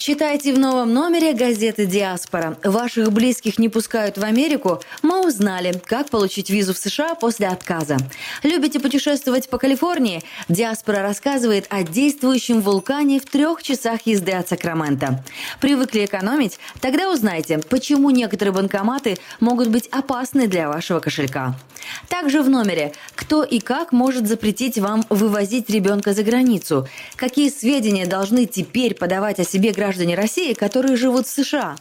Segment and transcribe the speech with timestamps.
[0.00, 2.56] Читайте в новом номере газеты «Диаспора».
[2.64, 4.80] Ваших близких не пускают в Америку?
[5.02, 7.98] Мы узнали, как получить визу в США после отказа.
[8.42, 10.22] Любите путешествовать по Калифорнии?
[10.48, 15.22] «Диаспора» рассказывает о действующем вулкане в трех часах езды от Сакрамента.
[15.60, 16.58] Привыкли экономить?
[16.80, 21.54] Тогда узнайте, почему некоторые банкоматы могут быть опасны для вашего кошелька.
[22.08, 28.06] Также в номере «Кто и как может запретить вам вывозить ребенка за границу?» Какие сведения
[28.06, 31.76] должны теперь подавать о себе граждане граждане России, которые живут в США.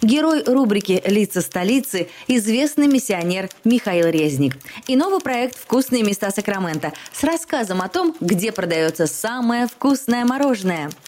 [0.00, 4.56] Герой рубрики «Лица столицы»– известный миссионер Михаил Резник.
[4.86, 10.90] И новый проект «Вкусные места Сакрамента» с рассказом о том, где продается самое вкусное мороженое–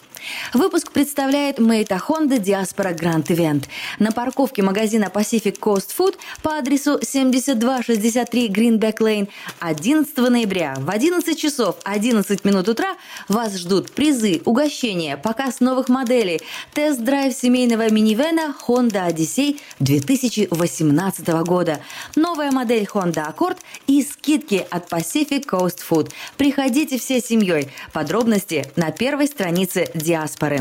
[0.52, 3.67] Выпуск представляет Мейта Honda Diaspora Grand Event.
[3.98, 9.28] На парковке магазина Pacific Coast Food по адресу 7263 Greenback Lane
[9.61, 12.97] 11 ноября в 11 часов 11 минут утра
[13.28, 16.41] вас ждут призы, угощения, показ новых моделей,
[16.75, 21.80] тест-драйв семейного минивена Honda Odyssey 2018 года,
[22.17, 26.11] новая модель Honda Accord и скидки от Pacific Coast Food.
[26.36, 27.69] Приходите всей семьей.
[27.92, 30.58] Подробности на первой странице Diaspora диаспоры.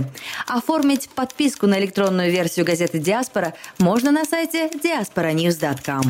[0.48, 6.04] Оформить подписку на электронную версию газеты «Диаспора» можно на сайте diasporanews.com.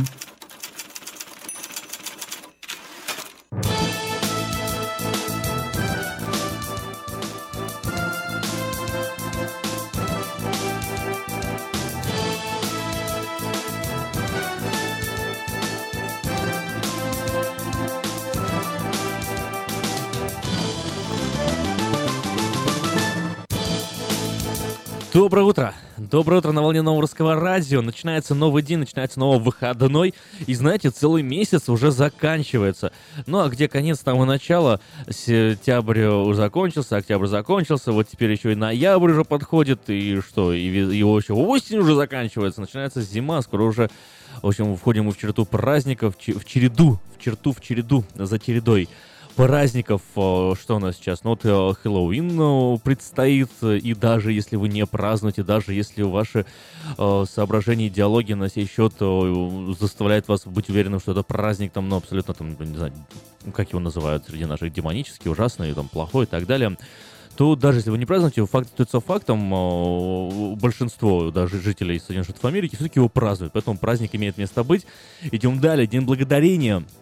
[25.11, 25.73] Доброе утро!
[25.97, 27.81] Доброе утро на волне нового радио.
[27.81, 30.13] Начинается новый день, начинается новый выходной.
[30.45, 32.91] И знаете, целый месяц уже заканчивается.
[33.25, 34.79] Ну а где конец, там и начало.
[35.09, 37.91] Сентябрь уже закончился, октябрь закончился.
[37.91, 39.81] Вот теперь еще и ноябрь уже подходит.
[39.87, 42.61] И что, и его еще осень уже заканчивается.
[42.61, 43.89] Начинается зима, скоро уже...
[44.43, 48.87] В общем, входим мы в черту праздников, в череду, в черту, в череду, за чередой
[49.39, 51.23] праздников, э, что у нас сейчас?
[51.23, 56.45] Ну вот э, Хэллоуин э, предстоит, и даже если вы не празднуете, даже если ваши
[56.97, 58.95] соображения, идеологии на сей счет
[59.79, 62.91] заставляют вас быть уверенным, что это праздник там, ну, абсолютно там, не знаю,
[63.53, 66.77] как его называют среди наших демонический, ужасный, там, плохой и так далее,
[67.37, 72.75] то даже если вы не празднуете, факт остается фактом, большинство даже жителей Соединенных Штатов Америки
[72.75, 74.85] все-таки его празднуют, поэтому праздник имеет место быть.
[75.31, 76.83] Идем далее, День Благодарения–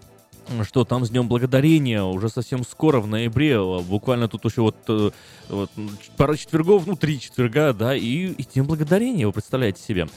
[0.63, 4.75] что там с Днем Благодарения уже совсем скоро, в ноябре, а, буквально тут еще вот,
[4.88, 5.12] э,
[5.50, 5.69] вот
[6.16, 10.07] пара четвергов, ну, три четверга, да, и, и День Благодарения, вы представляете себе.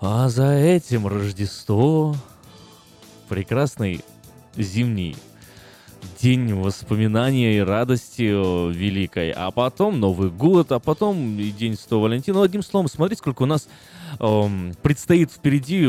[0.00, 2.16] А за этим Рождество,
[3.28, 4.04] прекрасный
[4.56, 5.16] зимний
[6.20, 12.04] день воспоминания и радости э, великой, а потом Новый год, а потом и День Святого
[12.04, 12.38] Валентина.
[12.38, 13.68] Ну, одним словом, смотрите, сколько у нас
[14.20, 15.86] эм, предстоит впереди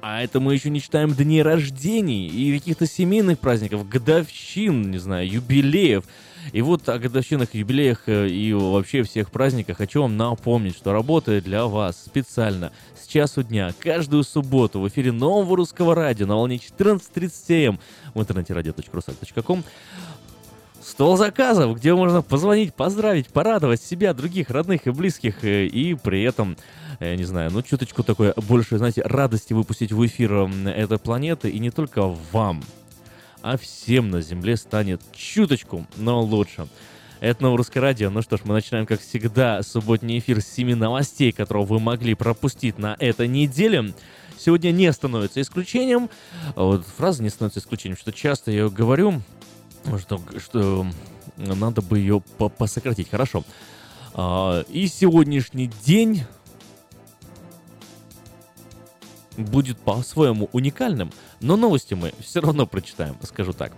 [0.00, 5.28] а это мы еще не читаем дни рождений и каких-то семейных праздников, годовщин, не знаю,
[5.28, 6.04] юбилеев.
[6.52, 11.42] И вот о годовщинах, юбилеях э, и вообще всех праздниках хочу вам напомнить, что работаю
[11.42, 16.56] для вас специально с часу дня каждую субботу в эфире нового русского радио на волне
[16.56, 17.80] 14.37 эм
[18.14, 19.62] в интернете radio.rusak.com
[20.80, 26.22] стол заказов, где можно позвонить, поздравить, порадовать себя, других, родных и близких, э, и при
[26.22, 26.56] этом
[27.00, 30.32] я не знаю, ну, чуточку такой больше, знаете, радости выпустить в эфир
[30.66, 32.62] этой планеты, и не только вам,
[33.42, 36.66] а всем на Земле станет чуточку, но лучше.
[37.20, 38.10] Это новое русское радио.
[38.10, 42.14] Ну что ж, мы начинаем, как всегда, субботний эфир с 7 новостей, которые вы могли
[42.14, 43.92] пропустить на этой неделе.
[44.38, 46.10] Сегодня не становится исключением.
[46.54, 49.20] Вот фраза не становится исключением, что часто я говорю,
[49.98, 50.86] что, что
[51.36, 52.22] надо бы ее
[52.56, 53.10] посократить.
[53.10, 53.44] Хорошо.
[54.14, 56.22] А, и сегодняшний день
[59.44, 63.72] будет по-своему уникальным, но новости мы все равно прочитаем, скажу так.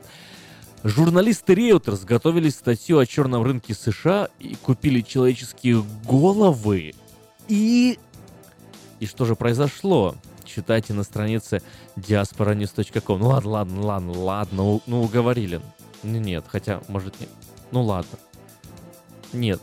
[0.83, 6.95] Журналисты Reuters готовили статью о черном рынке США и купили человеческие головы.
[7.49, 7.99] И...
[8.99, 10.15] И что же произошло?
[10.45, 11.63] Читайте на странице
[11.97, 13.21] diasporanews.com.
[13.21, 15.61] Ну ладно, ладно, ладно, ладно, ну уговорили.
[16.03, 17.31] Нет, хотя, может, нет.
[17.73, 18.19] Ну ладно.
[19.33, 19.61] Нет,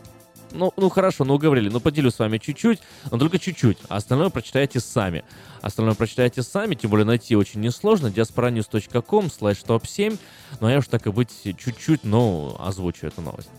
[0.51, 1.69] ну, ну хорошо, ну уговорили.
[1.69, 2.79] Ну поделю с вами чуть-чуть,
[3.11, 3.77] но только чуть-чуть.
[3.89, 5.23] А остальное прочитайте сами.
[5.61, 8.07] Остальное прочитайте сами, тем более найти очень несложно.
[8.07, 10.17] diasporanews.com slash top 7.
[10.59, 13.49] Ну а я уж так и быть чуть-чуть, но озвучу эту новость.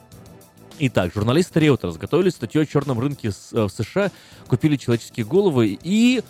[0.81, 4.13] Итак, журналисты Reuters готовили статью о черном рынке э, в США,
[4.47, 6.23] купили человеческие головы и,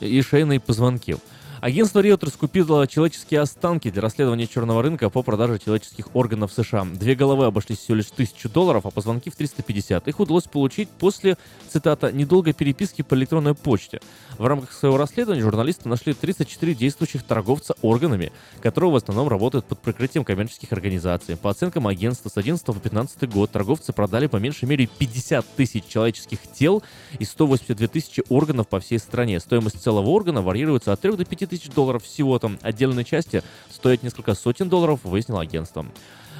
[0.00, 1.16] и шейные позвонки.
[1.60, 6.84] Агентство Reuters купило человеческие останки для расследования черного рынка по продаже человеческих органов США.
[6.84, 10.06] Две головы обошлись всего лишь тысячу долларов, а позвонки в 350.
[10.06, 11.36] Их удалось получить после,
[11.68, 14.00] цитата, «недолгой переписки по электронной почте».
[14.38, 18.30] В рамках своего расследования журналисты нашли 34 действующих торговца органами,
[18.62, 21.36] которые в основном работают под прикрытием коммерческих организаций.
[21.36, 25.86] По оценкам агентства, с 11 по 15 год торговцы продали по меньшей мере 50 тысяч
[25.88, 26.84] человеческих тел
[27.18, 29.40] и 182 тысячи органов по всей стране.
[29.40, 32.58] Стоимость целого органа варьируется от 3 до 5 тысяч долларов всего там.
[32.62, 35.86] Отдельные части стоят несколько сотен долларов, выяснило агентство.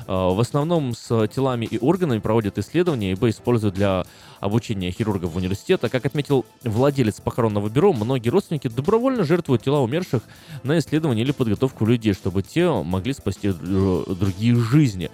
[0.08, 4.06] А, в основном с телами и органами проводят исследования, ибо используют для
[4.40, 5.90] обучения хирургов в университета.
[5.90, 10.22] Как отметил владелец похоронного бюро, многие родственники добровольно жертвуют тела умерших
[10.62, 15.10] на исследование или подготовку людей, чтобы те могли спасти другие жизни.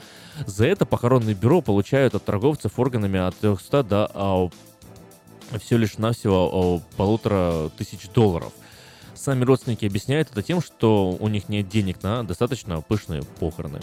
[0.46, 4.48] За это похоронное бюро получают от торговцев органами от 300 до а,
[5.58, 8.52] всего лишь навсего а, полутора тысяч долларов.
[9.24, 13.80] Сами родственники объясняют это тем, что у них нет денег на достаточно пышные похороны.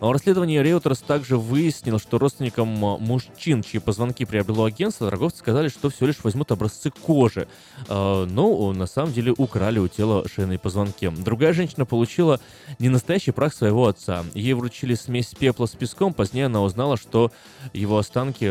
[0.00, 5.90] В расследовании Reuters также выяснил, что родственникам мужчин, чьи позвонки приобрело агентство, торговцы сказали, что
[5.90, 7.48] всего лишь возьмут образцы кожи.
[7.88, 11.10] А, но на самом деле украли у тела шейные позвонки.
[11.10, 12.40] Другая женщина получила
[12.78, 14.24] не настоящий прах своего отца.
[14.32, 16.14] Ей вручили смесь пепла с песком.
[16.14, 17.30] Позднее она узнала, что
[17.74, 18.50] его останки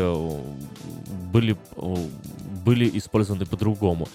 [1.32, 1.56] были,
[2.64, 4.06] были использованы по-другому.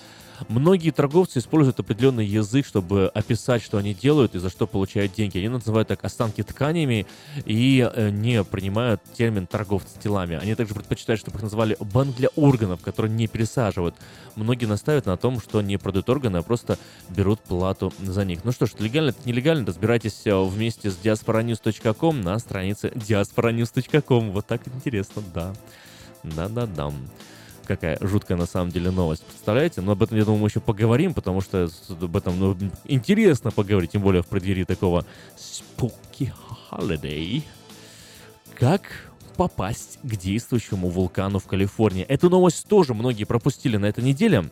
[0.47, 5.37] Многие торговцы используют определенный язык, чтобы описать, что они делают и за что получают деньги.
[5.37, 7.05] Они называют так останки тканями
[7.45, 10.39] и э, не принимают термин торговцы телами.
[10.41, 13.95] Они также предпочитают, чтобы их называли банк для органов, которые не пересаживают.
[14.35, 16.77] Многие настаивают на том, что не продают органы, а просто
[17.09, 18.43] берут плату за них.
[18.43, 24.31] Ну что ж, легально это нелегально, разбирайтесь э, вместе с diasporanews.com на странице diasporanews.com.
[24.31, 25.53] Вот так интересно, да.
[26.23, 26.91] Да-да-да
[27.65, 29.23] какая жуткая на самом деле новость.
[29.25, 29.81] Представляете?
[29.81, 33.91] Но об этом, я думаю, мы еще поговорим, потому что об этом ну, интересно поговорить,
[33.91, 35.05] тем более в преддверии такого
[35.37, 36.31] spooky
[36.71, 37.43] holiday.
[38.55, 42.03] Как попасть к действующему вулкану в Калифорнии?
[42.03, 44.49] Эту новость тоже многие пропустили на этой неделе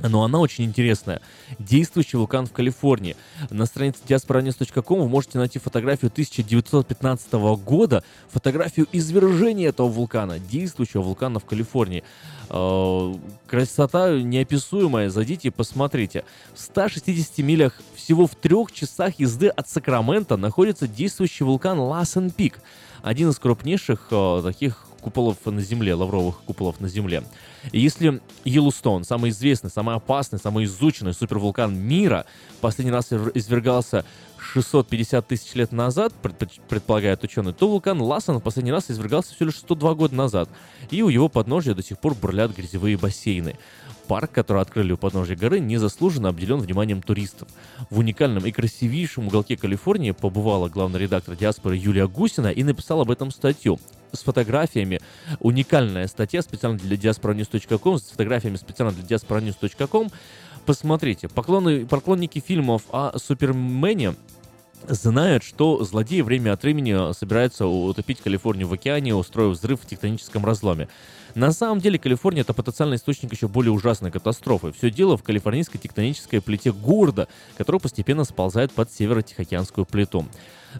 [0.00, 1.20] но она очень интересная.
[1.58, 3.16] Действующий вулкан в Калифорнии.
[3.50, 7.32] На странице diasporanews.com вы можете найти фотографию 1915
[7.64, 12.04] года, фотографию извержения этого вулкана, действующего вулкана в Калифорнии.
[12.50, 13.14] Э,
[13.46, 16.24] красота неописуемая, зайдите и посмотрите.
[16.54, 22.60] В 160 милях, всего в трех часах езды от Сакрамента находится действующий вулкан Лассен Пик
[23.02, 27.22] один из крупнейших э, таких куполов на Земле, лавровых куполов на Земле.
[27.72, 32.26] И если Йеллоустон, самый известный, самый опасный, самый изученный супервулкан мира,
[32.60, 34.04] последний раз извергался
[34.38, 36.12] 650 тысяч лет назад,
[36.68, 40.48] предполагают ученые, то вулкан Лассен в последний раз извергался всего лишь 102 года назад.
[40.90, 43.56] И у его подножия до сих пор бурлят грязевые бассейны.
[44.06, 47.48] Парк, который открыли у подножия горы, незаслуженно обделен вниманием туристов.
[47.90, 53.10] В уникальном и красивейшем уголке Калифорнии побывала главный редактор диаспоры Юлия Гусина и написала об
[53.10, 53.78] этом статью
[54.12, 55.00] с фотографиями.
[55.40, 60.10] Уникальная статья специально для diasporanews.com, с фотографиями специально для diasporanews.com.
[60.66, 64.14] Посмотрите, поклоны, поклонники фильмов о Супермене
[64.86, 70.44] знают, что злодеи время от времени собираются утопить Калифорнию в океане, устроив взрыв в тектоническом
[70.44, 70.88] разломе.
[71.34, 74.72] На самом деле Калифорния это потенциальный источник еще более ужасной катастрофы.
[74.72, 80.26] Все дело в калифорнийской тектонической плите города, которая постепенно сползает под северо-тихоокеанскую плиту.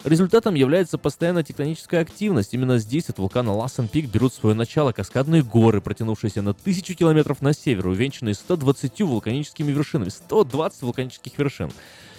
[0.03, 2.53] Результатом является постоянная тектоническая активность.
[2.53, 7.41] Именно здесь от вулкана Лассен Пик берут свое начало каскадные горы, протянувшиеся на тысячу километров
[7.41, 10.09] на север, увенчанные 120 вулканическими вершинами.
[10.09, 11.71] 120 вулканических вершин.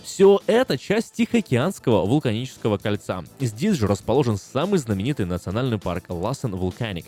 [0.03, 3.23] Все это часть Тихоокеанского вулканического кольца.
[3.39, 7.07] Здесь же расположен самый знаменитый национальный парк Лассен Вулканик.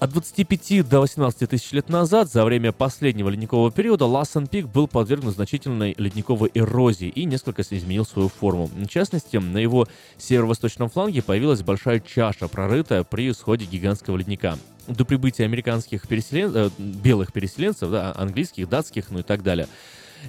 [0.00, 4.88] От 25 до 18 тысяч лет назад, за время последнего ледникового периода, Лассен Пик был
[4.88, 8.70] подвергнут значительной ледниковой эрозии и несколько изменил свою форму.
[8.74, 14.58] В частности, на его северо-восточном фланге появилась большая чаша, прорытая при исходе гигантского ледника.
[14.88, 16.50] До прибытия американских переселен...
[16.54, 19.68] э, белых переселенцев, да, английских, датских, ну и так далее,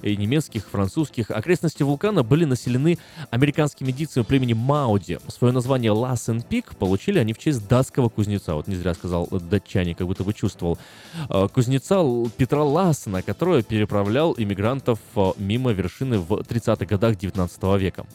[0.02, 1.32] и немецких, французских.
[1.32, 2.98] Окрестности вулкана были населены
[3.30, 5.20] американскими дикциями племени Мауди.
[5.28, 8.56] Свое название Лассен Пик получили они в честь датского кузнеца.
[8.56, 10.78] Вот не зря сказал датчане, как будто бы чувствовал.
[11.30, 12.02] А, кузнеца
[12.38, 18.06] Петра Лассена, который переправлял иммигрантов а, мимо вершины в 30-х годах 19 века.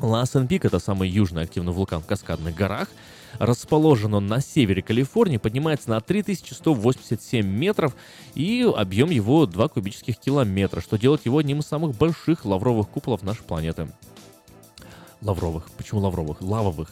[0.00, 2.88] Лассен Пик— это самый южный активный вулкан в Каскадных горах—
[3.38, 7.94] Расположен он на севере Калифорнии, поднимается на 3187 метров,
[8.34, 13.22] и объем его 2 кубических километра, что делает его одним из самых больших лавровых куполов
[13.22, 13.88] нашей планеты.
[15.20, 15.70] Лавровых.
[15.76, 16.40] Почему лавровых?
[16.40, 16.90] Лавовых.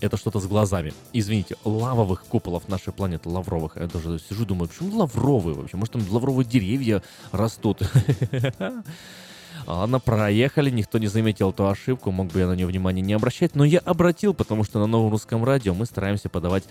[0.00, 0.92] это что-то с глазами.
[1.12, 3.76] Извините, лавовых куполов нашей планеты, лавровых.
[3.76, 5.76] Я тоже сижу, думаю, почему лавровые вообще?
[5.76, 7.80] Может, там лавровые деревья растут?
[9.66, 13.56] Ладно, проехали, никто не заметил эту ошибку, мог бы я на нее внимания не обращать,
[13.56, 16.62] но я обратил, потому что на новом русском радио мы стараемся подавать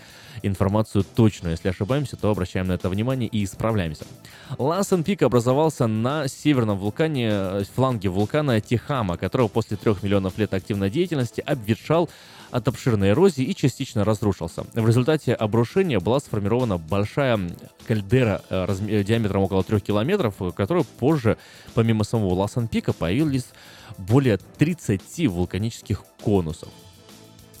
[0.42, 1.48] информацию точно.
[1.48, 4.06] Если ошибаемся, то обращаем на это внимание и исправляемся.
[4.56, 10.54] Лассен Пик образовался на северном вулкане, э, фланге вулкана Тихама, которого после трех миллионов лет
[10.54, 12.08] активной деятельности обветшал
[12.50, 14.64] от обширной эрозии и частично разрушился.
[14.74, 17.38] В результате обрушения была сформирована большая
[17.86, 21.38] кальдера э, э, диаметром около 3 километров, в которой позже,
[21.74, 23.46] помимо самого Ласан-Пика, появились
[23.98, 26.68] более 30 вулканических конусов.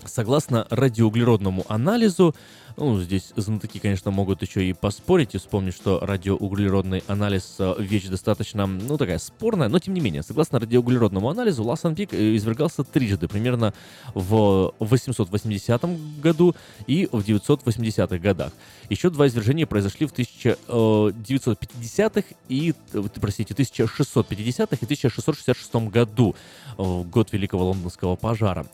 [0.04, 2.34] Согласно радиоуглеродному анализу,
[2.76, 8.06] ну, здесь знатоки, конечно, могут еще и поспорить и вспомнить, что радиоуглеродный анализ э, вещь
[8.06, 12.84] достаточно, ну, такая спорная, но тем не менее, согласно радиоуглеродному анализу, Ласан Пик э, извергался
[12.84, 13.72] трижды, примерно
[14.14, 16.54] в 880 году
[16.86, 18.52] и в 980-х годах.
[18.90, 26.34] Еще два извержения произошли в 1950-х и, э, простите, 1650-х и 1666 году,
[26.76, 28.66] год Великого Лондонского пожара.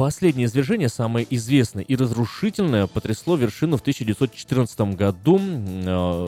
[0.00, 5.38] Последнее извержение, самое известное и разрушительное, потрясло вершину в 1914 году.
[5.38, 6.26] Э,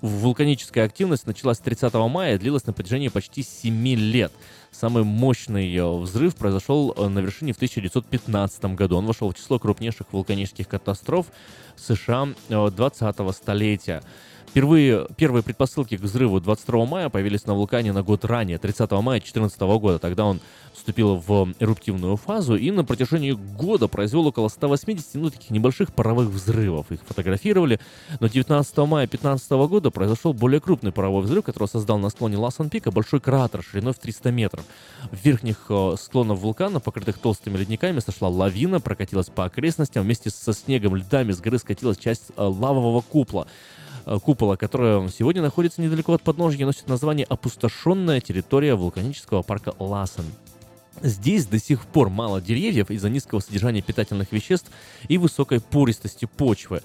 [0.00, 4.30] вулканическая активность началась 30 мая и длилась на протяжении почти 7 лет.
[4.70, 8.98] Самый мощный э, взрыв произошел э, на вершине в 1915 году.
[8.98, 11.26] Он вошел в число крупнейших вулканических катастроф
[11.74, 14.04] США 20-го столетия.
[14.50, 19.20] Впервые первые предпосылки к взрыву 22 мая появились на вулкане на год ранее, 30 мая
[19.20, 20.00] 2014 года.
[20.00, 20.40] Тогда он
[20.74, 26.30] вступил в эрупtivную фазу и на протяжении года произвел около 180 ну, таких небольших паровых
[26.30, 26.90] взрывов.
[26.90, 27.78] Их фотографировали.
[28.18, 32.90] Но 19 мая 2015 года произошел более крупный паровой взрыв, который создал на склоне Ласан-Пика
[32.90, 34.64] большой кратер шириной в 300 метров.
[35.12, 40.02] В верхних э, склонах вулкана, покрытых толстыми ледниками, сошла лавина, прокатилась по окрестностям.
[40.02, 43.46] Вместе со снегом, льдами с горы скатилась часть э, лавового купола.
[44.06, 50.24] Э, купола, которая сегодня находится недалеко от подножья, носит название «Опустошенная территория вулканического парка Лассен».
[51.02, 54.70] Здесь до сих пор мало деревьев из-за низкого содержания питательных веществ
[55.08, 56.82] и высокой пористости почвы.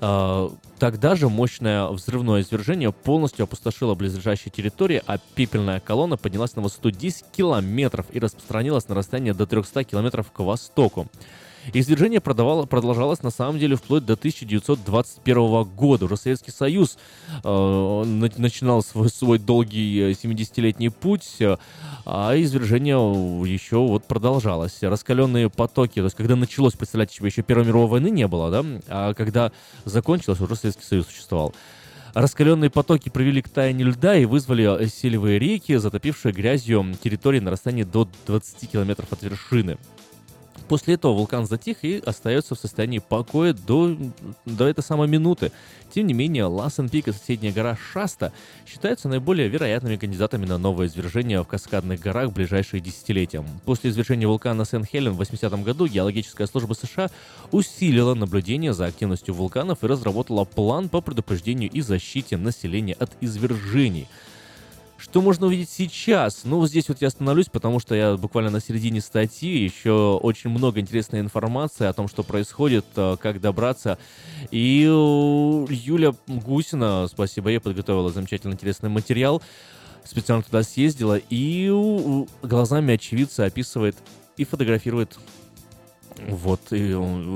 [0.00, 6.62] А, тогда же мощное взрывное извержение полностью опустошило близлежащие территории, а пепельная колонна поднялась на
[6.62, 11.08] высоту 10 километров и распространилась на расстояние до 300 километров к востоку.
[11.72, 16.04] Извержение продавало, продолжалось на самом деле вплоть до 1921 года.
[16.04, 16.96] Уже Советский Союз
[17.42, 18.04] э,
[18.36, 21.56] начинал свой, свой долгий 70-летний э, путь, э,
[22.04, 22.96] а извержение
[23.50, 24.82] еще вот продолжалось.
[24.82, 29.14] Раскаленные потоки, то есть когда началось, представляете, еще Первой мировой войны не было, да, а
[29.14, 29.52] когда
[29.84, 31.54] закончилось, уже Советский Союз существовал.
[32.14, 37.50] Раскаленные потоки привели к таянию льда и вызвали э, селевые реки, затопившие грязью территории на
[37.50, 39.76] расстоянии до 20 километров от вершины.
[40.68, 43.96] После этого вулкан затих и остается в состоянии покоя до,
[44.44, 45.52] до этой самой минуты.
[45.94, 48.32] Тем не менее, Лассен Пик и соседняя гора Шаста
[48.66, 53.44] считаются наиболее вероятными кандидатами на новое извержение в Каскадных горах в ближайшие десятилетия.
[53.64, 57.10] После извержения вулкана Сен-Хелен в 80-м году геологическая служба США
[57.52, 64.08] усилила наблюдение за активностью вулканов и разработала план по предупреждению и защите населения от извержений–
[65.08, 66.40] что можно увидеть сейчас?
[66.42, 70.80] Ну, здесь вот я остановлюсь, потому что я буквально на середине статьи, еще очень много
[70.80, 73.98] интересной информации о том, что происходит, э, как добраться.
[74.50, 79.40] И Юля Гусина, спасибо ей, подготовила замечательно интересный материал,
[80.02, 81.70] специально туда съездила и
[82.42, 83.96] глазами очевидца описывает
[84.36, 85.16] и фотографирует
[86.28, 86.92] вот, и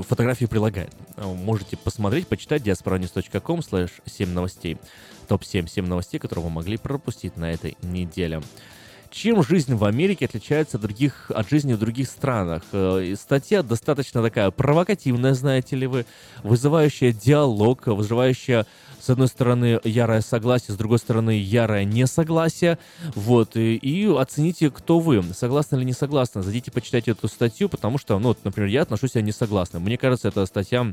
[0.07, 0.93] фотографии прилагает.
[1.17, 4.77] Можете посмотреть, почитать diasporanews.com slash 7 новостей
[5.27, 8.41] топ-7 7 новостей, которые вы могли пропустить на этой неделе.
[9.11, 12.63] Чем жизнь в Америке отличается от, других, от жизни в других странах?
[12.71, 16.05] Э, статья достаточно такая провокативная, знаете ли вы,
[16.43, 18.65] вызывающая диалог, вызывающая
[19.01, 22.79] с одной стороны ярое согласие, с другой стороны ярое несогласие.
[23.13, 26.41] Вот, и, и оцените, кто вы, согласны или не согласны.
[26.41, 29.81] Зайдите, почитайте эту статью, потому что, ну, вот, например, я отношусь себя несогласно.
[29.81, 30.89] Мне кажется, эта статья,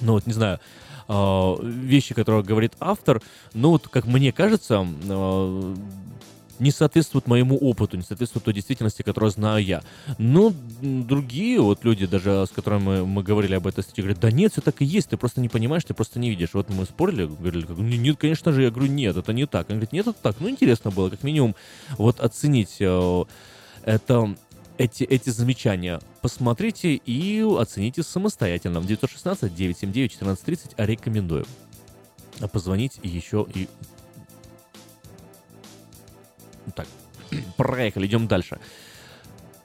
[0.00, 0.60] ну, вот, не знаю,
[1.08, 3.20] э, вещи, которые говорит автор,
[3.54, 5.74] ну вот, как мне кажется, э,
[6.60, 9.82] не соответствуют моему опыту, не соответствуют той действительности, которую знаю я.
[10.18, 14.30] Но другие вот люди, даже с которыми мы, мы говорили об этой статье, говорят, да
[14.30, 16.50] нет, все так и есть, ты просто не понимаешь, ты просто не видишь.
[16.52, 19.70] Вот мы спорили, говорили, нет, конечно же, я говорю, нет, это не так.
[19.70, 20.36] Он говорит, нет, это так.
[20.40, 21.54] Ну, интересно было, как минимум,
[21.98, 23.24] вот оценить э,
[23.84, 24.34] это
[24.78, 28.78] эти, эти замечания посмотрите и оцените самостоятельно.
[28.78, 31.44] 916-979-1430 рекомендую.
[32.40, 33.68] А позвонить еще и...
[36.74, 36.86] Так,
[37.56, 38.58] проехали, идем дальше.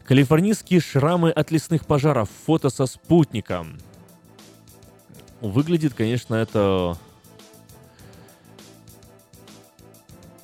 [0.05, 2.29] Калифорнийские шрамы от лесных пожаров.
[2.45, 3.65] Фото со спутника.
[5.41, 6.97] Выглядит, конечно, это...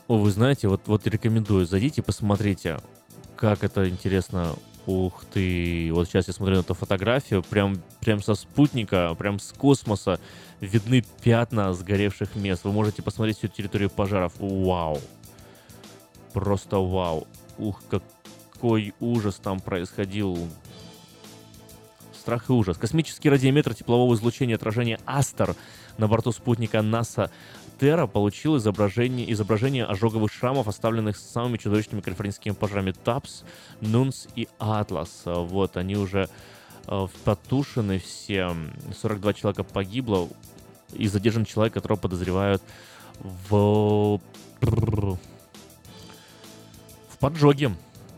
[0.07, 1.65] О, вы знаете, вот, вот рекомендую.
[1.65, 2.79] Зайдите, посмотрите,
[3.35, 4.55] как это интересно.
[4.87, 9.53] Ух ты, вот сейчас я смотрю на эту фотографию, прям, прям со спутника, прям с
[9.53, 10.19] космоса
[10.59, 12.63] видны пятна сгоревших мест.
[12.63, 14.33] Вы можете посмотреть всю территорию пожаров.
[14.39, 14.99] Вау.
[16.33, 17.27] Просто вау.
[17.57, 20.37] Ух, какой ужас там происходил.
[22.13, 22.77] Страх и ужас.
[22.77, 25.55] Космический радиометр теплового излучения отражения Астер
[25.97, 27.31] на борту спутника НАСА
[27.79, 33.43] Терра получил изображение, изображение ожоговых шрамов, оставленных самыми чудовищными калифорнийскими пожарами ТАПС,
[33.81, 35.23] Нунс и Атлас.
[35.25, 36.29] Вот, они уже
[36.85, 38.55] э, потушены все.
[39.01, 40.29] 42 человека погибло
[40.93, 42.61] и задержан человек, которого подозревают
[43.49, 44.21] в
[47.21, 47.71] поджоге.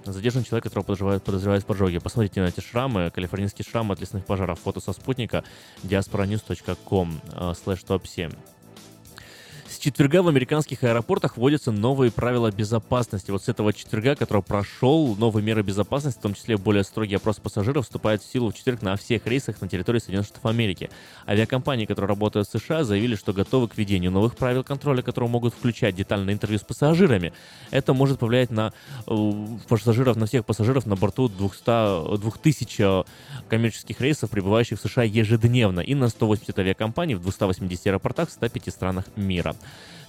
[0.06, 2.02] Задержан человек, которого подозревают, подозревают в поджоге.
[2.02, 4.60] Посмотрите на эти шрамы, калифорнийские шрамы от лесных пожаров.
[4.62, 5.44] Фото со спутника
[5.84, 7.22] diasporanews.com
[7.54, 8.32] slash top 7
[9.84, 13.32] четверга в американских аэропортах вводятся новые правила безопасности.
[13.32, 17.40] Вот с этого четверга, который прошел, новые меры безопасности, в том числе более строгий опрос
[17.40, 20.90] пассажиров, вступает в силу в четверг на всех рейсах на территории Соединенных Штатов Америки.
[21.28, 25.54] Авиакомпании, которые работают в США, заявили, что готовы к введению новых правил контроля, которые могут
[25.54, 27.34] включать детальное интервью с пассажирами.
[27.70, 28.72] Это может повлиять на
[29.06, 29.34] э,
[29.68, 33.04] пассажиров, на всех пассажиров на борту 200, 2000
[33.50, 38.74] коммерческих рейсов, прибывающих в США ежедневно, и на 180 авиакомпаний в 280 аэропортах в 105
[38.74, 39.58] странах мира.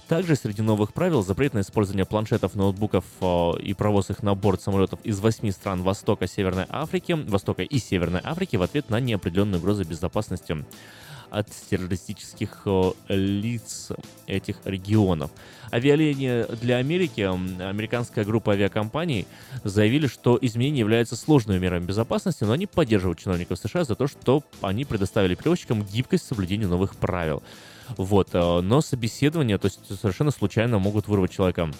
[0.07, 4.61] Также среди новых правил запрет на использование планшетов, ноутбуков э, и провоз их на борт
[4.61, 9.59] самолетов из восьми стран Востока, Северной Африки, Востока и Северной Африки в ответ на неопределенную
[9.59, 10.63] угрозу безопасности
[11.31, 13.89] от террористических э, лиц
[14.27, 15.31] этих регионов.
[15.71, 19.25] Авиалинии для Америки, американская группа авиакомпаний
[19.63, 24.43] заявили, что изменения являются сложными мерами безопасности, но они поддерживают чиновников США за то, что
[24.61, 27.41] они предоставили перевозчикам гибкость в соблюдении новых правил.
[27.97, 31.71] Вот, э, но собеседование, то есть совершенно случайно могут вырвать человека.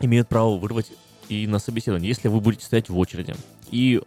[0.00, 0.92] Имеют право вырвать
[1.28, 3.34] и на собеседование, если вы будете стоять в очереди.
[3.70, 4.00] И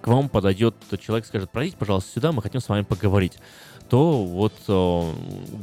[0.00, 3.38] к вам подойдет человек, скажет, пройдите, пожалуйста, сюда, мы хотим с вами поговорить
[3.94, 5.12] то вот э,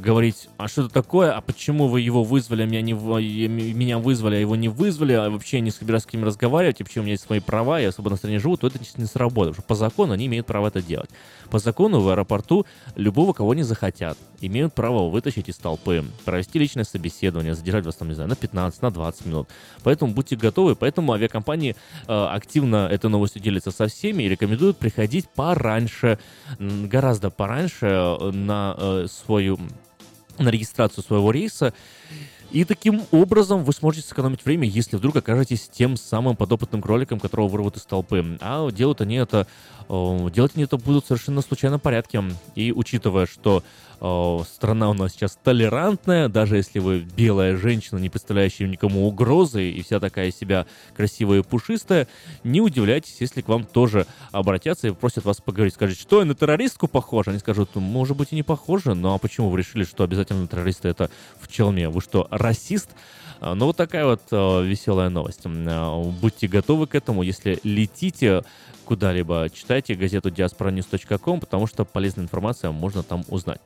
[0.02, 4.36] говорить, а что это такое, а почему вы его вызвали, а меня, не, меня вызвали,
[4.36, 7.12] а его не вызвали, а вообще не собираюсь с ним разговаривать, и почему у меня
[7.12, 9.74] есть свои права, я особо на стране живу, то это не сработает, потому что по
[9.74, 11.10] закону они имеют право это делать.
[11.50, 12.64] По закону в аэропорту
[12.96, 18.08] любого, кого не захотят, имеют право вытащить из толпы, провести личное собеседование, задержать вас там,
[18.08, 19.48] не знаю, на 15, на 20 минут.
[19.82, 21.76] Поэтому будьте готовы, поэтому авиакомпании
[22.08, 26.18] э, активно этой новостью делятся со всеми и рекомендуют приходить пораньше,
[26.58, 27.86] гораздо пораньше,
[28.30, 29.58] на э, свою
[30.38, 31.74] на регистрацию своего рейса.
[32.50, 37.48] И таким образом вы сможете сэкономить время, если вдруг окажетесь тем самым подопытным кроликом, которого
[37.48, 38.36] вырвут из толпы.
[38.42, 39.46] А делают они это,
[40.30, 42.22] делать они это будут совершенно случайном порядке.
[42.54, 43.62] И учитывая, что
[43.98, 49.80] страна у нас сейчас толерантная, даже если вы белая женщина, не представляющая никому угрозы, и
[49.82, 52.08] вся такая себя красивая и пушистая,
[52.42, 55.74] не удивляйтесь, если к вам тоже обратятся и просят вас поговорить.
[55.74, 57.28] Скажите, что я на террористку похож?
[57.28, 60.48] Они скажут, «Ну, может быть и не похоже, но а почему вы решили, что обязательно
[60.48, 61.88] террористы это в челме?
[61.88, 62.90] Вы что, расист?
[63.40, 65.40] А, ну вот такая вот э, веселая новость.
[65.44, 68.42] Э, будьте готовы к этому, если летите
[68.84, 73.60] куда-либо, читайте газету diasporanews.com, потому что полезная информация можно там узнать.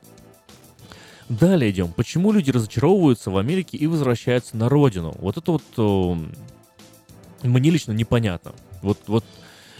[1.29, 1.91] Далее идем.
[1.91, 5.13] Почему люди разочаровываются в Америке и возвращаются на родину?
[5.19, 8.53] Вот это вот э, мне лично непонятно.
[8.81, 9.25] Вот, вот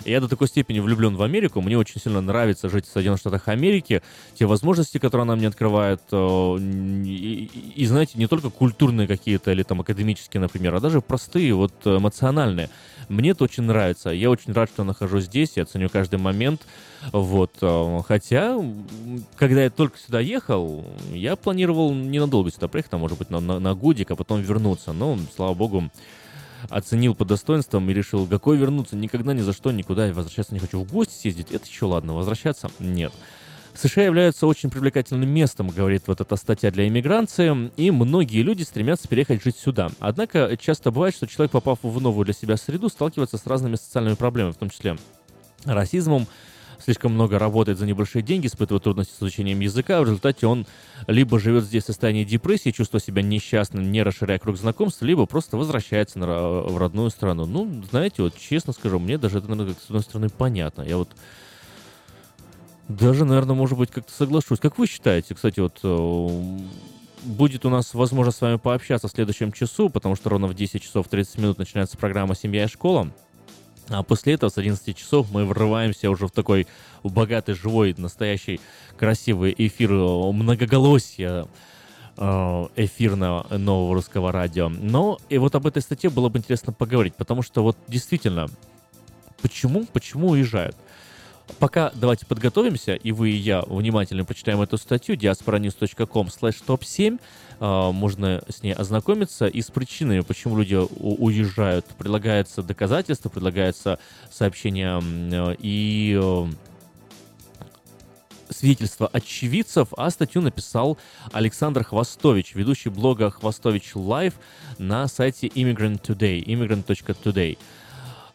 [0.06, 3.48] я до такой степени влюблен в Америку, мне очень сильно нравится жить в Соединенных Штатах
[3.48, 4.02] Америки,
[4.36, 6.58] те возможности, которые она мне открывает, э,
[7.06, 11.74] и, и, знаете, не только культурные какие-то или там академические, например, а даже простые, вот
[11.86, 12.70] эмоциональные.
[13.10, 14.10] Мне это очень нравится.
[14.10, 16.62] Я очень рад, что нахожусь здесь, я ценю каждый момент.
[17.12, 17.52] Вот.
[17.62, 18.58] Э, хотя,
[19.36, 23.60] когда я только сюда ехал, я планировал ненадолго сюда приехать, а может быть на, на,
[23.60, 24.92] на годик, а потом вернуться.
[24.92, 25.90] Но, слава богу,
[26.70, 30.84] оценил по достоинствам и решил, какой вернуться, никогда ни за что, никуда, возвращаться не хочу.
[30.84, 33.14] В гости съездить, это еще ладно, возвращаться нет.
[33.76, 39.08] США являются очень привлекательным местом, говорит вот эта статья для иммиграции, и многие люди стремятся
[39.08, 39.90] переехать жить сюда.
[40.00, 44.16] Однако часто бывает, что человек, попав в новую для себя среду, сталкивается с разными социальными
[44.16, 44.98] проблемами, в том числе
[45.64, 46.28] расизмом,
[46.84, 50.66] слишком много работает за небольшие деньги, испытывает трудности с изучением языка, в результате он
[51.08, 55.58] либо живет здесь в состоянии депрессии, чувствуя себя несчастным, не расширяя круг знакомств, либо просто
[55.58, 57.46] возвращается на, в родную страну.
[57.46, 60.82] Ну, знаете, вот честно скажу, мне даже это, наверное, с одной стороны, понятно.
[60.82, 61.10] Я вот
[62.88, 64.60] даже, наверное, может быть, как-то соглашусь.
[64.60, 66.60] Как вы считаете, кстати, вот э,
[67.24, 70.82] будет у нас возможность с вами пообщаться в следующем часу, потому что ровно в 10
[70.82, 73.12] часов 30 минут начинается программа «Семья и школа».
[73.90, 76.68] А после этого с 11 часов мы врываемся уже в такой
[77.04, 78.60] богатый, живой, настоящий,
[78.98, 81.48] красивый эфир многоголосия
[82.18, 84.70] эфирного нового русского радио.
[84.70, 88.48] Но и вот об этой статье было бы интересно поговорить, потому что вот действительно,
[89.42, 90.76] почему, почему уезжают?
[91.60, 97.18] Пока давайте подготовимся, и вы и я внимательно почитаем эту статью diasporanews.com slash top 7
[97.60, 101.86] можно с ней ознакомиться и с причинами, почему люди уезжают.
[101.98, 103.98] Предлагается доказательства, предлагается
[104.30, 105.02] сообщения
[105.60, 106.46] и э,
[108.50, 110.98] свидетельства очевидцев, а статью написал
[111.32, 114.36] Александр Хвостович, ведущий блога Хвостович Live
[114.78, 117.58] на сайте Immigrant Today, immigrant.today.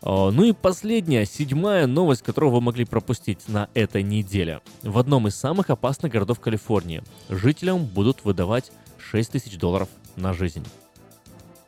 [0.02, 4.60] А, ну и последняя, седьмая новость, которую вы могли пропустить на этой неделе.
[4.82, 10.66] В одном из самых опасных городов Калифорнии жителям будут выдавать 6 тысяч долларов на жизнь.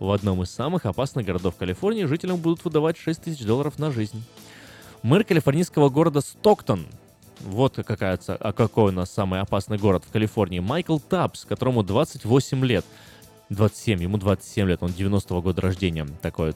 [0.01, 4.23] В одном из самых опасных городов Калифорнии жителям будут выдавать 6 тысяч долларов на жизнь.
[5.03, 6.87] Мэр калифорнийского города Стоктон,
[7.41, 12.65] вот какая, а какой у нас самый опасный город в Калифорнии, Майкл Тапс, которому 28
[12.65, 12.85] лет,
[13.51, 16.55] 27, ему 27 лет, он 90-го года рождения, такой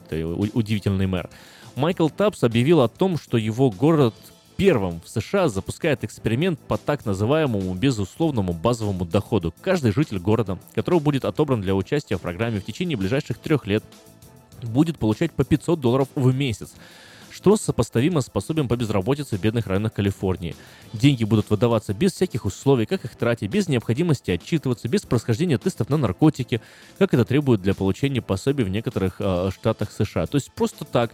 [0.55, 1.31] удивительный мэр.
[1.79, 4.13] Майкл Тапс объявил о том, что его город
[4.57, 9.55] первым в США запускает эксперимент по так называемому безусловному базовому доходу.
[9.61, 13.85] Каждый житель города, который будет отобран для участия в программе в течение ближайших трех лет,
[14.61, 16.75] будет получать по 500 долларов в месяц
[17.31, 20.57] что сопоставимо с пособием по безработице в бедных районах Калифорнии.
[20.93, 25.89] Деньги будут выдаваться без всяких условий, как их тратить, без необходимости отчитываться, без происхождения тестов
[25.89, 26.61] на наркотики,
[26.99, 30.27] как это требует для получения пособий в некоторых э, штатах США.
[30.27, 31.13] То есть просто так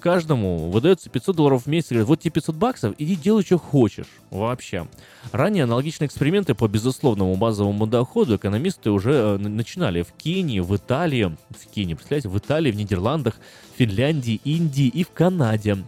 [0.00, 4.08] каждому выдается 500 долларов в месяц, говорят, вот тебе 500 баксов, иди делай, что хочешь.
[4.30, 4.88] Вообще.
[5.32, 11.36] Ранее аналогичные эксперименты по безусловному базовому доходу экономисты уже э, начинали в Кении, в Италии,
[11.50, 13.36] в Кении, представляете, в Италии, в Нидерландах,
[13.76, 15.78] Финляндии, Индии и в Канаде.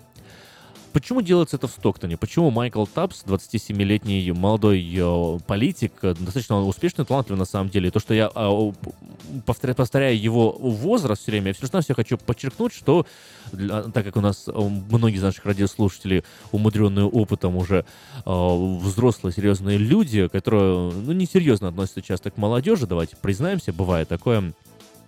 [0.93, 2.19] Почему делается это в Стоктоне?
[2.19, 7.99] Почему Майкл Тапс, 27-летний молодой э, политик, э, достаточно успешный, талантливый на самом деле, то,
[7.99, 8.73] что я э,
[9.47, 13.07] повторяю, повторяю его возраст все время, я все равно все хочу подчеркнуть, что
[13.53, 17.85] так как у нас э, многие из наших радиослушателей, умудренные опытом уже
[18.27, 24.53] взрослые, серьезные люди, которые ну, несерьезно относятся часто к молодежи, давайте признаемся, бывает такое,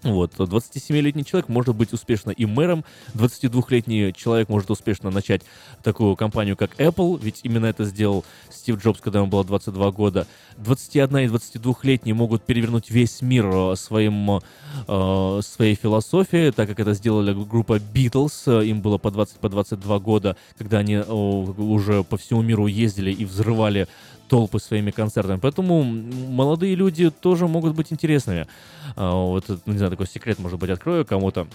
[0.04, 5.42] вот, 27-летний человек может быть успешно и мэром, 22-летний человек может успешно начать
[5.82, 10.26] такую компанию, как Apple, ведь именно это сделал Стив Джобс, когда ему было 22 года.
[10.58, 14.40] 21 и 22-летние могут перевернуть весь мир э, своим,
[14.86, 19.98] э, своей философией, так как это сделали группа Beatles, им было по 20, по 22
[19.98, 23.88] года, когда они э, уже по всему миру ездили и взрывали
[24.28, 25.38] толпы своими концертами.
[25.38, 28.46] Поэтому молодые люди тоже могут быть интересными.
[28.96, 31.46] А, вот, ну, не знаю, такой секрет, может быть, открою кому-то.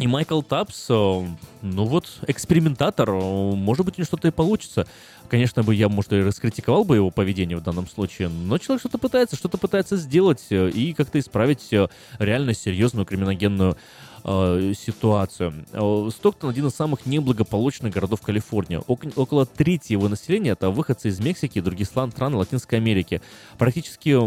[0.00, 1.26] И Майкл Тапс, э,
[1.62, 4.88] ну вот, экспериментатор, э, может быть, у него что-то и получится.
[5.28, 8.98] Конечно бы я, может, и раскритиковал бы его поведение в данном случае, но человек что-то
[8.98, 11.72] пытается, что-то пытается сделать э, и как-то исправить
[12.18, 13.76] реально серьезную криминогенную
[14.24, 15.52] э, ситуацию.
[15.72, 18.80] Э, Стоктон один из самых неблагополучных городов Калифорнии.
[18.86, 23.20] Ок- около трети его населения это выходцы из Мексики и других стран, Латинской Америки.
[23.58, 24.18] Практически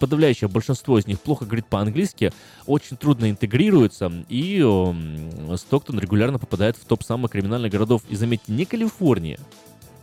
[0.00, 2.32] подавляющее большинство из них плохо говорит по-английски,
[2.66, 4.64] очень трудно интегрируется, и
[5.56, 8.02] Стоктон регулярно попадает в топ самых криминальных городов.
[8.08, 9.38] И заметьте, не Калифорния,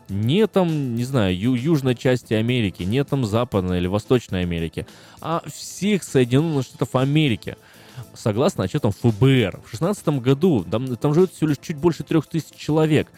[0.10, 4.86] не там, не знаю, ю- южной части Америки, не там западной или восточной Америки,
[5.22, 7.56] а всех Соединенных Штатов Америки–
[8.14, 9.58] согласно отчетам ФБР.
[9.58, 13.12] В 2016 году там, там живет всего лишь чуть больше трех тысяч человек.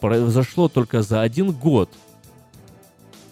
[0.00, 1.90] Произошло только за один год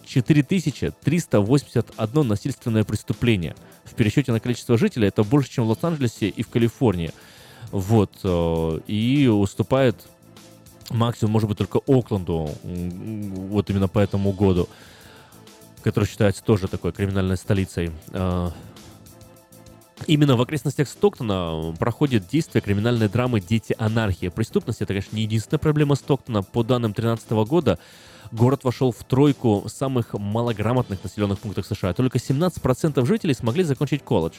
[0.05, 3.55] 4381 насильственное преступление.
[3.83, 7.11] В пересчете на количество жителей это больше, чем в Лос-Анджелесе и в Калифорнии.
[7.71, 8.11] Вот.
[8.23, 10.07] Э, и уступает
[10.89, 14.67] максимум, может быть, только Окленду, вот именно по этому году,
[15.83, 18.49] который считается тоже такой криминальной столицей э,
[20.07, 24.27] Именно в окрестностях Стоктона проходит действие криминальной драмы «Дети анархии».
[24.27, 26.43] Преступность— это, конечно, не единственная проблема Стоктона.
[26.43, 27.79] По данным 2013 года,
[28.31, 31.93] город вошел в тройку самых малограмотных населенных пунктов США.
[31.93, 34.35] Только 17% жителей смогли закончить колледж.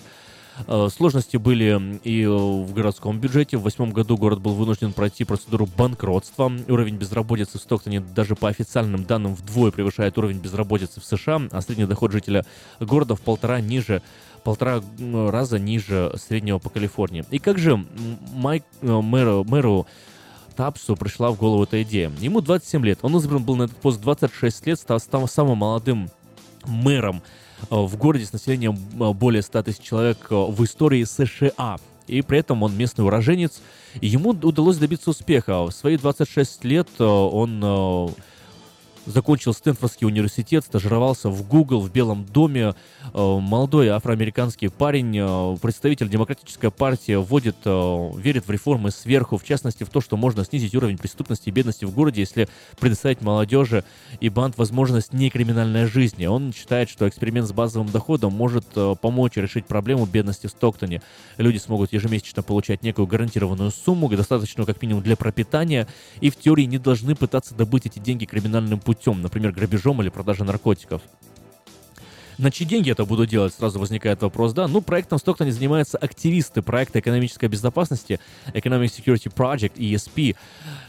[0.66, 3.56] Э, сложности были и в городском бюджете.
[3.56, 6.52] В восьмом году город был вынужден пройти процедуру банкротства.
[6.68, 11.60] Уровень безработицы в Стоктоне даже по официальным данным вдвое превышает уровень безработицы в США, а
[11.60, 12.44] средний доход жителя
[12.80, 14.02] города в полтора ниже
[14.46, 14.80] полтора
[15.11, 17.24] раза ниже среднего по Калифорнии.
[17.32, 17.85] И как же
[18.32, 19.88] Майк, э, мэру, мэру
[20.54, 22.12] Тапсу пришла в голову эта идея?
[22.20, 26.09] Ему 27 лет, он избран был на этот пост 26 лет, стал, самым молодым
[26.64, 27.22] мэром
[27.70, 31.80] э, в городе с населением э, более 100 тысяч человек в истории США.
[32.06, 33.61] и при этом он местный уроженец.
[34.00, 35.64] Ему удалось добиться успеха.
[35.64, 38.14] В свои 26 лет он
[39.06, 42.74] закончил Стэнфордский университет, стажировался в Google, в Белом доме.
[43.14, 49.44] Э, молодой афроамериканский парень, э, представитель демократической партии, вводит, э, верит в реформы сверху, в
[49.44, 53.84] частности в то, что можно снизить уровень преступности и бедности в городе, если предоставить молодежи
[54.20, 56.26] и банд возможность некриминальной жизни.
[56.26, 58.66] Он считает, что эксперимент с базовым доходом может
[59.00, 61.02] помочь решить проблему бедности в Стоктоне.
[61.36, 65.86] Люди смогут ежемесячно получать некую гарантированную сумму, достаточную как минимум для пропитания,
[66.20, 70.09] и в теории не должны пытаться добыть эти деньги криминальным путем путем, например, грабежом или
[70.09, 71.02] продажей наркотиков.
[72.38, 74.68] На чьи деньги это буду делать, сразу возникает вопрос, да?
[74.68, 78.20] Ну, проектом в Стоктоне занимаются активисты проекта экономической безопасности
[78.52, 80.37] Economic Security Project, ESP.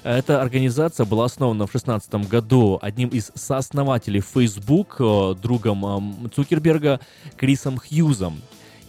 [0.04, 7.00] Эта организация была основана в 2016 году одним из сооснователей Facebook, э, другом Цукерберга,
[7.38, 8.42] Крисом Хьюзом.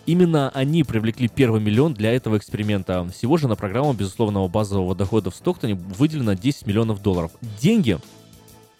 [0.06, 3.06] Именно они привлекли первый миллион для этого эксперимента.
[3.10, 7.30] Всего же на программу безусловного базового дохода в Стоктоне выделено 10 миллионов долларов.
[7.60, 7.98] Деньги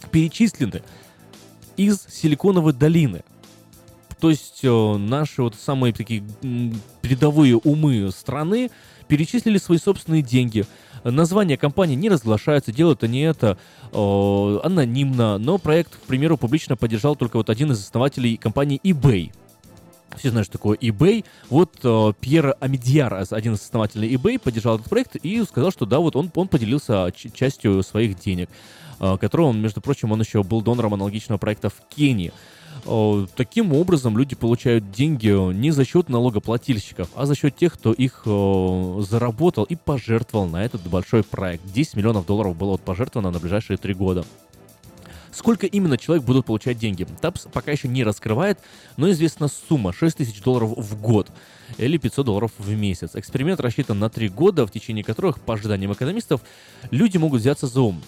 [0.08, 0.82] перечислены
[1.76, 3.22] из Силиконовой долины.
[4.20, 6.24] То есть э, наши вот самые такие
[7.02, 8.70] передовые умы страны
[9.06, 10.66] перечислили свои собственные деньги.
[11.04, 13.58] Название компании не разглашается, делают они это
[13.92, 19.32] э, анонимно, но проект, к примеру, публично поддержал только вот один из основателей компании eBay.
[20.16, 21.24] Все знают, что такое eBay.
[21.48, 26.00] Вот э, Пьер Амедьяр, один из основателей eBay, поддержал этот проект и сказал, что да,
[26.00, 28.50] вот он, он поделился частью своих денег.
[29.00, 32.32] Э, которого он, между прочим, он еще был донором аналогичного проекта в Кении.
[32.84, 37.92] Э, таким образом, люди получают деньги не за счет налогоплательщиков, а за счет тех, кто
[37.92, 41.64] их э, заработал и пожертвовал на этот большой проект.
[41.72, 44.24] 10 миллионов долларов было вот пожертвовано на ближайшие три года.
[45.30, 47.06] Сколько именно человек будут получать деньги?
[47.20, 48.58] ТАПС пока еще не раскрывает,
[48.96, 51.30] но известна сумма 6 тысяч долларов в год
[51.76, 53.10] или 500 долларов в месяц.
[53.14, 56.40] Эксперимент рассчитан на три года, в течение которых, по ожиданиям экономистов,
[56.90, 58.02] люди могут взяться за ум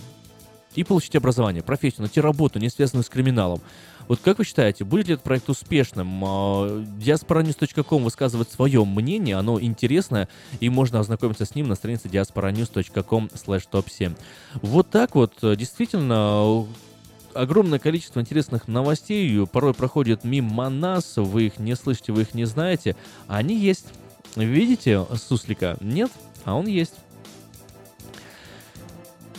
[0.75, 3.61] и получить образование, профессию, найти работу, не связанную с криминалом.
[4.09, 6.25] Вот как вы считаете, будет ли этот проект успешным?
[6.25, 10.29] Diasporanews.com высказывает свое мнение, оно интересное,
[10.59, 14.15] и можно ознакомиться с ним на странице diasporanews.com top 7
[14.63, 16.67] Вот так вот, действительно,
[17.35, 22.47] огромное количество интересных новостей порой проходит мимо нас, вы их не слышите, вы их не
[22.47, 22.97] знаете,
[23.29, 23.87] а они есть.
[24.35, 25.77] Видите суслика?
[25.81, 26.11] Нет?
[26.45, 26.95] А он есть.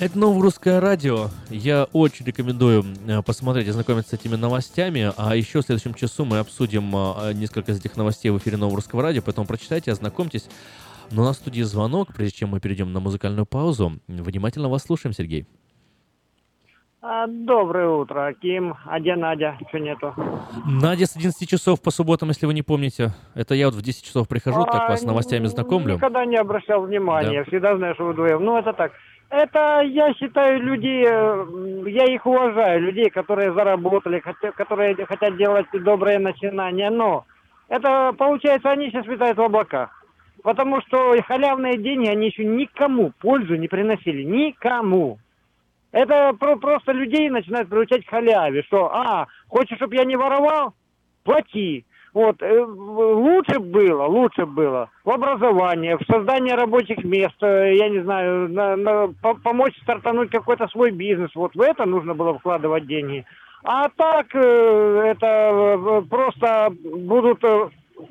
[0.01, 1.27] Это новое русское радио.
[1.51, 5.11] Я очень рекомендую э, посмотреть и знакомиться с этими новостями.
[5.15, 8.77] А еще в следующем часу мы обсудим э, несколько из этих новостей в эфире нового
[8.77, 9.21] русского радио.
[9.23, 10.49] Поэтому прочитайте, ознакомьтесь.
[11.11, 13.99] Но на студии звонок, прежде чем мы перейдем на музыкальную паузу.
[14.07, 15.45] Внимательно вас слушаем, Сергей.
[17.03, 18.73] А, доброе утро, Ким.
[18.85, 19.59] А где Надя?
[19.69, 20.15] Что нету?
[20.65, 23.11] Надя с 11 часов по субботам, если вы не помните.
[23.35, 25.95] Это я вот в 10 часов прихожу, а, так вас с новостями знакомлю.
[25.95, 27.43] Никогда не обращал внимания.
[27.43, 27.49] Да.
[27.49, 28.43] Всегда знаю, что вы вдвоем.
[28.43, 28.93] Ну, это так.
[29.31, 31.45] Это, я считаю, людей, э,
[31.87, 37.23] я их уважаю, людей, которые заработали, которые хотят делать добрые начинания, но
[37.69, 39.89] это, получается, они сейчас витают в облаках.
[40.43, 44.23] Потому что халявные деньги, они еще никому пользу не приносили.
[44.23, 45.17] Никому.
[45.93, 50.73] Это про просто людей начинают приучать к халяве, что, а, хочешь, чтобы я не воровал?
[51.23, 51.85] Плати.
[52.13, 58.01] Вот, э, лучше было, лучше было в образовании, в создании рабочих мест, э, я не
[58.03, 61.31] знаю, на, на, по, помочь стартануть какой-то свой бизнес.
[61.35, 63.25] Вот в это нужно было вкладывать деньги.
[63.63, 67.43] А так э, это просто будут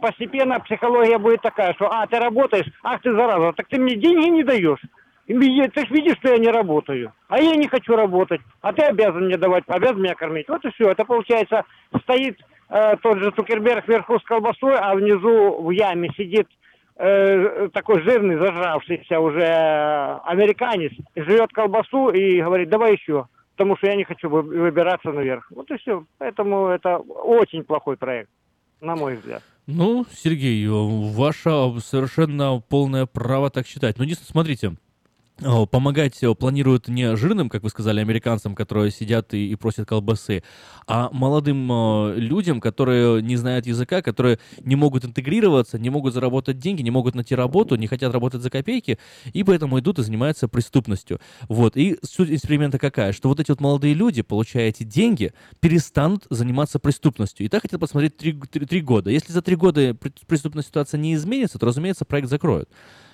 [0.00, 4.28] постепенно психология будет такая, что а, ты работаешь, ах ты зараза, так ты мне деньги
[4.28, 4.80] не даешь.
[5.26, 7.12] Ты же видишь, что я не работаю.
[7.28, 8.40] А я не хочу работать.
[8.62, 10.48] А ты обязан мне давать, обязан меня кормить.
[10.48, 10.90] Вот и все.
[10.90, 11.62] Это получается
[12.02, 12.36] стоит
[12.70, 16.48] э, тот же Цукерберг вверху с колбасой, а внизу в яме сидит
[16.96, 19.44] э, такой жирный, зажравшийся уже
[20.24, 25.50] американец, жует колбасу и говорит, давай еще, потому что я не хочу выбираться наверх.
[25.50, 26.04] Вот и все.
[26.18, 28.30] Поэтому это очень плохой проект,
[28.80, 29.42] на мой взгляд.
[29.66, 33.98] Ну, Сергей, ваше совершенно полное право так считать.
[33.98, 34.72] Но, ну, смотрите,
[35.40, 40.42] помогать э, планируют не жирным, как вы сказали, американцам, которые сидят и, и просят колбасы,
[40.86, 46.58] а молодым э, людям, которые не знают языка, которые не могут интегрироваться, не могут заработать
[46.58, 48.98] деньги, не могут найти работу, не хотят работать за копейки,
[49.32, 51.20] и поэтому идут и занимаются преступностью.
[51.48, 51.76] Вот.
[51.76, 53.12] И суть эксперимента какая?
[53.12, 57.46] Что вот эти вот молодые люди, получая эти деньги, перестанут заниматься преступностью.
[57.46, 59.10] И так хотят посмотреть три, три, три года.
[59.10, 62.68] Если за три года преступная ситуация не изменится, то, разумеется, проект закроют.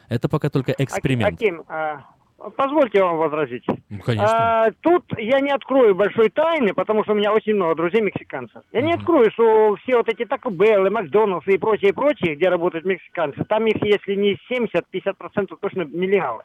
[0.09, 1.35] Это пока только эксперимент.
[1.35, 2.05] Аким, а,
[2.51, 3.65] позвольте вам возразить.
[3.89, 4.65] Ну, конечно.
[4.65, 8.63] А, тут я не открою большой тайны, потому что у меня очень много друзей мексиканцев.
[8.73, 12.85] Я не открою, что все вот эти Taco Bell, Макдоналдс и прочие, прочие, где работают
[12.85, 16.43] мексиканцы, там их, если не 70-50% точно нелегалы.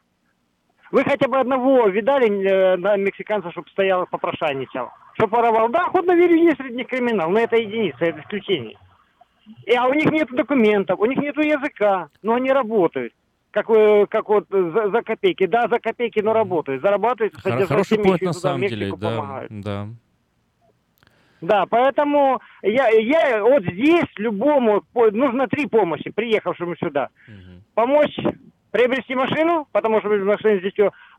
[0.92, 4.90] Вы хотя бы одного видали э, на мексиканца, чтобы стоял попрошайничал?
[5.14, 5.70] Чтобы воровал?
[5.70, 8.78] Да, ход на верю есть среди них криминал, но это единица, это исключение.
[9.66, 13.14] И, а у них нет документов, у них нет языка, но они работают.
[13.52, 13.68] Как,
[14.10, 15.46] как вот за, за копейки.
[15.46, 16.82] Да, за копейки, но работают.
[16.82, 19.52] Зарабатывают, Хоро- содержат Хороший еще на самом деле, да, помогают.
[19.62, 19.88] да.
[21.42, 27.10] Да, поэтому я, я вот здесь любому нужно три помощи, приехавшему сюда.
[27.28, 27.64] Мгм.
[27.74, 28.16] Помочь
[28.70, 30.74] приобрести машину, потому что без машины здесь.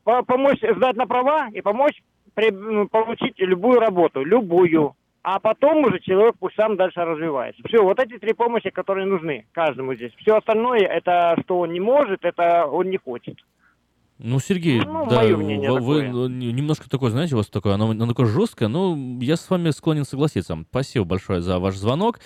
[0.04, 2.02] По- помочь сдать на права и помочь
[2.34, 4.94] при- ну, получить любую работу, любую.
[5.24, 7.62] А потом уже человек пусть сам дальше развивается.
[7.68, 10.12] Все, вот эти три помощи, которые нужны каждому здесь.
[10.18, 13.36] Все остальное, это что он не может, это он не хочет.
[14.18, 16.10] Ну, Сергей, Ну, да, мнение вы, такое.
[16.12, 19.48] ну, не- немножко такое, знаете, у вас такое, оно, оно такое жесткое, но я с
[19.48, 20.58] вами склонен согласиться.
[20.70, 22.20] Спасибо большое за ваш звонок.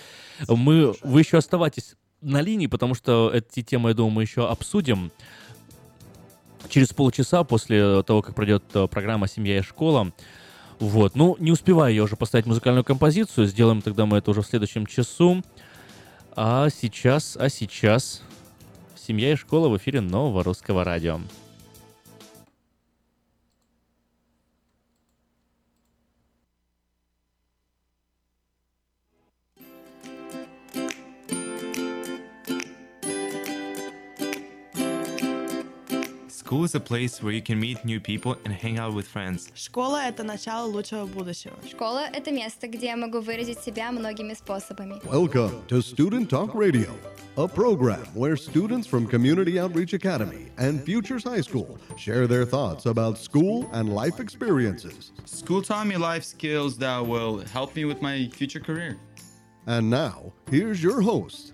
[0.48, 5.10] Мы, вы еще оставайтесь на линии, потому что эти темы, я думаю, мы еще обсудим
[6.68, 10.12] через полчаса после того, как пройдет э, программа «Семья и школа».
[10.78, 14.46] Вот, ну, не успеваю я уже поставить музыкальную композицию, сделаем тогда мы это уже в
[14.46, 15.42] следующем часу.
[16.34, 18.22] А сейчас, а сейчас
[18.94, 21.20] «Семья и школа» в эфире нового русского радио.
[36.45, 39.51] School is a place where you can meet new people and hang out with friends.
[39.55, 41.55] Школа — это начало лучшего будущего.
[41.69, 45.01] Школа — это место, где я могу выразить себя многими способами.
[45.05, 46.93] Welcome to Student Talk Radio,
[47.37, 52.85] a program where students from Community Outreach Academy and Futures High School share their thoughts
[52.85, 55.11] about school and life experiences.
[55.25, 58.97] School taught me life skills that will help me with my future career.
[59.67, 61.53] And now, here's your host,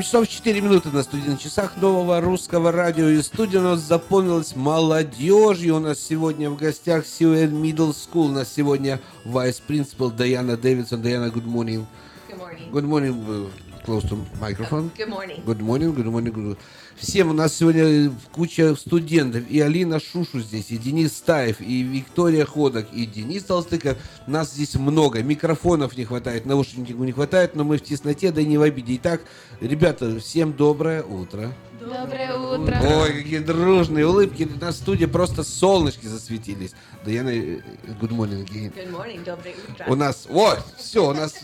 [0.00, 3.08] 8 часов 4 минуты на студийных часах нового русского радио.
[3.08, 5.76] И студия у нас заполнилась молодежью.
[5.76, 8.28] У нас сегодня в гостях Сьюэн Middle School.
[8.28, 11.02] У нас сегодня Principal Даяна Дэвидсон.
[11.02, 11.84] Даяна, good morning.
[12.30, 13.12] Good morning.
[13.12, 13.69] Good morning.
[13.84, 14.90] Close to microphone.
[14.96, 15.42] Good morning.
[15.46, 16.58] Good morning, good morning, good
[16.96, 19.44] Всем у нас сегодня куча студентов.
[19.48, 23.96] И Алина Шушу здесь, и Денис Стаев, и Виктория Ходок, и Денис Толстыков.
[24.26, 25.22] Нас здесь много.
[25.22, 28.96] Микрофонов не хватает, наушников не хватает, но мы в тесноте, да и не в обиде.
[28.96, 29.22] Итак,
[29.60, 31.50] ребята, всем доброе утро.
[31.80, 32.78] Доброе утро.
[32.82, 34.46] Ой, какие дружные улыбки.
[34.60, 36.72] На студии просто солнышки засветились.
[37.02, 37.60] Даяна, э,
[37.98, 38.74] good morning again.
[38.74, 39.24] Good morning.
[39.24, 39.86] Доброе утро.
[39.88, 41.34] У нас, вот, все, у нас,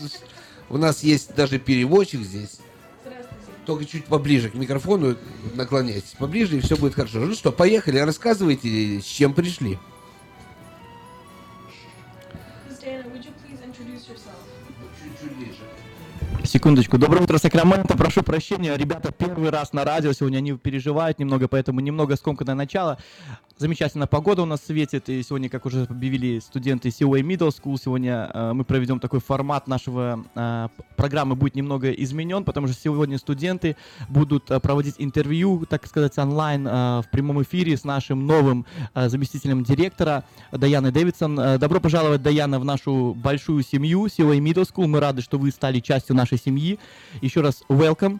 [0.69, 2.59] у нас есть даже переводчик здесь.
[3.65, 5.17] Только чуть поближе к микрофону
[5.55, 7.19] наклоняйтесь, поближе, и все будет хорошо.
[7.19, 9.77] Ну что, поехали, рассказывайте, с чем пришли.
[16.47, 16.97] Секундочку.
[16.97, 17.97] Доброе утро, Сакраменто.
[17.97, 20.13] Прошу прощения, ребята первый раз на радио.
[20.13, 22.97] Сегодня они переживают немного, поэтому немного скомканное начало.
[23.59, 28.29] Замечательная погода у нас светит, и сегодня, как уже объявили студенты COA Middle School, сегодня
[28.31, 33.75] э, мы проведем такой формат нашего э, программы будет немного изменен, потому что сегодня студенты
[34.09, 39.09] будут э, проводить интервью, так сказать, онлайн э, в прямом эфире с нашим новым э,
[39.09, 41.39] заместителем директора Даяной Дэвидсон.
[41.39, 44.85] Э, Добро пожаловать, Даяна, в нашу большую семью COA Middle School.
[44.85, 46.77] Мы рады, что вы стали частью нашей семьи.
[47.21, 48.19] Еще раз welcome.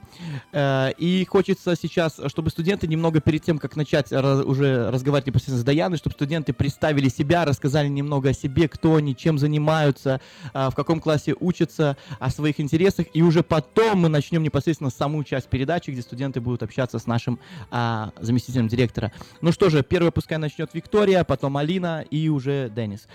[0.52, 5.60] Э, И хочется сейчас, чтобы студенты немного перед тем, как начать раз- уже разговаривать непосредственно
[5.60, 10.22] с Даяной, чтобы студенты представили себя, рассказали немного о себе, кто они, чем занимаются,
[10.54, 13.08] а, в каком классе учатся, о своих интересах.
[13.14, 17.40] И уже потом мы начнем непосредственно саму часть передачи, где студенты будут общаться с нашим
[17.70, 19.12] а, заместителем директора.
[19.42, 23.08] Ну что же, первая пускай начнет Виктория, потом Алина и уже Денис.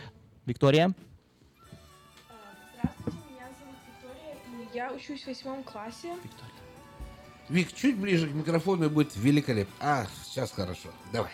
[0.47, 0.93] Виктория?
[2.78, 6.14] Здравствуйте, меня зовут Виктория, и я учусь в восьмом классе.
[7.49, 9.74] Вик, чуть ближе к микрофону и будет великолепно.
[9.80, 10.89] А, сейчас хорошо.
[11.12, 11.30] Давай.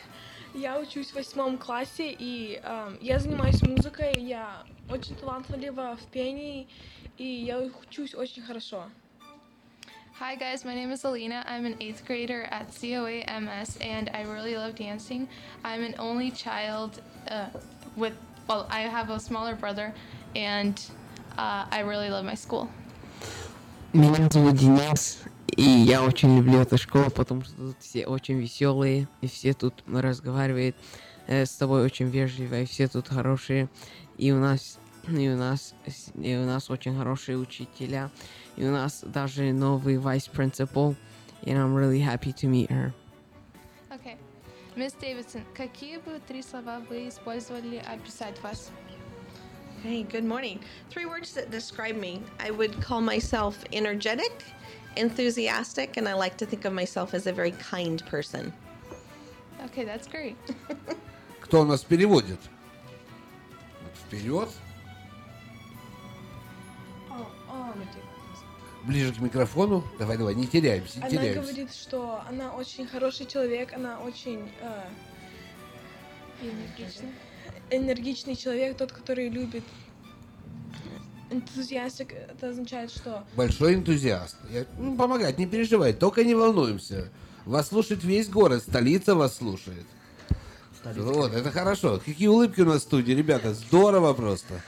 [0.59, 6.67] Я учусь в восьмом классе, и эм, я занимаюсь музыкой, я очень талантлива в пении,
[7.17, 8.83] и я учусь очень хорошо.
[10.19, 11.45] Hi guys, my name is Alina.
[11.47, 15.29] I'm an eighth grader at COA MS and I really love dancing.
[15.63, 17.01] I'm an only child
[17.31, 17.51] uh,
[17.95, 18.15] with
[18.49, 19.95] well, I have a smaller brother,
[20.35, 20.75] and
[21.39, 22.69] uh, I really love my school.
[23.93, 25.19] Меня зовут Денис,
[25.59, 29.83] и я очень люблю эту школу, потому что тут все очень веселые, и все тут
[29.89, 30.77] разговаривают
[31.27, 33.69] э, с тобой очень вежливо, и все тут хорошие,
[34.17, 34.79] и у нас
[35.09, 35.75] и у нас
[36.15, 38.13] и у нас очень хорошие учителя,
[38.57, 40.95] и у нас даже новый vice principal,
[41.43, 42.95] and I'm really happy to meet her.
[43.91, 44.17] Okay.
[44.77, 48.71] Miss Davidson, какие бы три слова вы использовали описать вас?
[49.83, 50.61] Hey, good morning.
[50.89, 52.23] Three words that describe me.
[52.39, 54.45] I would call myself energetic,
[54.99, 58.53] enthusiastic, and I like to think of myself as a very kind person.
[59.67, 60.37] Okay, that's great.
[61.41, 62.39] Кто у нас переводит?
[64.07, 64.49] Вперед.
[68.85, 69.85] Ближе к микрофону.
[69.99, 71.41] Давай, давай, не теряемся, не Она теряемся.
[71.43, 74.83] говорит, что она очень хороший человек, она очень э,
[76.43, 77.11] энергичный.
[77.71, 79.65] энергичный человек, тот, который любит.
[81.31, 84.37] Энтузиастик, это означает, что Большой энтузиаст.
[84.51, 87.11] Я, ну, помогать, не переживай, только не волнуемся.
[87.45, 89.87] Вас слушает весь город, столица вас слушает.
[90.85, 92.01] Вот, это хорошо.
[92.05, 94.63] Какие улыбки у нас в студии, ребята, здорово просто.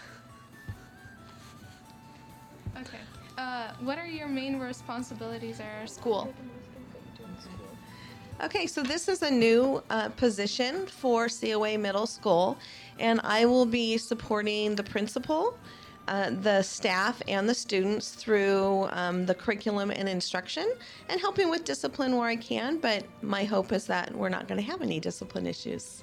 [2.74, 3.00] Okay.
[3.38, 6.34] Uh, what are your main responsibilities at our school?
[8.42, 12.56] Okay, so this is a new uh, position for COA Middle School,
[12.98, 15.58] and I will be supporting the principal,
[16.10, 20.72] uh, the staff, and the students through um, the curriculum and instruction
[21.08, 22.78] and helping with discipline where I can.
[22.78, 26.02] But my hope is that we're not going to have any discipline issues.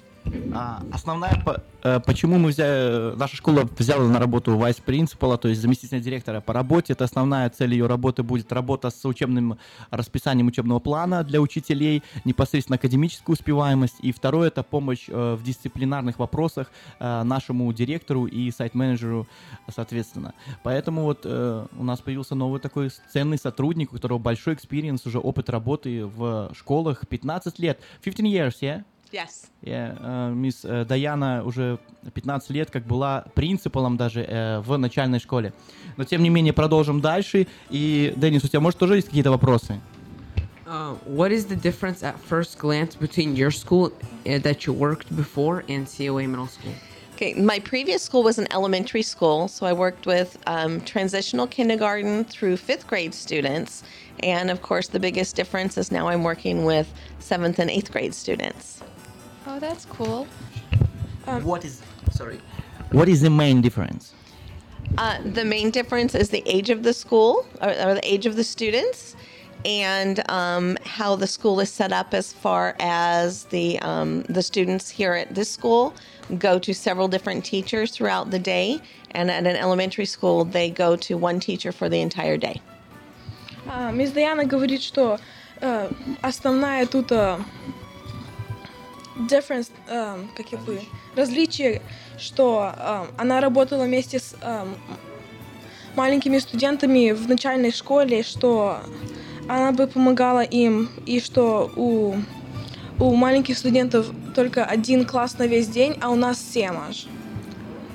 [0.54, 1.42] А, основная,
[1.82, 6.00] э, почему мы взяли, наша школа взяла на работу vice principal а, то есть заместителя
[6.00, 9.58] директора по работе, это основная цель ее работы будет работа с учебным
[9.90, 16.18] расписанием учебного плана для учителей, непосредственно академическую успеваемость, и второе это помощь э, в дисциплинарных
[16.18, 19.26] вопросах э, нашему директору и site manager у,
[19.74, 20.34] соответственно.
[20.62, 25.50] Поэтому вот у нас появился новый такой ценный сотрудник, у которого большой experience, уже опыт
[25.50, 28.84] работы в школах, 15 лет, 15 years, yeah?
[29.11, 29.47] Yes.
[29.61, 31.77] Я, э, мисс э, Даяна уже
[32.13, 35.53] 15 лет как была принципалом даже э, в начальной школе.
[35.97, 37.47] Но тем не менее продолжим дальше.
[37.69, 39.79] И, Денис, у тебя, может, тоже есть какие-то вопросы?
[40.65, 43.91] Uh, what is the difference at first glance between your school
[44.25, 46.73] uh, that you worked before and COA Middle School?
[47.13, 52.25] Okay, my previous school was an elementary school, so I worked with um, transitional kindergarten
[52.25, 53.83] through fifth grade students.
[54.21, 58.15] And of course, the biggest difference is now I'm working with seventh and eighth grade
[58.15, 58.81] students.
[59.47, 60.27] Oh, that's cool.
[61.25, 62.39] what is sorry?
[62.91, 64.13] What is the main difference?
[64.97, 68.35] Uh, the main difference is the age of the school or, or the age of
[68.35, 69.15] the students
[69.65, 74.89] and um, how the school is set up as far as the um, the students
[74.89, 75.93] here at this school
[76.37, 78.79] go to several different teachers throughout the day
[79.11, 82.61] and at an elementary school they go to one teacher for the entire day
[83.65, 85.19] А, мисс Даяна говорит, что
[85.61, 85.89] э,
[86.21, 87.39] основная тут э,
[89.26, 90.80] difference, э, как я бы,
[91.16, 91.82] различие,
[92.18, 94.66] что э, она работала вместе с э,
[95.96, 98.78] маленькими студентами в начальной школе, что
[99.48, 102.14] она бы помогала им, и что у,
[102.98, 107.06] у маленьких студентов только один класс на весь день, а у нас семь аж.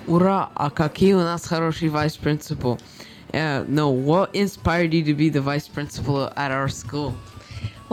[0.07, 0.49] Ура!
[0.53, 2.79] А какие у нас хороший vice principal?
[3.31, 7.13] Uh, no, what inspired you to be the vice principal at our school?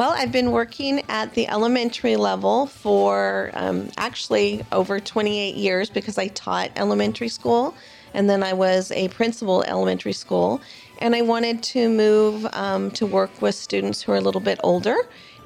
[0.00, 6.16] Well, I've been working at the elementary level for um, actually over 28 years because
[6.16, 7.74] I taught elementary school
[8.14, 10.62] and then I was a principal elementary school.
[11.00, 14.58] And I wanted to move um, to work with students who are a little bit
[14.64, 14.96] older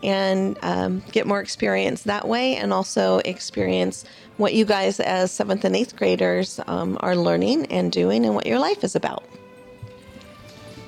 [0.05, 4.05] and um, get more experience that way and also experience
[4.37, 8.47] what you guys as seventh and eighth graders um, are learning and doing and what
[8.47, 9.25] your life is about.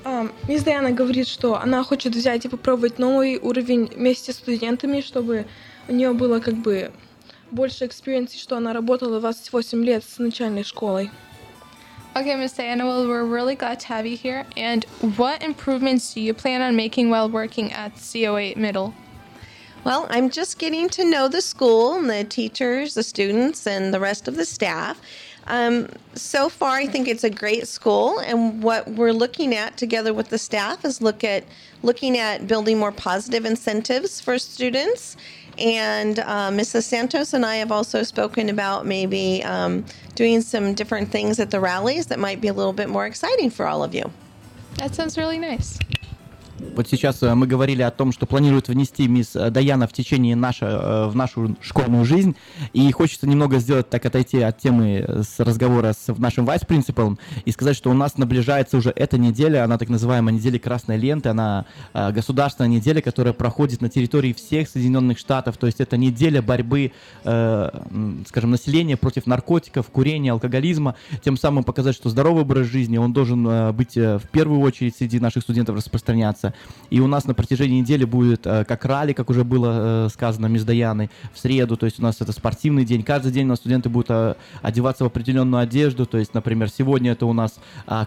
[0.09, 5.01] А, Мисс Даяна говорит, что она хочет взять и попробовать новый уровень вместе с студентами,
[5.01, 5.47] чтобы
[5.89, 6.93] у нее было как бы
[7.51, 11.11] больше experience, что она работала 28 лет с начальной школой.
[12.15, 14.45] Okay, Miss Diana, well, we're really glad to have you here.
[14.55, 14.85] And
[15.17, 18.93] what improvements do you plan on making while working at CO8 Middle?
[19.83, 23.99] Well, I'm just getting to know the school and the teachers, the students, and the
[23.99, 25.01] rest of the staff.
[25.47, 30.13] Um, so far, I think it's a great school, and what we're looking at together
[30.13, 31.45] with the staff is look at
[31.83, 35.15] looking at building more positive incentives for students.
[35.57, 36.83] And uh, Mrs.
[36.83, 39.85] Santos and I have also spoken about maybe um,
[40.15, 43.49] doing some different things at the rallies that might be a little bit more exciting
[43.49, 44.11] for all of you.
[44.75, 45.79] That sounds really nice.
[46.75, 50.35] Вот сейчас э, мы говорили о том, что планирует внести мисс э, Даяна в течение
[50.35, 50.67] нашей,
[51.07, 52.35] в нашу школьную жизнь,
[52.73, 57.75] и хочется немного сделать так отойти от темы с разговора с нашим вайс-принципалом и сказать,
[57.75, 62.69] что у нас наближается уже эта неделя, она так называемая неделя красной ленты, она государственная
[62.69, 66.91] неделя, которая проходит на территории всех Соединенных Штатов, то есть это неделя борьбы,
[67.21, 73.73] скажем, населения против наркотиков, курения, алкоголизма, тем самым показать, что здоровый образ жизни, он должен
[73.75, 76.46] быть в первую очередь среди наших студентов распространяться.
[76.89, 80.47] И у нас на протяжении недели будет э, как ралли, как уже было э, сказано
[80.47, 83.03] мисс Даяной, в среду, то есть у нас это спортивный день.
[83.03, 87.11] Каждый день у нас студенты будут э, одеваться в определенную одежду, то есть, например, сегодня
[87.11, 87.59] это у нас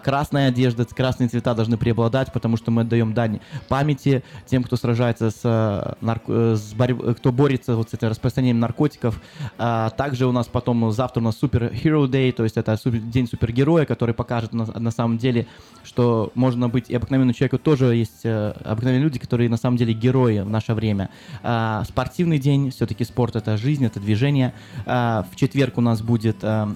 [0.03, 5.29] красная одежда, красные цвета должны преобладать, потому что мы отдаем дань памяти тем, кто сражается
[5.29, 6.55] с, нарко...
[6.55, 6.95] с борь...
[7.13, 9.21] кто борется вот с этим распространением наркотиков.
[9.57, 13.27] А также у нас потом завтра у нас Super Hero Day, то есть это день
[13.27, 15.47] супергероя, который покажет на, на самом деле,
[15.83, 16.89] что можно быть.
[16.89, 20.73] И обыкновенному человеку тоже есть э, обыкновенные люди, которые на самом деле герои в наше
[20.73, 21.09] время.
[21.43, 24.53] А, спортивный день, все-таки спорт это жизнь, это движение.
[24.85, 26.73] А, в четверг у нас будет а,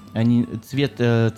[0.68, 1.32] цвет, а,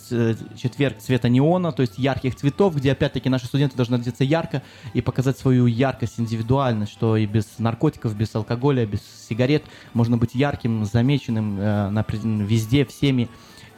[0.57, 4.63] четверг цвета неона, то есть ярких цветов, где опять-таки наши студенты должны одеться ярко
[4.95, 9.65] и показать свою яркость, индивидуальность, что и без наркотиков, без алкоголя, без сигарет
[9.95, 12.05] можно быть ярким, замеченным а, на,
[12.45, 13.29] везде, всеми.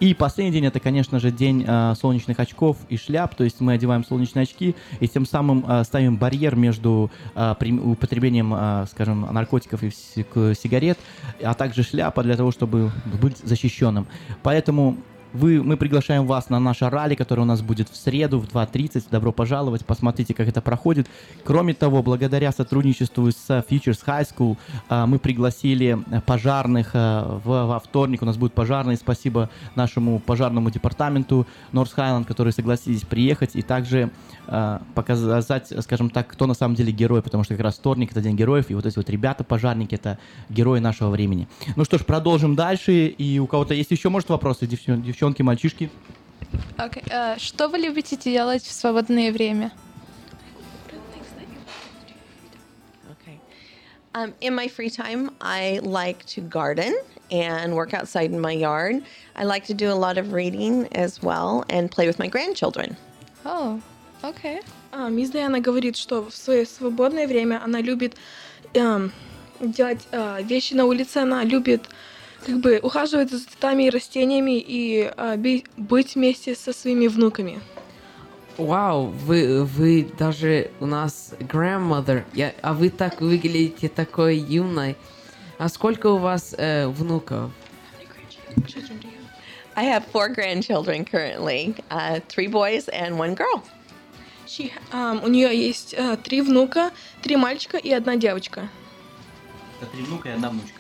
[0.00, 3.74] И последний день это, конечно же, день э, солнечных очков и шляп, то есть мы
[3.74, 9.82] одеваем солнечные очки и тем самым э, ставим барьер между э, употреблением, э, скажем, наркотиков
[9.82, 10.98] и сигарет,
[11.42, 12.90] а также шляпа для того, чтобы
[13.20, 14.06] быть защищенным.
[14.42, 14.96] Поэтому
[15.32, 19.04] вы, мы приглашаем вас на наше ралли, которое у нас будет в среду в 2.30.
[19.10, 21.08] Добро пожаловать, посмотрите, как это проходит.
[21.44, 24.56] Кроме того, благодаря сотрудничеству с Futures High School
[24.88, 28.22] а, мы пригласили пожарных а, в, во вторник.
[28.22, 28.96] У нас будет пожарный.
[28.96, 34.10] Спасибо нашему пожарному департаменту North Highland, которые согласились приехать и также
[34.96, 38.34] показать, скажем так, кто на самом деле герой, потому что как раз вторник это день
[38.34, 40.18] героев, и вот эти вот ребята, пожарники, это
[40.48, 41.46] герои нашего времени.
[41.76, 43.06] Ну что ж, продолжим дальше.
[43.06, 45.19] И у кого-то есть еще, может, вопросы, девчонки?
[45.20, 45.90] Девчонки, мальчишки.
[46.78, 47.04] Okay.
[47.10, 49.70] Uh, что вы любите делать в свободное время?
[54.12, 56.94] Um, in my free time, I like to garden
[57.30, 59.04] and work outside in my yard.
[59.36, 62.96] I like to do a lot of reading as well and play with my grandchildren.
[63.44, 63.80] Oh,
[64.24, 64.62] okay.
[64.90, 68.16] А, мисс Диана говорит, что в свое свободное время она любит
[68.74, 69.12] эм,
[69.60, 71.88] делать э, вещи на улице, она любит
[72.44, 77.60] как бы ухаживать за цветами и растениями и а, быть вместе со своими внуками.
[78.56, 84.96] Вау, вы, вы даже у нас grandmother, я, а вы так выглядите такой юной.
[85.58, 87.52] А сколько у вас э, внуков?
[89.76, 93.62] I have four grandchildren currently, uh, three boys and one girl.
[94.46, 96.90] She, um, у нее есть uh, три внука,
[97.22, 98.68] три мальчика и одна девочка.
[99.80, 100.79] Это три внука и одна внучка.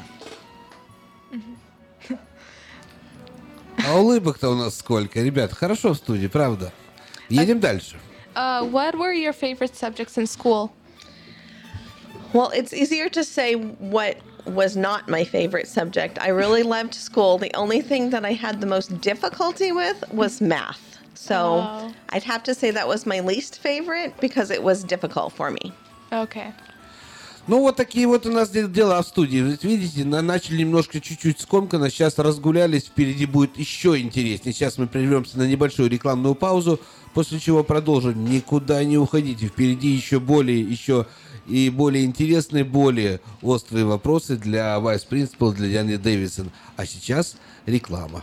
[3.87, 5.53] А улыбок-то у нас сколько, ребят.
[5.53, 6.71] Хорошо в студии, правда.
[7.29, 7.97] Едем дальше.
[8.35, 10.71] Uh, what were your favorite subjects in school?
[12.33, 16.19] Well, it's easier to say what was not my favorite subject.
[16.19, 17.37] I really loved school.
[17.37, 20.99] The only thing that I had the most difficulty with was math.
[21.13, 21.93] So oh.
[22.09, 25.73] I'd have to say that was my least favorite because it was difficult for me.
[26.11, 26.51] Okay.
[27.50, 29.38] Ну, вот такие вот у нас дела в студии.
[29.60, 34.54] Видите, начали немножко чуть-чуть скомканно, сейчас разгулялись, впереди будет еще интереснее.
[34.54, 36.78] Сейчас мы прервемся на небольшую рекламную паузу,
[37.12, 38.24] после чего продолжим.
[38.24, 41.06] Никуда не уходите, впереди еще более, еще
[41.48, 46.52] и более интересные, более острые вопросы для Vice Principal, для Дианы Дэвисон.
[46.76, 47.34] А сейчас
[47.66, 48.22] реклама.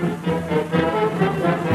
[0.00, 1.07] Thank you.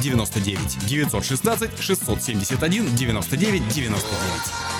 [0.00, 2.34] 99 916 671
[2.96, 4.79] 99 99.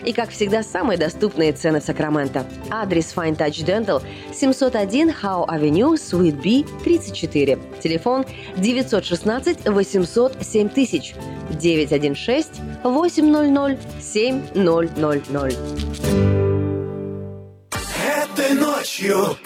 [0.05, 2.45] И, как всегда, самые доступные цены в Сакраменто.
[2.69, 4.01] Адрес Fine Touch Dental
[4.33, 7.59] 701 Howe Avenue, Suite B, 34.
[7.81, 8.25] Телефон
[8.57, 11.15] 916 800 7000
[11.49, 15.57] 916 800 7000.
[18.33, 19.37] Этой ночью,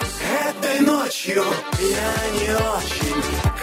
[0.48, 1.44] этой ночью
[1.80, 3.45] я не очень.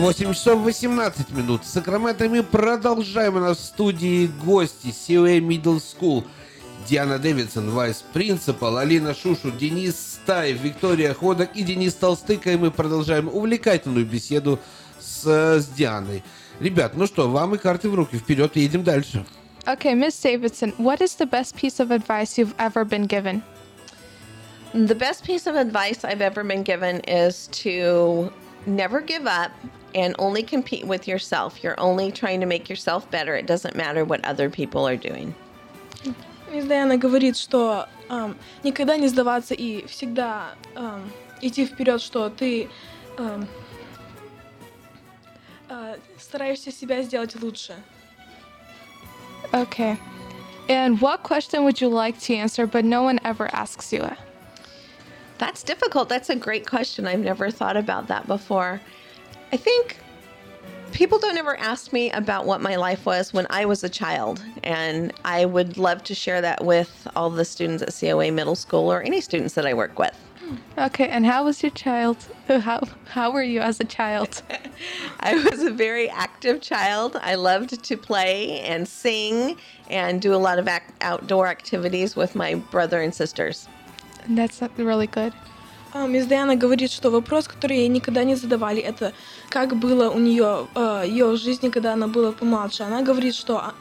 [0.00, 1.62] Восемь часов 18 минут.
[1.62, 3.36] В Сакраменто мы продолжаем.
[3.36, 6.24] У нас в студии гости COA Middle School.
[6.88, 12.50] Диана Дэвидсон, вайс-принципал, Алина Шушу, Денис Стаев, Виктория Ходок и Денис Толстыка.
[12.52, 14.58] И мы продолжаем увлекательную беседу
[14.98, 15.26] с,
[15.60, 16.24] с Дианой.
[16.60, 18.16] Ребят, ну что, вам и карты в руки.
[18.16, 19.26] Вперед, едем дальше.
[19.66, 23.42] Okay, Miss Davidson, what is the best piece of advice you've ever been given?
[24.72, 28.32] The best piece of advice I've ever been given is to
[28.66, 29.50] never give up
[29.93, 31.63] and only compete with yourself.
[31.63, 33.35] You're only trying to make yourself better.
[33.35, 35.33] It doesn't matter what other people are doing.
[36.51, 42.69] Мисс Дайана говорит, что ам, никогда не сдаваться и всегда ам, идти вперед, что ты
[43.17, 43.47] ам,
[45.69, 47.73] а, стараешься себя сделать лучше.
[49.51, 49.97] Okay.
[50.67, 54.17] And what question would you like to answer, but no one ever asks you it?
[55.37, 56.09] That's difficult.
[56.09, 57.05] That's a great question.
[57.05, 58.81] I've never thought about that before.
[59.52, 59.98] I think
[60.92, 64.42] people don't ever ask me about what my life was when I was a child,
[64.62, 68.92] and I would love to share that with all the students at COA Middle School
[68.92, 70.14] or any students that I work with.
[70.40, 70.54] Hmm.
[70.78, 72.16] Okay, and how was your child?
[72.48, 74.42] How how were you as a child?
[75.20, 77.16] I was a very active child.
[77.20, 79.56] I loved to play and sing
[79.88, 83.68] and do a lot of ac- outdoor activities with my brother and sisters.
[84.28, 85.32] That's uh, really good.
[85.92, 89.12] А, Мисс Диана говорит, что вопрос, который ей никогда не задавали, это
[89.48, 92.84] как было у нее э, ее жизни, когда она была помладше.
[92.84, 93.74] Она говорит, что а-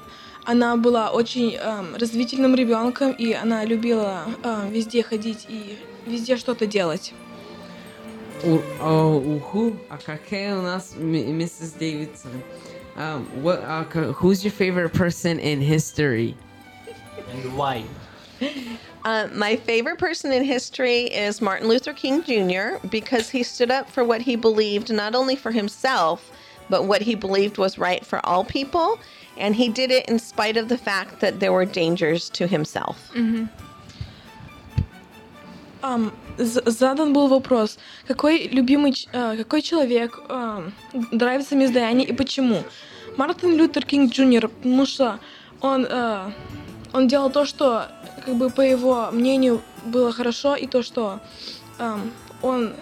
[0.46, 4.24] она была очень эм, развительным ребенком, и она любила
[4.72, 7.14] везде ходить и везде что-то делать.
[8.44, 12.32] У, а, уху, а какая у нас ми- миссис Дэвидсон?
[12.98, 16.36] Um, what, uh, who's your favorite person in history?
[17.34, 17.84] And why?
[19.05, 22.79] Uh, my favorite person in history is Martin Luther King Jr.
[22.91, 26.31] because he stood up for what he believed, not only for himself,
[26.71, 28.99] but what he believed was right for all people.
[29.37, 32.97] And he did it in spite of the fact that there were dangers to himself.
[35.83, 40.73] Ам, з- задан был вопрос, какой любимый, ч- э, какой человек ам,
[41.13, 42.65] нравится мисс Дайане и почему?
[43.19, 45.21] Мартин Лютер Кинг Джуниор, потому что
[45.61, 46.33] он, э,
[46.94, 47.88] он делал то, что,
[48.26, 51.20] как бы, по его мнению, было хорошо, и то, что
[51.78, 52.12] эм,
[52.42, 52.74] он...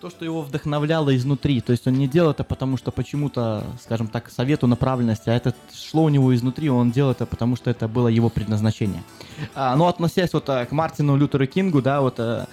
[0.00, 4.08] То, что его вдохновляло изнутри, то есть он не делал это потому, что почему-то, скажем
[4.08, 7.88] так, совету направленности, а это шло у него изнутри, он делал это потому, что это
[7.88, 9.02] было его предназначение.
[9.54, 12.46] А, но относясь вот э, к Мартину Лютеру Кингу, да, вот э,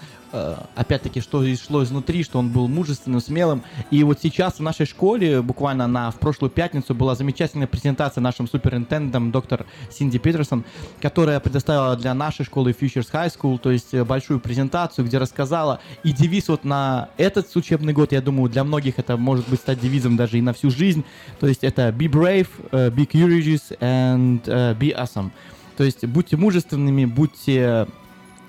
[0.76, 3.64] опять-таки, что шло изнутри, что он был мужественным, смелым.
[3.92, 8.48] И вот сейчас в нашей школе, буквально на, в прошлую пятницу, была замечательная презентация нашим
[8.48, 10.64] суперинтендентом доктор Синди Питерсон,
[11.02, 15.80] которая предоставила для нашей школы Futures High School, то есть э, большую презентацию, где рассказала
[16.04, 19.80] и девиз вот на этот учебный год, я думаю, для многих это может быть стать
[19.80, 21.04] девизом даже и на всю жизнь.
[21.40, 24.44] То есть это be brave, uh, be courageous and
[24.78, 25.32] be awesome.
[25.78, 27.88] То есть будьте мужественными, будьте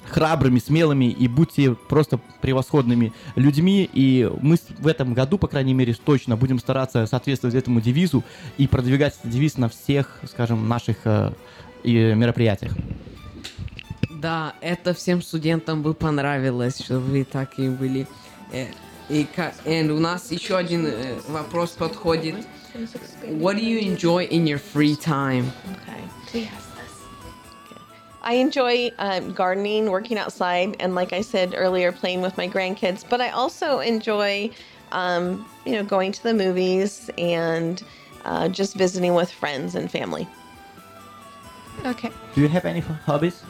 [0.09, 3.89] храбрыми, смелыми и будьте просто превосходными людьми.
[3.93, 8.23] И мы в этом году, по крайней мере, точно будем стараться соответствовать этому девизу
[8.59, 11.33] и продвигать этот девиз на всех, скажем, наших э,
[11.83, 12.73] и мероприятиях.
[14.11, 18.07] Да, это всем студентам бы понравилось, что вы такие были.
[18.53, 18.67] Э,
[19.11, 19.27] И,
[19.67, 22.37] and у нас еще один э, вопрос подходит.
[23.29, 25.45] What do you enjoy in your free time?
[26.33, 26.49] Okay.
[28.25, 33.05] I enjoy um, gardening, working outside, and like I said earlier, playing with my grandkids.
[33.09, 34.51] But I also enjoy,
[34.93, 37.83] um, you know, going to the movies and
[38.25, 40.27] uh, just visiting with friends and family.
[41.85, 42.11] Okay.
[42.35, 43.43] Do you have any hobbies?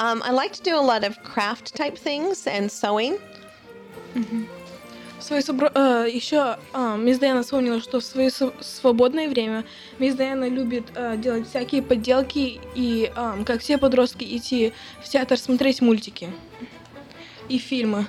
[0.00, 3.18] Um, I like to do a lot of craft type things and sewing.
[4.14, 4.57] В
[5.28, 9.64] свое собро- э, еще э, мисс Дайана вспомнила, что в свое свободное время
[9.98, 14.72] мисс Дайана любит э, делать всякие подделки и, э, как все подростки, идти
[15.02, 16.30] в театр смотреть мультики
[17.48, 18.06] и фильмы.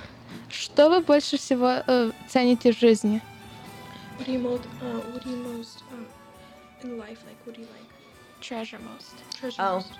[0.49, 3.21] Что вы больше всего э, цените в жизни?
[4.17, 7.37] What do you most, uh, what do you most uh, in life like?
[7.45, 7.89] What do you like?
[8.41, 9.15] Treasure most.
[9.39, 9.91] Treasure Oh, most.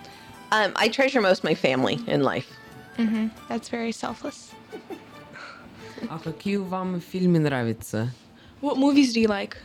[0.52, 2.48] um, I treasure most my family in life.
[2.98, 4.52] hmm That's very selfless.
[6.09, 8.11] А какие вам фильмы нравятся?
[8.61, 9.57] What movies do you like?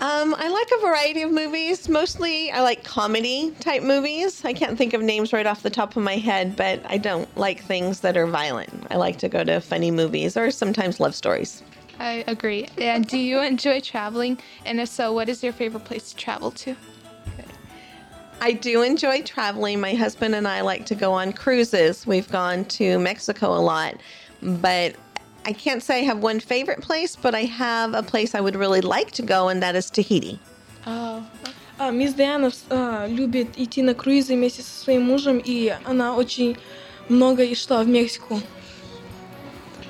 [0.00, 1.88] Um, I like a variety of movies.
[1.88, 4.44] Mostly, I like comedy type movies.
[4.44, 7.28] I can't think of names right off the top of my head, but I don't
[7.36, 8.86] like things that are violent.
[8.90, 11.62] I like to go to funny movies or sometimes love stories.
[12.00, 12.66] I agree.
[12.78, 14.38] And do you enjoy traveling?
[14.64, 16.74] And if so, what is your favorite place to travel to?
[18.40, 19.80] I do enjoy traveling.
[19.80, 22.08] My husband and I like to go on cruises.
[22.08, 24.00] We've gone to Mexico a lot,
[24.42, 24.94] but
[25.44, 28.56] I can't say I have one favorite place, but I have a place I would
[28.56, 30.38] really like to go, and that is Tahiti.
[30.86, 31.24] Oh.
[31.78, 36.56] А, мисс Диана э, любит идти на круизы вместе со своим мужем, и она очень
[37.08, 38.40] много и шла в Мексику.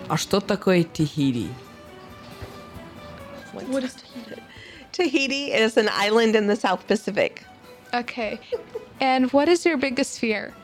[0.09, 1.49] А что такое Тихири?
[3.53, 4.43] What is Tahiti?
[4.93, 7.45] Tahiti is an island in the South Pacific.
[7.93, 8.39] Okay.
[9.01, 10.55] And what is your biggest fear?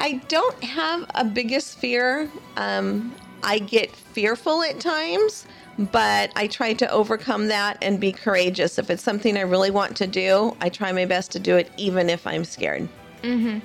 [0.00, 2.30] I don't have a biggest fear.
[2.56, 5.46] Um, I get fearful at times,
[5.92, 8.78] but I try to overcome that and be courageous.
[8.78, 11.70] If it's something I really want to do, I try my best to do it,
[11.76, 12.88] even if I'm scared.
[13.22, 13.58] Mm-hmm.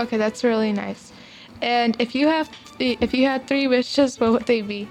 [0.00, 1.12] Okay, that's really nice.
[1.60, 2.48] And if you have,
[2.78, 4.88] if you had three wishes, what would they be?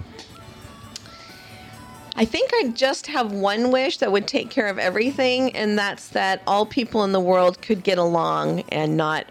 [2.14, 6.08] I think I just have one wish that would take care of everything, and that's
[6.10, 9.26] that all people in the world could get along and not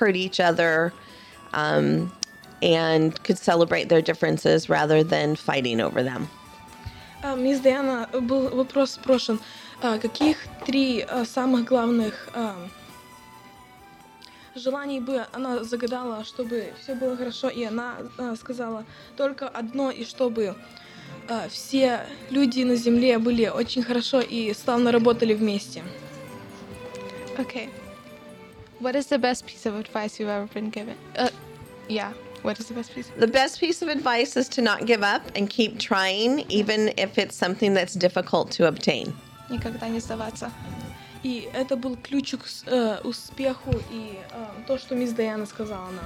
[0.00, 0.92] hurt each other
[1.52, 2.10] um,
[2.62, 6.28] and could celebrate their differences rather than fighting over them.
[7.22, 9.38] А, Мисс Диана, был вопрос спрошен.
[9.82, 12.28] А, Каких три а, самых главных
[14.54, 17.96] желаний бы она загадала, чтобы все было хорошо, и она
[18.38, 18.84] сказала
[19.16, 20.56] только одно, и чтобы
[21.48, 25.82] все люди на Земле были очень хорошо и славно работали вместе.
[27.38, 27.70] Okay.
[28.79, 30.95] What is the best piece of advice you've ever been given?
[31.17, 31.29] Uh,
[31.87, 32.11] yeah.
[32.43, 33.09] What is the best piece?
[33.17, 37.17] The best piece of advice is to not give up and keep trying, even if
[37.17, 39.13] it's something that's difficult to obtain.
[39.49, 40.51] Никогда не сдаваться.
[41.23, 45.89] И это был ключ к с- э, успеху и э, то, что мисс Дайана сказала
[45.89, 46.05] нам.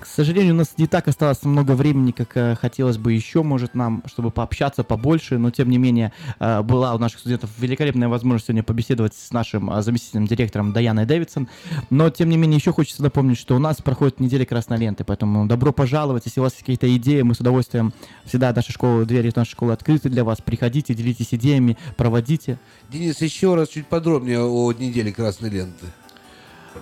[0.00, 3.74] К сожалению, у нас не так осталось много времени, как э, хотелось бы еще, может,
[3.74, 8.46] нам, чтобы пообщаться побольше, но тем не менее э, была у наших студентов великолепная возможность
[8.46, 11.48] сегодня побеседовать с нашим э, заместителем директором Даяной Дэвидсон.
[11.90, 15.46] Но тем не менее еще хочется напомнить, что у нас проходит неделя красной ленты, поэтому
[15.46, 17.92] добро пожаловать, если у вас есть какие-то идеи, мы с удовольствием
[18.24, 22.60] всегда наша школа, двери нашей школы открыты для вас, приходите, делитесь идеями, проводите.
[22.88, 25.86] Денис, еще раз чуть подробнее о неделе красной ленты.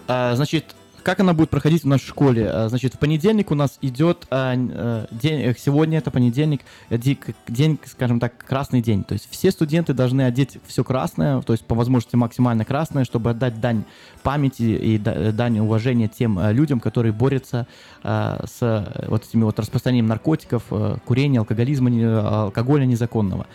[0.07, 0.75] А, Значит,
[1.07, 2.50] как она будет проходить в нашей школе?
[2.50, 6.98] А, Значит, в понедельник у нас идет а, э, день, э, сегодня это понедельник, э,
[7.46, 9.04] день, скажем так, красный день.
[9.04, 13.30] То есть все студенты должны одеть все красное, то есть по возможности максимально красное, чтобы
[13.30, 13.84] отдать дань
[14.24, 17.68] памяти и э, дань уважения тем людям, которые борются
[18.02, 18.59] с
[19.09, 20.64] вот этими вот распространением наркотиков,
[21.04, 23.46] курения, алкоголизма, алкоголя незаконного.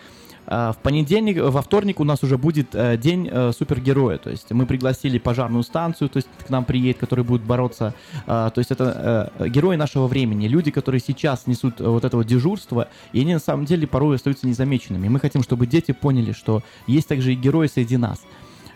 [0.53, 4.17] А, В понедельник, во вторник у нас уже будет э, день э, супергероя.
[4.17, 7.93] То есть мы пригласили пожарную станцию, то есть к нам приедет, которые будут бороться.
[8.27, 12.17] А, То есть это э, герои нашего времени, люди, которые сейчас несут э, вот это
[12.17, 15.07] вот дежурство, и они на самом деле порой остаются незамеченными.
[15.07, 18.19] Мы хотим, чтобы дети поняли, что есть также и герои среди нас.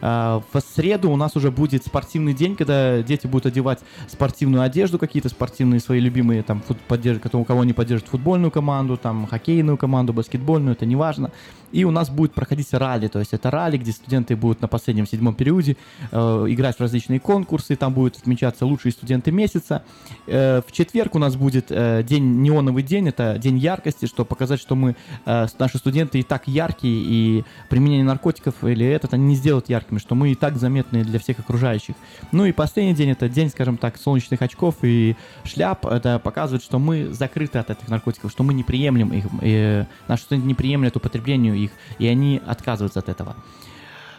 [0.02, 5.00] А, В среду у нас уже будет спортивный день, когда дети будут одевать спортивную одежду,
[5.00, 9.78] какие-то спортивные свои любимые, там, фут- поддерж- у кого они поддержат футбольную команду, там, хоккейную
[9.78, 11.32] команду, баскетбольную, это не важно.
[11.72, 15.08] И у нас будет проходить ралли, то есть это ралли, где студенты будут на последнем
[15.08, 15.78] седьмом периоде
[16.12, 19.84] э, играть в различные конкурсы, там будут отмечаться лучшие студенты месяца.
[20.28, 24.60] Э, в четверг у нас будет э, день, неоновый день, это день яркости, чтобы показать,
[24.60, 24.96] что мы,
[25.26, 30.00] э, наши студенты и так яркие, и применение наркотиков или этот они не сделают яркими,
[30.00, 31.96] что мы и так заметны для всех окружающих.
[32.32, 36.80] Ну и последний день, это день, скажем так, солнечных очков и шляп, это показывает, что
[36.80, 40.96] мы закрыты от этих наркотиков, что мы не приемлем их, и наши студенты не приемлют
[40.96, 43.36] употреблению их, и они отказываются от этого.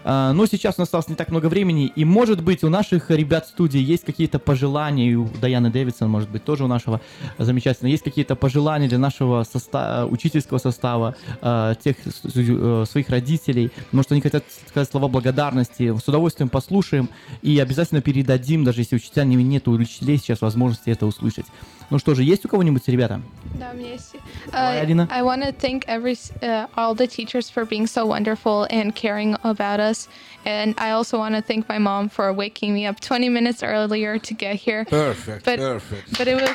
[0.09, 3.11] А, Но сейчас у нас осталось не так много времени, и, может быть, у наших
[3.11, 7.01] ребят в студии есть какие-то пожелания, и у Даяны Дэвидсон, может быть, тоже у нашего
[7.39, 14.13] замечательно, есть какие-то пожелания для нашего состава, учительского состава, э, тех э, своих родителей, может,
[14.13, 17.09] они хотят сказать слова благодарности, с удовольствием послушаем
[17.43, 21.47] и обязательно передадим, даже если учителя не, нет у учителей сейчас возможности это услышать.
[21.90, 23.22] Ну что же, есть у кого-нибудь, ребята?
[23.56, 24.16] Да, у меня есть.
[24.50, 25.08] Давай, Uh, Алина.
[25.12, 28.96] I want to thank every s- uh, all the teachers for being so wonderful and
[28.96, 30.08] caring about us.
[30.46, 34.18] And I also want to thank my mom for waking me up 20 minutes earlier
[34.20, 34.86] to get here.
[34.86, 36.18] Perfect, but, perfect.
[36.18, 36.50] But it was.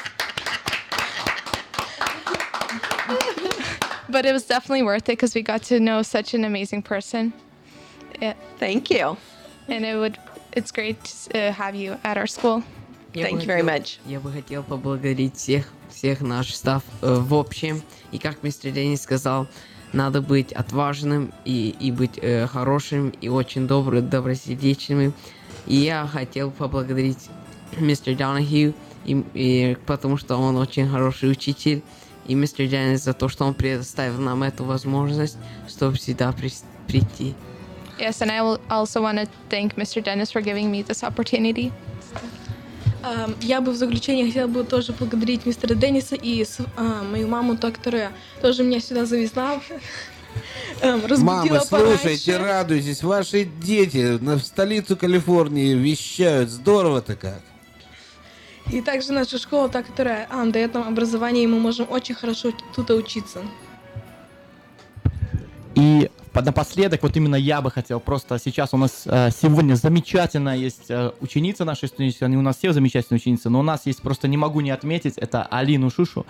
[4.08, 7.32] but it was definitely worth it because we got to know such an amazing person.
[8.22, 8.34] Yeah.
[8.58, 9.16] Thank you.
[9.68, 10.16] And it would.
[10.52, 12.62] It's great to uh, have you at our school.
[13.13, 13.99] Я Thank you very хотел- much.
[14.05, 17.81] Я бы хотел поблагодарить всех, всех наш став э, в общем.
[18.11, 19.47] И как мистер Денис сказал,
[19.91, 25.13] надо быть отважным и, и быть э, хорошим и очень добрым, добросердечным.
[25.67, 27.29] И я хотел поблагодарить
[27.77, 28.73] мистер Донахью,
[29.05, 31.81] и, и потому что он очень хороший учитель.
[32.27, 35.37] И мистер Денис за то, что он предоставил нам эту возможность,
[35.67, 37.33] чтобы сюда прис- прийти.
[37.99, 40.01] Yes, and I will also want to thank Mr.
[40.01, 41.71] Dennis for giving me this opportunity.
[43.03, 46.45] Ам, Я бы в заключение хотела бы тоже благодарить мистера Денниса и
[46.77, 49.59] а, мою маму, та, которая тоже меня сюда завезла.
[50.81, 52.37] Разбудила Мамы, слушайте, пораньше.
[52.37, 57.41] радуйтесь, ваши дети на, в столицу Калифорнии вещают, здорово-то как.
[58.71, 62.53] И также наша школа, та, которая ам, дает нам образование, и мы можем очень хорошо
[62.75, 63.41] тут учиться.
[65.75, 70.89] И напоследок, вот именно я бы хотел просто сейчас у нас э, сегодня замечательная есть
[70.89, 74.27] э, ученица нашей студенческой, они у нас все замечательные ученицы, но у нас есть просто
[74.27, 76.25] не могу не отметить, это Алину Шушу.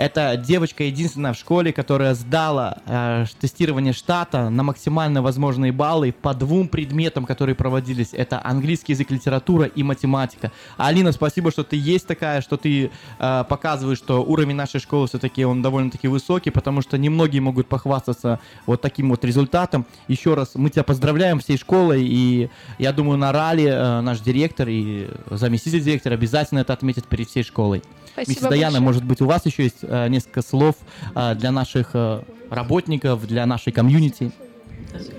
[0.00, 6.32] Это девочка единственная в школе, которая сдала э, тестирование штата на максимально возможные баллы по
[6.32, 8.14] двум предметам, которые проводились.
[8.14, 10.52] Это английский язык, литература и математика.
[10.78, 15.44] Алина, спасибо, что ты есть такая, что ты э, показываешь, что уровень нашей школы все-таки
[15.44, 19.84] он довольно-таки высокий, потому что немногие могут похвастаться вот таким вот результатом.
[20.08, 22.48] Еще раз, мы тебя поздравляем всей школой, и
[22.78, 27.42] я думаю, на ралли э, наш директор и заместитель директора обязательно это отметят перед всей
[27.42, 27.82] школой.
[28.12, 28.82] Спасибо Миссис Даяна, большое.
[28.82, 30.76] может быть, у вас еще есть несколько слов
[31.14, 34.32] э, для наших э, работников, для нашей комьюнити?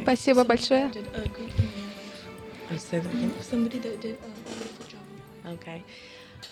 [0.03, 0.91] Спасибо большое.
[5.45, 5.83] Okay.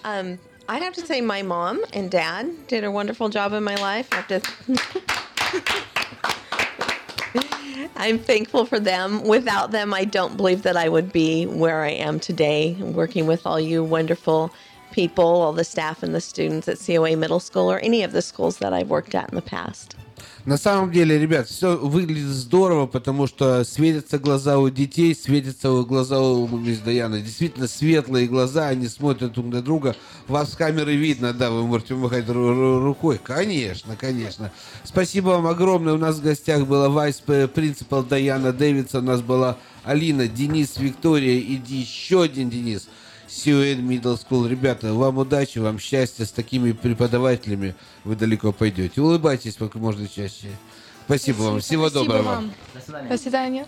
[0.04, 3.76] Um, I'd have to say my mom and dad did a wonderful job in my
[3.76, 4.08] life.
[4.12, 4.42] I have to.
[7.96, 9.24] I'm thankful for them.
[9.24, 13.46] Without them, I don't believe that I would be where I am today, working with
[13.46, 14.54] all you wonderful
[14.92, 18.22] people, all the staff and the students at COA Middle School or any of the
[18.22, 19.96] schools that I've worked at in the past.
[20.46, 26.20] На самом деле, ребят, все выглядит здорово, потому что светятся глаза у детей, светятся глаза
[26.22, 27.22] у мисс Даяны.
[27.22, 29.96] Действительно светлые глаза, они смотрят друг на друга.
[30.28, 33.20] Вас с камеры видно, да, вы можете махать ру- ру- рукой.
[33.22, 34.52] Конечно, конечно.
[34.84, 35.94] Спасибо вам огромное.
[35.94, 41.60] У нас в гостях была вайс-принципал Даяна Дэвидсон, у нас была Алина, Денис, Виктория и
[41.68, 42.88] еще один Денис.
[43.44, 44.50] CUN Middle School.
[44.50, 46.26] Ребята, вам удачи, вам счастья.
[46.26, 49.02] С такими преподавателями вы далеко пойдете.
[49.02, 50.50] Улыбайтесь как можно чаще.
[51.06, 51.60] Спасибо, вам.
[51.60, 52.36] Всего Спасибо доброго.
[52.36, 52.54] вам.
[53.10, 53.68] До свидания.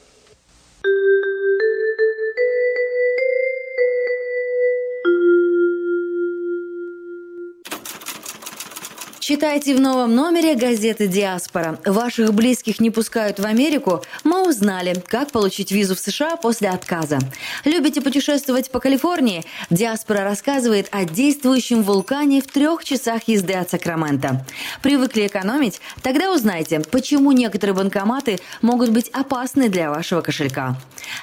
[9.21, 11.77] Читайте в новом номере газеты «Диаспора».
[11.85, 14.03] Ваших близких не пускают в Америку?
[14.23, 17.19] Мы узнали, как получить визу в США после отказа.
[17.63, 19.43] Любите путешествовать по Калифорнии?
[19.69, 24.43] «Диаспора» рассказывает о действующем вулкане в трех часах езды от Сакрамента.
[24.81, 25.81] Привыкли экономить?
[26.01, 30.75] Тогда узнайте, почему некоторые банкоматы могут быть опасны для вашего кошелька.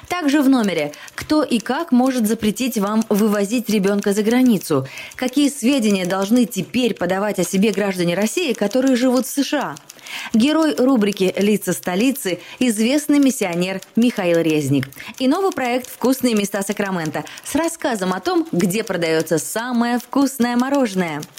[0.07, 4.87] Также в номере «Кто и как может запретить вам вывозить ребенка за границу?»
[5.17, 9.75] Какие сведения должны теперь подавать о себе граждане граждане России, которые живут в США.
[10.31, 14.87] Герой рубрики «Лица столицы»– известный миссионер Михаил Резник.
[15.17, 21.23] И новый проект «Вкусные места Сакрамента» с рассказом о том, где продается самое вкусное мороженое–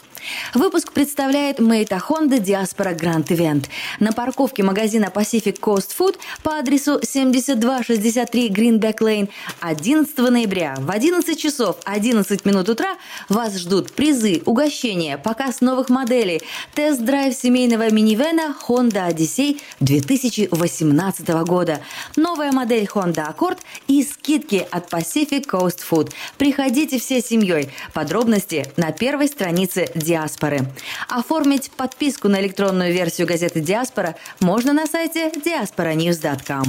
[0.54, 3.66] Выпуск представляет Мейта Honda Diaspora Grand Event.
[3.98, 9.28] На парковке магазина Pacific Coast Food по адресу 7263 Greenback Lane
[9.60, 12.96] 11 ноября в 11 часов 11 минут утра
[13.28, 16.42] вас ждут призы, угощения, показ новых моделей,
[16.74, 21.80] тест-драйв семейного минивена Honda Odyssey 2018 года,
[22.16, 23.58] новая модель Honda Accord
[23.88, 26.12] и скидки от Pacific Coast Food.
[26.38, 27.70] Приходите всей семьей.
[27.92, 30.66] Подробности на первой странице «Диаспоры».
[31.08, 36.64] Оформить подписку на электронную версию газеты «Диаспора» можно на сайте diasporanews.com.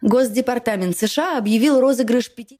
[0.00, 2.58] Госдепартамент США объявил розыгрыш пяти...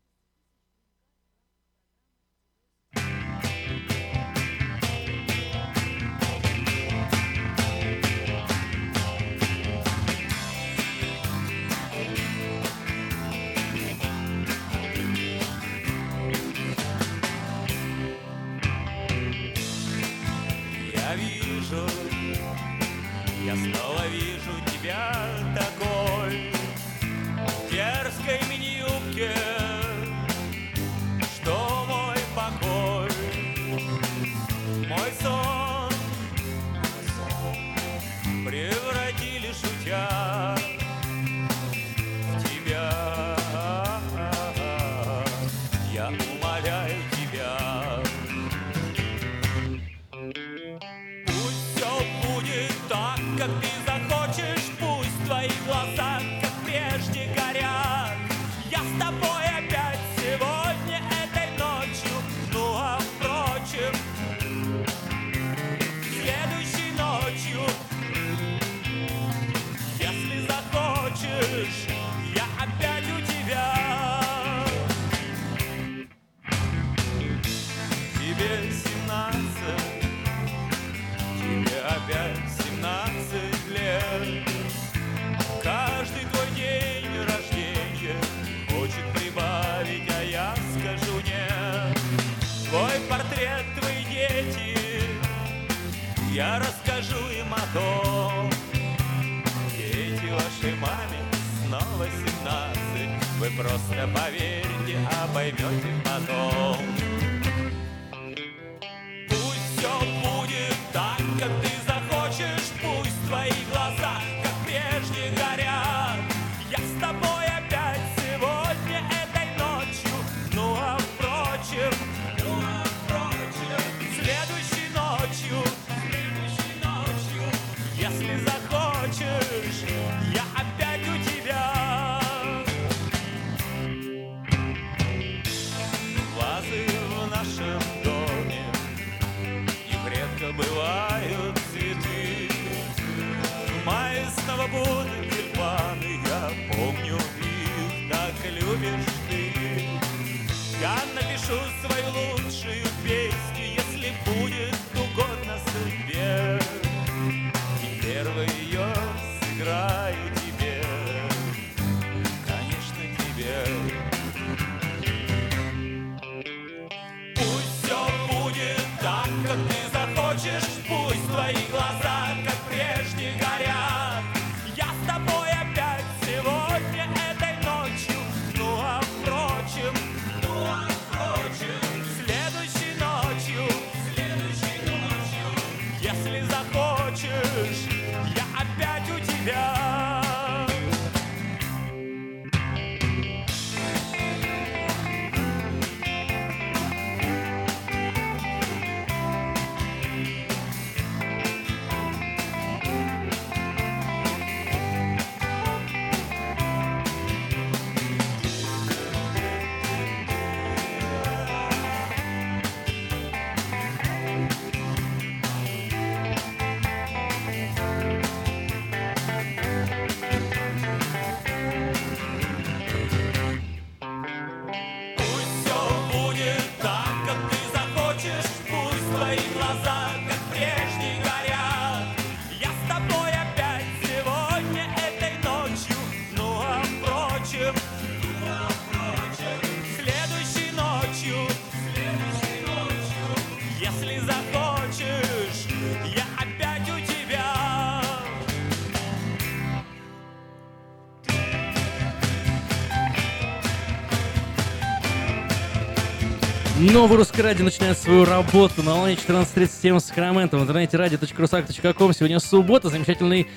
[256.92, 262.12] Новый русский радио начинает свою работу на волне 14.37 с Сакраменто в интернете radio.rusak.com.
[262.12, 263.48] Сегодня суббота, замечательный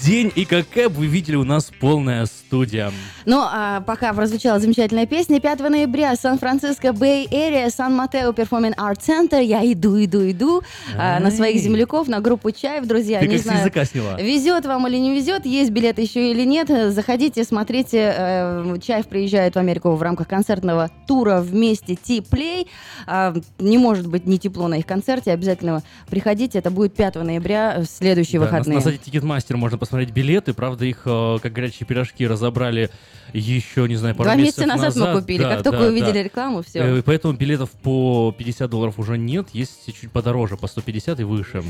[0.00, 2.92] день, и как вы видели, у нас полная студия.
[3.24, 9.38] Ну, а пока прозвучала замечательная песня, 5 ноября, Сан-Франциско, Бэй Эрия, Сан-Матео Перформинг Арт Центр.
[9.38, 10.62] Я иду, иду, иду
[10.96, 13.20] а, на своих земляков, на группу Чаев, друзья.
[13.20, 14.20] Ты не как с знаю, языка сняла.
[14.20, 16.68] везет вам или не везет, есть билет еще или нет.
[16.92, 18.12] Заходите, смотрите.
[18.16, 22.68] э, Чаев приезжает в Америку в рамках концертного тура вместе Ти-Плей.
[23.06, 25.32] А, Не может быть не тепло на их концерте.
[25.32, 26.58] Обязательно приходите.
[26.58, 28.76] Это будет 5 ноября, в следующие Да, на, выходные.
[28.76, 30.54] на сайте Ticketmaster можно посмотреть билеты.
[30.54, 32.90] Правда, их, э, как горячие пирожки, разобрали
[33.32, 35.42] еще, не знаю, пару Два месяца месяцев назад мы купили.
[35.42, 36.98] Как только увидели рекламу, всё.
[36.98, 39.48] Э, Поэтому билетов по 50 долларов уже нет.
[39.52, 41.62] Есть чуть подороже, по 150 и выше.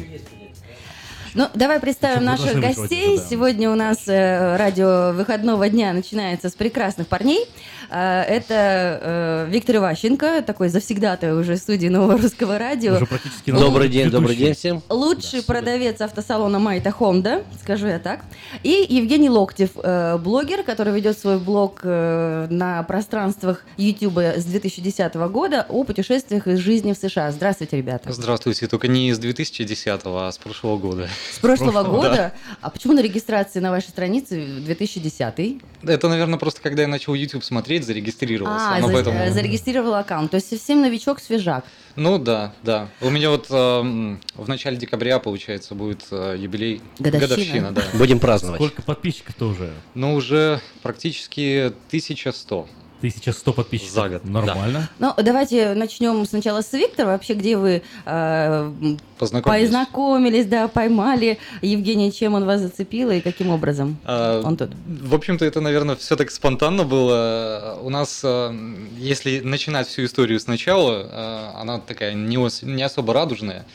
[1.34, 3.16] Ну, давай представим Чтобы наших гостей.
[3.16, 3.28] бы, да.
[3.28, 7.44] Сегодня у нас э, радио выходного дня начинается с прекрасных парней.
[7.90, 12.94] Э, это э, Виктор Иващенко, такой завсегдатый уже студии Нового Русского Радио.
[12.94, 14.80] Уже практически Добрый день, добрый день всем.
[14.88, 18.24] Лучший продавец автосалона Майта Хонда, скажу я так.
[18.62, 25.14] И Евгений Локтев, э, блогер, который ведет свой блог э, на пространствах YouTube с 2010
[25.14, 27.32] года о путешествиях из жизни в США.
[27.32, 28.12] Здравствуйте, ребята.
[28.12, 31.08] Здравствуйте, только не с 2010, а с прошлого года.
[31.32, 31.88] С прошлого Да.
[31.88, 32.32] года?
[32.60, 35.60] А почему на регистрации на вашей странице 2010?
[35.82, 38.66] Это, наверное, просто когда я начал YouTube смотреть, зарегистрировался.
[38.76, 40.30] А, но за- поэтому- зарегистрировал аккаунт.
[40.30, 41.64] То есть совсем новичок, свежак.
[41.96, 42.88] Ну да, да.
[43.00, 46.80] У меня вот эм, в начале декабря, получается, будет э, юбилей.
[46.98, 47.70] Годовщина.
[47.72, 47.82] да.
[47.94, 48.60] Будем праздновать.
[48.60, 49.72] Сколько подписчиков-то уже?
[49.94, 52.68] Ну, уже практически 1100.
[53.08, 53.92] 1100 подписчиков.
[53.94, 54.24] За год.
[54.24, 54.88] Нормально.
[54.98, 57.08] Ну, давайте начнем сначала с Виктора.
[57.12, 58.72] Вообще, где вы э,
[59.18, 59.66] Познакомились.
[59.68, 63.96] познакомились, да, поймали Евгения, чем он вас зацепил и каким образом?
[64.04, 64.70] А, Он тут.
[64.86, 67.78] В общем-то, это, наверное, все так спонтанно было.
[67.82, 68.52] У нас, э,
[68.96, 73.66] если начинать всю историю сначала, э, она такая не, ос- не особо радужная.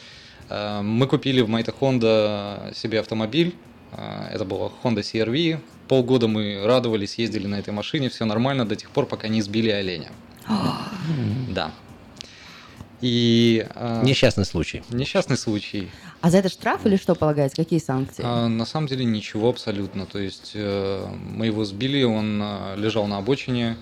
[0.50, 3.56] Э, Мы купили в Майта Honda себе автомобиль.
[4.32, 5.60] Это была Honda CR-V.
[5.90, 9.70] Полгода мы радовались, ездили на этой машине, все нормально до тех пор, пока не сбили
[9.70, 10.12] оленя.
[11.50, 11.72] Да.
[13.02, 14.84] И, э, Несчастный случай.
[14.90, 15.90] Несчастный случай.
[16.22, 17.56] А за это штраф или что полагается?
[17.56, 18.24] Какие санкции?
[18.24, 20.06] А, на самом деле ничего абсолютно.
[20.06, 23.78] То есть э, мы его сбили, он э, лежал на обочине,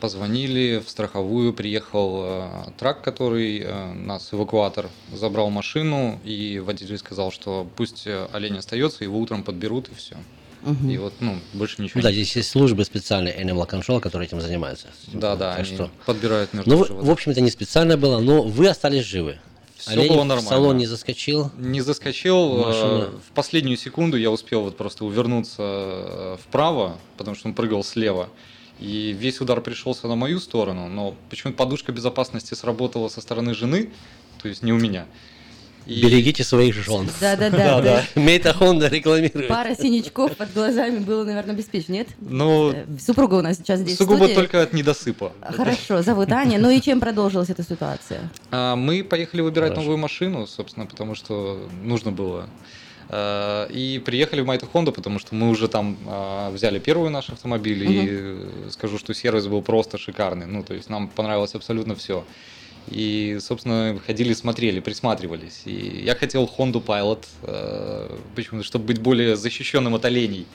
[0.00, 2.48] позвонили в страховую, приехал э,
[2.78, 9.02] трак, который э, нас, эвакуатор, забрал машину, и водитель сказал, что пусть э, олень остается,
[9.02, 10.16] его утром подберут, и все.
[10.62, 10.90] Мгм.
[10.90, 14.26] И вот, ну, больше ничего Ну да, не здесь есть службы специальные Animal Control, которые
[14.26, 14.88] этим занимаются.
[15.08, 17.06] Да, да, Так они что- подбирают мертвых Ну, животных.
[17.08, 19.38] в общем, это не специально было, но вы остались живы.
[19.76, 20.48] Все Олень было в нормально.
[20.50, 21.52] салон не заскочил.
[21.56, 22.58] Не заскочил.
[22.58, 23.08] Машина.
[23.12, 27.84] э, В последнюю секунду я успел вот просто увернуться э, вправо, потому что он прыгал
[27.84, 28.28] слева.
[28.80, 33.90] И весь удар пришелся на мою сторону, но почему-то подушка безопасности сработала со стороны жены,
[34.42, 35.06] то есть не у меня.
[35.88, 37.08] И- Берегите своих жен.
[37.20, 38.04] Да-да-да, Да-да.
[38.14, 39.48] Мейта Хонда рекламирует.
[39.48, 42.08] Пара синячков под глазами было, наверное, обеспечено, нет?
[42.20, 45.32] Ну, Э, Супруга у нас сейчас здесь сугубо только от недосыпа.
[45.40, 46.58] Хорошо, зовут Аня.
[46.58, 48.30] Ну и чем продолжилась эта ситуация?
[48.50, 52.48] А, Мы поехали выбирать новую машину, собственно, потому что нужно было.
[53.08, 57.30] А, И приехали в Майта Хонда, потому что мы уже там а, взяли первый наш
[57.30, 60.44] автомобиль, и э, скажу, что сервис был просто шикарный.
[60.46, 62.24] Ну, то есть нам понравилось абсолютно все.
[62.90, 65.62] И, собственно, ходили, смотрели, присматривались.
[65.64, 70.46] И я хотел Honda Pilot, э, почему-то, чтобы быть более защищенным от оленей.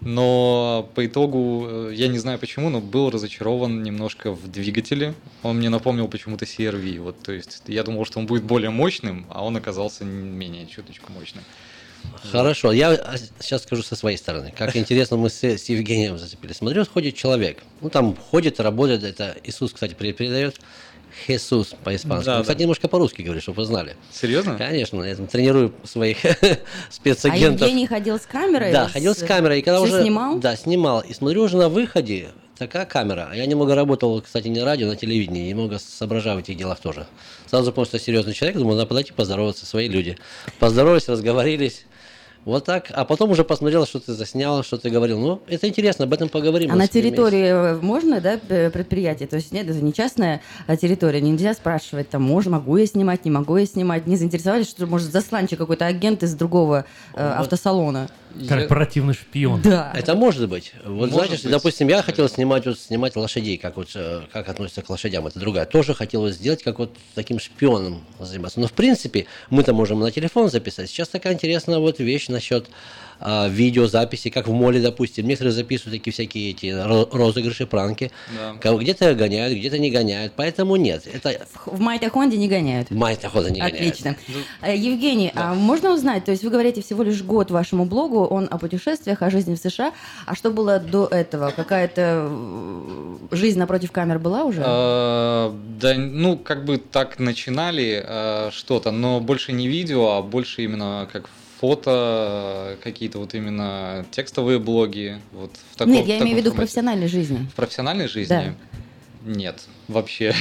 [0.00, 5.14] Но по итогу, э, я не знаю почему, но был разочарован немножко в двигателе.
[5.42, 7.00] Он мне напомнил почему-то CRV.
[7.00, 11.12] Вот, то есть я думал, что он будет более мощным, а он оказался менее чуточку
[11.12, 11.44] мощным.
[12.32, 14.54] Хорошо, я а, сейчас скажу со своей стороны.
[14.56, 16.56] Как интересно мы с, с Евгением зацепились.
[16.56, 17.62] Смотрю, ходит человек.
[17.80, 19.04] Ну, там ходит, работает.
[19.04, 20.60] Это Иисус, кстати, пере- передает.
[21.26, 22.26] Хесус по-испански.
[22.26, 22.62] Да, Он, кстати, да.
[22.62, 23.96] немножко по-русски говорит, чтобы вы знали.
[24.12, 24.56] Серьезно?
[24.56, 26.58] Конечно, я там тренирую своих А
[26.90, 27.62] спецагентов.
[27.68, 28.72] Евгений ходил с камерой?
[28.72, 29.60] Да, ходил с камерой.
[29.60, 30.38] И когда Всё уже, снимал?
[30.38, 31.00] Да, снимал.
[31.00, 32.28] И смотрю уже на выходе,
[32.58, 33.28] такая камера.
[33.30, 35.48] А Я немного работал, кстати, не на радио, на телевидении.
[35.48, 37.06] Немного соображал в этих делах тоже.
[37.46, 38.58] Сразу понял, что серьезный человек.
[38.58, 40.16] Думаю, надо подойти поздороваться, свои люди.
[40.58, 41.86] Поздоровались, разговорились.
[42.44, 42.90] Вот так.
[42.94, 45.18] А потом уже посмотрел, что ты заснял, что ты говорил.
[45.18, 46.72] Ну, это интересно, об этом поговорим.
[46.72, 49.28] А на территории э, можно, да, предприятие?
[49.28, 53.24] То есть нет, это не частная а, территория, нельзя спрашивать, там, можно, могу я снимать,
[53.24, 54.06] не могу я снимать.
[54.06, 58.08] Не заинтересовались, что может засланчик какой-то агент из другого э, автосалона?
[58.48, 59.60] Корпоративный шпион.
[59.62, 59.92] Да.
[59.94, 60.72] Это может быть.
[60.84, 61.50] Вот Может знаете, быть.
[61.50, 65.38] допустим, я хотел снимать вот снимать лошадей, как вот э, как относятся к лошадям, это
[65.38, 65.66] другая.
[65.66, 68.60] Тоже хотел вот сделать, как вот таким шпионом заниматься.
[68.60, 70.88] Но в принципе мы-то можем на телефон записать.
[70.88, 72.68] Сейчас такая интересная вот вещь насчет
[73.22, 75.26] а, видеозаписи, как в моле, допустим.
[75.26, 78.10] Некоторые записывают такие всякие эти ро- розыгрыши, пранки.
[78.62, 78.72] Да.
[78.72, 80.32] Где-то гоняют, где-то не гоняют.
[80.36, 81.06] Поэтому нет.
[81.12, 82.90] Это В Майте Хонде не гоняют.
[82.90, 83.74] мать охота не гоняет.
[83.74, 84.16] Отлично.
[84.62, 88.48] Э, Евгений, а можно узнать, то есть вы говорите всего лишь год вашему блогу, он
[88.50, 89.92] о путешествиях, о жизни в США,
[90.24, 91.50] а что было до этого?
[91.54, 94.62] Какая-то э, жизнь напротив камер была уже?
[94.64, 100.64] А, Да, ну, как бы так начинали э, что-то, но больше не видео, а больше
[100.64, 101.28] именно как
[101.60, 105.20] фото, э, какие-то вот именно текстовые блоги.
[105.32, 107.46] Вот в таком, Нет, я таком имею в виду в профессиональной жизни.
[107.52, 108.54] В профессиональной жизни?
[109.24, 110.34] Нет, вообще.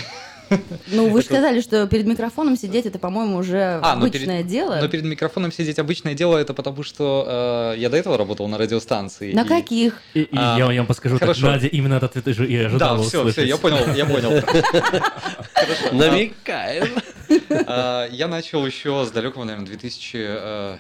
[0.87, 4.47] Ну, вы же сказали, что перед микрофоном сидеть это, по-моему, уже А, ну, обычное перед-
[4.47, 4.77] дело.
[4.81, 8.57] Но перед микрофоном сидеть обычное дело, это потому что э, я до этого работал на
[8.57, 9.33] радиостанции.
[9.33, 10.01] На и- каких?
[10.13, 11.41] И, и А, я, я вам подскажу, хорошо.
[11.41, 13.33] так Надя именно этот ответ и Да, ожидала все, услышать.
[13.39, 14.31] все, я понял, я понял.
[15.91, 16.87] Намекаем.
[17.67, 20.79] А, Я начал еще с далекого, наверное, 2004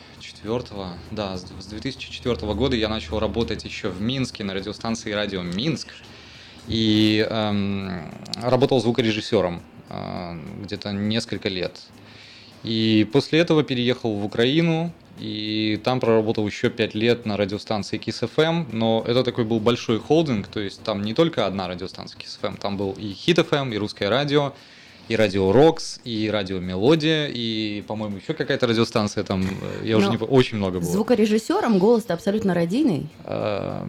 [1.11, 5.89] да, с с 2004 года я начал работать еще в Минске на радиостанции «Радио Минск».
[6.69, 11.81] И эм, работал звукорежиссером э, где-то несколько лет.
[12.63, 18.29] И после этого переехал в Украину, и там проработал еще пять лет на радиостанции Kiss
[18.35, 22.39] FM, но это такой был большой холдинг, то есть там не только одна радиостанция Kiss
[22.41, 24.53] FM, там был и Hit FM, и Русское радио,
[25.09, 30.09] и радио Рокс, и радио Мелодия, и, по-моему, еще какая-то радиостанция там, э, я уже
[30.09, 30.89] не очень много было.
[30.89, 33.09] Звукорежиссером голос-то абсолютно радийный.
[33.25, 33.87] А,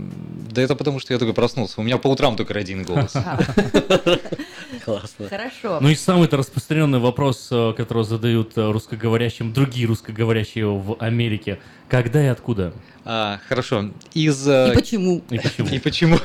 [0.51, 1.81] Да это потому, что я только проснулся.
[1.81, 3.13] У меня по утрам только родийный голос.
[4.85, 5.29] Классно.
[5.29, 5.79] Хорошо.
[5.81, 11.61] Ну и самый-то распространенный вопрос, э, который задают э, русскоговорящим, другие русскоговорящие в Америке.
[11.91, 12.73] Когда и откуда?
[13.05, 13.91] А, хорошо.
[14.15, 14.47] Из...
[14.47, 15.23] э, И почему?
[15.31, 15.69] И почему?
[15.73, 16.19] И почему?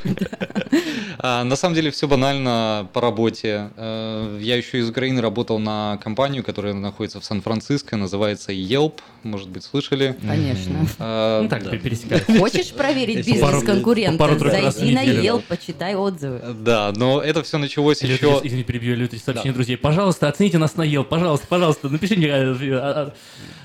[1.19, 3.69] А, На самом деле все банально по работе.
[3.77, 9.49] Э, Я еще из Украины работал на компанию, которая находится в Сан-Франциско, называется Yelp, может
[9.49, 10.15] быть, слышали?
[10.21, 10.85] Конечно.
[10.99, 11.77] А, Ну так, да.
[11.77, 12.25] пересекались.
[12.39, 14.27] Хочешь проверить бизнес пару- конкурента?
[14.27, 15.03] раз в Зайди на.
[15.03, 16.41] Yelp, почитай отзывы.
[16.59, 18.41] Да, но это все началось Или еще...
[18.43, 19.77] Извини, перебью, Люта, сообщение друзей.
[19.77, 21.05] Пожалуйста, оцените нас на ел.
[21.05, 22.27] Пожалуйста, пожалуйста, напиши мне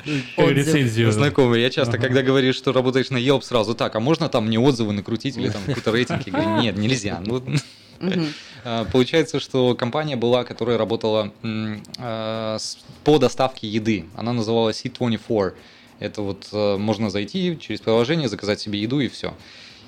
[0.06, 1.12] э, э, э, э, рецензию.
[1.12, 2.02] Знакомый, я часто, Ага.
[2.06, 5.48] когда говоришь, что работаешь на Yelp, сразу так, а можно там мне отзывы накрутить или
[5.48, 6.26] там какой-то рейтинг?
[6.26, 7.20] Я говорю, нет, нельзя.
[7.24, 7.42] Ну.
[8.64, 11.32] А, Получается, что компания была, которая работала
[12.58, 14.06] с- по доставке еды.
[14.16, 15.52] Она называлась C24.
[15.98, 19.34] Это вот э, можно зайти через приложение, заказать себе еду и все.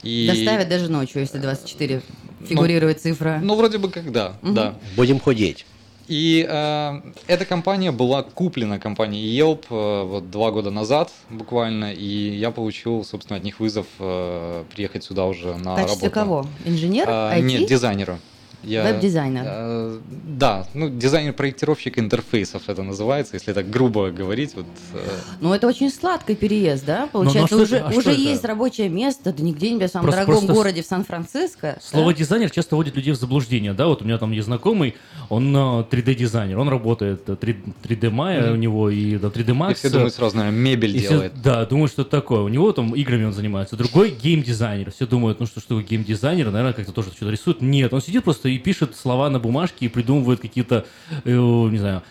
[0.02, 0.26] И...
[0.30, 2.02] Доставят даже ночью, если 24
[2.46, 3.40] фигурирует цифра.
[3.42, 4.54] Ну, вроде бы как да, Мгм.
[4.54, 4.74] да.
[4.96, 5.64] Будем худеть.
[6.12, 12.04] И э, эта компания была куплена компанией Yelp э, вот два года назад буквально, и
[12.36, 16.10] я получил, собственно, от них вызов э, приехать сюда уже на В качестве работу.
[16.10, 16.46] кого?
[16.66, 17.06] Инженер?
[17.08, 17.40] А, IT?
[17.40, 18.18] Нет, дизайнера.
[18.62, 19.42] Я- Веб-дизайнер.
[19.44, 19.98] э,
[20.38, 24.54] да, ну дизайнер-проектировщик интерфейсов это называется, если так грубо говорить.
[24.54, 24.98] Вот, э,
[25.40, 27.08] Ну, это очень сладкий переезд, да?
[27.12, 28.20] Получается, что уже, это- а что уже это?
[28.20, 31.78] есть рабочее место, да не где-нибудь, а в самом Просто- дорогом просто городе в Сан-Франциско.
[31.82, 32.18] Слово да?
[32.18, 34.94] дизайнер часто вводит людей в заблуждение, да, вот у меня там есть знакомый,
[35.28, 38.52] он э, 3D-дизайнер, он работает э, 3, 3D Maya Мгм.
[38.52, 39.72] у него и да, 3D Max.
[39.72, 41.32] И все думают сразу, наверное, мебель И все- делает.
[41.42, 42.40] да, думают, что это такое.
[42.40, 43.76] У него там играми он занимается.
[43.76, 44.90] Другой геймдизайнер.
[44.92, 47.60] Все думают, ну что такое геймдизайнер, наверное, как-то тоже что-то рисует.
[47.62, 50.86] Нет, он сидит просто и пишет слова на бумажке и придумывает какие-то,
[51.24, 52.02] э, не знаю,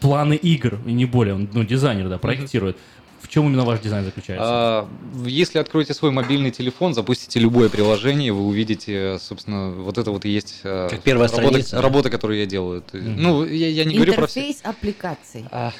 [0.00, 1.34] планы игр, и не более.
[1.34, 2.76] Он, ну, дизайнер, да, проектирует.
[3.20, 4.44] В чем именно ваш дизайн заключается?
[4.48, 4.88] А,
[5.26, 10.30] Если откроете свой мобильный телефон, запустите любое приложение, вы увидите, собственно, вот это вот и
[10.30, 11.82] есть э, Как первая работа, страница, да?
[11.82, 12.80] работа, которую я делаю.
[12.80, 14.40] Ты- Ну, я, я не говорю про все.
[14.40, 15.44] Интерфейс аппликаций.
[15.50, 15.72] А,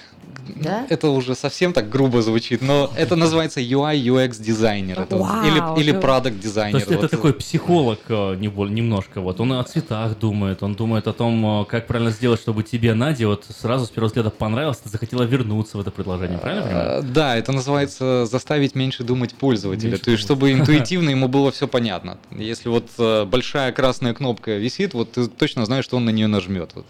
[0.56, 0.86] да?
[0.88, 5.28] Это уже совсем так грубо звучит, но это называется UI UX дизайнер это вот.
[5.44, 6.78] Или или это- продукт То дизайнер.
[6.78, 9.20] есть это такой психолог э, не немножко.
[9.20, 12.94] Вот он о цветах думает, он думает о том, э, как правильно сделать, чтобы тебе,
[12.94, 16.66] Надя, вот сразу с первого взгляда понравилось, ты захотела вернуться в это предложение, правильно я
[16.68, 17.02] понимаю?
[17.02, 19.90] Да, это называется заставить меньше думать пользователя.
[19.90, 22.18] Меньше То есть, чтобы интуитивно ему было все понятно.
[22.30, 26.26] Если вот э, большая красная кнопка висит, вот ты точно знаешь, что он на нее
[26.26, 26.70] нажмет.
[26.74, 26.86] Вот.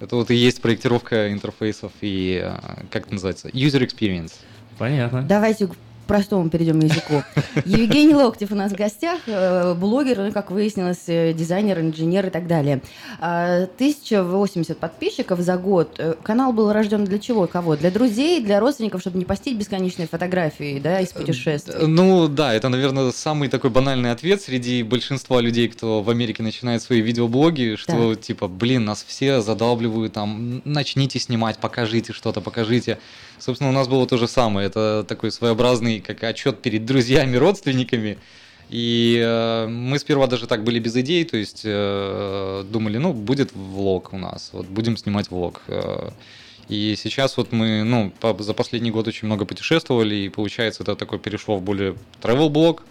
[0.00, 4.32] Это вот и есть проектировка интерфейсов и, э, как это называется, user experience.
[4.78, 5.22] Понятно.
[5.22, 5.68] Давайте
[6.06, 7.22] простому перейдем языку.
[7.64, 12.30] Евгений Локтев у нас в гостях, э, блогер, ну, как выяснилось, э, дизайнер, инженер и
[12.30, 12.80] так далее.
[13.20, 15.96] А, 1080 подписчиков за год.
[15.98, 17.46] Э, Канал был рожден для чего?
[17.46, 17.76] Кого?
[17.76, 21.86] Для друзей, для родственников, чтобы не постить бесконечные фотографии, да, из путешествий.
[21.86, 26.82] Ну да, это, наверное, самый такой банальный ответ среди большинства людей, кто в Америке начинает
[26.82, 32.98] свои видеоблоги, что типа, блин, нас все задалбливают, там, начните снимать, покажите что-то, покажите.
[33.38, 34.66] Собственно, у нас было то же самое.
[34.66, 38.18] Это такой своеобразный, как отчет перед друзьями, родственниками.
[38.68, 43.52] И э, мы сперва даже так были без идей, то есть э, думали, ну, будет
[43.54, 45.62] влог у нас, вот будем снимать влог.
[45.68, 46.10] Э,
[46.68, 50.96] И сейчас вот мы, ну, по- за последний год очень много путешествовали, и получается, это
[50.96, 52.82] такой перешло в более travel блог.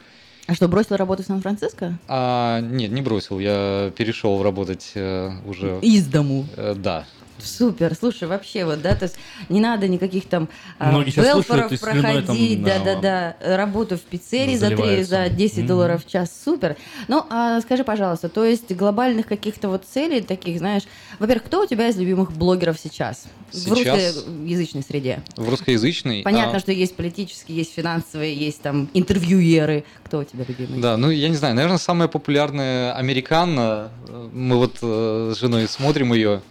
[0.47, 1.97] А что, бросил работу в Сан-Франциско?
[2.07, 5.79] А, нет, не бросил, я перешел работать э, уже.
[5.81, 6.45] Из дому.
[6.55, 7.05] Э, да.
[7.37, 9.17] Супер, слушай, вообще вот, да, то есть
[9.49, 10.47] не надо никаких там
[10.79, 15.09] а, Многие слушают там, проходить, да, да-да-да, работу в пиццерии за, 3, заливаются.
[15.09, 15.67] за 10 Мгм.
[15.67, 16.77] долларов в час, супер.
[17.07, 20.83] Ну, а скажи, пожалуйста, то есть глобальных каких-то вот целей таких, знаешь,
[21.19, 23.25] во-первых, кто у тебя из любимых блогеров сейчас?
[23.51, 24.15] В Сейчас?
[24.15, 25.21] русскоязычной среде.
[25.35, 26.23] В русскоязычной.
[26.23, 29.85] Понятно, а, что есть политические, есть финансовые, есть там интервьюеры.
[30.03, 30.81] Кто у тебя любимый?
[30.81, 33.91] Да, ну я не знаю, наверное, самая популярная американна.
[34.33, 36.41] Мы вот э, с женой смотрим ее.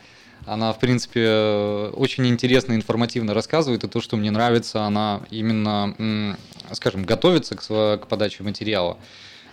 [0.47, 3.85] Она, в принципе, э, очень интересно и информативно рассказывает.
[3.85, 6.37] И то, что мне нравится, она именно,
[6.73, 8.99] скажем, готовится к, к подаче материала.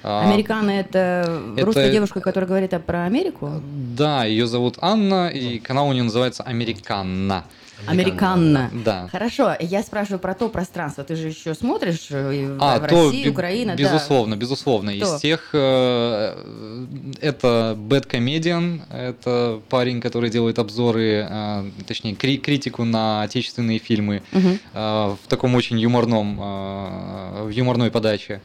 [0.03, 3.61] А, Американо это, это- русская девушка, которая говорит а, про Америку?
[3.63, 7.45] Да, ее зовут Анна, и канал у нее называется Американна.
[7.87, 8.69] Американна.
[8.85, 9.07] Да.
[9.11, 11.03] Хорошо, я спрашиваю про то пространство.
[11.03, 13.83] Ты же еще смотришь э, А, в то, России, Украина, да.
[13.83, 14.91] безусловно, безусловно.
[14.95, 15.15] Кто?
[15.15, 22.83] Из тех, э, это Bad Comedian, это парень, который делает обзоры, э, точнее, кри- критику
[22.83, 24.41] на отечественные фильмы э,
[24.73, 28.41] в таком очень юморном, э, в юморной подаче.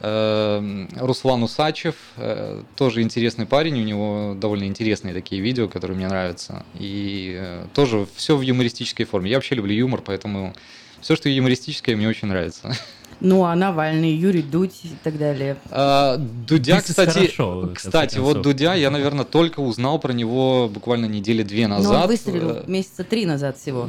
[0.00, 6.08] Э, Руслан Усачев, э, тоже интересный парень, у него довольно интересные такие видео, которые мне
[6.08, 6.64] нравятся.
[6.78, 9.30] И э, тоже все в юмористической форме.
[9.30, 10.54] Я вообще люблю юмор, поэтому
[11.02, 12.74] все, что юмористическое, мне очень нравится.
[13.20, 15.56] Ну, а Навальный, Юрий Дудь и так далее.
[15.70, 18.40] А, Дудя, Бизнес кстати, хорошо, кстати, вот.
[18.42, 22.06] Дудя, я, наверное, только узнал про него буквально недели две Но он назад.
[22.08, 23.82] выстрелил Э, месяца три назад всего.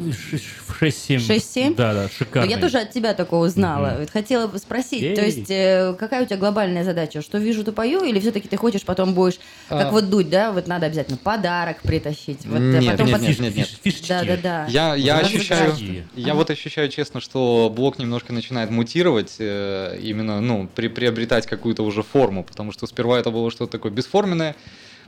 [0.67, 1.17] В 6-7.
[1.19, 1.75] 6-7?
[1.75, 2.49] Да, да, Ну, шикарно.
[2.49, 3.95] я тоже от тебя такого узнала.
[3.99, 5.15] Вот Хотела бы спросить, Ей.
[5.15, 7.21] то есть э, какая у тебя глобальная задача?
[7.21, 9.39] Что вижу, то пою, или все-таки ты хочешь потом будешь,
[9.69, 9.91] как А.
[9.91, 12.45] вот дуть, да, вот надо обязательно подарок притащить.
[12.45, 13.95] Вот, э, Нет, потом нет, под- нет, нет, нет.
[14.09, 14.65] Да, да, да.
[14.69, 15.73] Я, я Вот ощущаю,
[16.15, 21.83] я вот ощущаю честно, что блог немножко начинает мутировать, э, именно, ну, при, приобретать какую-то
[21.83, 24.55] уже форму, потому что сперва это было что-то такое бесформенное,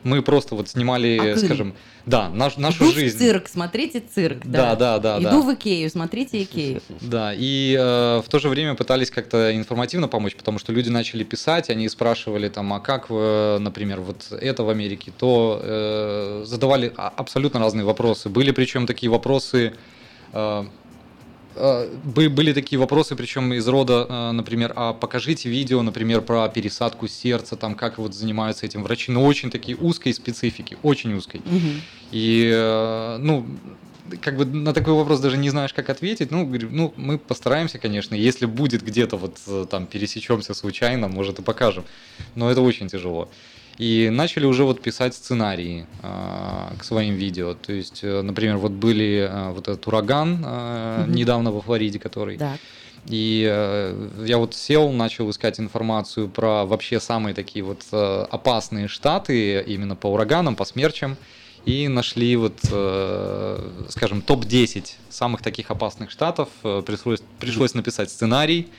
[0.06, 1.45] Мы просто вот снимали, А ты?
[1.45, 1.73] скажем,
[2.06, 3.18] да, наш, нашу Иду в жизнь.
[3.18, 4.40] цирк, смотрите цирк.
[4.44, 5.40] Да, да, да, Иду да.
[5.41, 6.81] в Икею, смотрите Икею.
[7.02, 11.23] Да, и э, в то же время пытались как-то информативно помочь, потому что люди начали
[11.23, 16.91] писать, они спрашивали там, а как, э, например, вот это в Америке, то э, задавали
[16.98, 18.27] а- абсолютно разные вопросы.
[18.27, 19.72] Были причем такие вопросы,
[20.34, 20.65] э,
[21.56, 27.56] были такие вопросы, причем из рода, э, например, а покажите видео, например, про пересадку сердца,
[27.56, 31.42] там как вот занимаются этим врачи, но очень такие узкой специфики, очень узкой.
[32.12, 33.46] И, э, ну,
[34.22, 36.32] как бы на такой вопрос даже не знаешь, как ответить.
[36.32, 38.16] Ну, говорю, ну, мы постараемся, конечно.
[38.16, 41.84] Если будет где-то вот э, там пересечемся случайно, может и покажем.
[42.36, 43.30] Но это очень тяжело.
[43.78, 47.56] И начали уже вот писать сценарии э, к своим видео.
[47.56, 52.38] То есть, э, например, вот были э, вот этот ураган э, недавно во Флориде, который.
[52.38, 52.60] Так.
[53.08, 58.88] И э, я вот сел, начал искать информацию про вообще самые такие вот э, опасные
[58.88, 61.18] штаты именно по ураганам, по смерчам.
[61.66, 66.50] И нашли вот, э, скажем, топ-10 самых таких опасных штатов.
[66.62, 68.70] Пришлось, пришлось написать сценарий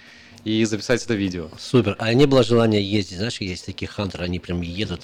[0.45, 1.49] и записать это видео.
[1.59, 1.97] Супер.
[1.99, 5.03] А не было желания ездить, знаешь, есть такие хантеры, они прям едут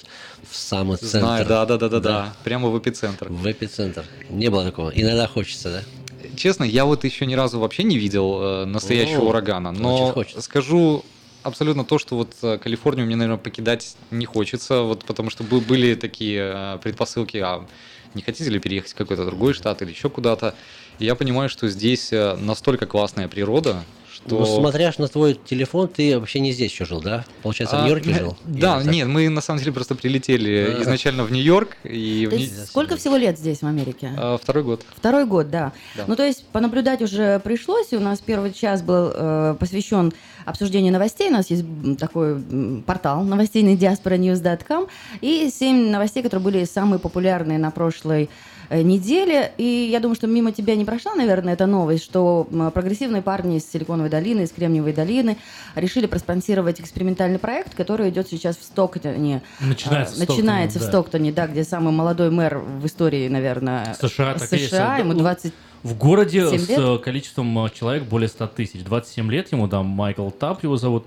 [0.49, 1.19] в самый центр.
[1.19, 3.27] Знаю, да, да, да, да, да, прямо в эпицентр.
[3.29, 4.05] В эпицентр.
[4.29, 4.91] Не было такого.
[4.91, 6.27] Иногда хочется, да?
[6.37, 11.03] Честно, я вот еще ни разу вообще не видел э, настоящего урагана, но скажу
[11.43, 15.59] абсолютно то, что вот э, Калифорнию мне, наверное, покидать не хочется, вот потому что бы-
[15.59, 17.65] были такие э, предпосылки, а
[18.13, 20.53] не хотите ли переехать в какой-то другой штат или еще куда-то.
[20.99, 23.83] И я понимаю, что здесь настолько классная природа,
[24.25, 24.39] что...
[24.39, 27.25] Ну, смотря на твой телефон, ты вообще не здесь еще жил, да?
[27.43, 28.37] Получается, в А, Нью-Йорке жил?
[28.45, 28.93] Да, Или так?
[28.93, 30.81] нет, мы на самом деле просто прилетели А.
[30.83, 34.11] изначально в Нью-Йорк и в То Ни- есть сколько всего лет здесь, в Америке?
[34.17, 34.81] А, второй год.
[34.95, 35.71] Второй год, да.
[35.95, 36.03] Да.
[36.07, 37.91] Ну, то есть понаблюдать уже пришлось.
[37.91, 40.13] И у нас первый час был э, посвящен
[40.45, 41.29] обсуждению новостей.
[41.29, 41.65] У нас есть
[41.99, 42.39] такой
[42.85, 44.87] портал новостейный diasporanews.com.
[45.21, 48.29] И семь новостей, которые были самые популярные на прошлой
[48.71, 49.51] э, неделе.
[49.57, 53.69] И я думаю, что мимо тебя не прошла, наверное, эта новость, что прогрессивные парни из
[53.71, 55.37] Силиконовой долины, из Кремниевой долины
[55.75, 59.41] решили проспонсировать экспериментальный проект, который идет сейчас в Стоктоне.
[59.59, 60.87] Начинается А, в Стоктоне, Начинается в да.
[60.87, 64.69] Стоктоне, да, где самый молодой мэр в истории, наверное, США, так и есть.
[64.69, 65.53] США, ему Ну, 20
[65.83, 66.79] В городе 7 с лет?
[66.79, 68.83] э, количеством человек более 100 тысяч.
[68.83, 71.05] 27 лет ему, да, Майкл Тап его зовут.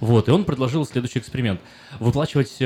[0.00, 1.60] Вот, и он предложил следующий эксперимент.
[2.00, 2.56] Выплачивать...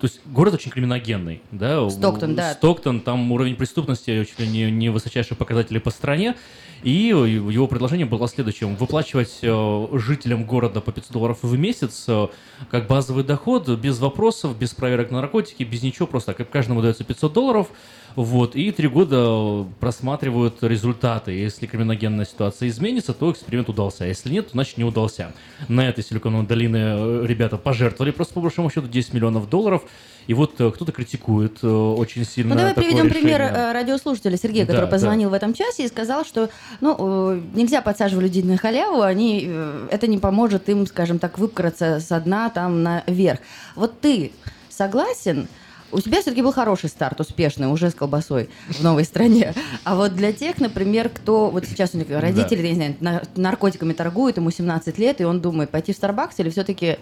[0.00, 1.88] то есть город очень криминогенный, да?
[1.90, 2.54] Стоктон, да.
[2.54, 6.36] Стоктон, там уровень преступности чуть ли не, не высочайшие показатели по стране.
[6.82, 8.74] И его предложение было следующим.
[8.76, 12.28] Выплачивать э, жителям города по 500 долларов в месяц э,
[12.70, 17.04] как базовый доход, без вопросов, без проверок на наркотики, без ничего, просто как каждому дается
[17.04, 17.68] 500 долларов.
[18.16, 21.32] Вот, и три года просматривают результаты.
[21.32, 24.04] Если криминогенная ситуация изменится, то эксперимент удался.
[24.04, 25.32] Если нет, то значит не удался.
[25.68, 29.82] На этой силиконовой долины э, ребята пожертвовали просто по большому счету 10 миллионов долларов.
[30.26, 33.58] И вот э, кто-то критикует э, очень сильно Ну, давай такое приведем пример решение.
[33.60, 34.90] э, радиослушателя Сергея, Да, который да.
[34.90, 39.50] позвонил в этом часе и сказал, что ну, нельзя подсаживать людей на халяву, они,
[39.90, 43.40] это не поможет им, скажем так, выбраться со дна там наверх.
[43.74, 44.32] Вот ты
[44.68, 45.48] согласен?
[45.92, 49.54] У тебя все-таки был хороший старт, успешный, уже с колбасой в новой стране.
[49.82, 53.22] А вот для тех, например, кто вот сейчас у них родители, я не знаю, на-
[53.34, 56.98] наркотиками торгуют, ему 17 лет, и он думает, пойти в Starbucks или все-таки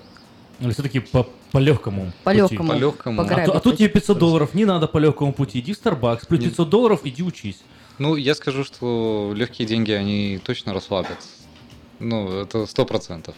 [0.60, 2.36] Или все-таки по, по легкому По пути?
[2.38, 3.22] легкому, По легкому.
[3.22, 5.60] А, а тут тебе 500 долларов не надо по легкому пути.
[5.60, 7.60] Иди в Starbucks, плюс 500 долларов, иди учись.
[7.98, 11.18] Ну, я скажу, что легкие деньги, они точно расслабят.
[12.00, 13.34] Ну, это сто процентов.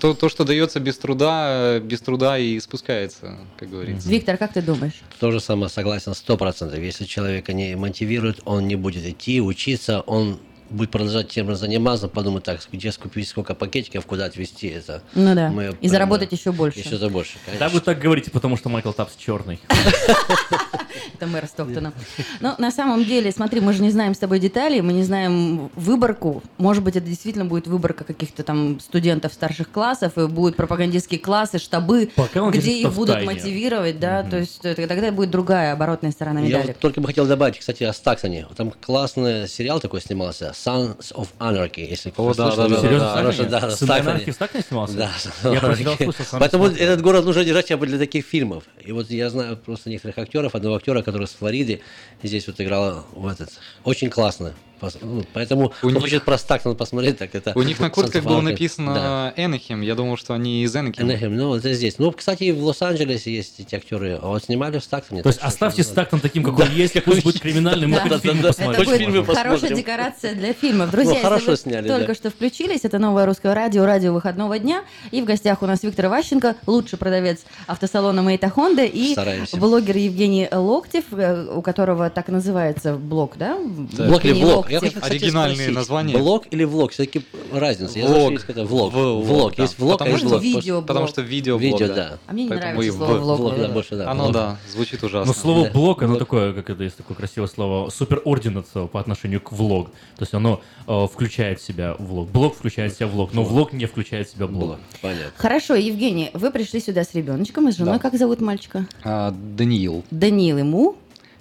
[0.00, 4.08] То, то, что дается без труда, без труда и спускается, как говорится.
[4.08, 5.00] Виктор, как ты думаешь?
[5.20, 6.80] То же самое согласен сто процентов.
[6.80, 10.38] Если человека не мотивирует, он не будет идти, учиться, он
[10.70, 15.02] будет продолжать тем заниматься, подумать так, где скупить, сколько пакетиков, куда отвезти это.
[15.14, 15.50] Ну да.
[15.50, 16.78] Мы И прям, заработать еще больше.
[16.80, 17.66] Еще за больше, конечно.
[17.66, 19.60] Да, вы так говорите, потому что Майкл Тапс черный.
[21.14, 21.92] Это мэр Стоктона.
[22.40, 25.70] Но на самом деле, смотри, мы же не знаем с тобой деталей, мы не знаем
[25.74, 26.42] выборку.
[26.58, 31.58] Может быть, это действительно будет выборка каких-то там студентов старших классов, и будут пропагандистские классы,
[31.58, 32.10] штабы,
[32.52, 36.66] где их будут мотивировать, да, то есть тогда будет другая оборотная сторона Я медали.
[36.68, 38.46] вот только бы хотел добавить, кстати, о Стаксоне.
[38.56, 42.68] Там классный сериал такой снимался, Sons of Anarchy, если кто О, да, слышал.
[42.68, 43.20] да, да, Серьезно, да, да.
[43.20, 44.94] хороший, да, анархии в Стаксоне снимался?
[44.96, 45.10] Да,
[45.52, 45.76] Я про Anarchy.
[45.78, 48.64] сериал слышал, Поэтому этот город нужно держать хотя бы для таких фильмов.
[48.84, 51.80] И вот я знаю просто некоторых актеров, одного актера, который с Флориды
[52.22, 53.50] здесь вот играл в этот.
[53.84, 54.54] Очень классно.
[55.00, 57.52] Ну, Поэтому, У них- хочет про Стактон посмотреть, так это...
[57.54, 59.34] У них на куртках было написано Да.
[59.36, 59.80] Энахем.
[59.80, 61.10] Я думал, что они из Энахема.
[61.10, 61.98] Энахем, ну, это здесь.
[61.98, 64.18] Ну, кстати, в Лос-Анджелесе есть эти актеры.
[64.22, 65.22] А вот снимали в Стактоне.
[65.22, 66.72] То есть оставьте Стактон таким, какой Да.
[66.72, 69.24] есть, пусть будет криминальный, мы да, фильм посмотрим.
[69.24, 70.90] Хорошая декорация для фильмов.
[70.90, 74.84] Друзья, Ну, если хорошо сняли, только что включились, это новое русское радио, радио выходного дня.
[75.10, 79.14] И в гостях у нас Виктор Ващенко, лучший продавец автосалона Мейта Хонда и
[79.58, 83.56] блогер Евгений Локтев, э, у которого так называется блог, да?
[83.58, 84.65] Блок или влог?
[84.68, 86.16] Я хочу, кстати, Оригинальные спросить, названия.
[86.18, 86.92] Блок или влог?
[86.92, 87.22] Все-таки
[87.52, 87.98] разница.
[87.98, 88.14] Я Влог.
[88.16, 88.92] знаю, что есть какой-то влог.
[88.92, 89.56] В- Влог.
[89.56, 89.62] да.
[89.62, 90.42] Есть влог, а Потому есть что блог.
[90.42, 90.86] видеоблог.
[90.86, 91.94] Потому что видео Видео, да.
[91.94, 92.18] да.
[92.26, 93.38] А мне не Поэтому нравится слово влог.
[93.40, 94.10] Влог, да, больше, да.
[94.10, 94.32] Оно, влог.
[94.34, 95.26] да, звучит ужасно.
[95.26, 95.70] Но слово Да.
[95.72, 96.18] блок, оно Блок.
[96.20, 99.88] такое, как это есть такое красивое слово, суперординация по отношению к влог.
[100.16, 102.28] То есть оно э, включает в себя влог.
[102.30, 104.66] Блог включает в себя влог, но влог не включает в себя блог.
[104.66, 104.78] Блог.
[105.02, 105.32] Понятно.
[105.36, 107.94] Хорошо, Евгений, вы пришли сюда с ребеночком и с женой.
[107.94, 107.98] Да.
[108.00, 108.86] Как зовут мальчика?
[109.04, 110.04] А, Даниил.
[110.10, 110.96] Даниил ему.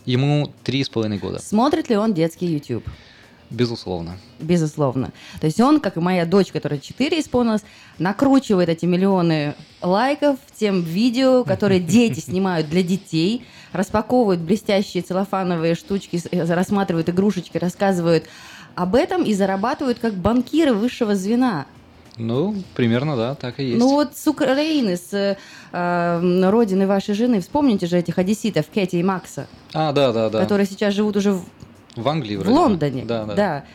[0.06, 1.40] Ему три с половиной года.
[1.40, 2.84] Смотрит ли он детский YouTube?
[3.50, 4.18] Безусловно.
[4.40, 5.12] Безусловно.
[5.40, 7.62] То есть он, как и моя дочь, которая 4 исполнилась,
[8.00, 16.20] накручивает эти миллионы лайков тем видео, которые дети снимают для детей, распаковывают блестящие целлофановые штучки,
[16.32, 18.26] э, рассматривают игрушечки, рассказывают
[18.74, 21.66] об этом и зарабатывают как банкиры высшего звена.
[22.18, 23.80] Ну, примерно, да, так и есть.
[23.80, 25.38] Ну вот с Украины, с
[25.72, 30.40] э, родины вашей жены, вспомните же этих одесситов, Кэти и Макса, а, да, да, да.
[30.40, 31.46] которые сейчас живут уже в,
[31.96, 32.60] В Англии в вроде бы.
[32.60, 33.06] Лондоне.
[33.06, 33.66] Да, да.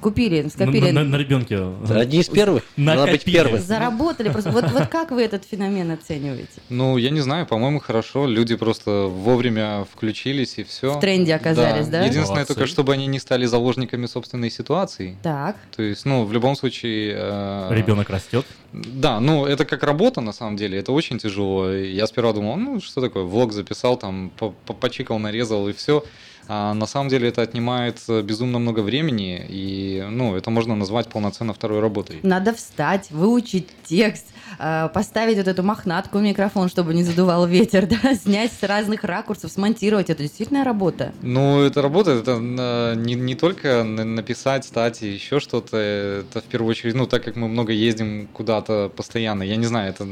[0.00, 0.92] Купили, На, скопили.
[0.92, 1.58] на- на ребенке.
[1.90, 2.62] Одни из первых.
[2.78, 3.60] Надо быть первым.
[3.60, 4.50] Заработали просто.
[4.50, 6.48] Вот, вот как вы этот феномен оцениваете?
[6.70, 8.26] Ну, я не знаю, по-моему, хорошо.
[8.26, 10.94] Люди просто вовремя включились и все.
[10.96, 11.98] В тренде оказались, да?
[12.00, 12.54] Единственное Молодцы.
[12.54, 15.18] только, чтобы они не стали заложниками собственной ситуации.
[15.22, 15.56] Так.
[15.76, 17.14] То есть, ну, в любом случае...
[17.18, 18.46] э, Ребенок растет.
[18.72, 21.70] Да, ну, это как работа, на самом деле, это очень тяжело.
[21.72, 26.04] Я сперва думал, ну, что такое, влог записал, там, по- по- почикал, нарезал и все.
[26.52, 31.08] А на самом деле это отнимает э, безумно много времени, и, ну, это можно назвать
[31.08, 32.18] полноценно второй работой.
[32.24, 34.26] Надо встать, выучить текст,
[34.58, 39.04] э, поставить вот эту мохнатку в микрофон, чтобы не задувал ветер, да, снять с разных
[39.04, 40.10] ракурсов, смонтировать.
[40.10, 41.12] Это действительно работа.
[41.22, 46.40] Ну, это работа, это э, не, не только на- написать, стать и еще что-то, это
[46.40, 50.04] в первую очередь, ну, так как мы много ездим куда-то постоянно, я не знаю, это,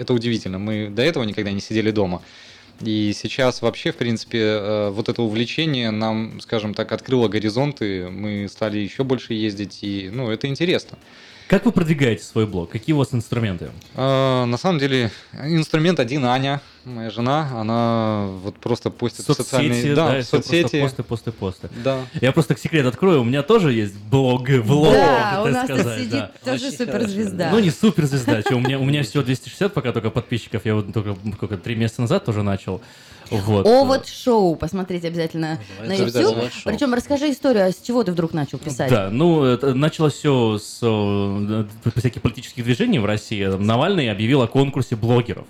[0.00, 2.22] это удивительно, мы до этого никогда не сидели дома.
[2.80, 8.48] И сейчас вообще, в принципе, э, вот это увлечение нам, скажем так, открыло горизонты, мы
[8.48, 10.98] стали еще больше ездить, и, ну, это интересно.
[11.50, 12.70] Как вы продвигаете свой блог?
[12.70, 13.70] Какие у вас инструменты?
[13.96, 19.96] А, На самом деле, инструмент один Аня, моя жена, она вот просто постит в социальные...
[19.96, 20.80] да, в всё просто соцсети.
[20.80, 21.68] посты, посты, посты.
[21.82, 22.06] Да.
[22.20, 25.98] Я просто секрет открою, у меня тоже есть блог, влог, да, у так нас сказать,
[25.98, 26.32] сидит да.
[26.44, 27.50] тоже Очень суперзвезда.
[27.50, 30.92] Ну, не суперзвезда, что, у меня, у меня всего 260 пока только подписчиков, я вот
[30.92, 32.80] только три месяца назад тоже начал.
[33.30, 33.66] Вот.
[33.66, 36.16] О, вот шоу, посмотрите обязательно на Давайте YouTube.
[36.16, 36.72] обязательно шоу.
[36.72, 38.90] Причем расскажи историю, а с чего ты вдруг начал писать?
[38.90, 41.64] Да, ну, это началось все с э,
[41.96, 43.44] всяких политических движений в России.
[43.44, 45.46] Навальный объявил о конкурсе блогеров.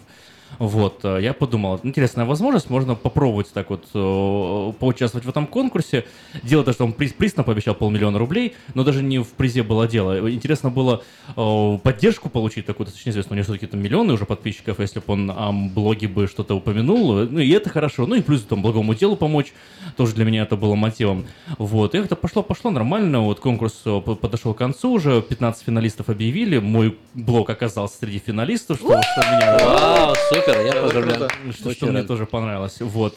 [0.58, 6.04] Вот, э, я подумал, интересная возможность, можно попробовать так вот э, поучаствовать в этом конкурсе.
[6.42, 9.62] Дело то, что он приз, приз нам пообещал полмиллиона рублей, но даже не в призе
[9.62, 10.30] было дело.
[10.30, 11.02] Интересно было
[11.36, 15.04] э, поддержку получить такую, достаточно известно, у него все-таки там миллионы уже подписчиков, если бы
[15.08, 18.94] он о блоге бы что-то упомянул, ну и это хорошо, ну и плюс там благому
[18.94, 19.52] делу помочь,
[19.96, 21.26] тоже для меня это было мотивом.
[21.58, 26.08] Вот, и как-то пошло-пошло нормально, вот конкурс э, по- подошел к концу уже, 15 финалистов
[26.08, 29.58] объявили, мой блог оказался среди финалистов, что, что меня...
[29.64, 31.28] Вау, супер, я поздравляю.
[31.52, 32.76] Что, Очень что мне тоже понравилось.
[32.80, 33.16] Вот.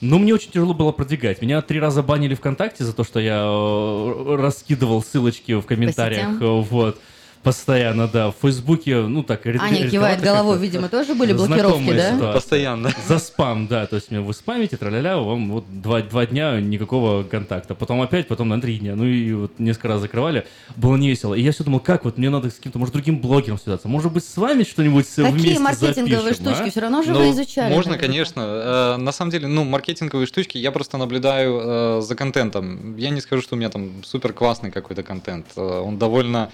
[0.00, 1.42] Но мне очень тяжело было продвигать.
[1.42, 6.40] Меня три раза банили ВКонтакте за то, что я э, раскидывал ссылочки в комментариях.
[6.40, 7.00] э, Вот.
[7.42, 8.30] Постоянно, да.
[8.30, 12.14] В Фейсбуке, ну так, ред- Аня кивает головой, видимо, тоже были блокировки, да?
[12.14, 12.32] ситуация.
[12.32, 12.90] Постоянно.
[13.08, 13.86] За спам, да.
[13.86, 17.74] То есть меня вы спамите, тра-ля-ля, вам вот два, два дня никакого контакта.
[17.74, 18.94] Потом опять, потом на три дня.
[18.94, 20.46] Ну и вот несколько раз закрывали.
[20.76, 21.34] Было не весело.
[21.34, 23.88] И я все думал, как вот мне надо с каким-то, может, другим блогером связаться.
[23.88, 26.54] Может быть, с вами что-нибудь Какие вместе маркетинговые запишем, а?
[26.54, 26.70] штучки?
[26.70, 27.72] Все равно же Ну, вы изучали.
[27.72, 28.12] Можно, наверняка.
[28.12, 28.40] конечно.
[28.40, 32.96] Э, На самом деле, ну, маркетинговые штучки, я просто наблюдаю э, за контентом.
[32.96, 35.46] Я не скажу, что у меня там супер классный какой-то контент.
[35.56, 36.50] Э, Он довольно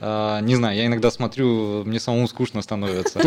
[0.00, 3.20] не знаю, я иногда смотрю, мне самому скучно становится.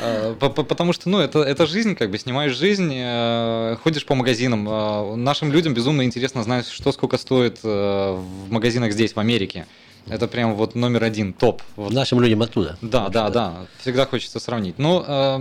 [0.00, 4.14] Э, по- Потому что, ну, это, это жизнь, как бы, снимаешь жизнь, э, ходишь по
[4.14, 4.68] магазинам.
[4.68, 8.12] Э, Нашим людям безумно интересно знать, что сколько стоит э,
[8.46, 9.66] в магазинах здесь, в Америке.
[10.08, 11.62] Это прям вот номер один, топ.
[11.76, 11.92] Вот.
[11.92, 12.78] Нашим людям оттуда.
[12.80, 13.66] Да, да, да.
[13.80, 14.78] Всегда хочется сравнить.
[14.78, 15.40] Но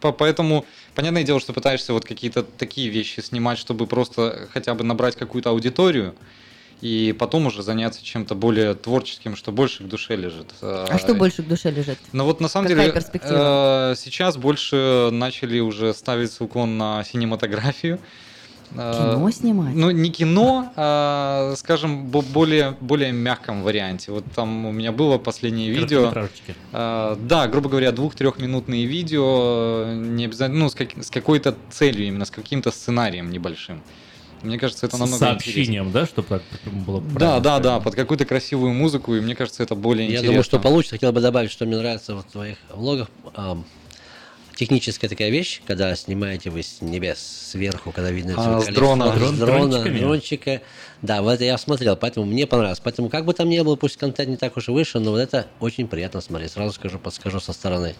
[0.00, 4.82] по- поэтому, понятное дело, что пытаешься вот какие-то такие вещи снимать, чтобы просто хотя бы
[4.82, 6.14] набрать какую-то аудиторию
[6.80, 10.52] и потом уже заняться чем-то более творческим, что больше к душе лежит.
[10.62, 11.98] А что больше к душе лежит?
[12.12, 13.92] Ну вот на самом Какая деле перспектива?
[13.92, 17.98] э, сейчас больше начали уже ставить уклон на синематографию.
[18.76, 19.74] э, Кино снимать?
[19.76, 24.10] Ну, не кино, а, скажем, бо- более, более мягком варианте.
[24.10, 26.12] Вот там у меня было последнее видео.
[26.72, 32.24] А, Да, грубо говоря, двух-трехминутные видео, не обязательно, ну, с, как- с какой-то целью, именно
[32.24, 33.80] с каким-то сценарием небольшим.
[34.44, 36.42] Мне кажется, это С намного сообщением, да, чтобы так
[36.86, 37.00] было.
[37.18, 40.26] Да, да, да, под какую-то красивую музыку, и мне кажется, это более Я интересно.
[40.28, 40.94] думаю, что получится.
[40.96, 43.08] Хотел бы добавить, что мне нравится в твоих влогах.
[44.54, 47.18] техническая такая вещь, когда снимаете вы с небес
[47.50, 49.10] сверху, когда видно А, с дрона.
[49.12, 49.98] Дрон- с дрона, дрончиками?
[49.98, 50.62] дрончика.
[51.02, 52.80] Да, вот это я смотрел, поэтому мне понравилось.
[52.80, 55.18] Поэтому как бы там ни было, пусть контент не так уж и выше, но вот
[55.18, 56.52] это очень приятно смотреть.
[56.52, 57.96] Сразу скажу, подскажу со стороны.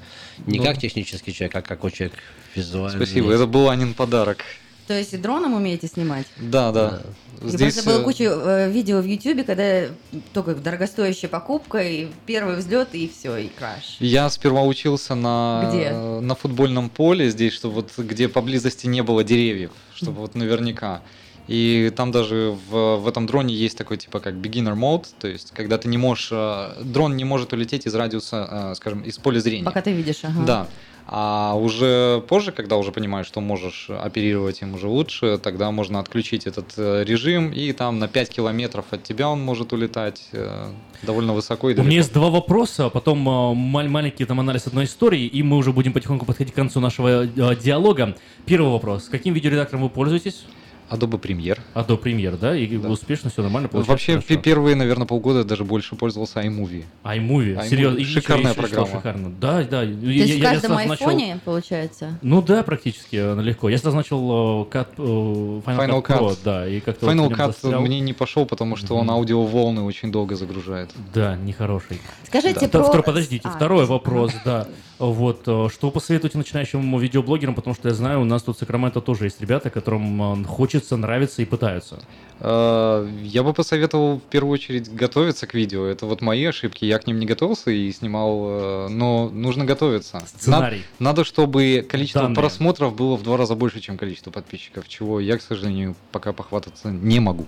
[0.46, 0.64] Не Ну.
[0.64, 2.14] как технический человек, а как какой человек
[2.54, 3.04] визуальный.
[3.04, 4.44] Спасибо, это был Анин подарок.
[4.86, 6.26] То есть и дроном умеете снимать?
[6.36, 7.02] Да, да.
[7.42, 9.86] Здесь просто было э, куча э, видео в Ютубе, когда
[10.32, 13.96] только дорогостоящая покупка, и первый взлет, и все, и краш.
[13.98, 15.90] Я сперва учился на, Где?
[15.92, 21.02] на футбольном поле здесь, чтобы вот где поблизости не было деревьев, чтобы вот наверняка.
[21.46, 25.50] И там даже в, в этом дроне есть такой типа как beginner mode, то есть
[25.50, 29.64] когда ты не можешь, э, дрон не может улететь из радиуса, скажем, из поля зрения.
[29.64, 30.44] Пока ты видишь, ага.
[30.46, 30.66] Да.
[31.06, 36.46] А уже позже, когда уже понимаешь, что можешь оперировать им уже лучше, тогда можно отключить
[36.46, 40.70] этот э, режим, и там на 5 километров от тебя он может улетать э,
[41.02, 44.66] довольно высоко и У меня есть два вопроса, а потом э, маль- маленький там анализ
[44.66, 48.16] одной истории, и мы уже будем потихоньку подходить к концу нашего диалога.
[48.46, 49.08] Первый вопрос.
[49.10, 50.46] Каким видеоредактором вы пользуетесь?
[50.94, 51.58] Adobe Premiere.
[51.74, 52.56] Adobe Premiere, да?
[52.56, 53.90] И успешно все нормально получается?
[53.92, 54.28] Вообще, хорошо?
[54.28, 56.84] пе- первые, наверное, полгода я даже больше пользовался iMovie.
[57.04, 57.68] iMovie, iMovie.
[57.68, 58.98] серьезно, и Шикарная ничего, и что, программа.
[59.00, 59.30] шикарно.
[59.40, 59.80] Да, да.
[59.80, 62.18] То есть в каждом айфоне, получается?
[62.22, 63.68] Ну да, практически э, легко.
[63.68, 67.32] Я сразу начал э, Cut, э, Final, Final Cut Pro, да, и как-то Final вот
[67.32, 67.80] Cut застрял.
[67.82, 70.90] мне не пошел, потому что он аудиоволны очень долго загружает.
[71.12, 72.00] Да, нехороший.
[72.26, 72.80] Скажите Да.
[72.82, 74.66] про- Втор- подождите, А, второй вопрос, да.
[74.98, 79.00] Вот, э, что посоветуете начинающим видеоблогерам, потому что я знаю, у нас тут в Сакраменто
[79.00, 82.00] тоже есть ребята, которым э, хочется, нравится и пытаются.
[82.38, 85.84] Э, Я бы посоветовал в первую очередь готовиться к видео.
[85.84, 86.84] Это вот мои ошибки.
[86.84, 90.22] Я к ним не готовился и снимал, но нужно готовиться.
[90.26, 90.84] Сценарий.
[91.00, 92.36] Надо, надо, чтобы количество Данные.
[92.36, 96.90] просмотров было в два раза больше, чем количество подписчиков, чего я, к сожалению, пока похвататься
[96.90, 97.46] не могу.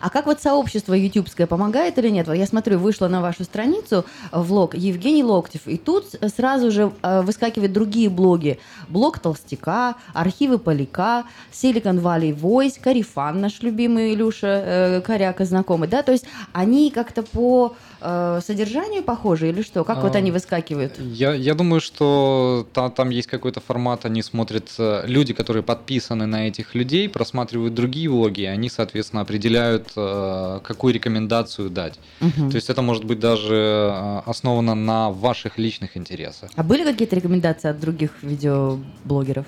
[0.00, 2.26] А как вот сообщество ютубское помогает или нет?
[2.26, 6.90] Вот я смотрю, вышла на вашу страницу э, влог Евгений Локтев, и тут сразу же
[7.02, 8.58] э, выскакивают другие блоги.
[8.88, 16.02] Блог Толстяка, архивы Поляка, Silicon Valley Voice, Карифан, наш любимый Илюша э, Коряка знакомый, да?
[16.02, 19.84] То есть они как-то по содержанию похожи или что?
[19.84, 20.98] Как вот А, они выскакивают?
[20.98, 24.70] Я, я думаю, что та- там есть какой-то формат, они смотрят,
[25.04, 30.94] люди, которые подписаны на этих людей, просматривают другие влоги, и они, соответственно, определяют, э, какую
[30.94, 31.98] рекомендацию дать.
[32.20, 32.50] Мгм.
[32.50, 36.50] То есть это может быть даже э, основано на ваших личных интересах.
[36.56, 39.46] А были какие-то рекомендации от других видеоблогеров?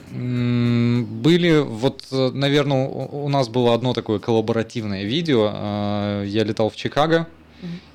[1.22, 5.50] Были, вот, наверное, у нас было одно такое коллаборативное видео.
[5.52, 7.26] э, Я летал в Чикаго,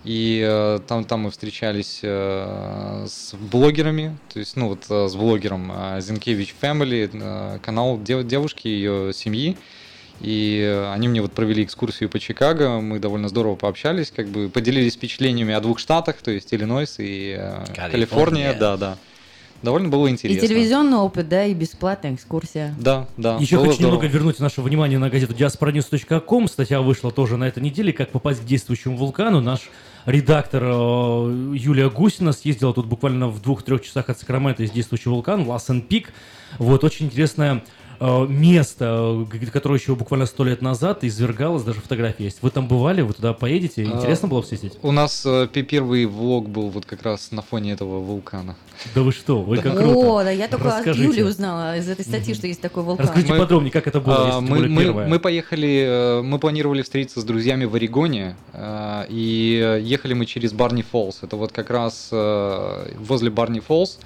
[0.05, 5.15] и э, там, там мы встречались э, с блогерами, то есть, ну вот э, с
[5.15, 9.57] блогером э, Зинкевич Family, э, канал дев- девушки, ее семьи.
[10.21, 14.95] И они мне вот провели экскурсию по Чикаго, мы довольно здорово пообщались, как бы поделились
[14.95, 17.91] впечатлениями о двух штатах, то есть Иллинойс и э, Калифорния.
[17.91, 18.97] Калифорния, да, да.
[19.63, 20.47] Довольно было И интересно.
[20.47, 22.75] телевизионный опыт, да, и бесплатная экскурсия.
[22.79, 23.37] Да, да.
[23.37, 23.95] Еще хочу здорово.
[23.95, 26.47] немного вернуть наше внимание на газету diasporanews.com.
[26.47, 29.41] Статья вышла тоже на этой неделе, как попасть к действующему вулкану.
[29.41, 29.61] Наш
[30.05, 30.67] редактор э,
[31.55, 36.13] Юлия Гусина съездила тут буквально в двух-трех часах от Сакрамента из действующий вулкан, Лассен Пик.
[36.59, 37.59] Вот, очень интересное э,
[38.01, 42.39] место, э, которое еще буквально сто лет назад извергалось, даже фотографии есть.
[42.41, 43.83] Вы там бывали, вы туда поедете?
[43.83, 44.73] Интересно А, было посетить?
[44.83, 48.55] У нас э, пе- первый влог был вот как раз на фоне этого вулкана.
[48.93, 49.97] Да вы что, ой, как круто.
[49.97, 50.85] О, да, я только от.
[50.95, 53.05] Юли узнала из этой статьи, что есть такой вулкан.
[53.05, 57.75] Расскажите подробнее, как это было, А, мы, поехали, э, мы планировали встретиться с друзьями в
[57.75, 61.19] Орегоне, э, и э, ехали мы через Барни Фоллс.
[61.23, 63.99] Это вот как раз э, возле Барни Фоллс.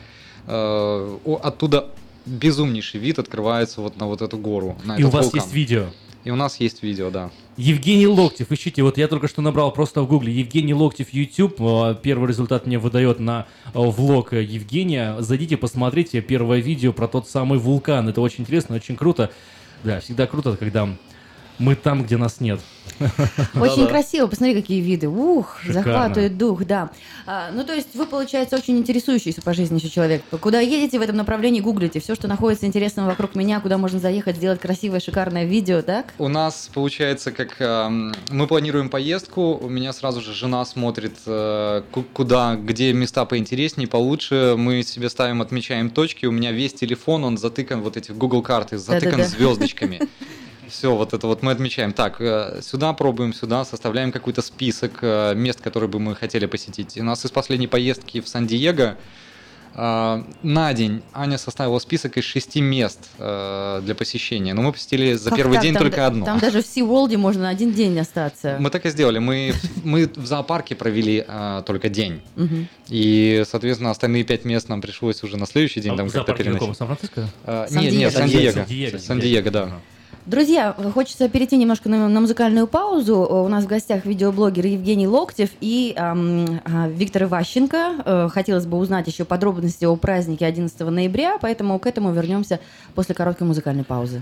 [0.48, 1.88] Э, о- Оттуда
[2.26, 4.78] безумнейший вид открывается вот на вот эту гору.
[4.84, 5.42] на И у вас вулкан.
[5.42, 5.86] есть видео?
[6.24, 7.32] И у нас есть видео, да.
[7.58, 11.96] Евгений Локтев, ищите, вот я только что набрал просто в гугле Евгений Локтев YouTube, э,
[12.02, 17.28] первый результат мне выдает на э, влог э, Евгения, зайдите, посмотрите первое видео про тот
[17.28, 19.32] самый вулкан, это очень интересно, очень круто,
[19.84, 20.90] да, всегда круто, когда
[21.62, 22.60] Мы там, где нас нет.
[23.60, 25.08] Очень красиво, посмотри, какие виды.
[25.08, 25.84] Ух, Шикарно.
[25.84, 26.90] захватывает дух, да.
[27.28, 30.24] А, ну, то есть вы, получается, очень интересующийся по жизни еще человек.
[30.40, 32.00] Куда едете в этом направлении, гуглите.
[32.00, 36.14] Все, что находится интересным вокруг меня, куда можно заехать, сделать красивое, шикарное видео, так?
[36.18, 41.84] У нас получается, как эм, мы планируем поездку, у меня сразу же жена смотрит, э,
[41.92, 44.56] ку- куда, где места поинтереснее, получше.
[44.58, 46.26] Мы себе ставим, отмечаем точки.
[46.26, 50.02] У меня весь телефон, он затыкан, вот эти Google карты, затыкан звездочками.
[50.72, 51.92] Все, вот это вот мы отмечаем.
[51.92, 56.98] Так, э, сюда пробуем, сюда, составляем какой-то список э, мест, которые бы мы хотели посетить.
[56.98, 58.96] У нас из последней поездки в Сан-Диего
[59.76, 64.54] э, на день Аня составила список из шести мест для посещения.
[64.54, 65.64] Но мы посетили за Как первый так?
[65.64, 66.26] день Там только одно.
[66.26, 68.56] Там даже в Sea можно на один день остаться.
[68.58, 69.20] Мы так и сделали.
[69.20, 69.54] Мы,
[69.84, 72.22] мы в зоопарке провели э, только день.
[72.38, 72.70] Мгм.
[72.88, 76.28] И, соответственно, остальные пять мест нам пришлось уже на следующий день А там в как-то
[76.28, 76.78] зоопарке переносить.
[76.78, 77.28] Сан-Франциско?
[77.46, 77.82] Сан-Диего.
[77.82, 78.52] Нет, нет, Сан-Диего.
[78.54, 78.98] Сан-Диего.
[78.98, 79.80] Сан-Диего, да.
[80.28, 83.18] Друзья, хочется перейти немножко на, на музыкальную паузу.
[83.18, 87.96] У нас в гостях видеоблогер Евгений Локтев и ам, а, Виктор Иващенко.
[88.06, 92.60] Э, Хотелось бы узнать еще подробности о празднике 11 ноября, поэтому к этому вернемся
[92.94, 94.22] после короткой музыкальной паузы.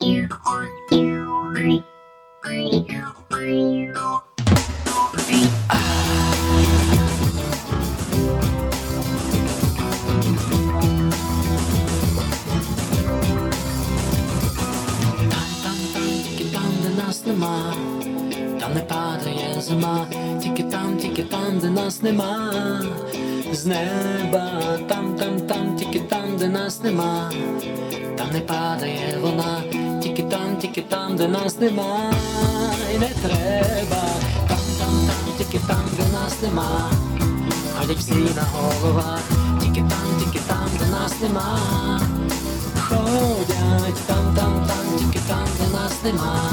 [0.00, 0.38] Тільки
[17.08, 17.74] нас нема,
[18.60, 20.06] там не падає зима,
[20.42, 22.52] тільки там, тільки там, де нас нема,
[23.52, 24.50] з неба,
[24.88, 27.32] там, там, там, тільки там, де нас нема,
[28.18, 29.62] там не падає вона,
[30.02, 32.12] тільки там, тільки там, де нас нема,
[32.94, 34.02] і не треба,
[34.48, 36.90] там, там, там, тільки там, де нас нема,
[37.78, 39.20] ходять всі на головах,
[39.60, 41.58] тільки там, тільки там, де нас нема.
[42.88, 46.50] Ходять там, там, там, тільки там, де нас нема.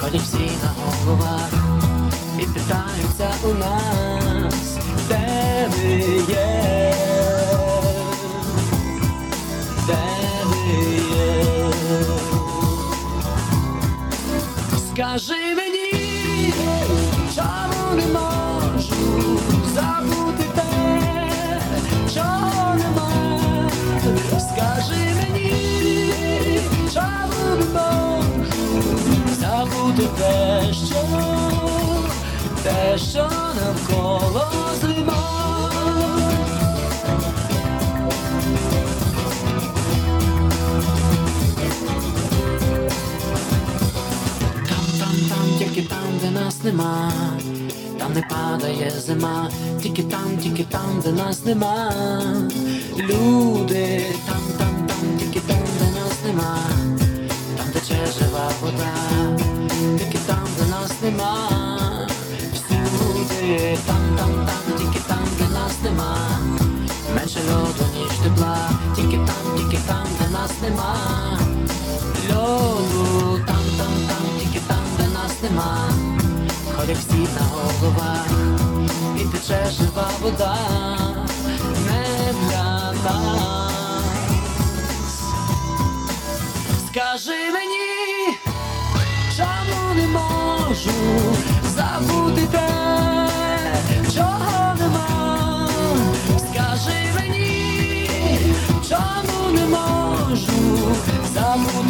[0.00, 0.74] Ходять всі на
[1.04, 1.50] головах
[2.38, 4.78] і питаються у нас,
[5.08, 5.92] де ви
[6.28, 6.94] є,
[9.86, 9.98] де
[10.44, 10.84] ви
[11.16, 11.70] є.
[14.92, 15.69] Скажи мені,
[30.00, 30.94] забути те, що,
[32.62, 34.46] те, що навколо
[34.80, 35.70] зима.
[44.68, 47.12] Там, там, там, тільки там, де нас нема,
[47.98, 49.50] там не падає зима,
[49.82, 51.92] тільки там, тільки там, де нас нема.
[52.98, 54.49] Люди, там,
[70.62, 71.38] нема.
[72.28, 75.90] Льоду, там, там, там, тільки там, де нас нема.
[76.76, 78.26] Ходять всі на головах,
[79.16, 80.56] і тече жива вода,
[81.86, 83.70] не для нас.
[86.88, 88.38] Скажи мені,
[89.36, 90.90] чому не можу
[91.76, 92.68] забути те,
[94.14, 95.68] чого нема.
[96.38, 98.08] Скажи мені,
[98.88, 99.99] чому не можу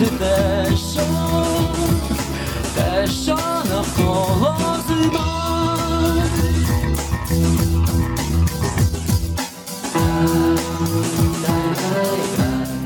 [0.01, 1.03] забути те, що,
[2.75, 3.39] те, що
[3.71, 4.57] навколо
[4.89, 5.37] зима.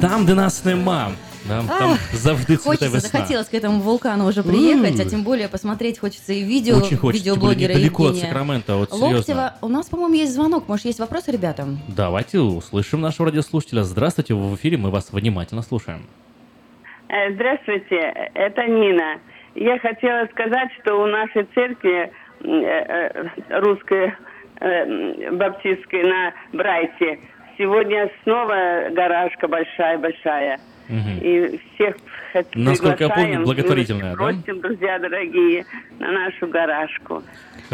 [0.00, 1.10] Там, де нас нема.
[1.48, 3.08] Там Ах, завжди цвіте Хочется, весна.
[3.10, 7.24] захотелось к этому вулкану уже приехать, а тем более посмотреть хочется и видео Очень хочется,
[7.24, 9.16] тем видеоблогера недалеко от Сакрамента, вот серьезно.
[9.16, 9.54] Локтева.
[9.60, 10.68] У нас, по-моему, есть звонок.
[10.68, 11.80] Может, есть вопросы ребятам?
[11.88, 13.84] Давайте услышим нашего радиослушателя.
[13.84, 16.06] Здравствуйте, вы в эфире, мы вас внимательно слушаем.
[17.08, 19.18] Э, Здравствуйте, это Нина.
[19.54, 23.28] Я хотела сказать, что у нашей церкви э, э,
[23.60, 24.12] русской
[24.60, 27.20] э, баптистской на Брайте
[27.58, 30.58] сегодня снова гаражка большая-большая.
[30.88, 31.18] Мгм.
[31.22, 31.96] И всех
[32.54, 34.24] Насколько я помню, благотворительная, да?
[34.24, 35.64] Просим, друзья дорогие,
[35.98, 37.22] на нашу гаражку.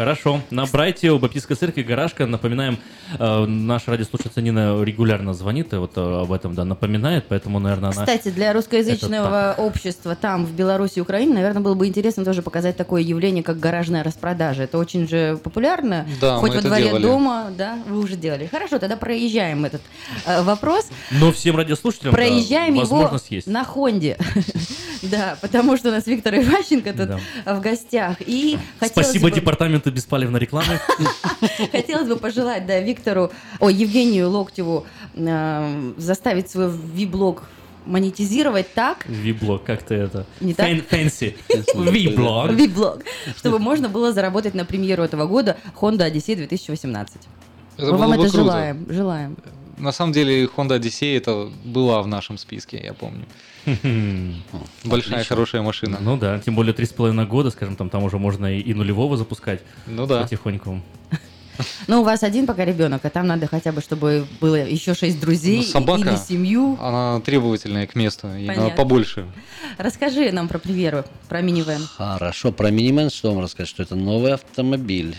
[0.01, 0.41] Хорошо.
[0.49, 2.25] На Брайте у Баптистской церкви «Гаражка».
[2.25, 2.79] Напоминаем,
[3.19, 7.91] э, наша радиослушательница Нина регулярно звонит и вот э, об этом, да, напоминает, поэтому, наверное,
[7.91, 8.03] она...
[8.03, 12.77] Кстати, для русскоязычного общества там, в Беларуси и Украине, наверное, было бы интересно тоже показать
[12.77, 14.63] такое явление, как гаражная распродажа.
[14.63, 16.07] Это очень же популярно.
[16.19, 17.03] Да, Хоть мы во это дворе делали.
[17.03, 18.47] дома, да, вы уже делали.
[18.47, 19.83] Хорошо, тогда проезжаем этот
[20.25, 20.89] э, вопрос.
[21.11, 23.45] Но всем радиослушателям да, Проезжаем его возможность есть.
[23.45, 24.17] на Хонде.
[25.01, 27.09] Да, потому что у нас Виктор Иващенко тут
[27.43, 28.17] в гостях.
[28.19, 30.79] И Спасибо бы- департаменту бесплатной рекламы.
[31.71, 37.43] Хотелось бы пожелать, да, Виктору, ой, Евгению Локтеву э, заставить свой виблог
[37.85, 40.25] монетизировать так, Виблог, как ты это?
[40.39, 40.67] Не так?
[40.67, 41.35] Фэн- Фэнси.
[41.75, 42.51] Виблог.
[42.51, 43.01] Виблог,
[43.37, 47.15] чтобы можно было заработать на премьеру этого года Honda Odyssey 2018.
[47.77, 48.37] Это Мы вам это круто.
[48.37, 49.37] желаем, желаем.
[49.77, 53.25] На самом деле Honda Odyssey это была в нашем списке, я помню.
[53.65, 54.39] Большая
[55.19, 55.23] Отлично.
[55.23, 55.97] хорошая машина.
[56.01, 58.73] Ну да, тем более три с половиной года, скажем, там, там уже можно и, и
[58.73, 59.61] нулевого запускать.
[59.87, 60.21] Ну да.
[60.23, 60.81] Потихоньку.
[61.85, 65.19] Ну, у вас один пока ребенок, а там надо хотя бы, чтобы было еще шесть
[65.19, 66.75] друзей Ну, и- собака, или семью.
[66.81, 68.77] она требовательная к месту, и надо Понятно.
[68.77, 69.25] побольше.
[69.77, 71.81] Расскажи нам про премьеру, про минивэн.
[71.97, 75.15] Хорошо, про Минимен что вам рассказать, что это новый автомобиль.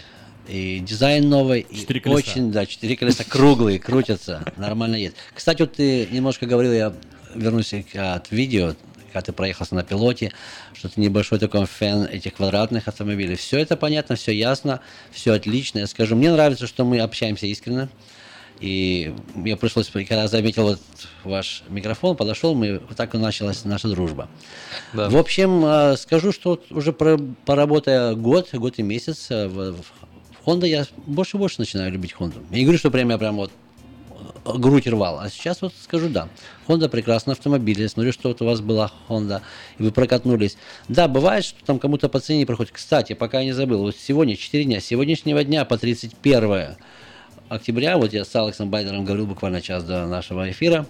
[0.49, 2.19] И дизайн новый, и Четыре колеса.
[2.19, 5.15] очень, да, четыре колеса круглые, крутятся, нормально едет.
[5.35, 6.93] Кстати, вот ты немножко говорил, я
[7.35, 8.75] вернусь от видео,
[9.07, 10.33] когда ты проехался на пилоте,
[10.73, 13.37] что ты небольшой такой фэн этих квадратных автомобилей.
[13.37, 14.81] Все это понятно, все ясно,
[15.11, 15.81] все отлично.
[15.81, 17.89] Я скажу, мне нравится, что мы общаемся искренне.
[18.61, 20.81] И мне пришлось, когда заметил вот
[21.25, 24.29] ваш микрофон, подошел, мы вот так и началась наша дружба.
[24.93, 25.11] Да.
[25.11, 29.75] В общем, э, скажу, что уже поработая год, год и месяц э, в,
[30.47, 32.41] Honda, я больше и больше начинаю любить Honda.
[32.51, 33.51] Я не говорю, что прям я прям вот
[34.45, 36.29] грудь рвал, а сейчас вот скажу да.
[36.67, 39.43] Honda прекрасный автомобиль, я смотрю, что вот у вас была Honda,
[39.79, 40.57] и вы прокатнулись.
[40.89, 42.73] Да, бывает, что там кому-то по цене проходит.
[42.73, 46.77] Кстати, пока я не забыл, вот сегодня 4 дня, сегодняшнего дня по 31
[47.49, 50.87] октября, вот я с Алексом Байдером говорил буквально час до нашего эфира,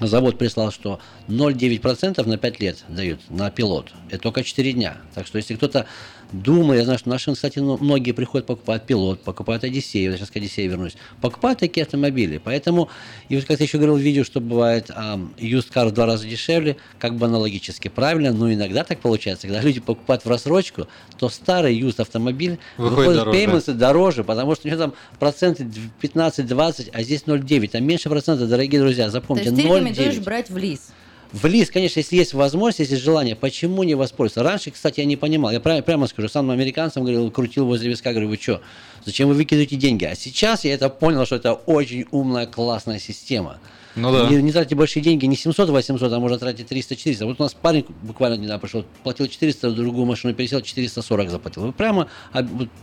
[0.00, 3.92] завод прислал, что 0,9% на 5 лет дают на пилот.
[4.10, 4.96] Это только 4 дня.
[5.14, 5.86] Так что если кто-то
[6.32, 10.36] думает, я знаю, что наши, кстати, многие приходят покупать пилот, покупают Одиссею, я сейчас к
[10.36, 12.40] Одиссее вернусь, покупают такие автомобили.
[12.42, 12.88] Поэтому,
[13.28, 14.90] и вот как я еще говорил в видео, что бывает
[15.38, 19.60] used car в два раза дешевле, как бы аналогически правильно, но иногда так получается, когда
[19.60, 20.88] люди покупают в рассрочку,
[21.18, 23.38] то старый used автомобиль Выходит выходит дороже.
[23.38, 25.66] payments дороже, потому что у него там проценты
[26.00, 30.24] 15-20, а здесь 0,9, там меньше процентов, дорогие друзья, То запомните, есть ты рекомендуешь 0,9.
[30.24, 30.92] брать в лиз?
[31.32, 34.42] В лист, конечно, если есть возможность, если есть желание, почему не воспользоваться?
[34.42, 35.50] Раньше, кстати, я не понимал.
[35.50, 38.60] Я прямо, прямо скажу, сам американцам говорил, крутил возле виска, говорю, вы что,
[39.04, 40.04] зачем вы выкидываете деньги?
[40.04, 43.58] А сейчас я это понял, что это очень умная, классная система.
[43.94, 44.28] Ну да.
[44.28, 47.24] Не, не тратьте большие деньги, не 700-800, а можно тратить 300-400.
[47.26, 51.62] Вот у нас парень буквально недавно пришел, платил 400, в другую машину пересел, 440 заплатил.
[51.62, 52.08] Вы прямо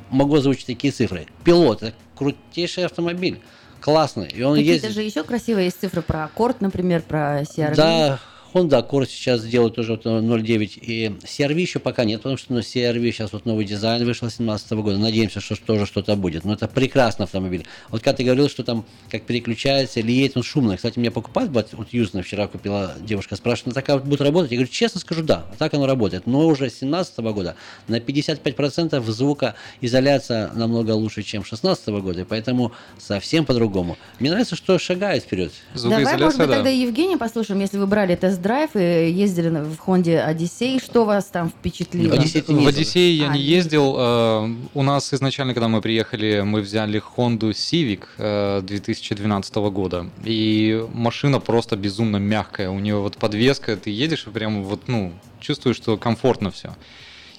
[0.10, 1.28] могу озвучить такие цифры.
[1.44, 3.42] Пилот, это крутейший автомобиль,
[3.82, 4.30] классный.
[4.30, 4.92] И он Какие-то ездит...
[4.92, 7.76] же еще красивые есть цифры про аккорд, например, про CRV.
[7.76, 8.20] Да,
[8.54, 12.60] Honda Accord сейчас делают тоже вот 0.9, и CRV еще пока нет, потому что ну,
[12.60, 16.68] CRV сейчас вот новый дизайн вышел 2017 года, надеемся, что тоже что-то будет, но это
[16.68, 17.66] прекрасный автомобиль.
[17.90, 21.50] Вот когда ты говорил, что там как переключается или едет он шумно, кстати, меня покупать
[21.50, 24.52] вот, вот Юзна вчера купила девушка, спрашивает, ну такая вот будет работать?
[24.52, 27.56] Я говорю, честно скажу, да, так оно работает, но уже с 2017 года
[27.88, 33.98] на 55% звукоизоляция намного лучше, чем 2016 года, и поэтому совсем по-другому.
[34.20, 35.52] Мне нравится, что шагает вперед.
[35.76, 40.20] Давай, может быть, тогда Евгения послушаем, если вы брали тест-драйв и ездили на- в Хонде
[40.20, 42.16] Одиссей, что вас там впечатлило?
[42.16, 43.95] В Одиссее я А, не ездил.
[43.98, 50.10] э, У нас изначально, когда мы приехали, мы взяли Honda Civic э, 2012 года.
[50.24, 52.70] И машина просто безумно мягкая.
[52.70, 56.76] У нее вот подвеска, ты едешь и прям вот, ну, чувствуешь, что комфортно все.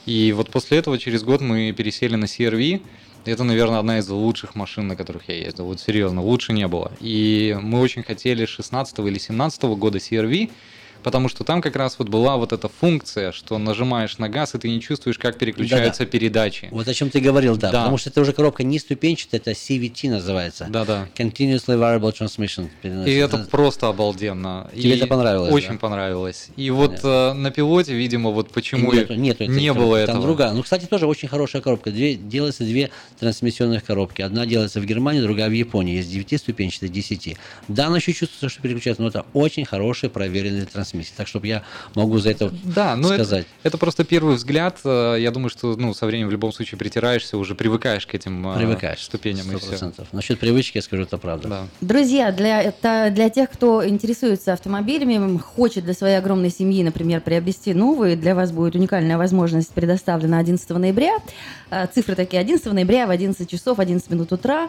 [0.06, 2.80] И вот после этого через год мы пересели на CRV.
[3.26, 5.66] Это, наверное, одна из лучших машин, на которых я ездил.
[5.66, 6.90] Вот серьезно, лучше не было.
[7.00, 10.50] И мы очень хотели 16 или 17 года CRV,
[11.02, 14.58] потому что там как раз вот была вот эта функция, что нажимаешь на газ, и
[14.58, 16.68] ты не чувствуешь, как переключаются передачи.
[16.70, 17.78] Вот о чем ты говорил, да, Да.
[17.80, 20.66] Потому что это уже коробка не ступенчатая, это CVT называется.
[20.70, 21.08] Да, да.
[21.16, 22.68] Continuously Variable Transmission.
[23.06, 24.68] И это просто обалденно.
[24.72, 25.78] Тебе И это понравилось, Очень да?
[25.78, 26.48] понравилось.
[26.56, 30.16] И вот э, на пилоте, видимо, вот почему нету, нету этой не коробки, было там
[30.16, 30.26] этого.
[30.26, 30.52] другая.
[30.52, 31.90] Ну, кстати, тоже очень хорошая коробка.
[31.90, 34.22] Две, делаются две трансмиссионных коробки.
[34.22, 35.96] Одна делается в Германии, другая в Японии.
[35.96, 37.36] Есть 9 ступенчатых, 10.
[37.68, 41.12] Да, она еще чувствуется, что переключается, но это очень хорошие проверенные трансмиссионные смысле.
[41.16, 41.62] Так, чтобы я
[41.94, 43.46] могу за это Да, но это, сказать.
[43.62, 44.78] это просто первый взгляд.
[44.84, 48.46] Э, Я думаю, что ну, со временем в любом случае притираешься, уже привыкаешь к этим
[48.48, 49.02] э, Привыкаешь.
[49.02, 49.74] ступеням и все.
[49.74, 50.06] 100%.
[50.12, 51.66] Насчет привычки я скажу, это правда.
[51.80, 57.74] Друзья, для, это, для тех, кто интересуется автомобилями, хочет для своей огромной семьи, например, приобрести
[57.74, 61.16] новые, для вас будет уникальная возможность предоставлена 11 ноября.
[61.70, 62.40] Э, Цифры такие.
[62.40, 64.68] 11 ноября в 11 часов 11 минут утра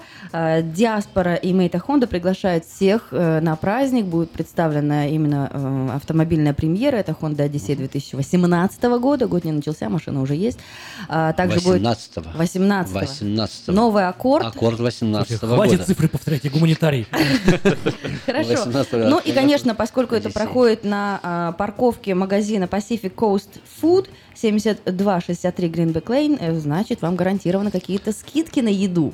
[0.62, 4.06] Диаспора и Мейта Хонда приглашают всех на праздник.
[4.06, 6.98] Будет представлена именно э, автомобильная премьера.
[6.98, 9.28] Это Honda Odyssey 2018 года.
[9.28, 10.60] Год не начался, машина уже есть.
[11.08, 12.38] А Также будет 18-го.
[12.38, 14.46] 18 18 Новый аккорд.
[14.46, 15.84] Аккорд 18 Хватит года.
[15.86, 17.08] цифры повторять, я гуманитарий.
[18.26, 18.66] Хорошо.
[18.66, 25.70] 18 Ну и, конечно, поскольку это проходит на а, парковке магазина Pacific Coast Food 7263
[25.70, 29.14] Greenback Lane, э, значит, вам гарантированы какие-то скидки на еду.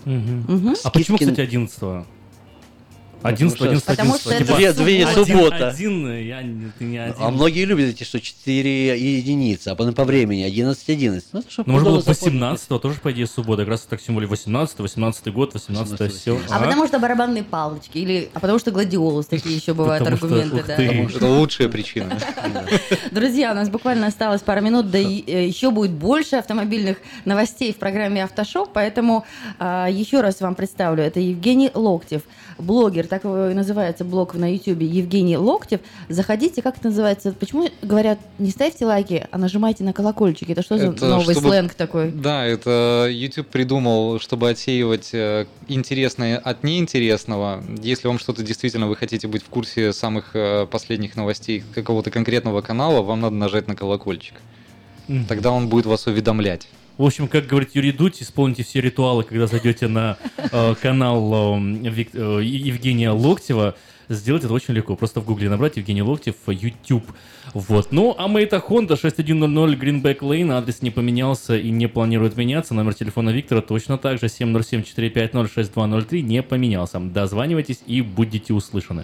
[0.83, 2.07] А почему, кстати, 11
[3.23, 5.67] 11 Потому 11 что- Потому 11 что это Две- две Один- суббота.
[5.69, 7.15] Один, я не- ты не один.
[7.19, 11.25] А многие любят эти, что 4 единицы, а потом по времени 11-11.
[11.33, 12.33] Ну, это чтоб Ну, можно было удобно запомнить.
[12.41, 13.63] 18 тоже, по идее, суббота.
[13.63, 16.39] Как раз так тем более 18 18 год, 18 все.
[16.49, 20.27] А потому что барабанные палочки, или а потому что гладиолус, такие еще бывают Потому что,
[20.27, 20.55] аргументы.
[20.57, 20.73] ух да.
[21.17, 22.17] Это лучшая причина.
[23.11, 27.73] Друзья, у нас буквально осталось пару минут, да и э, еще будет больше автомобильных новостей
[27.73, 29.25] в программе «Автошоп», поэтому
[29.59, 31.03] а, еще раз вам представлю.
[31.03, 32.21] Это Евгений Локтев,
[32.59, 35.81] блогер, так его и называется блог на YouTube Евгений Локтев.
[36.09, 37.31] Заходите, как это называется?
[37.31, 40.51] Почему говорят, не ставьте лайки, а нажимайте на колокольчики?
[40.51, 42.11] Это что за Это новый чтобы- сленг такой?
[42.11, 47.63] Да, это YouTube придумал, чтобы отсеивать э, интересное от неинтересного.
[47.81, 52.61] Если вам что-то действительно вы хотите быть в курсе самых э, последних новостей какого-то конкретного
[52.61, 54.35] канала, вам надо нажать на колокольчик.
[55.29, 56.67] Тогда он будет вас уведомлять.
[56.97, 61.59] В общем, как говорит Юрий Дудь, исполните все ритуалы, когда зайдете на э, канал э,
[61.89, 63.75] Вик- э, Евгения Локтева.
[64.09, 64.95] Сделать это очень легко.
[64.95, 67.05] Просто в гугле набрать Евгений Локтев, YouTube.
[67.53, 67.91] Вот.
[67.91, 70.51] Ну, а мы это Honda 6100 Greenback Lane.
[70.53, 72.73] Адрес не поменялся и не планирует меняться.
[72.73, 74.27] Номер телефона Виктора точно так же.
[74.27, 76.99] 707-450-6203 не поменялся.
[76.99, 79.03] Дозванивайтесь и будете услышаны.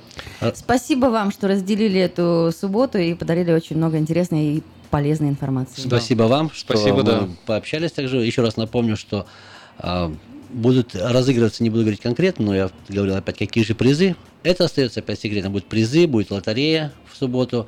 [0.55, 4.63] Спасибо вам, что разделили эту субботу и подарили очень много интересной и
[4.93, 5.81] полезной информации.
[5.81, 7.27] Спасибо вам, что Спасибо, мы да.
[7.47, 8.17] пообщались также.
[8.17, 9.25] Еще раз напомню, что
[9.79, 10.13] а,
[10.51, 14.15] будут разыгрываться, не буду говорить конкретно, но я говорил опять, какие же призы.
[14.43, 15.51] Это остается опять секретом.
[15.51, 17.67] Будут призы, будет лотерея в субботу.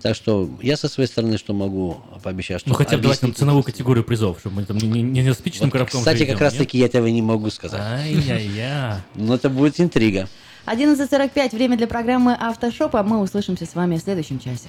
[0.00, 3.34] Так что я со своей стороны, что могу пообещать, что Ну, хотя бы давайте нам
[3.34, 6.36] ценовую категорию призов, чтобы мы там не, не, не спичным Вот, коробком Кстати, же как
[6.36, 6.62] идем, раз нет?
[6.62, 7.80] таки я этого не могу сказать.
[7.80, 9.00] Ай-яй-яй.
[9.16, 10.28] Но это будет интрига.
[10.66, 13.02] 11.45, время для программы «Автошопа».
[13.02, 14.68] Мы услышимся с вами в следующем часе.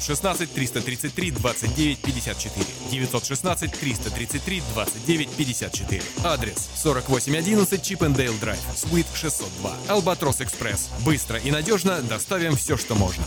[0.00, 2.66] 916 333 29 54.
[2.90, 6.02] 916 333 29 54.
[6.24, 9.76] Адрес 4811 Чипендейл Драйв, Суит 602.
[9.88, 10.90] Албатрос Экспресс.
[11.04, 13.24] Быстро и надежно доставим все, что можно.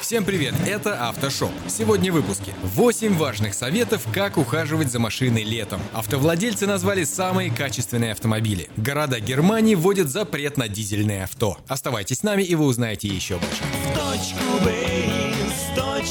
[0.00, 1.50] Всем привет, это Автошоп.
[1.66, 5.80] Сегодня в выпуске 8 важных советов, как ухаживать за машиной летом.
[5.92, 8.70] Автовладельцы назвали самые качественные автомобили.
[8.76, 11.58] Города Германии вводят запрет на дизельные авто.
[11.66, 13.64] Оставайтесь с нами, и вы узнаете еще больше.
[13.96, 15.25] точку Б из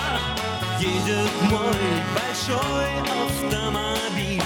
[0.78, 1.82] едет мой
[2.14, 2.92] большой
[3.26, 4.42] автомобиль.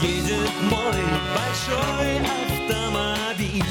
[0.00, 1.02] Едет мой
[1.34, 3.64] большой автомобиль.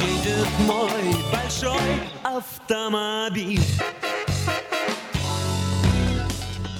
[0.00, 3.60] Едет мой большой автомобиль.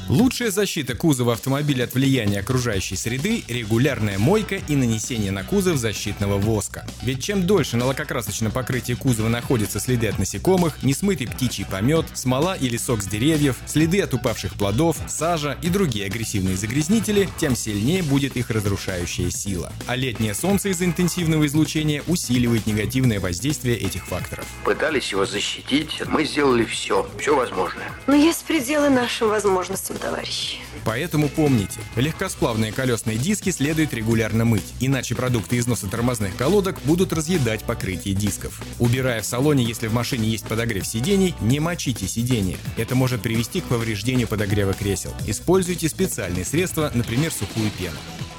[0.08, 6.38] Лучшая защита кузова автомобиля от влияния окружающей среды– регулярная мойка и нанесение на кузов защитного
[6.38, 6.86] воска.
[7.02, 12.54] Ведь чем дольше на лакокрасочном покрытии кузова находятся следы от насекомых, несмытый птичий помет, смола
[12.54, 18.04] или сок с деревьев, следы от упавших плодов, сажа и другие агрессивные загрязнители, тем сильнее
[18.04, 19.72] будет их разрушающая сила.
[19.88, 24.46] А летнее солнце из-за интенсивного излучения усиливает негативное воздействие этих факторов.
[24.64, 27.90] Пытались его защитить, мы сделали все, все возможное.
[28.06, 30.58] Но есть пределы нашим возможностям, товарищи.
[30.84, 37.64] Поэтому помните, легкосплавные колесные диски следует регулярно мыть, иначе продукты износа тормозных колодок будут разъедать
[37.64, 38.60] покрытие дисков.
[38.78, 42.56] Убирая в салоне, если в машине есть подогрев сидений, не мочите сиденье.
[42.76, 45.12] Это может привести к повреждению подогрева кресел.
[45.26, 47.96] Используйте специальные средства, например, сухую пену.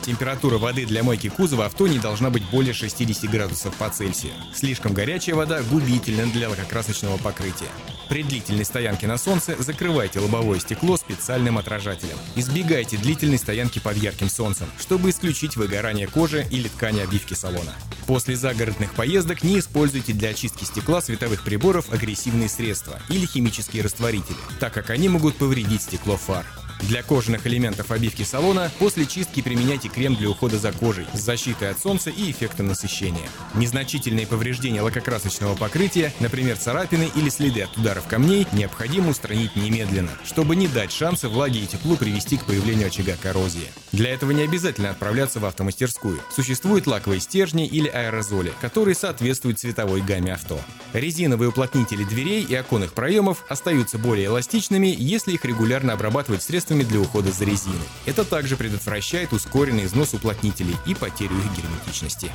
[0.07, 4.31] Температура воды для мойки кузова авто не должна быть более 60 градусов по Цельсию.
[4.55, 7.67] Слишком горячая вода губительна для лакокрасочного покрытия.
[8.07, 12.15] При длительной стоянке на солнце закрывайте лобовое стекло специальным отражателем.
[12.38, 17.75] Избегайте длительной стоянки под ярким солнцем, чтобы исключить выгорание кожи или ткани обивки салона.
[18.05, 24.38] После загородных поездок не используйте для очистки стекла световых приборов агрессивные средства или химические растворители,
[24.61, 26.45] так как они могут повредить стекло фар.
[26.81, 31.71] Для кожаных элементов обивки салона после чистки применяйте крем для ухода за кожей с защитой
[31.71, 33.27] от солнца и эффектом насыщения.
[33.55, 40.55] Незначительные повреждения лакокрасочного покрытия, например, царапины или следы от ударов камней, необходимо устранить немедленно, чтобы
[40.55, 43.67] не дать шанса влаге и теплу привести к появлению очага коррозии.
[43.91, 46.19] Для этого не обязательно отправляться в автомастерскую.
[46.33, 50.59] Существуют лаковые стержни или аэрозоли, которые соответствуют цветовой гамме авто.
[50.93, 56.99] Резиновые уплотнители дверей и оконных проемов остаются более эластичными, если их регулярно обрабатывать средствами для
[56.99, 57.77] ухода за резиной.
[58.06, 62.31] Это также предотвращает ускоренный износ уплотнителей и потерю их герметичности.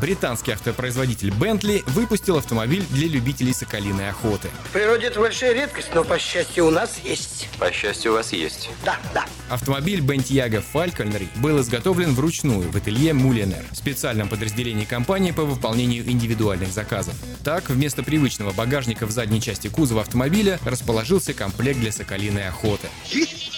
[0.00, 4.50] Британский автопроизводитель Bentley выпустил автомобиль для любителей соколиной охоты.
[4.68, 7.48] В природе это большая редкость, но, по счастью, у нас есть.
[7.58, 8.68] По счастью, у вас есть.
[8.84, 9.24] Да, да.
[9.48, 16.72] Автомобиль Bentayga Falconry был изготовлен вручную в ателье Mulliner, специальном подразделении компании по выполнению индивидуальных
[16.72, 17.14] заказов.
[17.42, 22.88] Так, вместо привычного багажника в задней части кузова автомобиля расположился комплект для соколиной охоты.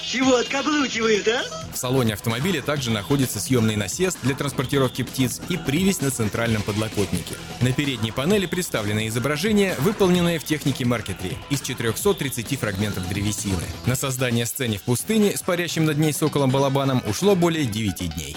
[0.09, 1.43] Чего откаблучивает, а?
[1.75, 6.28] В салоне автомобиля также находится съемный насест для транспортировки птиц и привязь на центральном
[6.63, 7.35] подлокотнике.
[7.61, 13.63] На передней панели представлено изображение, выполненное в технике Mark III из 430 фрагментов древесины.
[13.87, 18.37] На создание сцены в пустыне с парящим над ней соколом-балабаном ушло более 9 дней.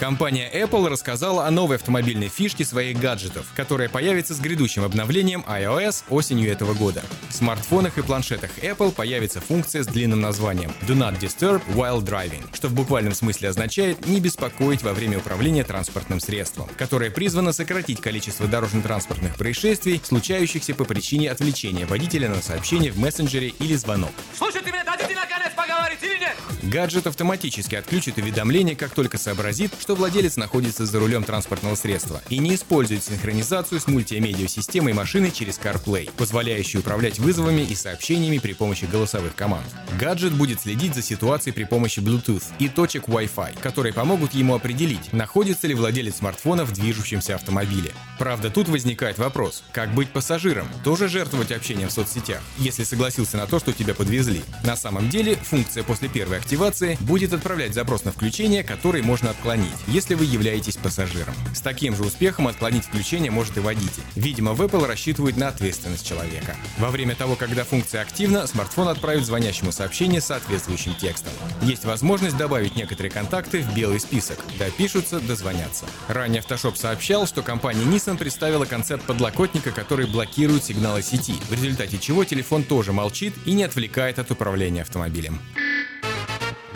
[0.00, 6.04] Компания Apple рассказала о новой автомобильной фишке своих гаджетов, которая появится с грядущим обновлением iOS
[6.08, 7.02] осенью этого года.
[7.28, 12.48] В смартфонах и планшетах Apple появится функция с длинным названием Do Not Disturb While Driving,
[12.54, 18.00] что в буквальном смысле означает «не беспокоить во время управления транспортным средством», которое призвано сократить
[18.00, 24.12] количество дорожно-транспортных происшествий, случающихся по причине отвлечения водителя на сообщение в мессенджере или звонок.
[24.34, 26.36] Слушай, ты мне дадите наконец поговорить или нет?
[26.70, 32.38] Гаджет автоматически отключит уведомление, как только сообразит, что владелец находится за рулем транспортного средства и
[32.38, 38.84] не использует синхронизацию с мультимедиа-системой машины через CarPlay, позволяющую управлять вызовами и сообщениями при помощи
[38.84, 39.66] голосовых команд.
[39.98, 45.12] Гаджет будет следить за ситуацией при помощи Bluetooth и точек Wi-Fi, которые помогут ему определить,
[45.12, 47.90] находится ли владелец смартфона в движущемся автомобиле.
[48.16, 50.68] Правда, тут возникает вопрос, как быть пассажиром?
[50.84, 54.42] Тоже жертвовать общением в соцсетях, если согласился на то, что тебя подвезли?
[54.62, 56.59] На самом деле, функция после первой активации
[57.00, 61.32] будет отправлять запрос на включение, который можно отклонить, если вы являетесь пассажиром.
[61.54, 64.02] С таким же успехом отклонить включение может и водитель.
[64.14, 66.54] Видимо, в Apple рассчитывают на ответственность человека.
[66.76, 71.32] Во время того, когда функция активна, смартфон отправит звонящему сообщение с соответствующим текстом.
[71.62, 74.38] Есть возможность добавить некоторые контакты в белый список.
[74.58, 75.86] Допишутся, дозвонятся.
[76.08, 81.96] Ранее Автошоп сообщал, что компания Nissan представила концепт подлокотника, который блокирует сигналы сети, в результате
[81.96, 85.40] чего телефон тоже молчит и не отвлекает от управления автомобилем.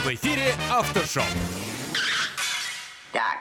[0.05, 1.24] В эфире Автошоп.
[3.10, 3.39] Так,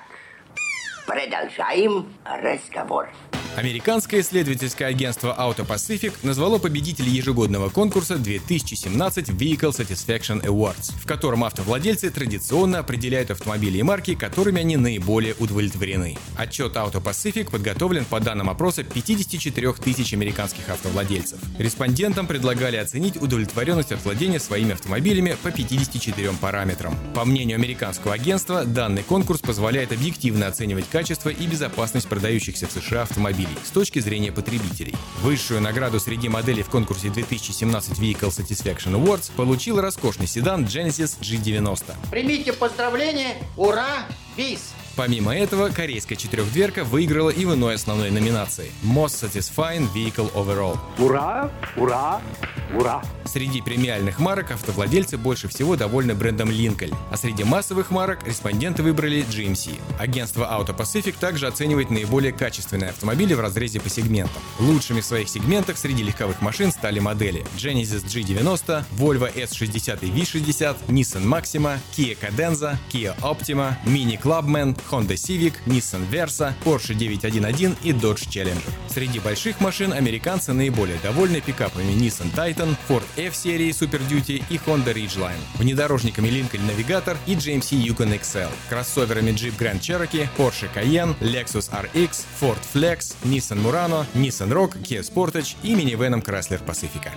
[1.06, 3.10] продолжаем разговор.
[3.56, 11.44] Американское исследовательское агентство Auto Pacific назвало победителей ежегодного конкурса 2017 Vehicle Satisfaction Awards, в котором
[11.44, 16.18] автовладельцы традиционно определяют автомобили и марки, которыми они наиболее удовлетворены.
[16.36, 21.38] Отчет Auto Pacific подготовлен по данным опроса 54 тысяч американских автовладельцев.
[21.60, 26.98] Респондентам предлагали оценить удовлетворенность от владения своими автомобилями по 54 параметрам.
[27.14, 33.04] По мнению американского агентства, данный конкурс позволяет объективно оценивать качество и безопасность продающихся в США
[33.04, 34.96] автомобилей с точки зрения потребителей.
[35.22, 41.96] Высшую награду среди моделей в конкурсе 2017 Vehicle Satisfaction Awards получил роскошный седан Genesis G90.
[42.12, 44.06] Примите поздравления, ура,
[44.38, 44.74] бис!
[44.96, 50.78] Помимо этого, корейская четырехдверка выиграла и в иной основной номинации– Most Satisfying Vehicle Overall.
[51.00, 52.22] Ура, ура,
[52.74, 53.04] Ура!
[53.26, 59.24] Среди премиальных марок автовладельцы больше всего довольны брендом Lincoln, а среди массовых марок респонденты выбрали
[59.24, 59.80] GMC.
[60.00, 64.42] Агентство Auto Pacific также оценивает наиболее качественные автомобили в разрезе по сегментам.
[64.60, 70.76] Лучшими в своих сегментах среди легковых машин стали модели Genesis G90, Volvo S60 и V60,
[70.88, 77.92] Nissan Maxima, Kia Cadenza, Kia Optima, Mini Clubman, Honda Civic, Nissan Versa, Porsche 911 и
[77.92, 78.72] Dodge Challenger.
[78.88, 84.94] Среди больших машин американцы наиболее довольны пикапами Nissan Titan, Ford F-серии Super Duty и Honda
[84.94, 91.70] Ridgeline, внедорожниками Lincoln Navigator и GMC Yukon XL, кроссоверами Jeep Grand Cherokee, Porsche Cayenne, Lexus
[91.72, 97.12] RX, Ford Flex, Nissan Murano, Nissan Rogue, Kia Sportage и минивеном Chrysler Pacifica.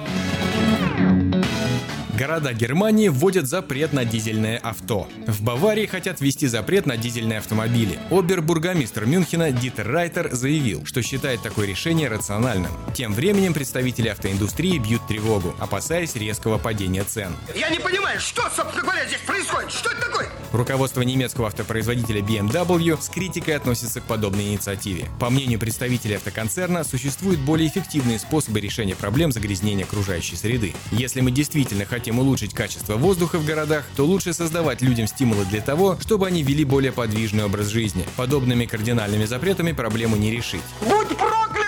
[2.16, 5.06] Города Германии вводят запрет на дизельное авто.
[5.26, 7.98] В Баварии хотят ввести запрет на дизельные автомобили.
[8.10, 12.70] Обербургомистр Мюнхена Дитер Райтер заявил, что считает такое решение рациональным.
[12.94, 17.36] Тем временем представители автоиндустрии бьют тревогу, опасаясь резкого падения цен.
[17.55, 19.70] Я не понимаю, что, собственно говоря, здесь происходит?
[19.70, 20.28] Что это такое?
[20.52, 25.06] Руководство немецкого автопроизводителя BMW с критикой относится к подобной инициативе.
[25.20, 30.72] По мнению представителей автоконцерна, существуют более эффективные способы решения проблем загрязнения окружающей среды.
[30.93, 35.61] Если мы действительно хотим улучшить качество воздуха в городах, то лучше создавать людям стимулы для
[35.61, 38.05] того, чтобы они вели более подвижный образ жизни.
[38.16, 40.62] Подобными кардинальными запретами проблему не решить.
[40.81, 41.65] Будь проклят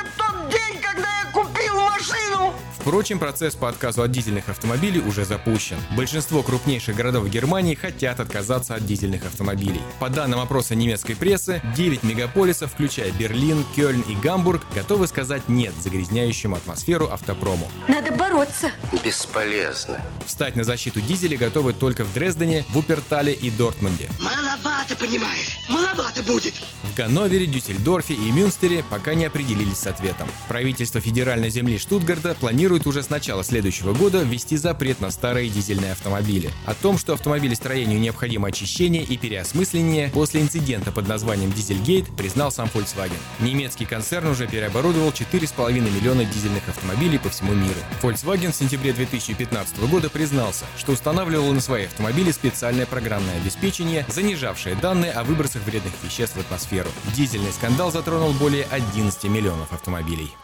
[1.98, 2.54] машину!
[2.78, 5.76] Впрочем, процесс по отказу от дизельных автомобилей уже запущен.
[5.96, 9.80] Большинство крупнейших городов Германии хотят отказаться от дизельных автомобилей.
[9.98, 15.74] По данным опроса немецкой прессы, 9 мегаполисов, включая Берлин, Кёльн и Гамбург, готовы сказать «нет»
[15.80, 17.68] загрязняющему атмосферу автопрому.
[17.88, 18.70] Надо бороться.
[19.04, 20.00] Бесполезно.
[20.24, 24.08] Встать на защиту дизеля готовы только в Дрездене, Вупертале и Дортмунде.
[24.20, 25.58] Маловато, понимаешь?
[25.68, 26.54] Маловато будет.
[26.84, 30.28] В Ганновере, Дюссельдорфе и Мюнстере пока не определились с ответом.
[30.48, 35.92] Правительство федеральной земли Штутгарта планирует уже с начала следующего года ввести запрет на старые дизельные
[35.92, 36.50] автомобили.
[36.66, 42.68] О том, что автомобилестроению необходимо очищение и переосмысление, после инцидента под названием Дизельгейт признал сам
[42.74, 43.16] Volkswagen.
[43.40, 47.80] Немецкий концерн уже переоборудовал 4,5 миллиона дизельных автомобилей по всему миру.
[48.02, 54.74] Volkswagen в сентябре 2015 года признался, что устанавливал на свои автомобили специальное программное обеспечение, занижавшее
[54.74, 56.90] данные о выбросах вредных веществ в атмосферу.
[57.16, 60.34] Дизельный скандал затронул более 11 миллионов автомобилей.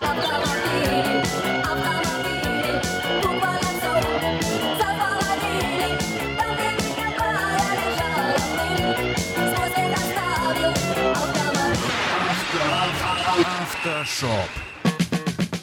[13.85, 14.49] Автошоп.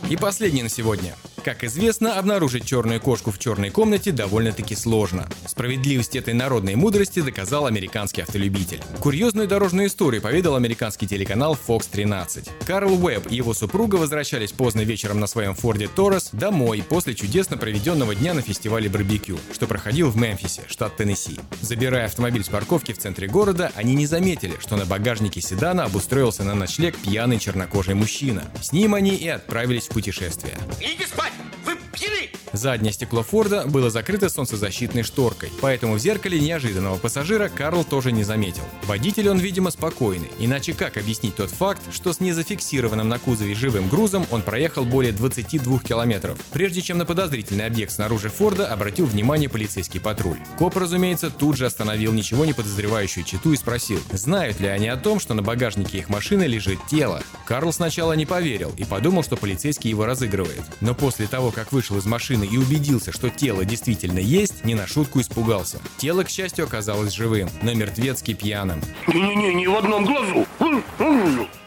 [0.09, 1.15] И последний на сегодня.
[1.43, 5.27] Как известно, обнаружить черную кошку в черной комнате довольно-таки сложно.
[5.47, 8.79] Справедливость этой народной мудрости доказал американский автолюбитель.
[8.99, 12.49] Курьезную дорожную историю поведал американский телеканал Fox 13.
[12.67, 17.57] Карл Уэбб и его супруга возвращались поздно вечером на своем Форде Торрес домой после чудесно
[17.57, 21.39] проведенного дня на фестивале барбекю, что проходил в Мемфисе, штат Теннесси.
[21.61, 26.43] Забирая автомобиль с парковки в центре города, они не заметили, что на багажнике седана обустроился
[26.43, 28.43] на ночлег пьяный чернокожий мужчина.
[28.61, 30.55] С ним они и отправились в путешествие.
[30.79, 31.30] Иди спать!
[31.65, 32.40] Вы пьяны!
[32.53, 38.23] Заднее стекло Форда было закрыто солнцезащитной шторкой, поэтому в зеркале неожиданного пассажира Карл тоже не
[38.23, 38.63] заметил.
[38.83, 43.87] Водитель он, видимо, спокойный, иначе как объяснить тот факт, что с незафиксированным на кузове живым
[43.87, 49.49] грузом он проехал более 22 километров, прежде чем на подозрительный объект снаружи Форда обратил внимание
[49.49, 50.37] полицейский патруль.
[50.57, 54.97] Коп, разумеется, тут же остановил ничего не подозревающую читу и спросил, знают ли они о
[54.97, 57.23] том, что на багажнике их машины лежит тело.
[57.45, 60.63] Карл сначала не поверил и подумал, что полицейский его разыгрывает.
[60.81, 64.87] Но после того, как вышел из машины и убедился, что тело действительно есть, не на
[64.87, 65.79] шутку испугался.
[65.97, 68.81] Тело, к счастью, оказалось живым, но мертвецки пьяным.
[69.07, 70.47] Не-не-не, ни в одном глазу.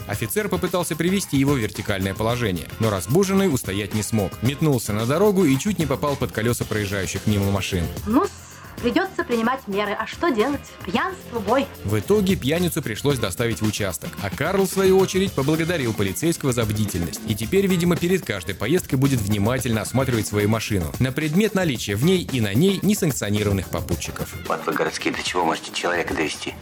[0.06, 4.32] Офицер попытался привести его в вертикальное положение, но разбуженный устоять не смог.
[4.42, 7.84] Метнулся на дорогу и чуть не попал под колеса проезжающих мимо машин.
[8.06, 8.26] Ну,
[8.76, 9.92] придется принимать меры.
[9.92, 10.60] А что делать?
[10.84, 11.66] Пьянство, бой.
[11.84, 16.64] В итоге пьяницу пришлось доставить в участок, а Карл, в свою очередь, поблагодарил полицейского за
[16.64, 17.20] бдительность.
[17.26, 22.04] И теперь, видимо, перед каждой поездкой будет внимательно осматривать свою машину на предмет наличия в
[22.04, 24.34] ней и на ней несанкционированных попутчиков.
[24.48, 26.54] Вот вы городские, до чего можете человека довести?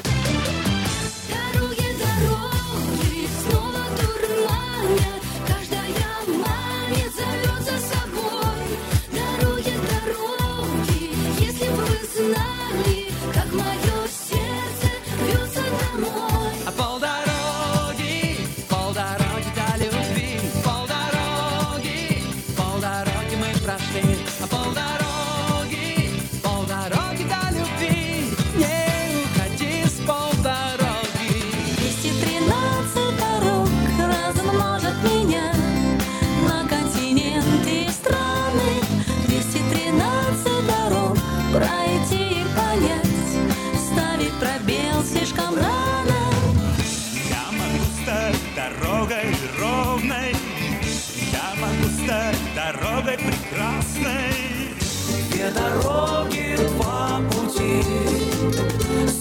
[55.43, 57.83] Где дороги два пути,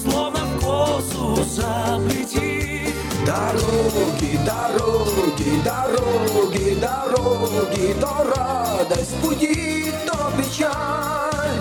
[0.04, 2.94] словно в косу заплети.
[3.26, 11.60] Дороги, дороги, дороги, дороги, то радость пути, то печаль.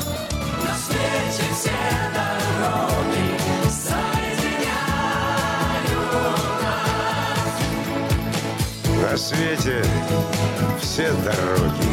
[0.63, 1.79] На свете все
[2.15, 3.25] дороги
[3.71, 5.01] соединяют
[6.63, 7.55] нас.
[9.11, 9.85] На свете
[10.81, 11.91] все дороги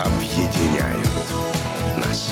[0.00, 1.14] объединяют
[1.98, 2.30] нас.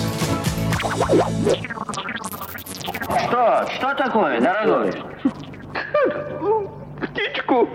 [3.26, 3.66] Что?
[3.76, 4.92] Что такое, дорогой?
[7.00, 7.68] Птичку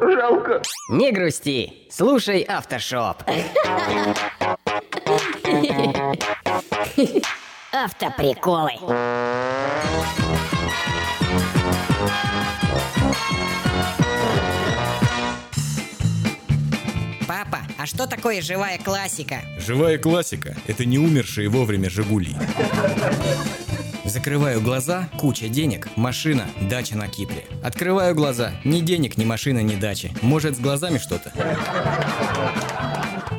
[0.00, 0.62] жалко.
[0.90, 3.22] Не грусти, слушай автошоп.
[7.72, 8.72] Автоприколы.
[17.50, 19.42] Папа, а что такое живая классика?
[19.58, 22.36] Живая классика– это не умершие вовремя «Жигули».
[24.10, 27.44] Закрываю глаза, куча денег, машина, дача на Кипре.
[27.62, 30.12] Открываю глаза, ни денег, ни машины, ни дачи.
[30.20, 31.32] Может, с глазами что-то?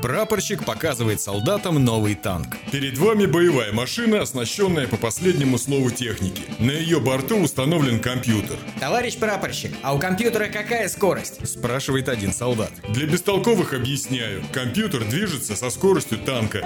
[0.02, 2.56] Прапорщик показывает солдатам новый танк.
[2.72, 6.44] Перед вами боевая машина, оснащенная по последнему слову техники.
[6.58, 8.56] На ее борту установлен компьютер.
[8.80, 11.46] Товарищ прапорщик, а у компьютера какая скорость?
[11.46, 12.72] Спрашивает один солдат.
[12.88, 14.42] Для бестолковых объясняю.
[14.54, 16.66] Компьютер движется со скоростью танка.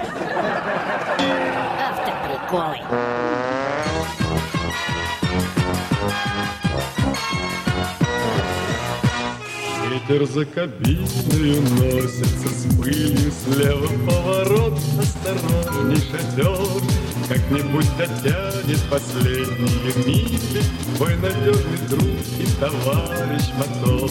[1.88, 3.45] Автоприколы.
[10.08, 16.56] Ветер за кабиною носится с пылью Слева поворот, осторожней шатер
[17.28, 20.62] Как-нибудь дотянет последние мили
[20.96, 22.04] Твой надежный друг
[22.38, 24.10] и товарищ мотор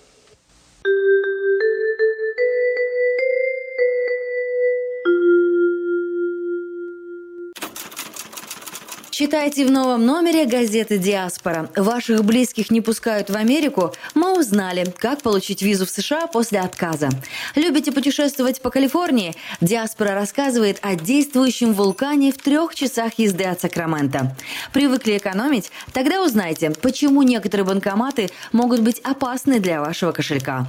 [9.21, 11.69] Читайте в новом номере газеты «Диаспора».
[11.75, 13.93] Ваших близких не пускают в Америку?
[14.15, 17.09] Мы узнали, как получить визу в США после отказа.
[17.53, 19.35] Любите путешествовать по Калифорнии?
[19.61, 24.35] «Диаспора» рассказывает о действующем вулкане в трех часах езды от Сакрамента.
[24.73, 25.71] Привыкли экономить?
[25.93, 30.65] Тогда узнайте, почему некоторые банкоматы могут быть опасны для вашего кошелька.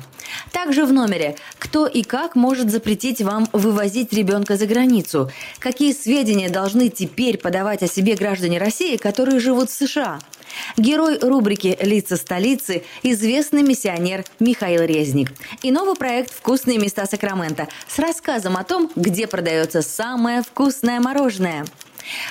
[0.53, 6.51] Также в номере «Кто и как может запретить вам вывозить ребенка за границу?» Какие сведения
[6.51, 10.21] должны теперь подавать о себе граждане России, которые живут в США?
[10.77, 15.33] Герой рубрики «Лица столицы»– известный миссионер Михаил Резник.
[15.63, 21.65] И новый проект «Вкусные места Сакрамента» с рассказом о том, где продается самое вкусное мороженое.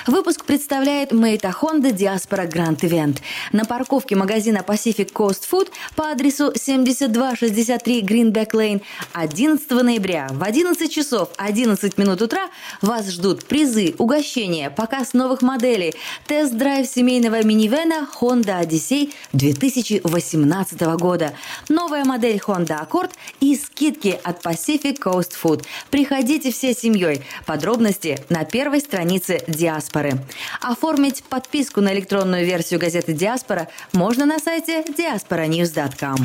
[0.06, 3.20] Выпуск представляет Мейта Honda Diaspora Grand Event.
[3.52, 8.82] На парковке магазина Pacific Coast Food по адресу 7263 Greenback Lane
[9.12, 12.48] 11 ноября в 11 часов 11 минут утра
[12.80, 15.94] вас ждут призы, угощения, показ новых моделей,
[16.26, 21.32] тест-драйв семейного минивэна Honda Odyssey 2018 года,
[21.68, 25.64] новая модель Honda Accord и скидки от Pacific Coast Food.
[25.90, 27.22] Приходите всей семьей.
[27.46, 30.18] Подробности на первой странице Диаспоры.
[30.60, 36.16] Оформить подписку на электронную версию газеты Диаспора можно на сайте diasporanews.com.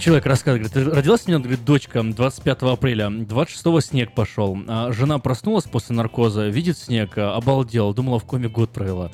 [0.00, 4.56] Человек рассказывает, говорит, родилась у меня, говорит, дочка 25 апреля, 26 снег пошел.
[4.66, 9.10] А жена проснулась после наркоза, видит снег, обалдела, думала, в коме год провела.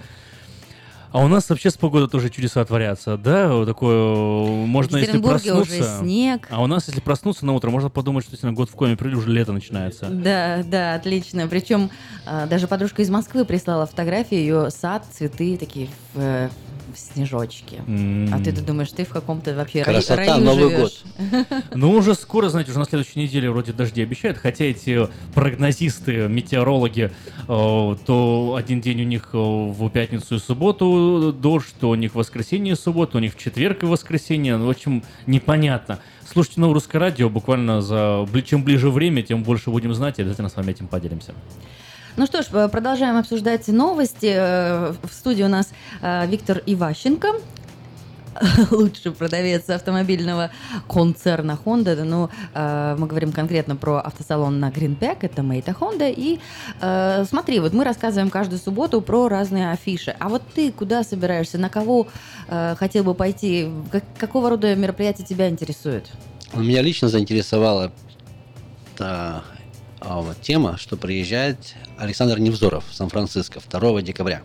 [1.12, 3.52] А у нас вообще с погодой тоже чудеса творятся, да?
[3.52, 5.98] Вот Такое, можно, если Екатеринбурге уже проснуться...
[6.01, 6.48] снег.
[6.51, 9.18] А у нас, если проснуться на утро, можно подумать, что действительно год в коме придет,
[9.18, 10.09] уже лето начинается.
[10.09, 11.47] Да, да, отлично.
[11.48, 11.90] Причем
[12.26, 16.51] а, даже подружка из Москвы прислала фотографии, ее сад, цветы такие в,
[16.93, 17.82] в снежочке.
[17.86, 18.32] М.
[18.32, 21.02] А ты думаешь, ты в каком-то вообще Красота, раю Новый живешь.
[21.74, 27.10] Ну, уже скоро, знаете, уже на следующей неделе вроде дожди обещают, хотя эти прогнозисты, метеорологи,
[27.48, 32.12] э, то один день у них э, в пятницу и субботу дождь, то у них
[32.12, 35.98] в воскресенье и субботу, у них в четверг и воскресенье, ну, в общем, непонятно.
[36.31, 40.48] Слушайте новое русское радио, буквально за чем ближе время, тем больше будем знать, и обязательно
[40.48, 41.35] с вами этим поделимся.
[42.16, 44.32] Ну что ж, э, продолжаем обсуждать новости.
[44.34, 45.70] Э, В студии у нас
[46.02, 47.28] э, Виктор Иващенко,
[48.70, 50.51] лучший продавец автомобильного
[50.89, 52.02] концерна Honda.
[52.02, 52.30] Ну,
[52.98, 56.10] мы говорим конкретно про автосалон на Гринпек, это Мейта Honda.
[56.10, 56.40] И
[57.28, 60.16] смотри, вот мы рассказываем каждую субботу про разные афиши.
[60.18, 62.09] А вот ты куда собираешься, на кого
[62.48, 66.06] хотел бы пойти, Как- какого рода мероприятия тебя интересуют?
[66.55, 67.93] Меня лично заинтересовала
[70.04, 74.42] вот тема, что приезжает Александр Невзоров в Сан-Франциско 2 декабря.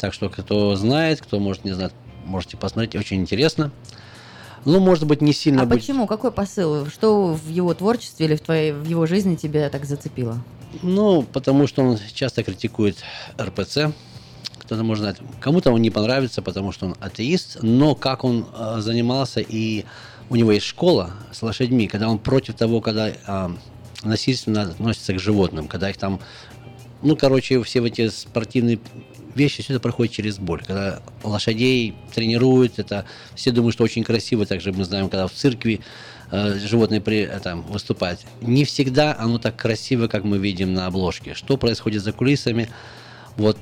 [0.00, 1.92] Так что, кто знает, кто может не знать,
[2.24, 3.70] можете посмотреть, очень интересно.
[4.64, 5.80] Ну, может быть, не сильно А будет...
[5.80, 6.06] почему?
[6.06, 6.86] Какой посыл?
[6.86, 10.42] Что в его творчестве или в, твоей, в его жизни тебя так зацепило?
[10.82, 12.96] Ну, потому что он часто критикует
[13.40, 13.92] РПЦ.
[14.58, 15.16] Кто-то может знать.
[15.40, 19.84] Кому-то он не понравится, потому что он атеист, но как он э, занимался, и
[20.30, 23.48] у него есть школа с лошадьми, когда он против того, когда э,
[24.04, 26.20] насильственно относятся к животным, когда их там,
[27.02, 28.78] ну, короче, все эти спортивные
[29.34, 30.62] вещи, все это проходит через боль.
[30.66, 33.04] Когда лошадей тренируют, это
[33.34, 34.46] все думают, что очень красиво.
[34.46, 35.80] Также мы знаем, когда в церкви
[36.30, 38.20] э, животные при этом выступают.
[38.40, 41.34] Не всегда оно так красиво, как мы видим на обложке.
[41.34, 42.68] Что происходит за кулисами?
[43.36, 43.58] Вот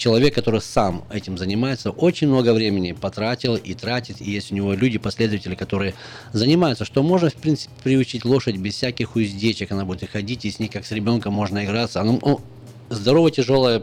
[0.00, 4.20] человек, который сам этим занимается, очень много времени потратил и тратит.
[4.20, 5.94] И есть у него люди, последователи, которые
[6.32, 9.70] занимаются, что можно, в принципе, приучить лошадь без всяких уздечек.
[9.70, 12.00] Она будет и ходить, и с ней как с ребенком можно играться.
[12.00, 12.40] Она, ну,
[12.88, 13.82] здоровая, тяжелая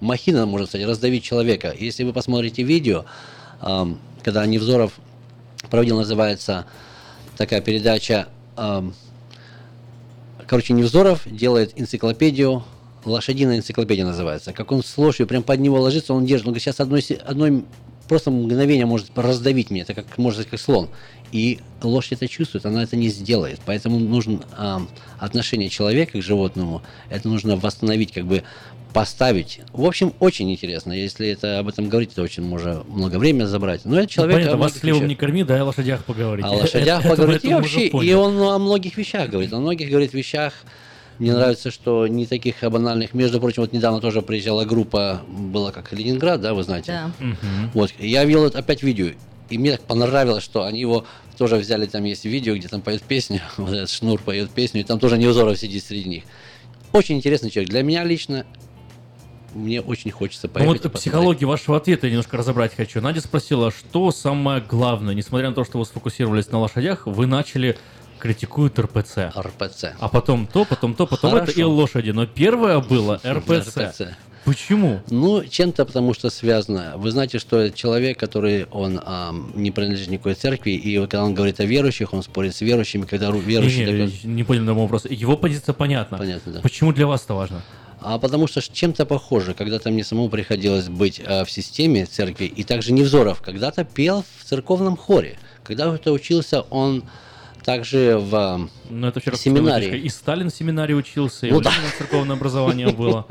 [0.00, 1.74] махина может, кстати, раздавить человека.
[1.76, 3.06] Если вы посмотрите видео,
[3.60, 4.92] ам, когда Невзоров
[5.70, 6.66] проводил, называется
[7.38, 8.94] такая передача, ам,
[10.46, 12.64] короче, Невзоров делает энциклопедию,
[13.04, 14.52] лошадиная энциклопедия называется.
[14.52, 16.46] Как он с лошадью прям под него ложится, он держит.
[16.46, 17.64] Он говорит, сейчас одной, одной
[18.08, 20.88] просто мгновение может раздавить меня, это как, может быть, как слон.
[21.30, 23.60] И лошадь это чувствует, она это не сделает.
[23.66, 24.88] Поэтому нужно ам,
[25.18, 28.42] отношение человека к животному, это нужно восстановить, как бы
[28.94, 29.60] поставить.
[29.72, 30.92] В общем, очень интересно.
[30.92, 33.84] Если это об этом говорить, то очень можно много времени забрать.
[33.84, 34.36] Но это человек...
[34.36, 36.46] ну, понятно, вас хлебом не корми, да, о лошадях поговорить.
[36.46, 37.44] О лошадях Это- поговорить.
[37.44, 39.52] это И вообще, и он о многих вещах говорит.
[39.52, 40.54] О многих говорит вещах.
[41.18, 43.12] Мне нравится, что не таких банальных.
[43.14, 46.92] Между прочим, вот недавно тоже приезжала группа, была как Ленинград, да, вы знаете?
[46.92, 47.10] Да.
[47.24, 47.70] Мгм.
[47.74, 49.08] Вот, я видел это опять видео,
[49.50, 51.04] и мне так понравилось, что они его
[51.36, 54.84] тоже взяли, там есть видео, где там поет песню, вот этот Шнур поет песню, и
[54.84, 56.24] там тоже Невзоров сидит среди них.
[56.92, 57.70] Очень интересный человек.
[57.70, 58.46] Для меня лично,
[59.54, 60.68] мне очень хочется Ну поехать.
[60.68, 61.02] вот и посмотреть.
[61.02, 63.00] психологию вашего ответа я немножко разобрать хочу.
[63.00, 67.76] Надя спросила, что самое главное, несмотря на то, что вы сфокусировались на лошадях, вы начали
[68.18, 69.32] критикуют РПЦ.
[69.36, 69.84] РПЦ.
[69.98, 71.70] А потом то, потом то, потом это и Хорошо.
[71.70, 72.10] лошади.
[72.10, 73.76] Но первое было РПЦ.
[73.78, 74.02] РПЦ.
[74.44, 75.00] Почему?
[75.10, 76.94] Ну, чем-то потому что связано.
[76.96, 81.60] Вы знаете, что человек, который, он ам, не принадлежит никакой церкви, и когда он говорит
[81.60, 83.84] о верующих, он спорит с верующими, когда ру- верующие...
[83.84, 85.04] Не, не, дают- не понял мой вопрос.
[85.04, 86.16] Его позиция понятна.
[86.16, 86.60] Понятно, да.
[86.60, 87.62] Почему для вас это важно?
[88.00, 89.52] А потому что чем-то похоже.
[89.54, 94.44] Когда-то мне самому приходилось быть а, в системе церкви, и также Невзоров когда-то пел в
[94.44, 95.36] церковном хоре.
[95.64, 97.04] Когда-то учился он
[97.68, 99.98] также в Ну, это вчера семинарии.
[99.98, 101.70] И Сталин в семинарии учился, и Ну да.
[101.98, 103.26] Церковное образование было.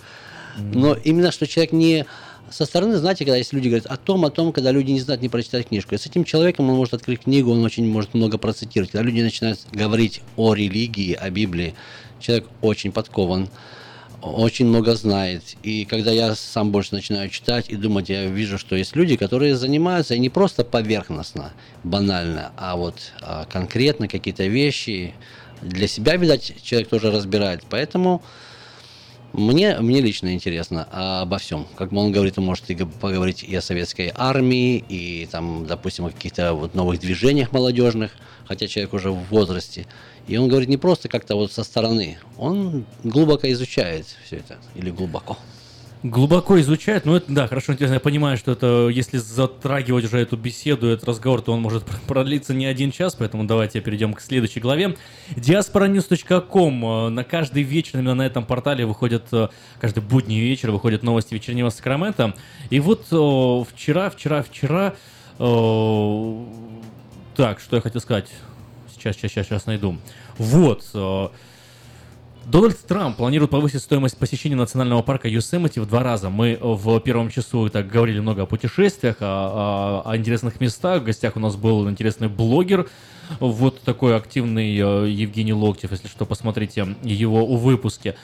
[0.56, 2.06] Но именно что человек не
[2.48, 5.20] со стороны, знаете, когда есть люди говорят о том, о том, когда люди не знают,
[5.20, 5.94] не прочитать книжку.
[5.94, 8.92] И с этим человеком он может открыть книгу, он очень может много процитировать.
[8.92, 11.74] Когда люди начинают говорить о религии, о Библии,
[12.18, 13.50] человек очень подкован,
[14.22, 15.42] очень много знает.
[15.62, 19.56] И когда я сам больше начинаю читать и думать, я вижу, что есть люди, которые
[19.56, 21.52] занимаются и не просто поверхностно,
[21.84, 25.14] банально, а вот а, конкретно какие-то вещи
[25.62, 27.62] для себя, видать, человек тоже разбирает.
[27.68, 28.22] Поэтому
[29.32, 30.86] мне, мне лично интересно
[31.20, 31.66] обо всем.
[31.76, 36.10] Как он говорит, он может и поговорить и о советской армии, и там, допустим, о
[36.10, 38.12] каких-то вот новых движениях молодежных,
[38.46, 39.86] хотя человек уже в возрасте.
[40.26, 44.90] И он говорит не просто как-то вот со стороны, он глубоко изучает все это, или
[44.90, 45.38] глубоко.
[46.02, 50.36] Глубоко изучают, ну это, да, хорошо, интересно, я понимаю, что это, если затрагивать уже эту
[50.36, 54.60] беседу, этот разговор, то он может продлиться не один час, поэтому давайте перейдем к следующей
[54.60, 54.96] главе.
[55.36, 56.84] Diasporanews.com.
[56.84, 59.48] Э, На каждый вечер именно на этом портале выходят, э,
[59.80, 62.34] каждый будний вечер выходят новости вечернего Сакрамента.
[62.70, 64.94] И вот э, вчера, вчера, вчера,
[67.36, 68.28] так, что я хотел сказать,
[69.12, 69.96] сейчас, сейчас, сейчас, сейчас найду.
[70.38, 71.28] Вот, э,
[72.46, 76.30] Дональд Трамп планирует повысить стоимость посещения национального парка Юсемити в два раза.
[76.30, 81.02] Мы в первом часу так говорили много о путешествиях, о, о- о интересных местах.
[81.02, 82.88] В гостях у нас был интересный блогер,
[83.40, 85.90] вот такой активный э, Евгений Локтев.
[85.90, 88.14] Если что, посмотрите его в выпуске.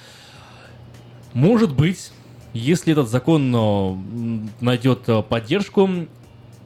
[1.33, 2.13] Может быть,
[2.53, 5.89] если этот закон э, найдет э, поддержку,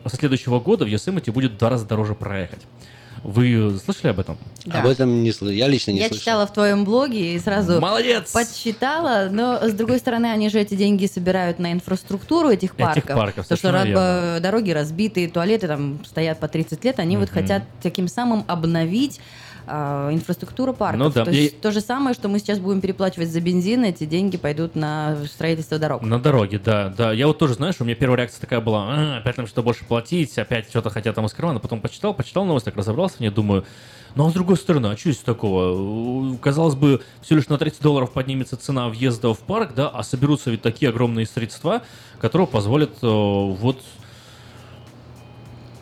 [0.05, 2.61] со следующего года в Йосемити будет в два раза дороже проехать.
[3.27, 4.39] Вы слышали об этом?
[4.67, 4.81] Да.
[4.83, 5.53] Об этом не слышал.
[5.57, 6.21] Я лично не Я слышал.
[6.21, 8.31] читала в твоем блоге и сразу Молодец!
[8.33, 13.03] подсчитала, но с другой стороны, они же эти деньги собирают на инфраструктуру этих парков.
[13.05, 14.41] парков, Потому что совершенно ра- верно.
[14.41, 17.41] дороги разбитые, туалеты там стоят по 30 лет, они вот Мгм.
[17.41, 19.19] хотят таким самым обновить
[19.67, 20.99] а, инфраструктуру парков.
[20.99, 24.05] Ну да, То есть то же самое, что мы сейчас будем переплачивать за бензин, эти
[24.05, 26.03] деньги пойдут на строительство дорог.
[26.03, 27.13] На дороге, да, да.
[27.13, 29.85] Я вот тоже, знаешь, у меня первая реакция такая была, «А, опять нам что больше
[29.85, 31.61] платить, опять что-то хотят там из кармана.
[31.61, 33.65] Потом почитал, почитал новость, так разобрался в ней, думаю,
[34.15, 36.33] ну а с другой стороны, а что здесь такого?
[36.35, 40.03] Э, Казалось бы, всего лишь на 30 долларов поднимется цена въезда в парк, да, а
[40.03, 41.83] соберутся ведь такие огромные средства,
[42.19, 43.83] которые позволят э, вот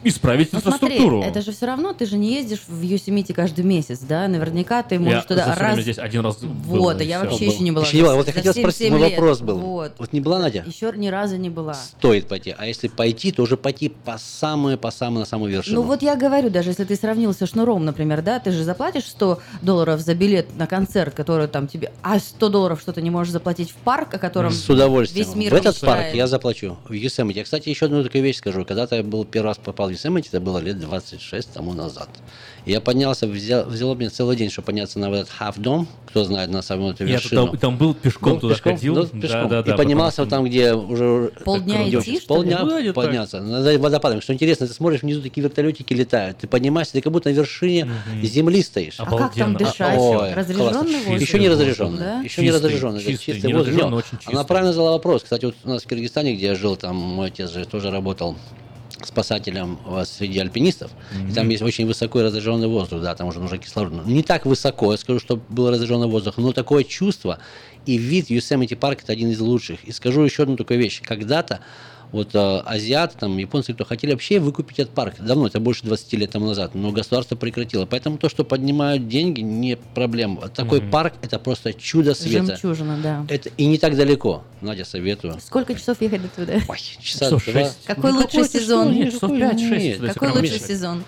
[0.05, 1.23] исправить Ну смотри, инфраструктуру.
[1.23, 4.29] это же все равно, ты же не ездишь в Йосемите каждый месяц, да?
[4.29, 5.59] Наверняка ты можешь Я туда раз...
[5.73, 7.31] время здесь один раз был, Вот, а я всё.
[7.31, 7.85] вообще еще не была.
[7.87, 8.15] Еще не была.
[8.17, 9.11] Вот я хотел все спросить, 7 мой лет.
[9.19, 9.59] вопрос был.
[9.59, 9.93] Вот.
[9.99, 10.65] Вот не была Надя?
[10.67, 11.75] Еще ни разу не была.
[11.75, 12.55] Стоит пойти.
[12.57, 15.77] А если пойти, то уже пойти по самую, по самую, на самую вершину.
[15.81, 19.07] Ну вот я говорю, даже если ты сравнил со шнуром, например, да, ты же заплатишь
[19.07, 21.93] 100 долларов за билет на концерт, который там тебе...
[22.03, 25.27] А 100 долларов что ты не можешь заплатить в парк, о котором С удовольствием.
[25.27, 26.05] весь мир в этот мечтает.
[26.05, 26.77] парк я заплачу.
[26.89, 27.41] В Юсемите.
[27.41, 28.65] Я, кстати, еще одну такую вещь скажу.
[28.65, 32.09] Когда-то я был первый раз попал в Юсемити, это было лет 26 тому назад.
[32.67, 35.87] И я поднялся, взял, взяло мне целый день, чтобы подняться на этот халф-дом.
[36.09, 37.47] Кто знает на самую эту Я вершину.
[37.49, 38.75] туда- там был, пешком Был туда пешком?
[38.77, 38.95] ходил.
[38.95, 39.49] Ну, Да, пешком.
[39.49, 41.33] да, да, и поднимался потому там, где уже...
[41.45, 42.21] Полдня идти, ли?
[42.21, 42.95] Полдня Ну, так.
[42.95, 43.41] подняться.
[43.41, 44.21] Над водопадом.
[44.21, 46.39] Что интересно, ты смотришь, внизу такие вертолетики летают.
[46.39, 47.89] Ты поднимаешься, ты как будто на вершине
[48.23, 48.95] земли стоишь.
[48.99, 49.99] А как там дышать?
[49.99, 50.73] Ой, Разреженный
[51.05, 51.21] воздух?
[51.21, 51.99] Еще не разреженный.
[51.99, 52.21] Да?
[52.21, 53.01] Еще не Чистый, разреженный.
[53.03, 54.33] это чистый, чистый не разреженный, очень чистый.
[54.33, 55.23] Она правильно задала вопрос.
[55.25, 58.37] Кстати, вот у нас в Киргизстане, где я жил, там мой отец же тоже работал
[59.03, 60.91] спасателем э, среди альпинистов.
[61.29, 63.93] И там есть очень высоко разряженный воздух, да, там уже нужно кислород.
[63.93, 67.39] Ну, Не так высоко, я скажу, что был разряженный воздух, но такое чувство
[67.87, 69.85] и вид Юсемити парк это один из лучших.
[69.85, 71.03] И скажу еще одну такую вещь.
[71.03, 71.61] Когда-то
[72.15, 75.15] вот э, азиаты, там, японцы, кто хотели вообще выкупить этот парк.
[75.19, 76.75] Давно, это больше 20 лет тому назад.
[76.75, 77.87] Но государство прекратило.
[77.87, 80.49] Поэтому то, что поднимают деньги, не проблема.
[80.49, 80.91] Такой Мгм.
[80.93, 82.47] парк это просто чудо света.
[82.57, 83.27] Жемчужина, да.
[83.29, 84.45] Это и не так далеко.
[84.61, 85.39] Надя, советую.
[85.45, 86.61] Сколько часов ехать до туда?
[86.61, 87.53] часа Часов два.
[87.53, 87.79] шесть.
[87.85, 89.11] Какой Ну, лучший какой сезон?
[89.11, 91.03] что, нет, Какой лучший сезон?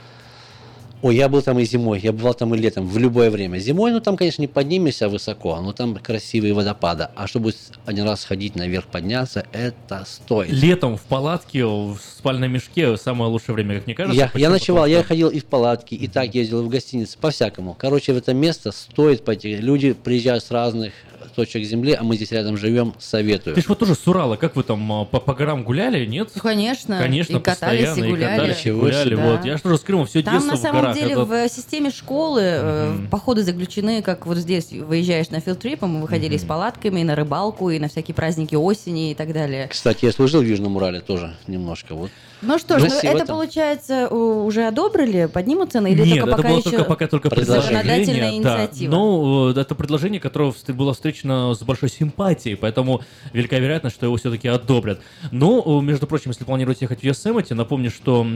[1.02, 3.58] Ой, я был там и зимой, я бывал там и летом, в любое время.
[3.58, 7.08] Зимой, ну там, конечно, не поднимешься высоко, но там красивые водопады.
[7.14, 7.52] А чтобы
[7.84, 10.50] один раз ходить наверх, подняться, это стоит.
[10.50, 14.30] Летом в палатке, в спальном мешке самое лучшее время, как мне кажется.
[14.34, 17.74] Я, я ночевал, Потому я ходил и в палатке, и так ездил в гостинице, по-всякому.
[17.78, 19.56] Короче, в это место стоит пойти.
[19.56, 20.92] Люди приезжают с разных
[21.36, 23.54] точек земли, а мы здесь рядом живем, советую.
[23.54, 26.30] Ты ж вот тоже с Урала, как вы там а, по, по горам гуляли, нет?
[26.34, 26.98] Ну, Конечно.
[26.98, 28.36] Конечно, и катались, и постоянно, гуляли.
[28.38, 29.14] катались, и гуляли.
[29.14, 29.22] Да.
[29.30, 29.44] Вот.
[29.44, 30.96] Я же тоже с Крымом все Там детство на в самом горах.
[30.96, 35.86] деле Это- в системе школы э, походы заключены, как вот здесь выезжаешь на филдтрип, а
[35.86, 39.68] мы выходили с палатками и на рыбалку, и на всякие праздники осени и так далее.
[39.68, 41.94] Кстати, я служил в Южном Урале тоже немножко.
[41.94, 42.10] Вот.
[42.42, 43.36] Ну что ж, ну, Красиво это там.
[43.36, 47.30] получается уже одобрили, поднимут цены или Нет, только это пока было еще только пока только
[47.30, 47.62] Предложение.
[47.62, 48.36] законодательная да.
[48.36, 48.90] инициатива?
[48.90, 53.02] Ну, э, это предложение, которое было встречено с большой симпатией, поэтому
[53.32, 55.00] велика вероятность, что его все-таки одобрят.
[55.30, 58.26] Но, э, между прочим, если планируете ехать в Йосемити, напомню, что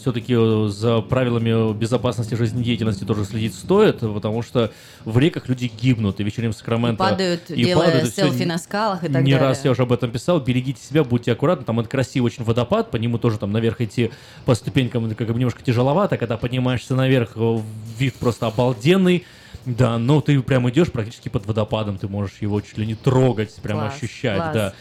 [0.00, 0.34] все-таки
[0.68, 4.72] за правилами безопасности жизнедеятельности тоже следить стоит, потому что
[5.04, 6.98] в реках люди гибнут, и вечерним Сакраменто...
[6.98, 9.48] падают, и делая падают, и селфи на скалах и так Не далее.
[9.48, 10.40] раз я уже об этом писал.
[10.40, 11.64] Берегите себя, будьте аккуратны.
[11.64, 12.90] Там это красивый очень водопад.
[12.90, 14.10] По нему тоже там наверх идти
[14.46, 16.16] по ступенькам это как бы немножко тяжеловато.
[16.16, 17.58] Когда поднимаешься наверх, э,
[17.98, 19.24] вид просто обалденный.
[19.66, 21.98] Да, но ты прям идешь практически под водопадом.
[21.98, 24.36] Ты можешь его чуть ли не трогать, прям Класс, ощущать.
[24.36, 24.54] класс.
[24.54, 24.74] Да.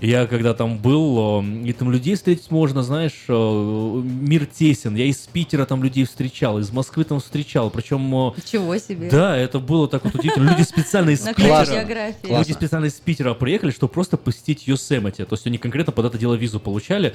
[0.00, 4.94] Я когда там был, э, и там людей встретить можно, знаешь, э, мир тесен.
[4.94, 7.70] Я из Питера там людей встречал, из Москвы там встречал.
[7.70, 9.10] Причем э, Чего себе.
[9.10, 10.50] да, это было так вот удивительно.
[10.50, 12.14] Люди специально из Питера.
[12.22, 15.24] Люди специально из Питера приехали, чтобы просто посетить Йосемити.
[15.24, 17.14] То есть они конкретно под это дело визу получали.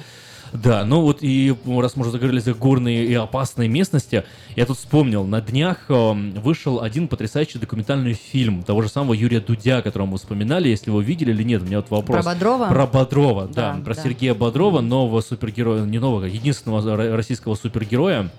[0.52, 4.24] Да, ну вот и раз мы уже заговорили за горные и опасные местности,
[4.54, 9.40] я тут вспомнил, на днях э, вышел один потрясающий документальный фильм того же самого Юрия
[9.40, 12.24] Дудя, которого мы вспоминали, если вы видели или нет, у меня вот вопрос.
[12.24, 12.66] Про Бодрова?
[12.68, 14.02] Про Бодрова, да, Да, про да.
[14.02, 18.30] Сергея Бодрова, нового супергероя, не нового, единственного ро- российского супергероя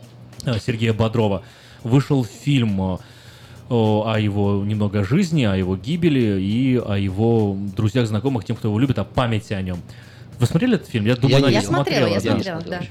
[0.46, 1.44] э, Сергея Бодрова.
[1.84, 2.98] Вышел фильм э,
[3.70, 8.70] о, о его немного жизни, о его гибели и о его друзьях, знакомых, тем, кто
[8.70, 9.78] его любит, о памяти о нем.
[10.40, 11.06] Вы смотрели этот фильм?
[11.06, 12.32] Я думаю, не Надя Я смотрела, я да.
[12.32, 12.82] смотрела, да.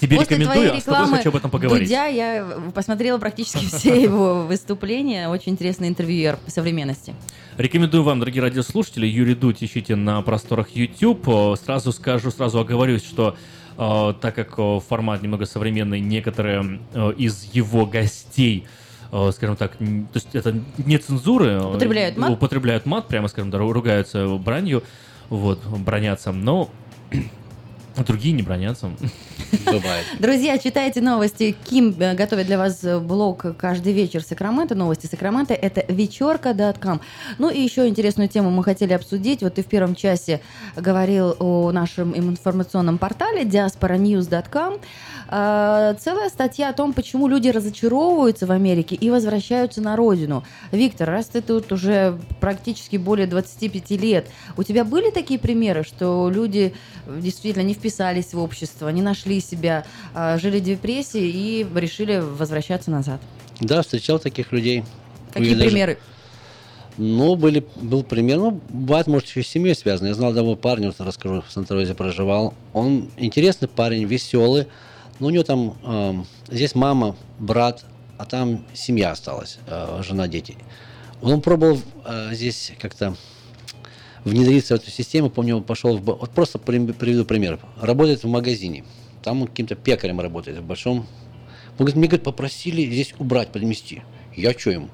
[0.00, 1.88] Тебе После рекомендую, а с тобой хочу об этом поговорить.
[1.88, 5.28] Дудя я посмотрела практически все его выступления.
[5.28, 7.14] Очень интересный интервьюер по современности.
[7.56, 11.26] Рекомендую вам, дорогие радиослушатели, Юрий Дудь ищите на просторах YouTube.
[11.64, 13.36] Сразу скажу, сразу оговорюсь, что
[13.76, 18.66] э, так как э, формат немного современный, некоторые э, из его гостей
[19.32, 21.62] скажем так, то есть это не цензуры.
[21.62, 22.30] Употребляют мат?
[22.30, 24.82] Употребляют мат, прямо скажем, да, ру- ругаются бранью,
[25.30, 26.70] вот, бронятся, но
[28.06, 28.90] другие не бронятся.
[29.64, 30.06] Бывает.
[30.18, 31.56] Друзья, читайте новости.
[31.64, 34.74] Ким э, готовит для вас э, блог каждый вечер Сакраменто.
[34.74, 35.54] Новости Сакраменто.
[35.54, 37.00] Это вечерка.ком.
[37.38, 39.42] Ну и еще интересную тему мы хотели обсудить.
[39.42, 40.40] Вот ты в первом часе
[40.76, 44.78] говорил о нашем информационном портале diasporanews.com.
[45.30, 50.44] Э, Целая статья о том, почему люди разочаровываются в Америке и возвращаются на родину.
[50.72, 56.30] Виктор, раз ты тут уже практически более 25 лет, у тебя были такие примеры, что
[56.30, 56.74] люди
[57.06, 59.84] действительно не вписались в общество, не нашли себя,
[60.14, 63.20] а, жили в депрессии и решили возвращаться назад?
[63.60, 64.84] Да, встречал таких людей.
[65.32, 65.98] Какие даже- примеры?
[66.96, 70.08] Ну, были, был пример, ну, бывает, может, еще с семьей связано.
[70.08, 72.54] Я знал одного парня, вот расскажу, в Санта-Розе проживал.
[72.72, 74.66] Он интересный парень, веселый,
[75.20, 77.84] но у него там, эм, здесь мама, брат,
[78.16, 80.56] а там семья осталась, э, жена, дети.
[81.22, 83.14] Он пробовал э, здесь как-то
[84.24, 86.02] внедриться в эту систему, помню, он пошел в...
[86.02, 87.60] Вот просто при- приведу пример.
[87.80, 88.84] Работает в магазине,
[89.22, 91.06] там он каким-то пекарем работает в большом.
[91.78, 94.02] Он говорит, мне, говорит, попросили здесь убрать, подмести.
[94.34, 94.88] Я что ему?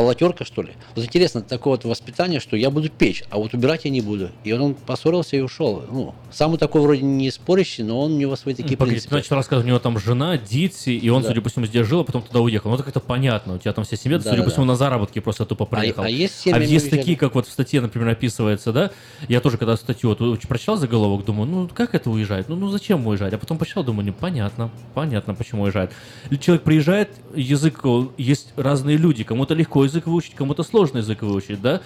[0.00, 0.70] Полотерка, что ли?
[0.96, 4.30] Вот интересно, такое вот воспитание, что я буду печь, а вот убирать я не буду.
[4.44, 5.84] И он поссорился и ушел.
[5.92, 9.16] Ну, самый такой вроде не спорящий, но он у него свои такие Погоди, принципы.
[9.16, 11.28] начал рассказывать, у него там жена, дети, и он, Да.
[11.28, 12.70] судя по всему, здесь жил, а потом туда уехал.
[12.70, 14.64] Ну, так это понятно, у тебя там вся семья, ты, Да, судя да, по всему,
[14.64, 14.72] да.
[14.72, 16.02] на заработки просто тупо приехал.
[16.04, 18.92] а есть семьи, есть такие, как вот в статье, например, описывается, да?
[19.28, 22.48] Я тоже, когда статью вот, прочитал заголовок, думаю, ну, как это уезжает?
[22.48, 23.34] Ну, ну, зачем уезжать?
[23.34, 25.92] А потом почитал, думаю, непонятно, понятно, почему уезжает.
[26.40, 31.60] Человек приезжает, язык, э, есть разные люди, кому-то легко язык выучить, кому-то сложно язык выучить,
[31.60, 31.80] да?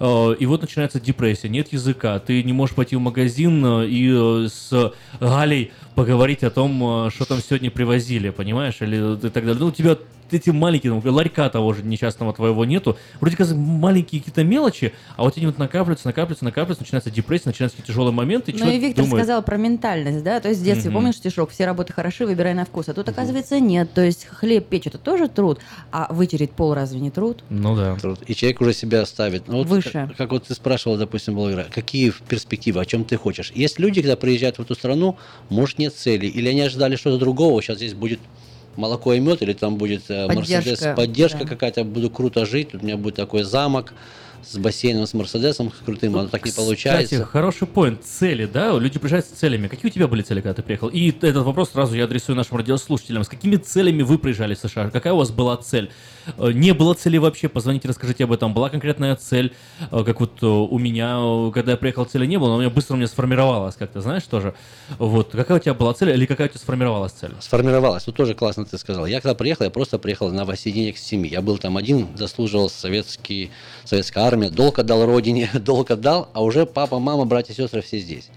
[0.00, 4.10] Э, И вот начинается депрессия, нет языка, ты не можешь пойти в магазин э, и
[4.10, 9.44] э, с Галей поговорить о том, э, что там сегодня привозили, понимаешь, или и так
[9.44, 9.56] далее.
[9.58, 9.98] Ну, у тебя
[10.32, 12.96] эти маленькие, ну, ларька того же несчастного твоего нету.
[13.20, 17.76] Вроде как маленькие какие-то мелочи, а вот они вот накапливаются, накапливаются, накапливаются, начинается депрессия, начинаются
[17.76, 18.52] какие-то тяжелые моменты.
[18.52, 21.00] и Ну и Виктор думает, сказал про ментальность, да, то есть в детстве, Мгм.
[21.00, 24.66] помнишь стишок, все работы хороши, выбирай на вкус, а тут оказывается нет, то есть хлеб
[24.68, 25.60] печь это тоже труд,
[25.90, 27.42] а вытереть пол разве не труд?
[27.48, 27.96] Ну да.
[28.26, 29.48] И человек уже себя ставит.
[29.48, 29.90] Ну, вот Выше.
[29.90, 33.52] Как, как вот ты спрашивал, допустим, блогера, какие перспективы, о чем ты хочешь.
[33.54, 35.16] Есть люди, когда приезжают в эту страну,
[35.48, 38.20] может нет цели, или они ожидали что-то другого, сейчас здесь будет
[38.76, 41.46] молоко и мед, или там будет э, Поддержка, Мерседес, поддержка да.
[41.46, 43.92] какая-то, буду круто жить, у меня будет такой замок
[44.44, 47.04] с бассейном, с Мерседесом крутым, оно так не получается.
[47.04, 48.04] Кстати, хороший поинт.
[48.04, 48.72] Цели, да?
[48.78, 49.68] Люди приезжают с целями.
[49.68, 50.88] Какие у тебя были цели, когда ты приехал?
[50.88, 53.24] И этот вопрос сразу я адресую нашим радиослушателям.
[53.24, 54.90] С какими целями вы приезжали в США?
[54.90, 55.90] Какая у вас была цель?
[56.38, 57.48] Э, Не было цели вообще?
[57.48, 58.54] Позвоните, расскажите об этом.
[58.54, 59.52] Была конкретная цель?
[59.90, 62.70] Э, Как вот э, у меня, когда я приехал, цели не было, но у меня
[62.70, 64.54] быстро у меня сформировалась как-то, знаешь, тоже.
[64.98, 65.32] Вот.
[65.32, 67.32] Какая у тебя была цель или какая у тебя сформировалась цель?
[67.40, 68.04] Сформировалась.
[68.04, 69.06] Тут тоже классно ты сказал.
[69.06, 71.30] Я когда приехал, я просто приехал на воссоединение к семье.
[71.30, 73.50] Я был там один, заслуживал советский,
[73.84, 78.28] советская армия, долг отдал родине, долг отдал, а уже папа, мама, братья, сестры все здесь.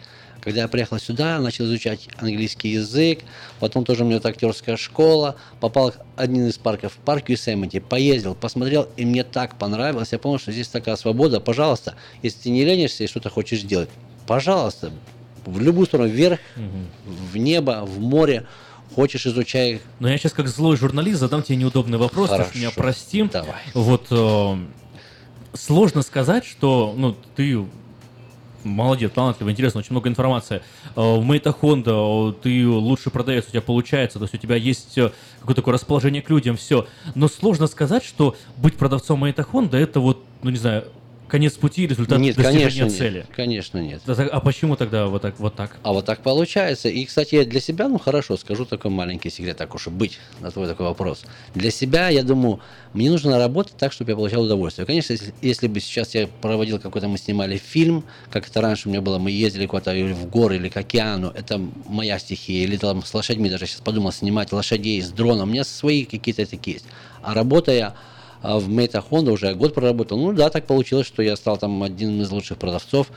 [0.41, 3.19] Когда я приехал сюда, начал изучать английский язык,
[3.59, 7.79] потом тоже у меня вот актерская школа, попал в один из парков, в парк Юсемити,
[7.79, 10.11] поездил, посмотрел, и мне так понравилось.
[10.11, 11.39] Я понял, что здесь такая свобода.
[11.39, 13.89] Пожалуйста, если ты не ленишься и что-то хочешь делать,
[14.27, 14.91] пожалуйста,
[15.45, 16.39] в любую сторону, вверх,
[17.05, 18.45] в небо, в море,
[18.95, 19.79] хочешь изучай.
[19.99, 22.51] Но я сейчас как злой журналист задам тебе неудобный вопрос, ты Хорошо.
[22.55, 23.23] меня прости.
[23.23, 23.61] Давай.
[23.73, 24.57] Вот э,
[25.53, 27.65] сложно сказать, что ну ты
[28.63, 30.61] молодец, талантливый, интересно, очень много информации.
[30.95, 34.97] Э, В Мейта Хонда ты лучше продавец, у тебя получается, то есть у тебя есть
[34.97, 36.87] э, какое-то такое расположение к людям, все.
[37.15, 40.85] Но сложно сказать, что быть продавцом Мейта Хонда это вот, ну не знаю,
[41.33, 42.93] конец пути, результат Нет, достижения конечно нет.
[42.93, 43.25] цели.
[43.35, 44.01] Конечно нет.
[44.05, 45.39] Да так- А почему тогда вот так?
[45.39, 45.77] Вот так?
[45.81, 46.89] А вот так получается.
[46.89, 50.19] И, кстати, я для себя, ну хорошо, скажу такой маленький секрет, так уж и быть,
[50.41, 51.23] на твой такой вопрос.
[51.55, 52.59] Для себя, я думаю,
[52.93, 54.85] мне нужно работать так, чтобы я получал удовольствие.
[54.85, 58.91] Конечно, если, если бы сейчас я проводил какой-то, мы снимали фильм, как это раньше у
[58.91, 62.77] меня было, мы ездили куда-то или в горы, или к океану, это моя стихия, или
[62.77, 66.75] там с лошадьми, даже сейчас подумал, снимать лошадей с дроном, у меня свои какие-то такие
[66.75, 66.85] есть.
[67.23, 67.95] А работая
[68.43, 70.19] а в Мейта Honda уже год проработал.
[70.19, 73.07] Ну да, так получилось, что я стал там одним из лучших продавцов.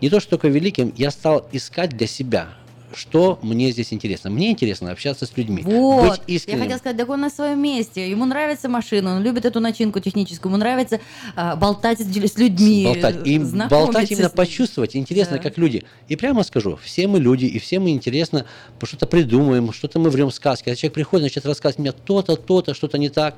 [0.00, 2.48] Не то, что только великим, я стал искать для себя,
[2.94, 4.30] что мне здесь интересно.
[4.30, 5.62] Мне интересно общаться с людьми.
[5.64, 6.60] Вот, Быть я искренним.
[6.60, 8.08] хотела сказать, так он на своем месте.
[8.08, 11.00] Ему нравится машина, он любит эту начинку техническую, ему нравится
[11.34, 13.26] а, болтать с, с людьми, болтать.
[13.26, 14.94] И знакомиться болтать именно почувствовать.
[14.94, 15.42] Интересно, Да.
[15.42, 15.82] как люди.
[16.06, 18.46] И прямо скажу, все мы люди, и все мы интересно,
[18.82, 20.66] что-то придумаем, что-то мы врем сказки.
[20.66, 23.34] Когда человек приходит, начинает рассказывать мне то-то, то-то, что-то не так.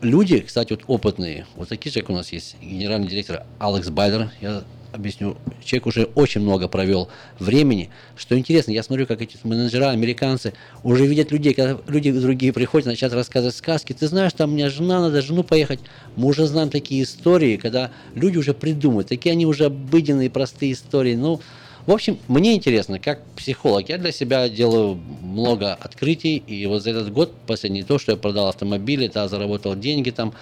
[0.00, 4.64] Люди, кстати, вот опытные, вот такие как у нас есть, генеральный директор Алекс Байдер, я
[4.92, 7.08] объясню, человек уже очень много провел
[7.38, 7.90] времени.
[8.16, 12.86] Что интересно, я смотрю, как эти менеджера, американцы, уже видят людей, когда люди другие приходят,
[12.86, 13.92] начинают рассказывать сказки.
[13.92, 15.80] Ты знаешь, там у меня жена, надо жену поехать.
[16.16, 19.08] Мы уже знаем такие истории, когда люди уже придумывают.
[19.08, 21.14] Такие они уже обыденные, простые истории.
[21.14, 21.40] Ну,
[21.90, 26.90] в общем, мне интересно, как психолог, я для себя делаю много открытий, и вот за
[26.90, 30.32] этот год, последний то, что я продал автомобили, да, заработал деньги там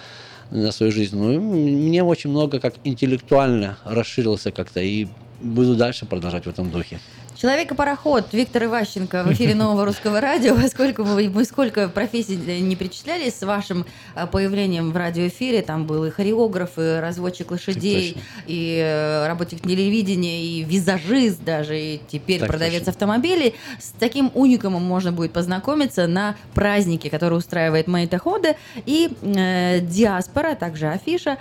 [0.51, 5.07] на свою жизнь, ну, мне очень много как интеллектуально расширился как-то, и
[5.41, 6.99] буду дальше продолжать в этом духе.
[7.39, 10.55] Человек и пароход Виктор Иващенко в эфире нового русского радио.
[10.61, 16.03] Поскольку мы, мы сколько профессий не перечислялись с вашим а, появлением в радиоэфире, там был
[16.03, 22.49] и хореограф, и разводчик лошадей, и э, работник телевидения, и визажист даже, и теперь Так
[22.49, 22.91] продавец точно.
[22.91, 23.55] автомобилей.
[23.79, 30.51] С таким уникумом можно будет познакомиться на празднике, который устраивает Мэйта Хода и э, Диаспора,
[30.51, 31.37] а также Афиша.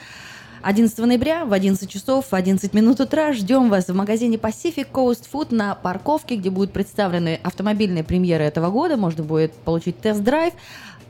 [0.63, 5.55] 11 ноября в 11 часов 11 минут утра ждем вас в магазине Pacific Coast Food
[5.55, 8.97] на парковке, где будут представлены автомобильные премьеры этого года.
[8.97, 10.55] Можно будет получить тест-драйв.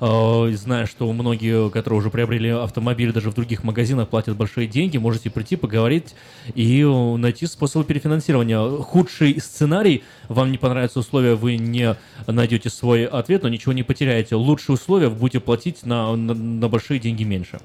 [0.00, 4.96] Э, Знаю, что многие, которые уже приобрели автомобили даже в других магазинах, платят большие деньги.
[4.98, 6.14] Можете прийти, поговорить
[6.54, 8.82] и э, найти способы перефинансирования.
[8.82, 11.96] Худший сценарий, вам не понравятся условия, вы не
[12.26, 14.34] найдете свой ответ, но ничего не потеряете.
[14.36, 17.60] Лучшие условия будете платить на, на, на большие деньги меньше.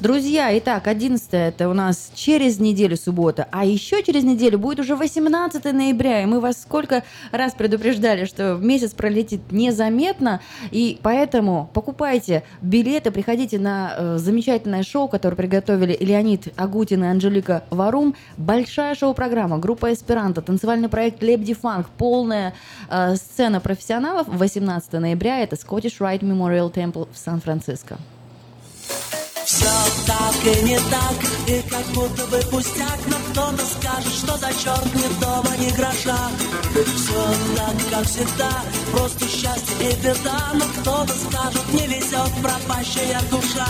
[0.00, 4.94] Друзья, итак, 11 это у нас через неделю суббота, а еще через неделю будет уже
[4.94, 12.44] 18 ноября, и мы вас сколько раз предупреждали, что месяц пролетит незаметно, и поэтому покупайте
[12.62, 19.58] билеты, приходите на э, замечательное шоу, которое приготовили Леонид Агутин и Анжелика Варум, большая шоу-программа,
[19.58, 22.54] группа Эсперанто, танцевальный проект Лебди Фанк, полная
[22.88, 27.98] э, сцена профессионалов, 18 ноября, это Scottish Rite Memorial Temple в Сан-Франциско.
[29.48, 29.64] Все
[30.06, 34.94] так и не так, и как будто бы пустяк Но кто-то скажет, что за черт
[34.94, 36.18] ни дома, ни гроша
[36.74, 38.50] Все так, как всегда,
[38.92, 43.68] просто счастье и беда Но кто-то скажет, не везет пропащая душа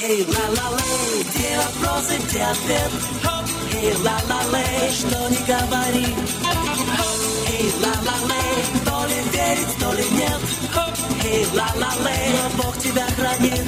[0.00, 3.57] Эй, ла-ла-лей, где вопросы, где ответ?
[3.72, 6.06] Эй, ла-ла-лей, что не говори
[7.48, 10.40] Эй, ла-ла-лей, то ли верить, то ли нет
[11.24, 13.66] Эй, ла-ла-лей, но Бог тебя хранит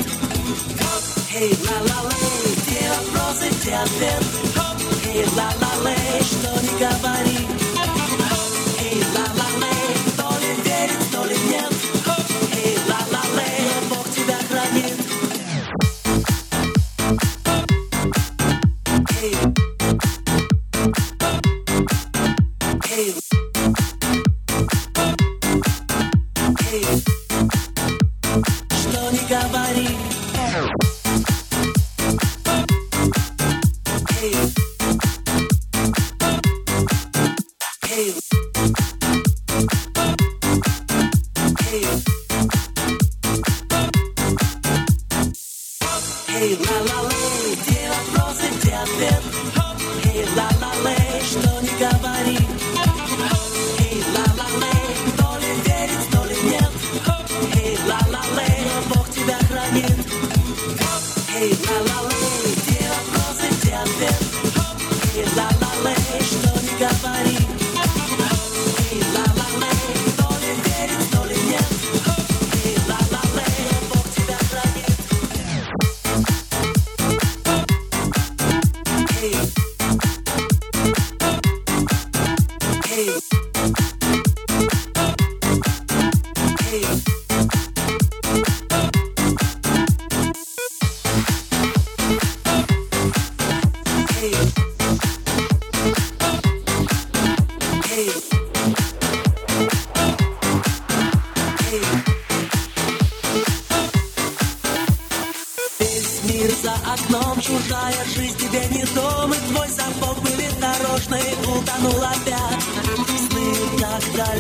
[1.35, 4.25] Эй, ла-ла-лей, где вопросы, где ответ?
[5.13, 7.41] Эй, ла-ла-лей, что не говори
[8.81, 11.73] Эй, ла-ла-лей, то ли верить, то ли нет
[12.55, 14.97] Эй, ла-ла-лей, но Бог тебя хранит
[19.23, 19.60] Эй,
[22.93, 23.15] эй,
[26.73, 27.20] эй,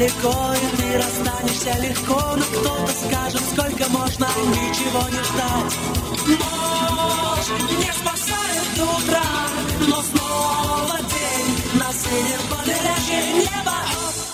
[0.01, 5.75] далеко, и ты расстанешься легко, но кто-то скажет, сколько можно ничего не ждать.
[6.27, 9.23] Ночь не спасает утра,
[9.87, 13.77] но снова день на синем побережье неба.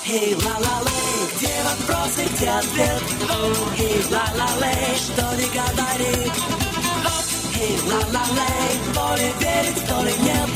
[0.09, 3.03] Эй, ла-ла-лей, где вопросы, где ответ?
[3.79, 6.31] Эй, ла-ла-лей, что не говори?
[7.59, 10.51] Эй, ла-ла-лей, то ли верить, то ли нет.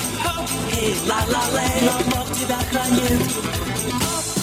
[0.80, 3.49] Эй, ла-ла-лей, но Бог тебя хранит.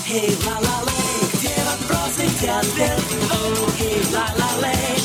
[0.10, 2.98] Эй, ла-ла-лей, где вопросы, где ответ?
[3.82, 4.97] Эй, ла-ла-лей, что не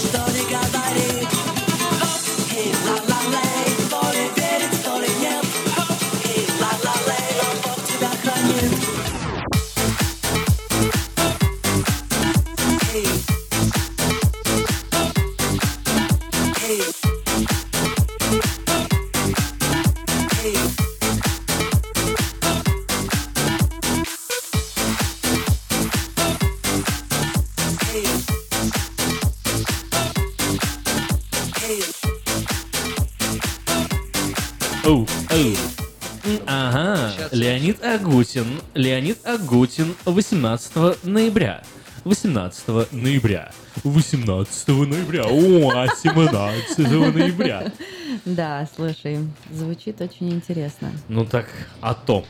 [37.73, 38.60] Леонид Агутин.
[38.75, 41.62] Леонид Агутин 18 ноября.
[42.05, 43.51] 18 ноября.
[43.83, 45.23] 18 ноября.
[45.25, 47.73] О, а 17 ноября.
[48.26, 49.18] Да, слушай,
[49.51, 50.92] звучит очень интересно.
[51.09, 51.49] Ну так,
[51.81, 52.26] а то.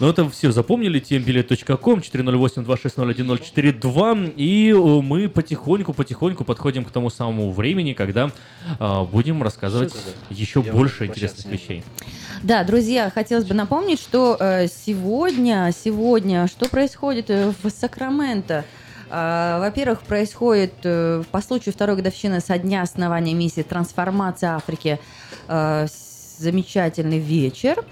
[0.00, 7.92] Ну это все запомнили, tmbilet.com, 408-260-1042, и э, мы потихоньку-потихоньку подходим к тому самому времени,
[7.92, 8.32] когда
[8.78, 9.94] э, будем рассказывать
[10.30, 11.84] еще Я больше интересных вещей.
[12.42, 18.64] Да, друзья, хотелось бы напомнить, что э, сегодня, сегодня, что происходит э, в Сакраменто?
[19.10, 24.98] А, Во-первых, происходит э, по случаю второй годовщины со дня основания миссии «Трансформация Африки»
[25.46, 27.84] замечательный вечер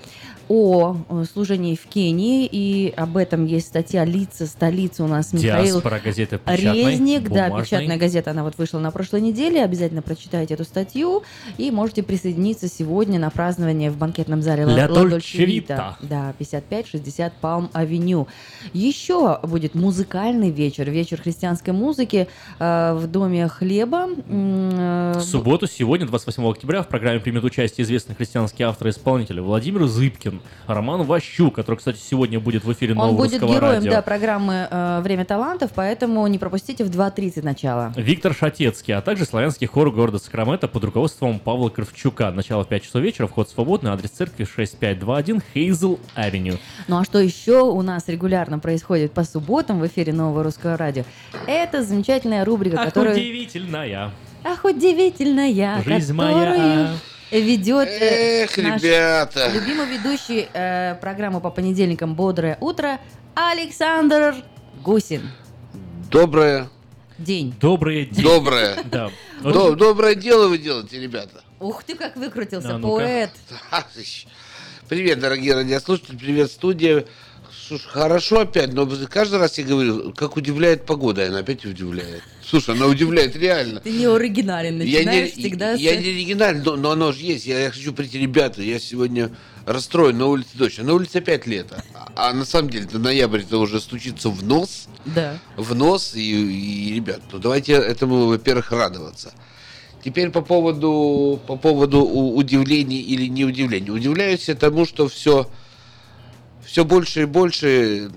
[0.48, 5.64] о э, служении в Кении, и об этом есть статья «Лица столицы» у нас Михаил
[5.64, 5.98] Диаспора
[6.38, 7.64] печатной, Резник, да, бумажной.
[7.64, 11.22] печатная газета, она вот вышла на прошлой неделе, обязательно прочитайте эту статью
[11.58, 15.96] и можете присоединиться сегодня на празднование в банкетном зале Ла- Ла Дольче Вита.
[16.02, 18.26] Да, 55-60 Palm Avenue.
[18.72, 24.08] Еще будет музыкальный вечер, вечер христианской музыки э, в Доме Хлеба.
[24.28, 29.40] Э, В субботу, сегодня, 28 октября, в программе примет участие известный христианский автор и исполнитель
[29.40, 30.31] Владимир Зыбкин,
[30.66, 33.90] Роман Ващук, который, кстати, сегодня будет в эфире Он Нового будет Русского героем радио.
[33.90, 37.92] да, программы э, «Время талантов», поэтому не пропустите в 2.30 начало.
[37.96, 42.30] Виктор Шатецкий, а также славянский хор города Сакраменто под руководством Павла Кравчука.
[42.30, 46.58] Начало в 5 часов вечера, вход свободный, адрес церкви 6521 Хейзел Авеню.
[46.88, 51.04] Ну а что еще у нас регулярно происходит по субботам в эфире Нового Русского радио?
[51.46, 53.14] Это замечательная рубрика, Ах, которая...
[53.14, 54.10] удивительная.
[54.44, 56.90] Ах, удивительная, Жизнь которую моя.
[57.40, 59.50] Ведет э, Эх, наш ребята.
[59.52, 62.98] любимый ведущий э, программы по понедельникам «Бодрое утро»
[63.34, 64.36] Александр
[64.82, 65.30] Гусин.
[66.10, 66.68] Доброе,
[67.18, 67.54] День.
[67.60, 68.24] Доброе день.
[68.24, 68.76] доброе.
[68.90, 69.10] Да.
[69.42, 71.42] До- доброе дело вы делаете, ребята.
[71.60, 73.02] Ух ты, как выкрутился, А ну-ка.
[73.04, 73.30] поэт.
[74.88, 77.06] Привет, дорогие радиослушатели, привет, студия.
[77.72, 82.22] Слушай, хорошо опять, но каждый раз я говорю, как удивляет погода, она опять удивляет.
[82.44, 83.80] Слушай, она удивляет реально.
[83.80, 86.02] Ты не оригинален, Я не, начинаешь всегда я с...
[86.02, 87.46] не оригинальный, но, но оно же есть.
[87.46, 89.30] Я, я хочу прийти, ребята, я сегодня
[89.64, 91.82] расстроен, на улице дождь, а на улице опять лето.
[91.94, 95.38] А, а на самом деле, это ноябрь это уже стучится в нос, Да.
[95.56, 99.32] в нос, и, и, ребят, ну давайте этому, во-первых, радоваться.
[100.04, 103.90] Теперь по поводу, по поводу удивлений или не удивлений.
[103.90, 105.48] Удивляюсь я тому, что все,
[106.64, 108.10] все больше и больше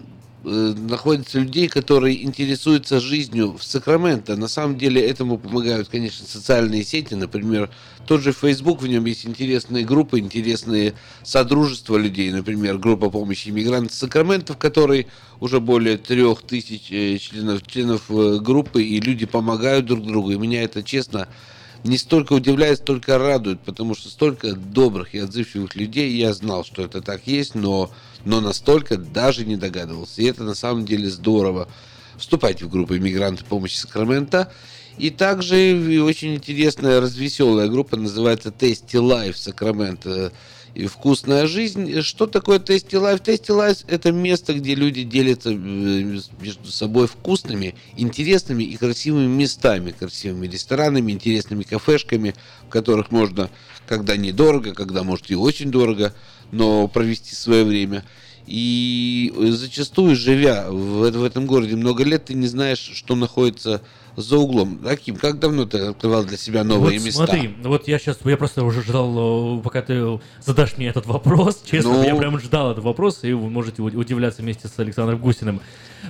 [0.44, 4.36] э, находится людей, которые интересуются жизнью в Сакраменто.
[4.36, 7.16] На самом деле этому помогают, конечно, социальные сети.
[7.16, 7.70] Например,
[8.08, 10.94] тот же Facebook, в нем есть интересные группы, интересные
[11.24, 12.32] содружества людей.
[12.32, 15.08] Например, группа помощи иммигрантам Сакраменто, в которой
[15.40, 20.32] уже более трех тысяч э, членов, членов э, группы, и люди помогают друг другу.
[20.32, 21.28] И меня это, честно,
[21.86, 26.84] не столько удивляет, столько радует, потому что столько добрых и отзывчивых людей, я знал, что
[26.84, 27.92] это так есть, но,
[28.26, 30.22] но настолько даже не догадывался.
[30.22, 31.68] И это на самом деле здорово.
[32.18, 34.52] Вступайте в группу «Иммигранты помощи Сакрамента».
[34.98, 40.32] И также очень интересная, развеселая группа, называется Tasty Life Сакраменто
[40.76, 42.02] и вкусная жизнь.
[42.02, 43.24] Что такое Tasty Life?
[43.24, 49.92] Tasty Life– это место, где люди делятся э, между собой вкусными, интересными и красивыми местами,
[49.92, 52.36] красивыми ресторанами, интересными кафешками,
[52.68, 53.50] в которых можно,
[53.88, 56.14] когда недорого, когда, может, и очень дорого,
[56.52, 58.04] но провести свое время.
[58.46, 63.82] И зачастую, живя в этом городе много лет, ты не знаешь, что находится
[64.16, 64.80] за углом.
[64.86, 67.26] Аким, как давно ты открывал для себя новые вот места?
[67.28, 71.62] Смотри, вот я сейчас, я просто уже ждал, э, пока ты задашь мне этот вопрос.
[71.70, 72.04] Честно, Ну?
[72.04, 75.62] я прям ждал этот вопрос, и вы можете удивляться вместе с Александром Гусиным.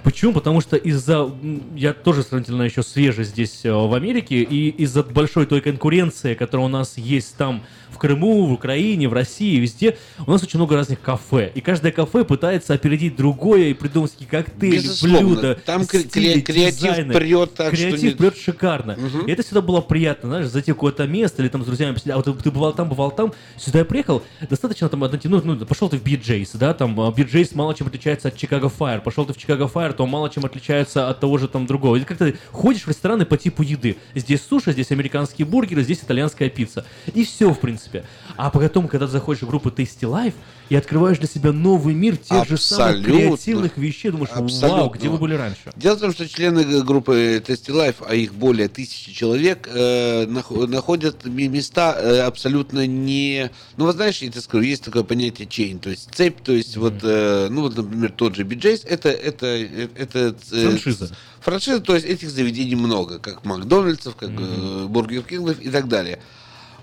[0.03, 0.33] Почему?
[0.33, 1.31] Потому что из-за...
[1.75, 6.65] Я тоже сравнительно еще свежий здесь э, в Америке, и из-за большой той конкуренции, которая
[6.65, 7.63] у нас есть там
[7.95, 9.97] в Крыму, в Украине, в России, везде,
[10.27, 11.51] у нас очень много разных кафе.
[11.55, 15.19] И каждое кафе пытается опередить другое и придумать такие коктейли, Безусловно.
[15.19, 17.13] блюда, Там стили, кре- креатив дизайны.
[17.13, 18.17] прет так, что Креатив нет.
[18.17, 18.97] прет шикарно.
[19.25, 22.13] И это всегда было приятно, знаешь, зайти в какое-то место или там с друзьями посидеть.
[22.13, 25.87] А вот ты, бывал там, бывал там, сюда я приехал, достаточно там, ну, ну, пошел
[25.87, 28.99] ты в BJ's, да, там а, BJ's мало чем отличается от Chicago Fire.
[29.01, 31.99] Пошел ты в Chicago Fire, то мало чем отличается от того же там другого.
[31.99, 33.97] Как ты ходишь в рестораны по типу еды.
[34.13, 36.85] Здесь суши, здесь американские бургеры, здесь итальянская пицца.
[37.13, 38.05] И все, в принципе.
[38.37, 40.33] А потом, когда заходишь в группу Tasty Life
[40.69, 44.97] и открываешь для себя новый мир тех же самых креативных вещей, думаешь, вау, Абсолютно.
[44.97, 45.71] где вы были раньше?
[45.75, 50.25] Дело в том, что члены г- группы Testy Life, а их более тысячи человек, э,
[50.25, 53.51] нах- находят места э, абсолютно не...
[53.77, 56.77] Ну, вот знаешь, я тебе скажу, есть такое понятие chain, то есть цепь, то есть
[56.77, 59.09] вот, э, ну, вот, например, тот же BJ's, это...
[59.09, 61.15] это, э, это э, Франшиза.
[61.41, 66.19] Франшиза, то есть этих заведений много, как Макдональдсов, как э, Бургер Кингов и так далее.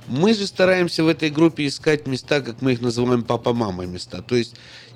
[0.09, 4.35] Мы же стараемся в этой группе искать места, как мы их называем папа-мама места, то
[4.37, 4.55] есть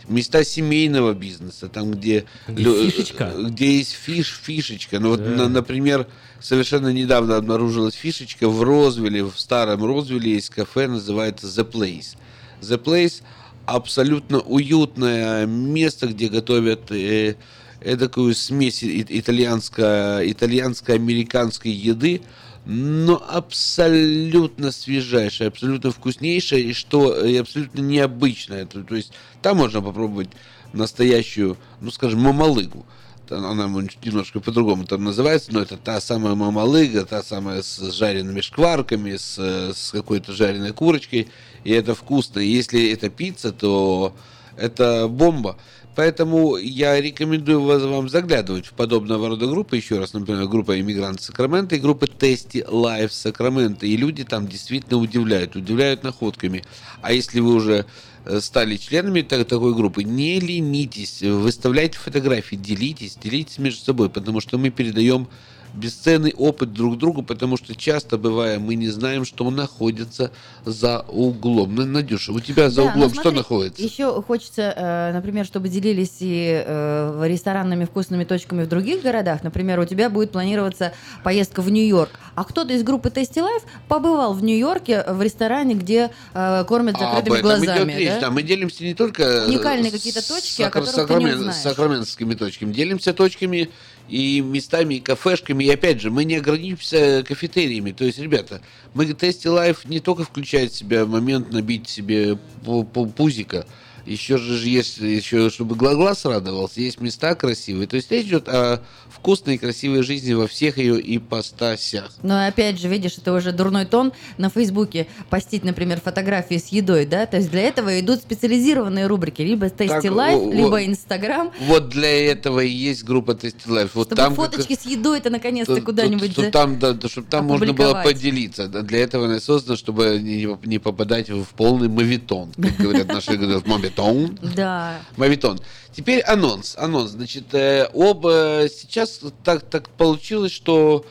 [0.08, 3.32] места семейного бизнеса, там где, Где фишечка.
[3.38, 4.98] где есть фиш, фишечка.
[5.00, 5.30] Ну вот, Да.
[5.30, 6.06] на- например,
[6.40, 12.16] совершенно недавно обнаружилась фишечка в Розвилле, в старом Розвилле есть кафе, называется The Place.
[12.60, 13.22] The Place
[13.64, 17.36] абсолютно уютное место, где готовят э,
[17.80, 22.22] эдакую смесь итальянско-американской еды,
[22.66, 28.66] но абсолютно свежайшая, абсолютно вкуснейшая и что и абсолютно необычная.
[28.66, 30.28] То, то есть там можно попробовать
[30.72, 32.84] настоящую, ну скажем, мамалыгу.
[33.30, 33.66] Она
[34.04, 39.38] немножко по-другому там называется, но это та самая мамалыга, та самая с жареными шкварками, с,
[39.38, 41.28] с какой-то жареной курочкой,
[41.64, 42.40] и это вкусно.
[42.40, 44.14] И если это пицца, то
[44.56, 45.56] это бомба.
[45.96, 49.78] Поэтому я рекомендую вас, вам заглядывать в подобного рода группы.
[49.78, 53.86] Еще раз, например, группа «Иммигрант Сакраменто» и группа «Tasty Life Sacramento».
[53.86, 56.64] И люди там действительно удивляют, удивляют находками.
[57.00, 57.86] А если вы уже
[58.26, 64.42] э, стали членами та- такой группы, не ленитесь, выставляйте фотографии, делитесь, делитесь между собой, потому
[64.42, 65.28] что мы передаем
[65.74, 70.30] бесценный опыт друг другу, потому что часто бывая, мы не знаем, что находится
[70.64, 71.74] за углом.
[71.74, 73.82] Ну, Надюша, у тебя за Да, углом что смотри, находится?
[73.82, 79.42] Еще хочется, э, например, чтобы делились и э, ресторанными вкусными точками в других городах.
[79.42, 84.34] Например, у тебя будет планироваться поездка в Нью-Йорк, а кто-то из группы Tasty Life побывал
[84.34, 87.90] в Нью-Йорке в ресторане, где э, кормят Об закрытыми этом глазами.
[87.92, 88.08] идет речь.
[88.08, 88.20] да?
[88.20, 91.56] Да, мы делимся не только Уникальные какие-то точки, о сакра- которых ты не сакрамен- узнаешь.
[91.56, 92.72] сакраментскими точками.
[92.72, 93.70] Делимся точками
[94.08, 95.64] и местами, и кафешками.
[95.64, 97.92] И опять же, мы не ограничимся кафетериями.
[97.92, 98.60] То есть, ребята,
[98.94, 103.66] мы Tasty Life не только включает в себя момент набить себе пу- пу- пузика,
[104.06, 107.86] еще же есть, еще, чтобы гла- глаз радовался, есть места красивые.
[107.86, 112.12] То есть речь идет о вкусной и красивой жизни во всех ее ипостасях.
[112.22, 117.06] Но опять же, видишь, это уже дурной тон на Фейсбуке постить, например, фотографии с едой,
[117.06, 117.26] да?
[117.26, 121.50] То есть для этого идут специализированные рубрики, либо Tasty Life, о- либо Инстаграм.
[121.60, 123.90] Вот для этого и есть группа Tasty Life.
[123.94, 126.96] Вот Чтобы там как- фоточки с едой-то наконец-то то- куда-нибудь то- то за- там, да,
[127.08, 128.68] чтобы там можно было поделиться.
[128.68, 133.66] Для этого она создана, чтобы не, не попадать в полный мавитон, как говорят наши говорят,
[133.96, 134.38] мавитон.
[134.54, 135.00] Да.
[135.16, 135.60] Мавитон.
[135.92, 136.74] Теперь анонс.
[136.78, 137.12] Анонс.
[137.12, 141.04] Значит, э, об э, сейчас так, так получилось, что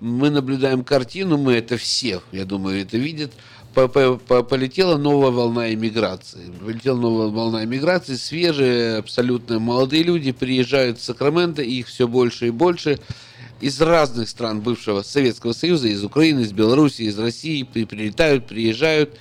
[0.00, 3.32] мы наблюдаем картину, мы это все, я думаю, это видят.
[3.74, 6.50] По- по- по- Полетела новая волна иммиграции.
[6.60, 8.16] Полетела новая волна иммиграции.
[8.16, 12.98] Свежие, абсолютно молодые люди приезжают в Сакраменто, их все больше и больше
[13.60, 19.16] из разных стран бывшего Советского Союза, из Украины, из Беларуси, из России при- прилетают, приезжают.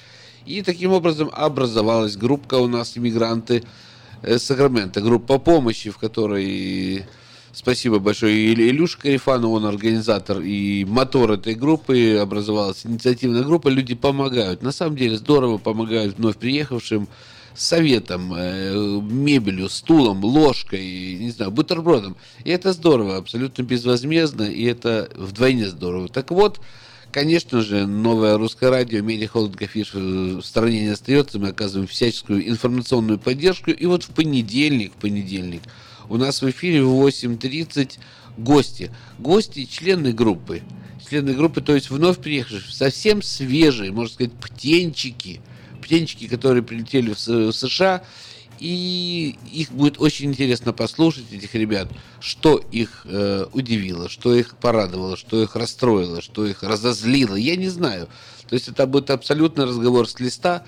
[0.45, 3.63] И таким образом образовалась группа у нас иммигранты
[4.21, 7.05] э, Сакрамента, группа помощи, в которой
[7.53, 13.93] спасибо большое Ил- Илюше Карифану, он организатор и мотор этой группы, образовалась инициативная группа, люди
[13.95, 17.07] помогают, на самом деле здорово помогают вновь приехавшим
[17.53, 22.15] советом, э, мебелью, стулом, ложкой, не знаю, бутербродом.
[22.43, 26.07] И это здорово, абсолютно безвозмездно, и это вдвойне здорово.
[26.07, 26.61] Так вот,
[27.11, 31.39] Конечно же, новое русское радио, медиа холдинг Афиш в стране не остается.
[31.39, 33.71] Мы оказываем всяческую информационную поддержку.
[33.71, 35.61] И вот в понедельник, в понедельник
[36.07, 37.97] у нас в эфире в 8.30
[38.37, 38.91] гости.
[39.19, 40.61] Гости члены группы.
[41.09, 45.41] Члены группы, то есть вновь приехавшие, совсем свежие, можно сказать, птенчики.
[45.81, 48.03] Птенчики, которые прилетели в США.
[48.61, 51.87] И их будет очень интересно послушать, этих ребят,
[52.19, 57.35] что их э, удивило, что их порадовало, что их расстроило, что их разозлило.
[57.35, 58.07] Я не знаю.
[58.47, 60.63] То есть это будет абсолютно разговор с листа.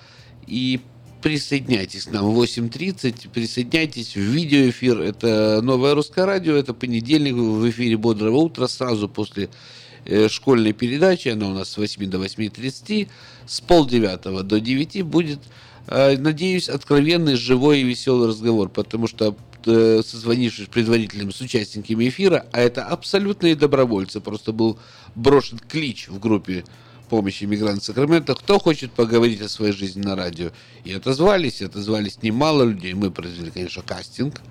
[0.48, 0.82] И
[1.22, 5.00] присоединяйтесь к нам в 8.30, присоединяйтесь в видеоэфир.
[5.00, 9.50] Это новое русское радио, это понедельник в эфире «Бодрого утра», сразу после
[10.06, 13.08] э, школьной передачи, она у нас с 8 до 8.30,
[13.46, 15.40] с полдевятого до 9 будет,
[15.88, 22.62] надеюсь, откровенный, живой и веселый разговор, потому что э, созвонившись предварительным с участниками эфира, а
[22.62, 24.80] это абсолютные добровольцы, просто был
[25.16, 26.64] брошен клич в группе
[27.10, 30.52] помощи мигрантов Сакрамента, кто хочет поговорить о своей жизни на радио.
[30.84, 32.94] И отозвались, и отозвались немало людей.
[32.94, 34.42] Мы произвели, конечно, кастинг.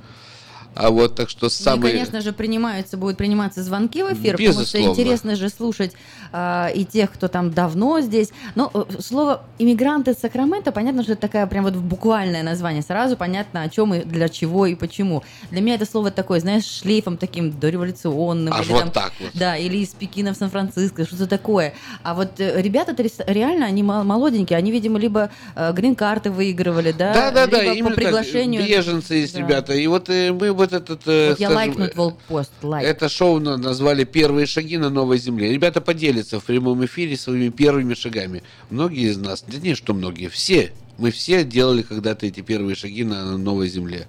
[0.74, 1.92] А вот так что Ну и, самые...
[1.92, 4.90] конечно же, принимаются, будут приниматься звонки в эфир, потому что Безусловно.
[4.90, 5.92] интересно же слушать
[6.32, 8.30] а, и тех, кто там давно здесь.
[8.54, 12.82] Но э, слово «иммигранты Сакрамента», понятно, что это такая прям вот буквальное название.
[12.82, 15.22] Сразу понятно, о чем и для чего и почему.
[15.50, 18.54] Для меня это слово такое, знаешь, шлейфом таким дореволюционным.
[18.54, 19.30] Аж или вот там- так вот.
[19.34, 21.74] Да, или из Пекина в Сан-Франциско, что-то такое.
[22.02, 22.94] А вот э, ребята
[23.26, 27.74] реально, они мол- молоденькие, они, видимо, либо э, грин-карты выигрывали, да, Да, да, да, либо
[27.74, 28.62] именно по приглашению.
[28.62, 28.70] так.
[28.70, 29.40] Беженцы есть Да.
[29.40, 29.74] ребята.
[29.74, 31.02] И вот э, мы вот этот...
[31.06, 32.86] э, Вот я скажем, лайкнуть волпост, лайк.
[32.86, 35.52] Это шоу на- назвали «Первые шаги на новой земле».
[35.52, 38.42] Ребята поделятся в прямом эфире своими первыми шагами.
[38.70, 43.04] Многие из нас, да не что многие, все, мы все делали когда-то эти первые шаги
[43.04, 44.06] на новой земле.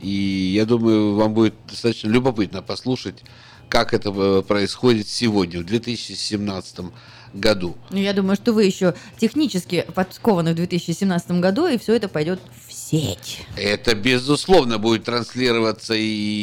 [0.00, 3.22] И я думаю, вам будет достаточно любопытно послушать,
[3.68, 6.80] как это э, происходит сегодня, в 2017
[7.34, 7.76] году.
[7.90, 12.40] Ну, я думаю, что вы еще технически подкованы в 2017 году, и все это пойдет
[12.65, 13.40] в сеть.
[13.56, 16.00] Это, безусловно, будет транслироваться и,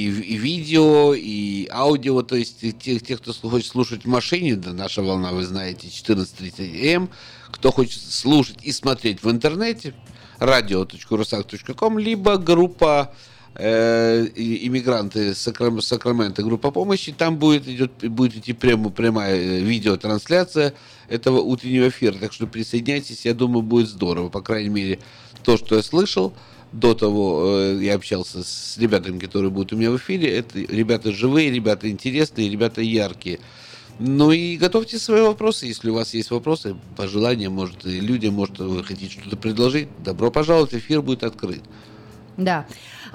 [0.07, 2.21] и видео, и аудио.
[2.21, 6.95] То есть те, те, кто хочет слушать в машине, да, наша волна, вы знаете, 14.30
[6.95, 7.09] М.
[7.51, 9.93] Кто хочет слушать и смотреть в интернете,
[10.39, 13.13] radio.rusak.com, либо группа
[13.55, 20.73] э, иммигранты Сакрам- Сакрамента, группа помощи, там будет, идет, будет идти прямо, прямая э, видеотрансляция
[21.07, 22.15] этого утреннего эфира.
[22.15, 24.29] Так что присоединяйтесь, я думаю, будет здорово.
[24.29, 24.99] По крайней мере,
[25.43, 26.33] то, что я слышал,
[26.71, 30.37] до того э, я общался с ребятами, которые будут у меня в эфире.
[30.37, 33.39] Это ребята живые, ребята интересные, ребята яркие.
[33.99, 38.57] Ну и готовьте свои вопросы, если у вас есть вопросы, пожелания, может, и людям, может,
[38.57, 41.61] вы хотите что-то предложить, добро пожаловать, эфир будет открыт.
[42.37, 42.65] Да.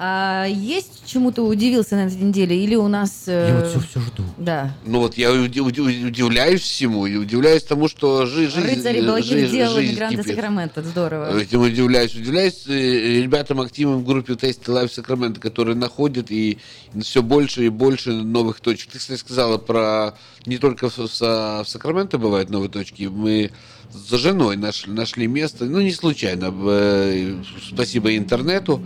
[0.01, 2.63] А, есть чему ты удивился на этой неделе?
[2.63, 3.23] Или у нас...
[3.27, 4.23] э, Я вот все, все жду.
[4.37, 4.73] Да.
[4.85, 8.77] Ну вот я уди- уди- удивляюсь всему, и удивляюсь тому, что жи- жизнь...
[8.77, 10.25] Рыцари благих дел, кипит.
[10.25, 10.81] Сакрамента.
[10.83, 11.37] Здорово.
[11.37, 12.15] Этим удивляюсь.
[12.15, 16.59] Удивляюсь э, ребятам активным в группе Tasty Life Sacramento, которые находят и
[17.01, 18.91] все больше и больше новых точек.
[18.91, 20.13] Ты, кстати, сказала про...
[20.45, 23.03] Не только в, в в Сакраменто бывают новые точки.
[23.03, 23.51] Мы
[23.91, 27.41] за женой нашли, нашли место, ну, не случайно, э,
[27.73, 28.81] спасибо интернету,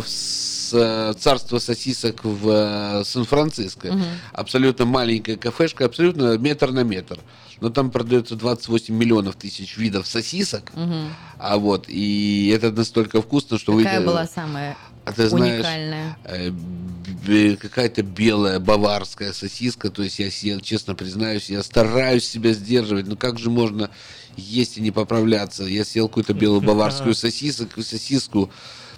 [0.00, 3.92] в с- царство сосисок в э, Сан-Франциско.
[3.92, 4.04] Мгм.
[4.32, 7.18] Абсолютно маленькая кафешка, абсолютно метр на метр.
[7.60, 10.72] Но там продается 28 миллионов тысяч видов сосисок.
[10.74, 11.14] Мгм.
[11.38, 14.06] А вот, и это настолько вкусно, что Какая вы...
[14.06, 16.18] была самая А ты знаешь, уникальная?
[16.24, 23.06] э, какая-то белая баварская сосиска, то есть я, съел, честно признаюсь, я стараюсь себя сдерживать,
[23.06, 23.90] но как же можно
[24.36, 25.64] есть и не поправляться?
[25.64, 28.52] Я съел какую-то белую баварскую сосисок, сосиску, э,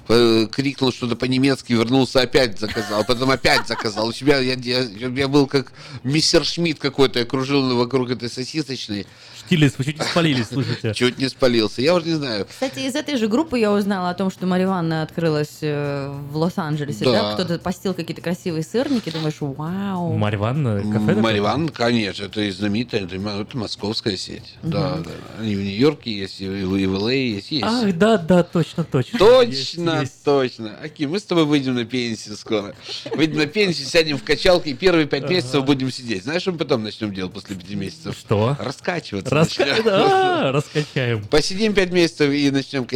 [0.08, 4.08] крикнул что-то по-немецки, вернулся опять заказал, потом опять заказал.
[4.08, 5.72] У себя я, я, я был как
[6.02, 9.06] мистер Шмидт какой-то, я кружил вокруг этой сосисочной.
[9.48, 10.92] Штилец, вы чуть не спалились, слушайте.
[10.92, 11.80] Чуть не спалился.
[11.80, 12.46] Я уже не знаю.
[12.46, 16.36] Кстати, из этой же группы я узнала о том, что Марья Ивановна открылась э, в
[16.36, 17.06] Лос-Анджелесе.
[17.06, 17.12] Да.
[17.12, 17.34] Да.
[17.34, 19.08] Кто-то постил какие-то красивые сырники.
[19.08, 20.12] Думаешь, вау.
[20.12, 24.56] Марья Ивановна, кафе Ивановна, конечно, это и знаменитая, это, московская сеть.
[24.62, 25.10] Да, да.
[25.40, 27.50] Они в Нью-Йорке есть, и в, и в ЛА есть.
[27.50, 27.64] есть.
[27.64, 29.18] Ах, да, да, точно, точно.
[29.18, 30.76] Точно, Есть, точно.
[30.82, 32.74] Аки, мы с тобой выйдем на пенсию скоро.
[33.14, 36.24] Выйдем на пенсию, сядем в качалке, и первые пять месяцев будем сидеть.
[36.24, 38.14] Знаешь, что мы потом начнем делать после пяти месяцев?
[38.18, 38.54] Что?
[38.60, 39.37] Раскачиваться.
[39.84, 41.24] Да, раскачаем.
[41.24, 42.86] Посидим пять месяцев и начнем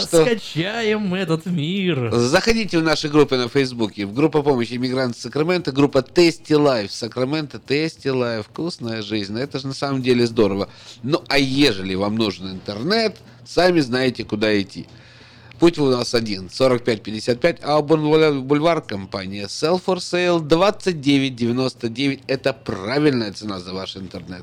[0.00, 2.10] что Раскачаем этот мир.
[2.12, 4.06] Заходите в наши группы на Фейсбуке.
[4.06, 9.38] В группа помощи иммигрантов Сакрамента, группа Tasty Life Сакрамента, Tasty Life, вкусная жизнь.
[9.38, 10.68] Это же на самом деле здорово.
[11.02, 14.86] Ну, а ежели вам нужен интернет, сами знаете, куда идти.
[15.58, 22.22] Путь у нас один, 4555, а бульвар компания Sell for Sale 2999.
[22.26, 24.42] Это правильная цена за ваш интернет.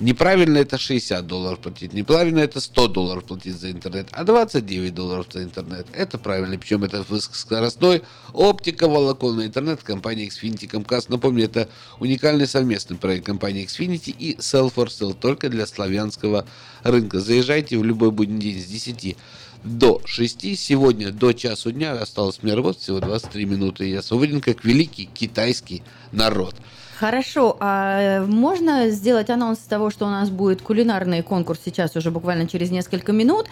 [0.00, 5.26] Неправильно это 60 долларов платить, неправильно это 100 долларов платить за интернет, а 29 долларов
[5.32, 5.86] за интернет.
[5.92, 8.02] Это правильно, причем это высокоскоростной
[8.32, 11.06] оптико-волоконный интернет компании Xfinity Comcast.
[11.08, 11.68] Напомню, это
[11.98, 16.46] уникальный совместный проект компании Xfinity и Sell for Sale только для славянского
[16.82, 17.20] рынка.
[17.20, 19.16] Заезжайте в любой будний день с 10
[19.64, 20.58] до 6.
[20.58, 23.88] Сегодня до часу дня осталось мне работать всего 23 минуты.
[23.88, 26.54] Я свободен как великий китайский народ.
[26.98, 32.48] Хорошо, а можно сделать анонс того, что у нас будет кулинарный конкурс сейчас уже буквально
[32.48, 33.46] через несколько минут.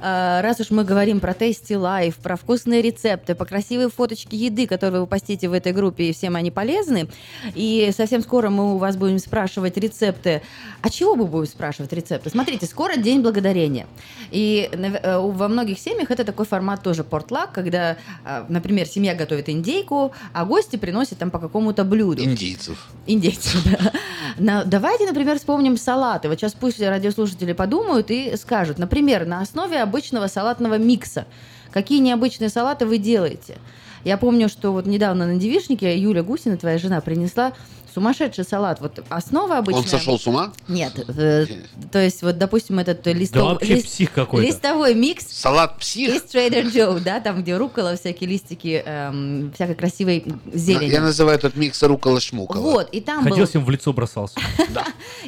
[0.00, 4.68] А, Раз уж мы говорим про Tasty Life, про вкусные рецепты, по красивые фоточки еды,
[4.68, 7.08] которые вы постите в этой группе, и всем они полезны.
[7.56, 10.40] И совсем скоро мы у вас будем спрашивать рецепты.
[10.80, 12.30] А чего мы будем спрашивать рецепты?
[12.30, 13.88] Смотрите, скоро День Благодарения.
[14.30, 19.48] И э, во многих семьях это такой формат тоже портлак, когда, а, например, семья готовит
[19.48, 22.22] индейку, а гости приносят там по какому-то блюду.
[22.22, 22.91] Индейцев.
[23.06, 23.92] Индейцы, да.
[24.38, 26.28] На- давайте, например, вспомним салаты.
[26.28, 28.78] Вот сейчас пусть радиослушатели подумают и скажут.
[28.78, 31.26] Например, на основе обычного салатного микса.
[31.70, 33.58] Какие необычные салаты вы делаете?
[34.04, 37.52] Я помню, что вот недавно на девишнике Юля Гусина, твоя жена, принесла
[37.94, 38.80] сумасшедший салат.
[38.80, 39.82] Вот основа обычная.
[39.82, 40.52] Он сошел с ума?
[40.68, 41.46] Нет, э,
[41.90, 44.46] то есть вот, допустим, этот листов- вообще лист- псих какой-то.
[44.46, 46.14] листовой микс Салат псих?
[46.14, 50.90] из Trader Joe, да, там, где рукола, всякие листики, эм, всякой красивой зелени.
[50.90, 52.60] Я называю этот микс рукола-шмукола.
[52.60, 54.38] Вот, и там Хотел был всем в лицо бросался.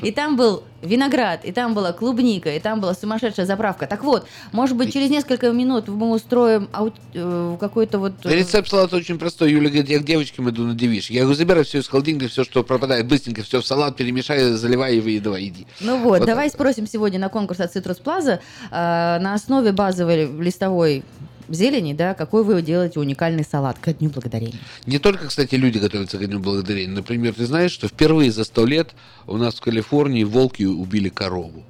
[0.02, 3.86] И там был виноград, и там была клубника, и там была сумасшедшая заправка.
[3.86, 8.12] Так вот, может быть, через несколько минут мы устроим аут- э, какой-то вот...
[8.24, 9.50] э, Рецепт салата очень простой.
[9.52, 11.08] Юля говорит, я к девочкам иду на девиш.
[11.10, 14.96] Я говорю, забирай все из холодильника, все, что пропадает, быстренько все в салат перемешай, заливай
[14.98, 15.66] и давай, иди.
[15.80, 18.40] Ну вот, Вот давай спросим сегодня на конкурс от Citrus Plaza
[18.70, 21.02] э, на основе базовой листовой
[21.48, 24.58] зелени, да, какой вы делаете уникальный салат ко Дню Благодарения.
[24.86, 26.94] Не только, кстати, люди готовятся к Дню Благодарения.
[26.94, 28.94] Например, ты знаешь, что впервые за сто лет
[29.26, 31.64] у нас в Калифорнии волки убили корову.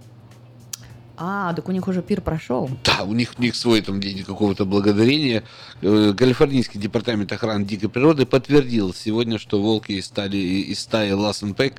[1.17, 2.69] А, так у них уже пир прошел.
[2.85, 5.45] Да, у них, у них свой там день какого-то благодарения.
[5.81, 11.55] Э, Калифорнийский департамент охраны дикой природы подтвердил сегодня, что волки из, стали, из стаи Лассен
[11.55, 11.75] Пэк,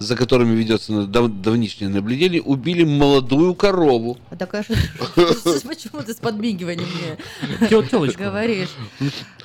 [0.00, 4.18] за которыми ведется дав- давнишнее наблюдение, убили молодую корову.
[4.30, 4.64] А такая
[5.14, 7.68] Почему ты с подмигиванием мне
[8.16, 8.70] говоришь?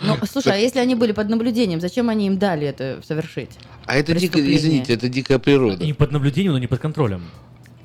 [0.01, 3.51] Ну, слушай, а если они были под наблюдением, зачем они им дали это совершить?
[3.85, 5.83] А это дико, извините, это дикая природа.
[5.85, 7.21] Не под наблюдением, но не под контролем.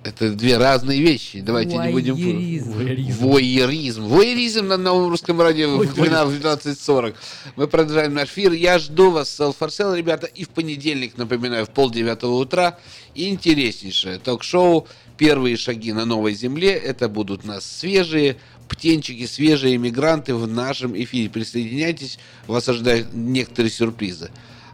[0.03, 1.43] Это две разные вещи.
[1.43, 2.15] Давайте не будем...
[2.15, 4.05] Воеризм.
[4.05, 7.15] Воеризм на новом русском радио в 12 в 12.40.
[7.57, 8.53] Мы продолжаем наш эфир.
[8.53, 10.27] Я жду вас с Алфарсел, ребята.
[10.27, 12.79] И в понедельник, напоминаю, в полдевятого утра
[13.15, 14.89] интереснейшее ток-шоу
[15.19, 16.73] «Первые шаги на новой земле».
[16.73, 18.39] Это будут у нас свежие
[18.71, 21.29] птенчики, свежие иммигранты в нашем эфире.
[21.29, 24.31] Присоединяйтесь, вас ожидают некоторые сюрпризы.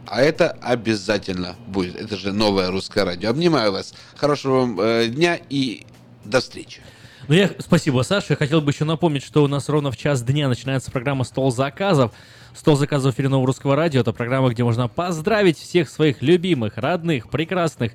[0.07, 1.95] А это обязательно будет.
[1.95, 3.29] Это же новое русское радио.
[3.29, 3.93] Обнимаю вас.
[4.15, 5.85] Хорошего вам э, дня и
[6.23, 6.81] до встречи.
[7.27, 8.27] Ну, я, спасибо, Саша.
[8.29, 11.51] Я хотел бы еще напомнить, что у нас ровно в час дня начинается программа «Стол
[11.51, 12.13] заказов».
[12.57, 14.01] «Стол заказов» в эфире Нового Русского Радио.
[14.01, 17.91] Это программа, где можно поздравить всех своих любимых, родных, прекрасных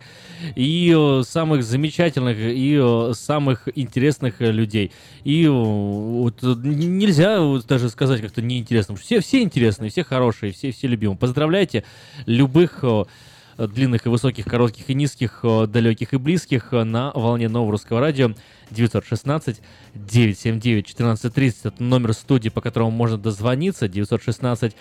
[0.55, 4.93] и э, самых замечательных, и э, самых интересных э, людей.
[5.25, 8.97] И вот, нельзя даже сказать как-то неинтересным.
[8.97, 11.19] Все, все интересные, все хорошие, все, все любимые.
[11.19, 11.83] Поздравляйте
[12.27, 12.85] любых
[13.59, 18.01] длинных и высоких, коротких и низких, э, далеких и близких э, на волне нового русского
[18.01, 18.33] радио
[18.71, 19.61] 916
[19.95, 24.75] 979 1430 это номер студии, по которому можно дозвониться 916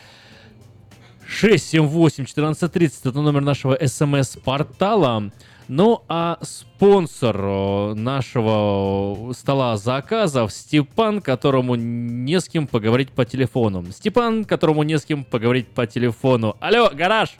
[1.27, 5.31] 678 1430 это номер нашего смс-портала.
[5.67, 13.85] Ну а спонсор э, нашего стола заказов Степан, которому не с кем поговорить по телефону.
[13.91, 16.57] Степан, которому не с кем поговорить по телефону.
[16.59, 17.37] Алло, гараж!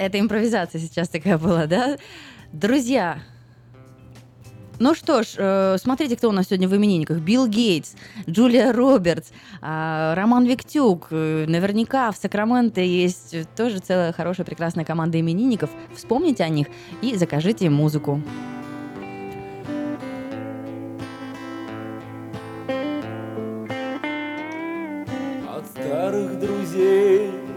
[0.00, 1.98] Это импровизация сейчас такая была, да?
[2.54, 3.18] Друзья,
[4.78, 7.18] ну что ж, э, смотрите, кто у нас сегодня в именинниках.
[7.18, 7.92] Билл Гейтс,
[8.26, 9.30] Джулия Робертс,
[9.60, 11.08] а, Роман Виктюк.
[11.10, 15.68] Э, Наверняка в Сакраменто есть тоже целая хорошая, прекрасная команда именинников.
[15.94, 16.68] Вспомните о них
[17.02, 18.22] и закажите им музыку.
[25.46, 27.49] От старых друзей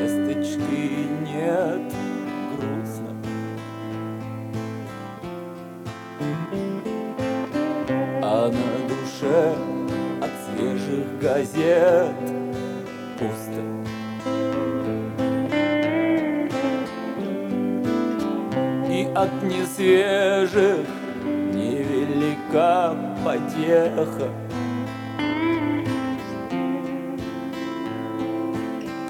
[0.00, 1.92] весточки нет,
[2.56, 3.10] грустно.
[8.22, 9.54] А на душе
[10.22, 12.14] от свежих газет
[13.18, 13.62] пусто.
[18.88, 20.86] И от несвежих
[21.52, 24.49] невелика потеха.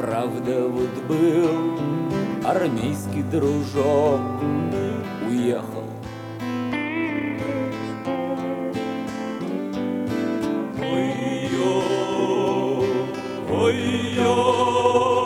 [0.00, 1.78] Правда, вот был
[2.42, 4.40] армейский дружок,
[5.28, 5.84] уехал.
[10.80, 11.82] Ой-ё,
[13.50, 15.19] ой-ё.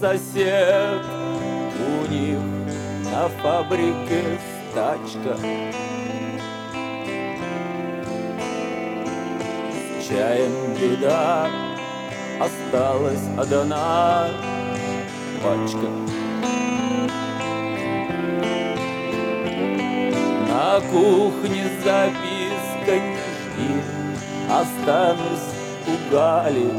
[0.00, 1.02] Сосед.
[1.78, 2.38] У них
[3.12, 4.38] на фабрике
[4.70, 5.36] стачка
[10.08, 11.48] чаем беда
[12.40, 14.28] осталась одна.
[15.42, 15.88] Пачка.
[20.48, 23.82] На кухне записка не жди
[24.50, 25.52] Останусь
[25.86, 26.70] у Гали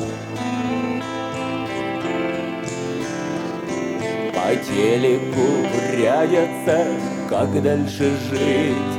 [4.50, 5.46] По телеку
[5.96, 6.84] рядятся,
[7.30, 8.99] как дальше жить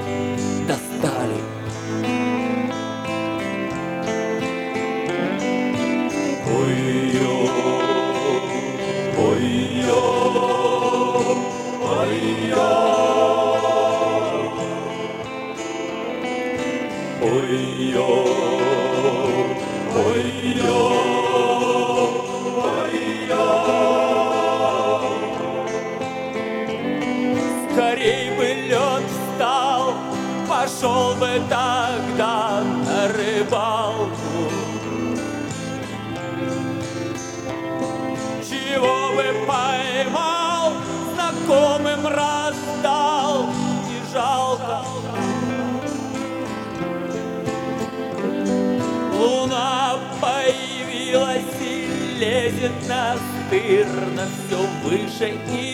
[55.20, 55.69] выше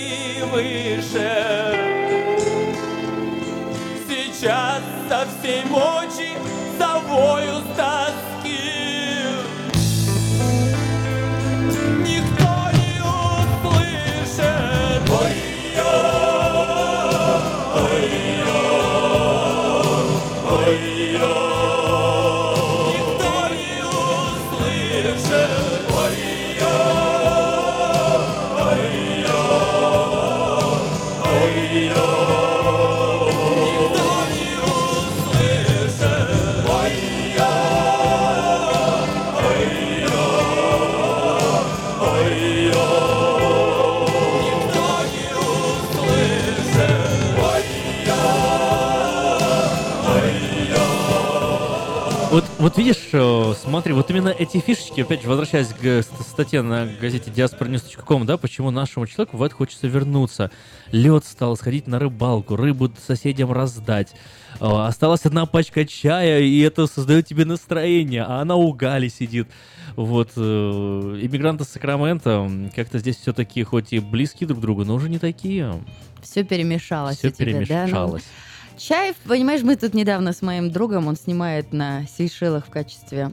[52.31, 56.61] Вот, вот видишь, э, смотри, вот именно эти фишечки, опять же, возвращаясь к ст- статье
[56.61, 60.51] на газете diasporanews.com, да, почему нашему человеку бывает хочется вернуться.
[60.91, 64.09] Лед стал, сходить на рыбалку, рыбу соседям раздать.
[64.61, 69.47] Э, Осталась одна пачка чая, и это создает тебе настроение, а она у Гали сидит.
[69.95, 74.95] Вот, э, иммигранты с Сакрамента как-то здесь все-таки хоть и близки друг к другу, но
[74.95, 75.81] уже не такие.
[76.23, 77.19] Все перемешалось.
[77.19, 78.27] Все у тебя, да?
[78.79, 83.33] Чаев, понимаешь, мы тут недавно с моим другом, он снимает на Сейшелах в качестве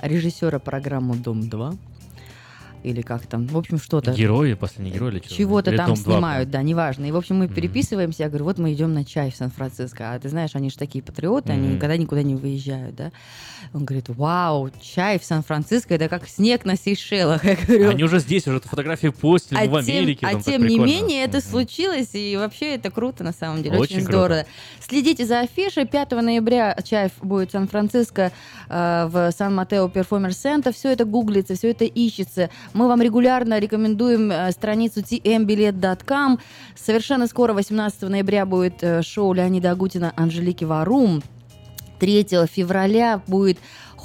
[0.00, 1.76] режиссера программу «Дом-2».
[2.82, 4.12] Или как там, в общем, что-то.
[4.12, 5.34] Герои, последний герой или что?
[5.34, 7.04] Чего-то Или там «Дом 2», снимают, да, неважно.
[7.06, 10.12] И, в общем, мы переписываемся, я говорю, вот мы идем на чай в Сан-Франциско.
[10.12, 13.12] А ты знаешь, они же такие патриоты, они никогда никуда не выезжают, да.
[13.72, 17.44] Он говорит, вау, чай в Сан-Франциско, это как снег на Сейшелах.
[17.44, 20.26] Я говорю, Они уже здесь, уже фотографии постили, а в Америке.
[20.28, 20.84] тем, а тем не прикольно.
[20.86, 24.18] менее это случилось, и вообще это круто на самом деле, очень, Очень круто.
[24.18, 24.46] здорово.
[24.80, 25.86] Следите за афишей.
[25.86, 28.32] 5 ноября Чаев будет в Сан-Франциско
[28.68, 30.72] э, в Сан-Матео Перформерс Центр.
[30.72, 32.50] Все это гуглится, все это ищется.
[32.76, 36.38] Мы вам регулярно рекомендуем э, страницу tmbilet.com.
[36.74, 41.22] Совершенно скоро, 18 ноября, будет э, шоу Леонида Агутина «Анжелики Варум».
[41.98, 43.56] 3 февраля будет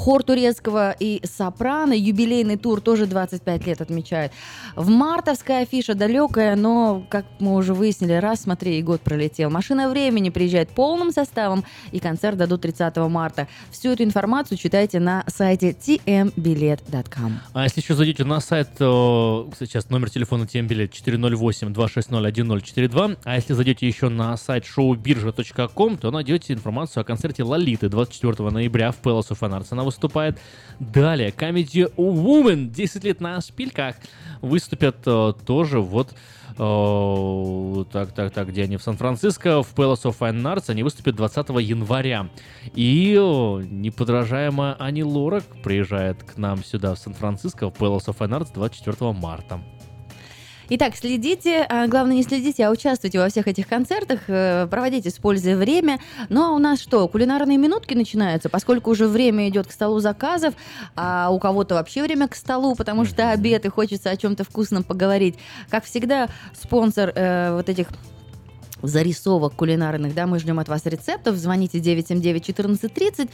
[0.01, 1.93] хор турецкого и сопрано.
[1.93, 4.31] Юбилейный тур тоже 25 лет отмечают.
[4.75, 9.51] В мартовская афиша далекая, но, как мы уже выяснили, раз, смотри, и год пролетел.
[9.51, 13.47] Машина времени приезжает полным составом, и концерт дадут 30 марта.
[13.69, 17.39] Всю эту информацию читайте на сайте tmbilet.com.
[17.53, 24.09] А если еще зайдете на сайт, сейчас номер телефона TM-билет 408-260-1042, а если зайдете еще
[24.09, 29.67] на сайт showbirja.com, то найдете информацию о концерте Лолиты 24 ноября в Palace of Arts.
[29.69, 30.39] Она выступает
[30.79, 31.29] далее.
[31.29, 33.95] Comedy Woman 10 лет на шпильках
[34.41, 36.13] выступят э, тоже вот
[36.57, 38.77] э, так, так, так, где они?
[38.77, 40.69] В Сан-Франциско, в Palace of Fine Arts.
[40.69, 42.29] Они выступят 20 января.
[42.73, 48.41] И э, неподражаемая Ани Лорак приезжает к нам сюда, в Сан-Франциско, в Palace of Fine
[48.41, 49.61] Arts 24 марта.
[50.73, 55.15] Итак, следите, а главное не следите, а участвуйте во всех этих концертах, э, проводите с
[55.15, 55.99] пользой время.
[56.29, 60.53] Ну а у нас что, кулинарные минутки начинаются, поскольку уже время идет к столу заказов,
[60.95, 64.83] а у кого-то вообще время к столу, потому что обед и хочется о чем-то вкусном
[64.83, 65.35] поговорить.
[65.69, 67.87] Как всегда, спонсор э, вот этих
[68.81, 71.35] зарисовок кулинарных, да, мы ждем от вас рецептов.
[71.35, 73.29] Звоните 979-1430.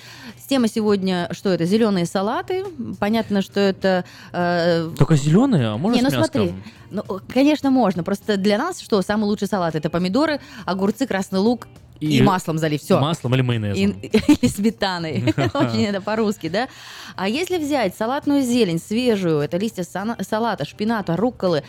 [0.50, 1.66] Тема сегодня, что это?
[1.66, 2.66] Зеленые салаты.
[3.00, 4.06] Понятно, что это...
[4.32, 6.54] э, Только зеленые, а можно не, ну смотри,
[6.92, 8.04] ну, конечно, можно.
[8.04, 9.02] Просто для нас что?
[9.02, 11.68] Самый лучший салат это помидоры, огурцы, красный лук
[12.00, 12.82] и, И маслом залив.
[12.82, 13.00] Все.
[13.00, 14.00] Маслом или майонезом.
[14.02, 15.34] или сметаной.
[15.54, 16.68] Очень это по-русски, да?
[17.16, 21.64] А если взять салатную зелень свежую, это листья салата, шпината, рукколы,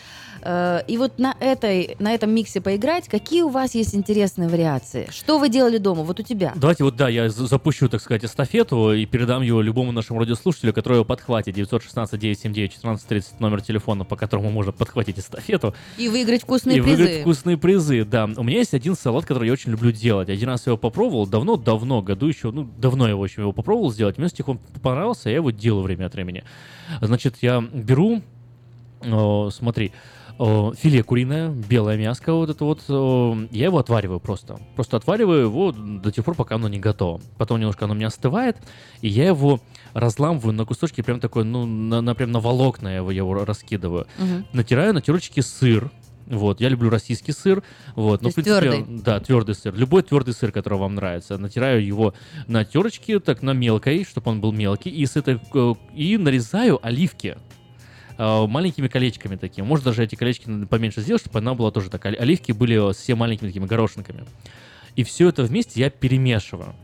[0.89, 5.07] и вот на, этой, на этом миксе поиграть, какие у вас есть интересные вариации?
[5.10, 6.02] Что вы делали дома?
[6.05, 6.52] Вот у тебя.
[6.57, 10.73] Давайте вот, да, я за- запущу, так сказать, эстафету и передам ее любому нашему радиослушателю,
[10.73, 11.57] который его подхватит.
[11.59, 15.75] 916-979-1430 номер телефона, по которому можно подхватить эстафету.
[15.97, 16.97] И выиграть вкусные и призы.
[17.02, 18.25] выиграть вкусные призы, да.
[18.36, 20.28] У меня есть один салат, который я очень люблю делать.
[20.28, 23.93] Один раз я его попробовал, давно-давно, году еще, ну, давно я, в общем, его попробовал
[23.93, 24.18] сделать.
[24.18, 24.47] Мне с тех
[24.83, 26.44] понравился, я его делаю время от времени.
[27.01, 28.23] Значит, я беру,
[29.02, 29.93] э, смотри,
[30.39, 34.58] э, филе куриное, белое мяско, вот это вот, э, я его отвариваю просто.
[34.75, 37.20] Просто отвариваю его до тех пор, пока оно не готово.
[37.36, 38.57] Потом немножко оно у меня остывает,
[39.00, 39.60] и я его
[39.94, 43.44] разламываю на кусочки, прям такой, ну, на, на- прям на волокна я его, я его
[43.44, 44.07] раскидываю.
[44.18, 44.47] Мгм.
[44.52, 45.91] Натираю на терочке сыр,
[46.26, 47.62] вот, я люблю российский сыр,
[47.97, 49.00] вот, ну, есть в принципе, твердый?
[49.02, 52.12] да, твердый сыр, любой твердый сыр, который вам нравится, натираю его
[52.47, 56.84] на терочке, так на мелкой, чтобы он был мелкий, и с этой э, и нарезаю
[56.86, 57.39] оливки
[58.19, 59.65] маленькими колечками такими.
[59.65, 62.15] Может даже эти колечки поменьше сделать, чтобы она была тоже такая.
[62.15, 64.25] Оливки были все маленькими такими горошинками.
[64.97, 66.75] И все это вместе я перемешиваю.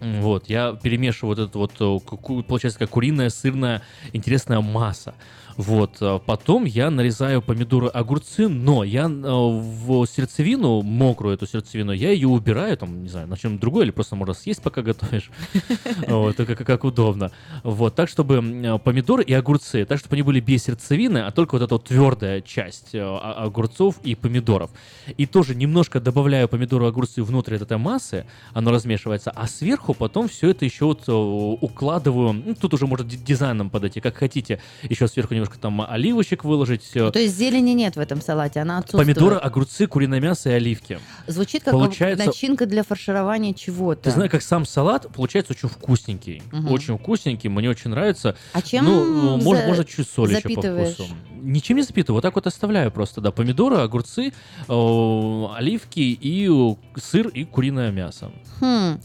[0.00, 3.82] Вот, я перемешиваю вот эту вот, э, получается, как куриная, сырная,
[4.12, 5.14] интересная масса.
[5.60, 11.92] Вот, а потом я нарезаю помидоры, огурцы, но я э, в сердцевину, мокрую эту сердцевину,
[11.92, 15.30] я ее убираю, там, не знаю, на чем другое, или просто можно съесть, пока готовишь.
[16.08, 17.30] Вот, как, как- удобно.
[17.62, 21.62] Вот, так, чтобы помидоры и огурцы, так, чтобы они были без сердцевины, а только вот
[21.62, 24.70] эта вот твердая часть огурцов и помидоров.
[25.18, 28.24] И тоже немножко добавляю помидоры и огурцы внутрь этой массы,
[28.54, 33.18] оно размешивается, а сверху потом все это еще вот укладываю, ну, тут уже может ди-
[33.18, 34.58] дизайном подойти, как хотите,
[34.88, 38.78] еще сверху немножко там оливочек выложить, э, То есть зелени нет в этом салате, она
[38.78, 39.06] отсутствует.
[39.06, 40.98] помидоры, огурцы, куриное мясо и оливки.
[41.26, 44.02] Звучит как Получается- начинка для фарширования чего-то.
[44.02, 46.42] Ты знаешь, как сам салат получается очень вкусненький.
[46.52, 46.70] Мгм.
[46.72, 48.36] Очень вкусненький, мне очень нравится.
[48.52, 51.06] А чем Ну, э, может, за- можно чуть соли еще по вкусу.
[51.42, 53.30] Ничем не запитываю, вот так вот оставляю просто, да.
[53.30, 54.32] Помидоры, огурцы,
[54.68, 58.30] э, оливки и э, сыр и куриное мясо.
[58.60, 59.00] Хм.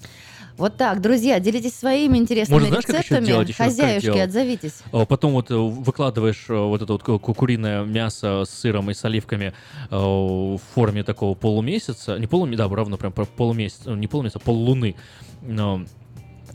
[0.57, 3.25] Вот так, друзья, делитесь своими интересными Можно, знаешь, рецептами.
[3.25, 3.55] делать?
[3.55, 4.83] Хозяюшки, отзовитесь.
[4.93, 8.89] Э, Потом вот э, выкладываешь э, вот это вот ку- ку- куриное мясо с сыром
[8.89, 9.53] и с оливками
[9.91, 12.17] э, в форме такого полумесяца.
[12.17, 14.95] Не полумесяца, да, равно прям по- полумесяца, не полумесяца, поллуны.
[15.41, 15.81] Но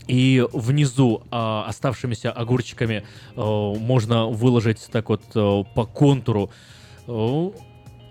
[0.07, 3.03] И внизу а, оставшимися огурчиками
[3.35, 6.49] э, можно выложить так вот э, по контуру,
[7.07, 7.51] э,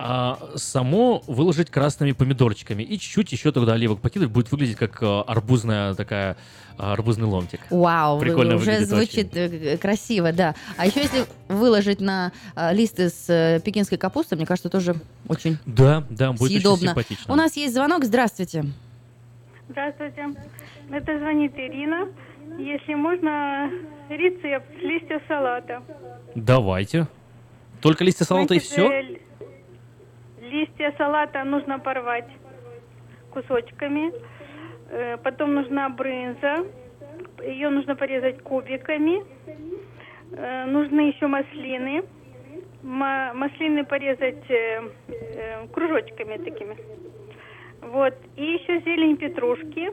[0.02, 2.82] а само выложить красными помидорчиками.
[2.82, 6.36] И чуть-чуть еще туда оливок покидывать, будет выглядеть как э, арбузная такая,
[6.78, 7.60] э, арбузный ломтик.
[7.68, 8.96] Вау, Прикольно уже выглядит очень.
[8.96, 10.54] звучит э, красиво, да.
[10.78, 12.32] А еще если выложить на
[12.72, 14.94] листы с пекинской капустой, мне кажется, тоже
[15.28, 16.88] очень Да, да, будет очень съедобно.
[16.88, 17.32] симпатично.
[17.32, 18.64] У нас есть звонок, здравствуйте.
[19.68, 20.28] Здравствуйте.
[20.90, 22.08] Это звонит Ирина.
[22.58, 23.70] Если можно,
[24.08, 25.82] рецепт с листьев салата.
[26.34, 27.06] Давайте.
[27.80, 29.20] Только листья салата и Значит, все?
[30.50, 32.28] Листья салата нужно порвать
[33.30, 34.12] кусочками.
[34.90, 36.66] Э, Потом нужна брынза.
[37.42, 39.22] Ее нужно порезать кубиками.
[40.32, 42.02] Э, Нужны еще маслины.
[42.82, 44.82] Ма- Маслины порезать э,
[45.72, 46.76] кружочками такими.
[47.82, 48.14] Вот.
[48.36, 49.90] И еще зелень петрушки.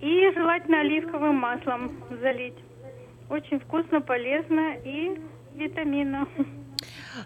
[0.00, 1.90] И желательно оливковым маслом
[2.22, 2.58] залить.
[3.28, 5.20] Очень вкусно, полезно и
[5.54, 6.26] витаминно.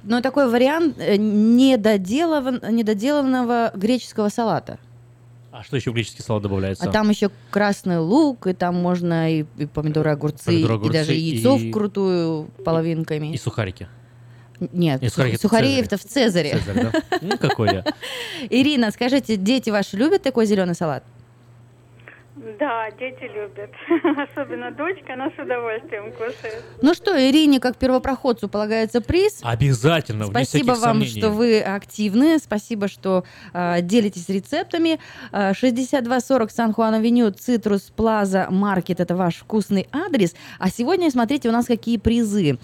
[0.03, 4.79] Но такой вариант э, недоделан- недоделанного греческого салата.
[5.53, 6.85] А что еще в греческий салат добавляется?
[6.89, 10.93] А там еще красный лук, и там можно и, и помидоры, огурцы, Помидоры, и огурцы,
[10.99, 13.33] даже яйцо и- вкрутую половинками.
[13.33, 13.87] И сухарики.
[14.73, 16.59] Нет, И сухарики сухарей это в сухареев-то в Цезаре.
[16.59, 17.19] Цезарь, да?
[17.23, 17.85] Ну, какой я.
[18.51, 21.05] Ирина, скажите, дети ваши любят такой зеленый салат?
[22.37, 23.71] Да, дети любят.
[24.29, 26.65] Особенно дочка, она с удовольствием кушает.
[26.83, 29.41] Ну что, Ирине, как первопроходцу, полагается приз.
[29.43, 31.21] Обязательно, Спасибо вам, сомнений.
[31.21, 32.39] что вы активны.
[32.41, 34.99] Спасибо, что э, делитесь рецептами.
[35.31, 38.99] Э, 6240 Сан-Хуан-Авеню, Цитрус Плаза Маркет.
[38.99, 40.35] Это ваш вкусный адрес.
[40.59, 42.59] А сегодня, смотрите, у нас какие призы.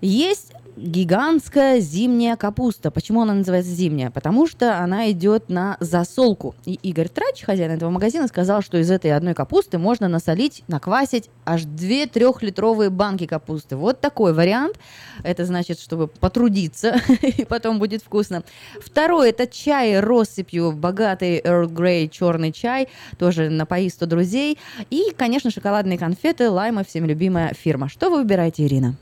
[0.00, 2.90] Есть гигантская зимняя капуста.
[2.90, 4.10] Почему она называется зимняя?
[4.10, 6.54] Потому что она идет на засолку.
[6.64, 11.28] И Игорь Трач, хозяин этого магазина, сказал, что из этой одной капусты можно насолить, наквасить
[11.44, 13.76] аж две трехлитровые банки капусты.
[13.76, 14.78] Вот такой вариант.
[15.22, 18.42] Это значит, чтобы потрудиться, и потом будет вкусно.
[18.80, 24.58] Второй– это чай россыпью, богатый Earl Grey черный чай, тоже напои 100 друзей.
[24.88, 27.88] И, конечно, шоколадные конфеты, лайма, всем любимая фирма.
[27.88, 28.96] Что вы выбираете, Ирина?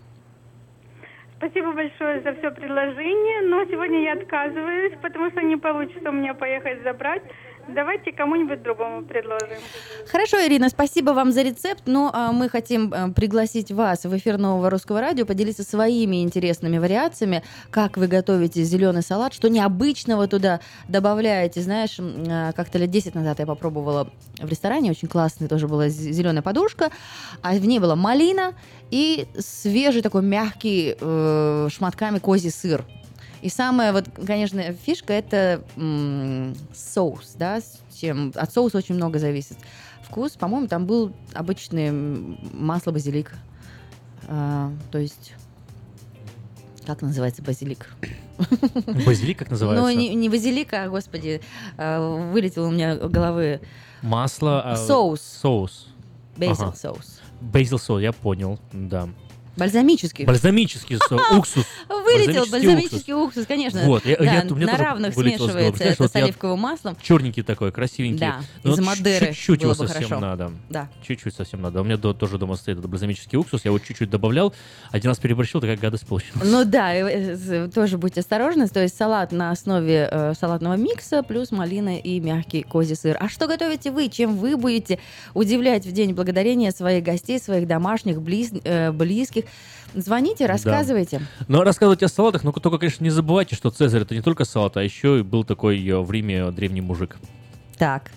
[1.38, 6.34] Спасибо большое за все предложение, но сегодня я отказываюсь, потому что не получится у меня
[6.34, 7.22] поехать забрать.
[7.68, 9.58] Давайте кому-нибудь другому предложим.
[10.10, 14.38] Хорошо, Ирина, спасибо вам за рецепт, но а, мы хотим а, пригласить вас в эфир
[14.38, 20.60] Нового Русского Радио, поделиться своими интересными вариациями, как вы готовите зеленый салат, что необычного туда
[20.88, 21.60] добавляете.
[21.60, 26.42] Знаешь, а, как-то лет 10 назад я попробовала в ресторане, очень классный тоже была зеленая
[26.42, 26.90] подушка,
[27.42, 28.54] а в ней была малина
[28.90, 32.84] и свежий такой мягкий э, шматками козий сыр.
[33.42, 39.18] И самая вот, конечно, фишка это м, соус, да, с чем от соуса очень много
[39.18, 39.56] зависит.
[40.02, 41.90] Вкус, по-моему, там был обычный
[42.52, 43.32] масло базилик.
[44.26, 45.34] А, то есть,
[46.86, 47.94] как называется базилик?
[49.06, 49.82] Базилик как называется?
[49.84, 51.40] Ну, не, не базилик, а, господи,
[51.76, 53.60] а, вылетел у меня головы
[54.02, 54.62] Масло.
[54.72, 55.20] а, Соус.
[55.20, 55.88] Соус.
[56.36, 56.76] бейсил Ага.
[56.76, 57.20] соус.
[57.40, 59.08] Бейзил соус, я понял, да.
[59.64, 60.24] Бальзамический.
[60.24, 60.98] Бальзамический
[61.36, 61.64] уксус.
[61.88, 63.82] Вылетел Бальзамический уксус, конечно.
[63.82, 66.96] Вот, я- на равных смешивается это с оливковым маслом.
[67.02, 68.20] Черненький такой, красивенький.
[68.20, 70.52] Да, Ну, из Мадеры Чуть-чуть его совсем надо.
[70.68, 70.88] Да.
[71.06, 71.80] Чуть-чуть совсем надо.
[71.80, 73.64] У меня тоже дома стоит этот бальзамический уксус.
[73.64, 74.54] Я его чуть-чуть добавлял.
[74.90, 76.42] Один раз переборщил, такая гадость получилась.
[76.44, 78.68] Ну да, э, э, тоже будьте осторожны.
[78.68, 83.16] То есть салат на основе э, салатного микса плюс малина и мягкий козий сыр.
[83.20, 84.08] А что готовите вы?
[84.08, 84.98] Чем вы будете
[85.34, 89.44] удивлять в День Благодарения своих гостей, своих домашних, близ- близких?
[89.94, 91.22] Звоните, рассказывайте.
[91.48, 94.76] Но рассказывайте о салатах, но только, конечно, не забывайте, что Цезарь это не только салат,
[94.76, 97.16] а еще и был такой э, в Риме древний мужик.
[97.78, 98.10] Так.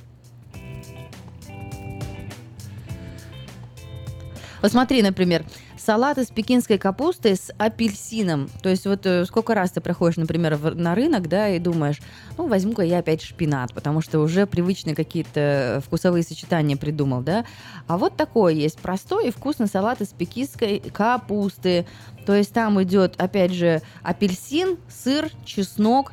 [4.61, 5.43] Вот смотри, например,
[5.83, 8.49] салат из пекинской капусты с апельсином.
[8.61, 11.99] То есть вот э, сколько раз ты проходишь, например, в- на рынок, да, и думаешь,
[12.37, 17.45] ну, возьму-ка я опять шпинат, потому что уже привычные какие-то вкусовые сочетания придумал, да.
[17.87, 21.85] А вот такой есть простой и вкусный салат из пекинской капусты.
[22.25, 26.11] То есть там идет, опять же, апельсин, сыр, чеснок,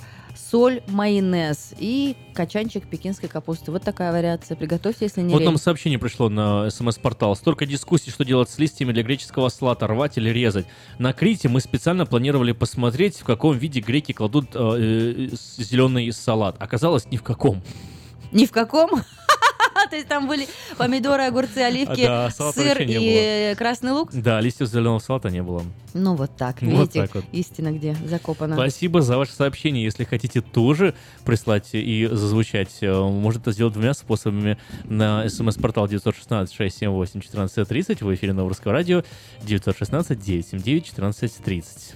[0.51, 3.70] соль, майонез и качанчик пекинской капусты.
[3.70, 4.57] Вот такая вариация.
[4.57, 5.49] Приготовьте, если не Вот лень.
[5.49, 7.36] нам сообщение пришло на смс-портал.
[7.36, 10.67] Столько дискуссий, что делать с листьями для греческого салата, рвать или резать.
[10.99, 16.57] На Крите мы специально планировали посмотреть, в каком виде греки кладут э, зеленый салат.
[16.59, 17.62] Оказалось, ни в каком.
[18.33, 18.91] Ни в каком?
[19.90, 24.10] То есть там были помидоры, огурцы, оливки, салата сыр и красный лук?
[24.12, 25.62] Да, листьев зеленого салата не было.
[25.94, 28.57] Ну вот так, видите, истина где закопана.
[28.57, 29.84] Спасибо за ваше сообщение.
[29.84, 34.58] Если хотите тоже прислать и зазвучать, э, можно это сделать двумя способами.
[34.84, 39.05] На смс-портал 916-678-1430 в эфире Новорусского радио
[39.42, 41.94] 916-979-1430.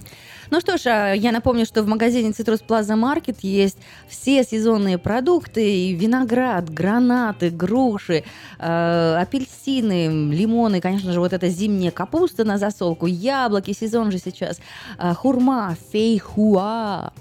[0.51, 4.97] Ну что ж, а, я напомню, что в магазине Citrus Plaza Market есть все сезонные
[4.97, 8.23] продукты, и виноград, гранаты, груши,
[8.59, 14.59] э, апельсины, лимоны, конечно же, вот эта зимняя капуста на засолку, яблоки, сезон же сейчас,
[14.97, 17.11] а, хурма, фейхуа,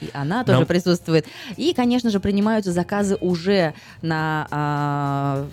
[0.00, 1.26] и она тоже Нам- присутствует.
[1.56, 5.46] И, конечно же, принимаются заказы уже на а,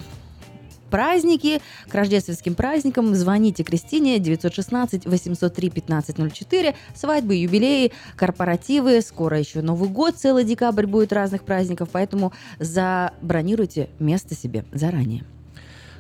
[0.91, 3.15] праздники, к рождественским праздникам.
[3.15, 6.75] Звоните Кристине 916-803-1504.
[6.93, 9.01] Свадьбы, юбилеи, корпоративы.
[9.01, 15.23] Скоро еще Новый год, целый декабрь будет разных праздников, поэтому забронируйте место себе заранее.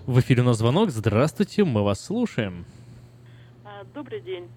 [0.05, 0.91] В эфире у нас звонок.
[0.91, 2.65] Здравствуйте, мы вас слушаем.
[3.63, 4.47] А, Добрый день.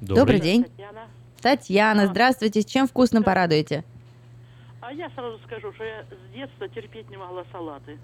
[0.00, 0.64] Добрый, день.
[0.64, 1.06] Татьяна.
[1.42, 2.62] Татьяна, здравствуйте.
[2.62, 3.84] Чем вкусно порадуете?
[4.80, 7.98] А я сразу скажу, что я с детства терпеть не могла салаты.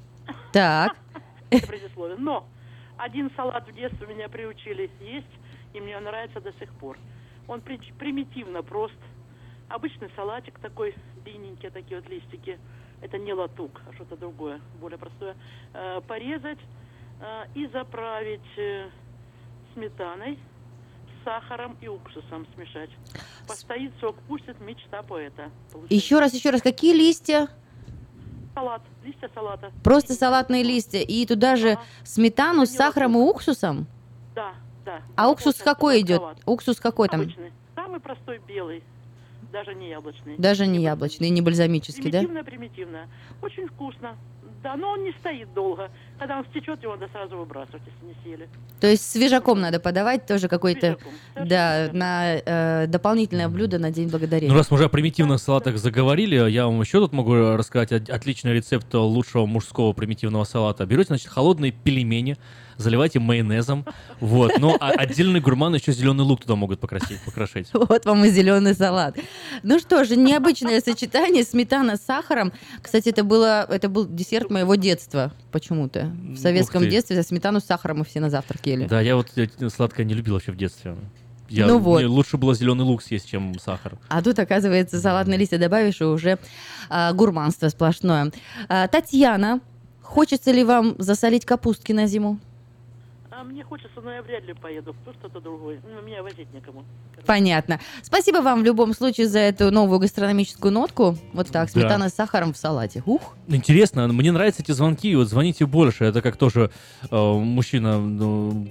[0.52, 0.96] Так.
[1.50, 2.16] Предисловие.
[2.16, 2.46] Но
[2.96, 5.26] один салат в детстве меня приучили есть,
[5.74, 6.98] и мне нравится до сих пор.
[7.48, 8.96] Он при- примитивно прост.
[9.68, 10.94] Обычный салатик такой,
[11.24, 12.58] длинненькие такие вот листики.
[13.02, 15.36] Это не латук, а что-то другое, более простое.
[15.74, 16.58] Э, порезать
[17.20, 18.88] э, и заправить э,
[19.74, 20.38] сметаной,
[21.24, 22.90] сахаром и уксусом смешать.
[23.46, 25.50] Постоит сок, пустит мечта поэта.
[25.72, 25.94] Получается.
[25.94, 27.48] Еще раз, еще раз, какие листья?
[28.56, 29.70] Салат, листья салата.
[29.84, 31.00] Просто салатные листья.
[31.00, 33.86] И туда же сметану с сахаром и уксусом?
[34.34, 35.02] Да, да.
[35.14, 36.22] А уксус какой идет?
[36.46, 37.20] Уксус какой там?
[37.20, 37.52] Обычный.
[37.74, 38.82] Самый простой белый.
[39.52, 40.38] Даже не яблочный.
[40.38, 42.20] Даже не яблочный, не бальзамический, да?
[42.20, 43.08] Примитивно, примитивно.
[43.42, 44.16] Очень вкусно.
[44.66, 45.88] Да, но он не стоит долго.
[46.18, 48.48] Когда он стечет, его надо сразу выбрасывать, если не съели.
[48.80, 50.96] То есть свежаком надо подавать, тоже какой-то,
[51.36, 54.50] да, на э, дополнительное блюдо на День Благодарения.
[54.50, 58.10] Ну, раз мы уже о примитивных салатах заговорили, я вам еще тут могу рассказать от-
[58.10, 60.84] отличный рецепт лучшего мужского примитивного салата.
[60.84, 62.36] Берете, значит, холодные пельмени,
[62.76, 63.84] заливайте майонезом,
[64.20, 64.58] вот.
[64.58, 67.68] Но а- отдельные гурманы еще зеленый лук туда могут покрасить, покрошить.
[67.72, 69.16] Вот вам и зеленый салат.
[69.62, 72.52] Ну что же, необычное сочетание сметана с сахаром.
[72.82, 76.12] Кстати, это было, это был десерт моего детства почему-то.
[76.30, 78.86] В советском детстве сметану с сахаром мы все на завтрак ели.
[78.86, 79.30] Да, я вот
[79.74, 80.96] сладкое не любил вообще в детстве.
[81.48, 81.98] Я, Ну вот.
[81.98, 83.98] Мне лучше было зеленый лук съесть, чем сахар.
[84.08, 86.38] А тут, оказывается, салатные листья добавишь, и уже
[86.88, 88.32] а, гурманство сплошное.
[88.68, 89.60] А, Татьяна,
[90.02, 92.38] хочется ли вам засолить капустки на зиму?
[93.38, 94.94] А мне хочется, но я вряд ли поеду.
[95.02, 95.78] Кто что-то другое.
[95.84, 96.86] Ну, меня возить некому.
[97.26, 97.80] Понятно.
[98.02, 101.18] Спасибо вам в любом случае за эту новую гастрономическую нотку.
[101.34, 101.72] Вот так, Да.
[101.72, 103.02] сметана с сахаром в салате.
[103.04, 103.34] Ух!
[103.48, 106.04] Интересно, мне нравятся эти звонки, вот звоните больше.
[106.06, 106.70] Это как тоже
[107.10, 108.66] э, мужчина ну,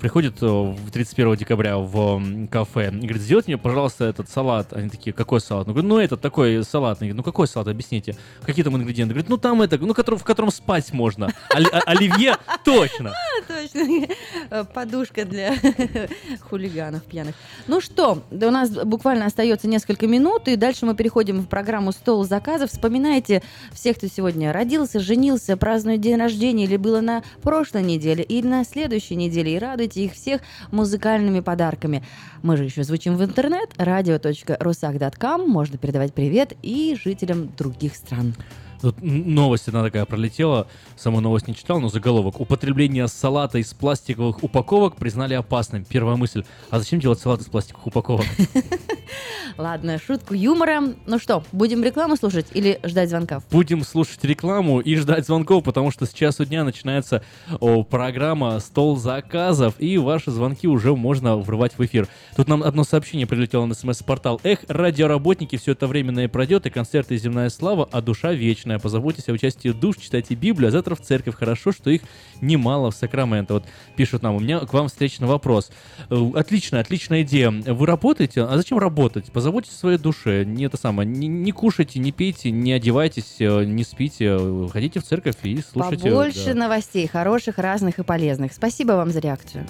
[0.00, 4.72] приходит э, в 31 декабря в м, кафе и говорит, сделайте мне, пожалуйста, этот салат.
[4.72, 5.66] Они такие, какой салат?
[5.68, 7.00] Ну, говорю, ну этот такой салат.
[7.02, 8.16] Они говорят, ну какой салат, объясните.
[8.42, 9.14] Какие там ингредиенты?
[9.14, 11.28] Говорит, ну там это, ну который- в котором спать можно.
[11.54, 13.12] Оли- Оливье точно.
[13.48, 13.75] Точно.
[14.74, 15.54] Подушка для
[16.40, 17.34] хулиганов пьяных.
[17.66, 22.24] Ну что, у нас буквально остается несколько минут, и дальше мы переходим в программу «Стол
[22.24, 22.70] заказов».
[22.70, 28.46] Вспоминайте всех, кто сегодня родился, женился, празднует день рождения, или было на прошлой неделе, или
[28.46, 30.40] на следующей неделе, и радуйте их всех
[30.70, 32.04] музыкальными подарками.
[32.42, 38.34] Мы же еще звучим в интернет, radio.rusak.com, можно передавать привет и жителям других стран.
[38.80, 42.40] Тут новость одна такая пролетела, саму новость не читал, но заголовок.
[42.40, 45.84] Употребление салата из пластиковых упаковок признали опасным.
[45.84, 48.26] Первая мысль, а зачем делать салат из пластиковых упаковок?
[49.58, 50.82] Ладно, шутку юмора.
[51.06, 53.42] Ну что, будем рекламу слушать или ждать звонков?
[53.50, 57.22] Будем слушать рекламу и ждать звонков, потому что с часу дня начинается
[57.60, 62.08] о, программа «Стол заказов», и ваши звонки уже можно врывать в эфир.
[62.36, 64.40] Тут нам одно сообщение прилетело на смс-портал.
[64.44, 68.65] Эх, радиоработники, все это временно и пройдет, и концерты земная слава, а душа вечная.
[68.78, 71.34] Позаботьтесь о участии душ, читайте Библию, а завтра в церковь.
[71.34, 72.02] Хорошо, что их
[72.40, 73.54] немало в Сакраменто.
[73.54, 73.64] Вот
[73.96, 75.70] пишут нам, у меня к вам встречный вопрос.
[76.10, 77.50] Э, Отличная, отличная идея.
[77.50, 78.42] Вы работаете?
[78.42, 79.32] А зачем работать?
[79.32, 80.44] Позаботьтесь о своей душе.
[80.44, 81.08] Не это самое.
[81.08, 84.38] Не, не кушайте, не пейте, не одевайтесь, э, не спите.
[84.72, 86.10] Ходите в церковь и слушайте.
[86.10, 86.54] Побольше да.
[86.54, 88.52] новостей, хороших, разных и полезных.
[88.52, 89.66] Спасибо вам за реакцию.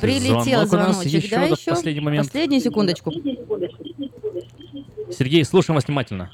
[0.00, 1.70] Прилетел Звонок у нас звоночек, еще, да, еще?
[1.70, 2.26] последний момент.
[2.26, 3.12] Последнюю секундочку.
[5.10, 6.30] Сергей, слушаем вас внимательно.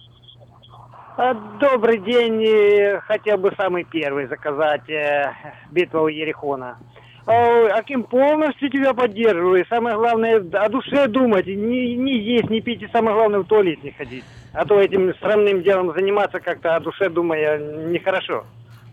[1.17, 2.99] А, Добрый день.
[3.07, 5.33] Хотел бы самый первый заказать э,
[5.71, 6.79] битва у Ерехона.
[7.27, 9.63] Аким, полностью тебя поддерживаю.
[9.63, 11.47] И Самое главное, о душе думать.
[11.47, 12.83] Не, не есть, не пить.
[12.83, 14.25] И самое главное, в туалет не ходить.
[14.53, 18.45] А то этим странным делом заниматься как-то о душе думая нехорошо.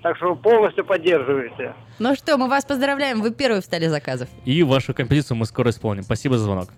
[0.02, 1.76] Так что полностью поддерживаю тебя.
[2.00, 4.30] Ну что, мы вас поздравляем, вы первый встали заказов.
[4.46, 6.04] И вашу композицию мы скоро исполним.
[6.04, 6.70] Спасибо за звонок.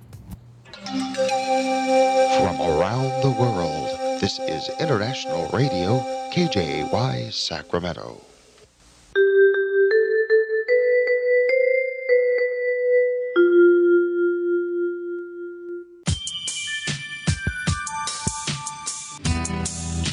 [2.40, 6.01] From around the world, this is International Radio,
[6.33, 8.17] KJY Sacramento.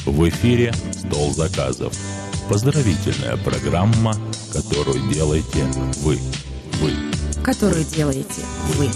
[0.09, 1.93] В эфире «Стол заказов».
[2.49, 4.15] Поздравительная программа,
[4.51, 5.63] которую делаете
[6.01, 6.19] вы.
[6.81, 6.93] Вы.
[7.43, 8.41] Который делаете
[8.75, 8.89] вы.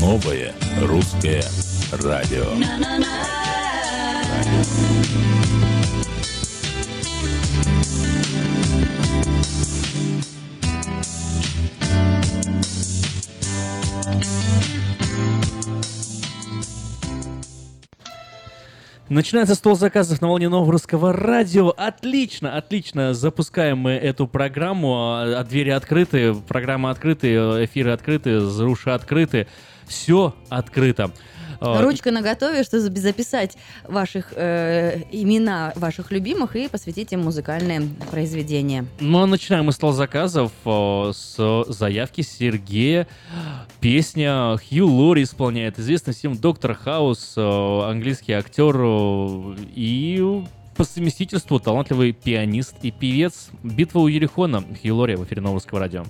[0.00, 1.42] Новое русское
[1.90, 2.46] радио.
[19.08, 21.70] Начинается стол заказов на волне нового русского радио.
[21.70, 23.14] Отлично, отлично.
[23.14, 24.96] Запускаем мы эту программу.
[24.96, 29.46] А, Двери открыты, программа открыты, эфиры открыты, уши открыты.
[29.86, 31.10] Все открыто.
[31.60, 37.82] Ручка на готове, что за- записать ваших э, имена ваших любимых и посвятить им музыкальные
[38.10, 38.86] произведения.
[39.00, 43.06] Ну, а начинаем мы стол заказов э, с заявки Сергея.
[43.80, 45.78] Песня Хью Лори исполняет.
[45.78, 47.40] Известный всем Доктор Хаус, э,
[47.90, 50.42] английский актер э, и
[50.76, 53.48] по совместительству талантливый пианист и певец.
[53.64, 54.62] Битва у Ерехона.
[54.80, 56.04] Хью Лори в эфире Нового Русского радио.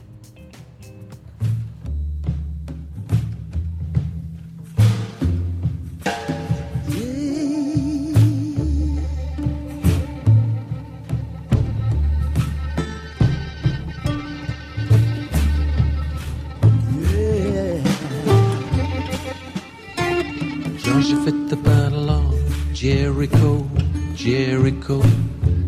[21.08, 23.66] Joshua you fit the battle of Jericho,
[24.14, 25.02] Jericho,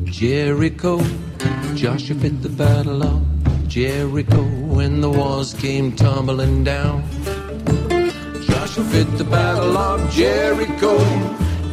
[0.05, 1.03] Jericho.
[1.75, 3.23] Joshua fit the battle of
[3.67, 4.43] Jericho
[4.77, 7.03] when the walls came tumbling down.
[8.43, 10.99] Joshua fit the battle of Jericho,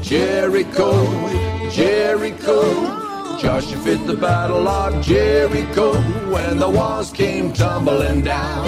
[0.02, 3.38] Jericho, Jericho.
[3.38, 5.94] Joshua fit the battle of Jericho
[6.32, 8.66] when the walls came tumbling down.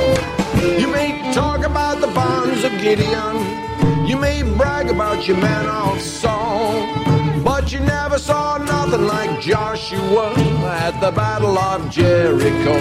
[0.77, 3.68] You may talk about the bonds of Gideon.
[4.09, 6.81] You may brag about your man of Saul.
[7.43, 10.33] But you never saw nothing like Joshua
[10.87, 12.73] at the battle of Jericho.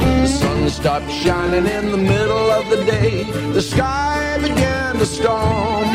[0.00, 5.88] The sun stopped shining in the middle of the day, the sky began to storm.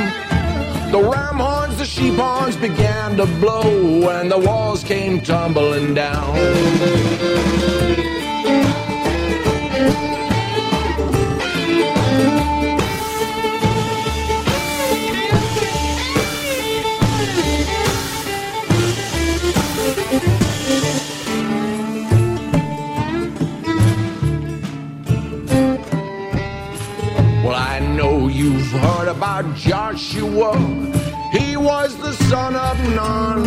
[0.91, 6.35] The ram horns, the sheep horns began to blow, and the walls came tumbling down.
[28.49, 30.57] You've heard about Joshua.
[31.31, 33.43] He was the son of Nun.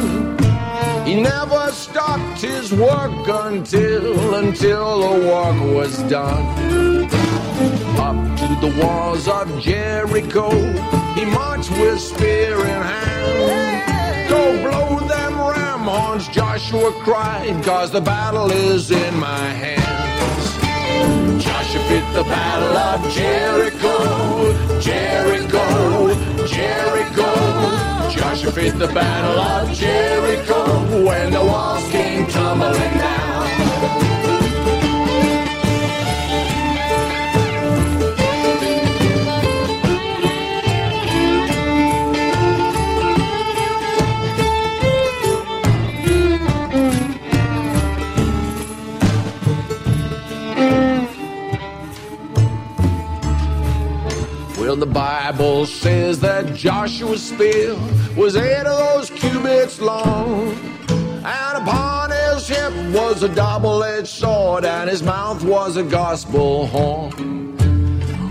[1.06, 6.44] He never stopped his work until until the work was done.
[7.98, 10.50] Up to the walls of Jericho,
[11.14, 14.31] he marched with spear in hand.
[14.31, 20.11] Go blow them ram horns, Joshua cried, cause the battle is in my hands.
[21.43, 26.15] Joshua fit the battle of Jericho, Jericho,
[26.47, 27.31] Jericho.
[28.11, 34.11] Joshua fit the battle of Jericho when the walls came tumbling down.
[55.33, 57.75] Bible says that Joshua's spear
[58.15, 60.52] was eight of those cubits long.
[61.25, 66.67] And upon his hip was a double edged sword, and his mouth was a gospel
[66.67, 67.57] horn.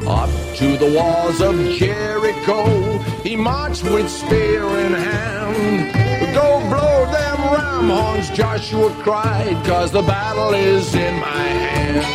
[0.08, 6.36] Up to the walls of Jericho, he marched with spear in hand.
[6.36, 12.06] Go blow them ram horns, Joshua cried, cause the battle is in my hands.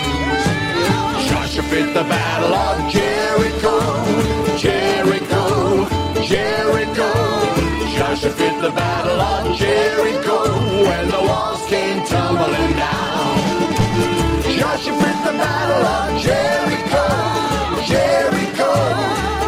[1.29, 3.76] Joshua fit the battle of Jericho, Jericho,
[8.17, 10.49] Joshua fit the battle of Jericho
[10.89, 13.37] when the walls came tumbling down.
[14.57, 17.05] Joshua fit the battle of Jericho,
[17.85, 18.73] Jericho,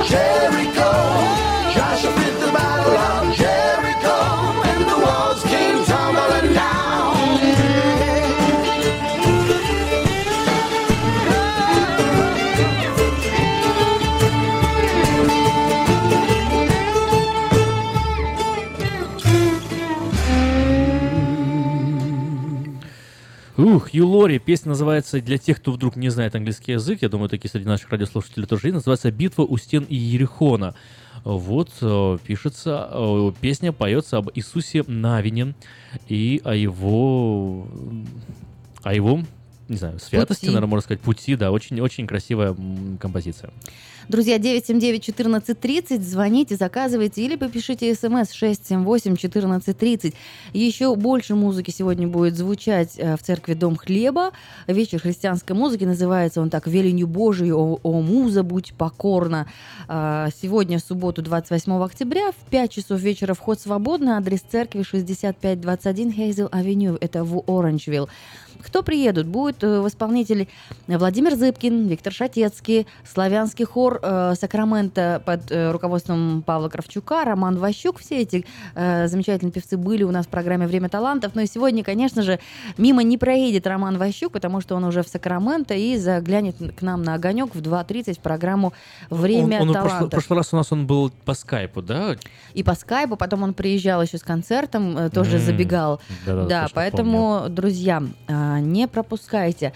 [0.05, 1.57] Jericho.
[23.58, 24.38] Ух, Юлори.
[24.38, 27.90] Песня называется, для тех, кто вдруг не знает английский язык, я думаю, такие среди наших
[27.90, 30.76] радиослушателей тоже есть, называется «Битва у стен Иерихона».
[31.24, 35.56] Вот, э, пишется, э, песня поется об Иисусе Навине
[36.06, 37.66] и о его,
[38.84, 39.24] о его,
[39.68, 40.46] не знаю, святости, Пути.
[40.46, 42.54] наверное, можно сказать, пути, да, очень-очень красивая
[43.00, 43.50] композиция.
[44.08, 50.14] Друзья, 979-1430, звоните, заказывайте или попишите смс 678-1430.
[50.54, 54.32] Еще больше музыки сегодня будет звучать э, в церкви Дом Хлеба.
[54.66, 59.46] Вечер христианской музыки называется он так «Веленью Божию, о, о муза, будь покорна».
[59.88, 64.12] Сегодня, в субботу, 28 октября, в 5 часов вечера вход свободный.
[64.12, 68.08] Адрес церкви 6521 Хейзел Авеню, это в Оранжвилл.
[68.62, 69.26] Кто приедут?
[69.26, 70.48] Будет э, в исполнителе
[70.86, 77.98] Владимир Зыбкин, Виктор Шатецкий, славянский хор э, Сакрамента под э, руководством Павла Кравчука, Роман Ващук.
[77.98, 81.34] Все эти э, замечательные певцы были у нас в программе «Время талантов».
[81.34, 82.40] Но и сегодня, конечно же,
[82.76, 87.02] мимо не проедет Роман Ващук, потому что он уже в Сакраменто и заглянет к нам
[87.02, 88.72] на огонек в 2.30 в программу
[89.10, 90.10] «Время он, он в талантов».
[90.10, 92.16] прошлый, прошлый раз у нас он был по скайпу, да?
[92.54, 96.00] И по скайпу, потом он приезжал еще с концертом, э, тоже М, забегал.
[96.26, 99.73] да-да, Да, точно поэтому, друзья, а, не пропускайте.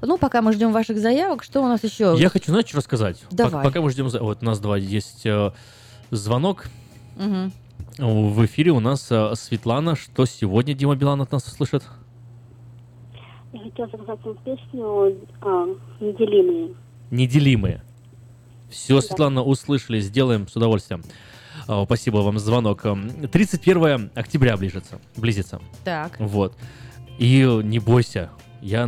[0.00, 2.16] Ну, пока мы ждем ваших заявок, что у нас еще?
[2.18, 3.22] Я хочу, знаете, что рассказать?
[3.30, 3.62] Давай.
[3.64, 4.08] Пок- Пока мы ждем...
[4.08, 5.50] Вот у нас два есть э,
[6.10, 6.66] звонок.
[7.16, 7.52] Мгм.
[7.98, 9.94] В эфире у нас э, Светлана.
[9.94, 11.84] Что сегодня Дима Билан от нас услышит?
[13.52, 15.66] Я хотела заказать вам песню а,
[16.00, 16.74] «Неделимые».
[17.10, 17.82] Неделимые.
[18.70, 21.04] Все, Светлана, услышали, сделаем с удовольствием.
[21.68, 22.84] А, Спасибо вам за звонок.
[22.86, 25.60] М, 31 октября ближется, близится.
[25.84, 26.18] Так.
[26.18, 26.56] Вот.
[27.18, 28.86] И не бойся, я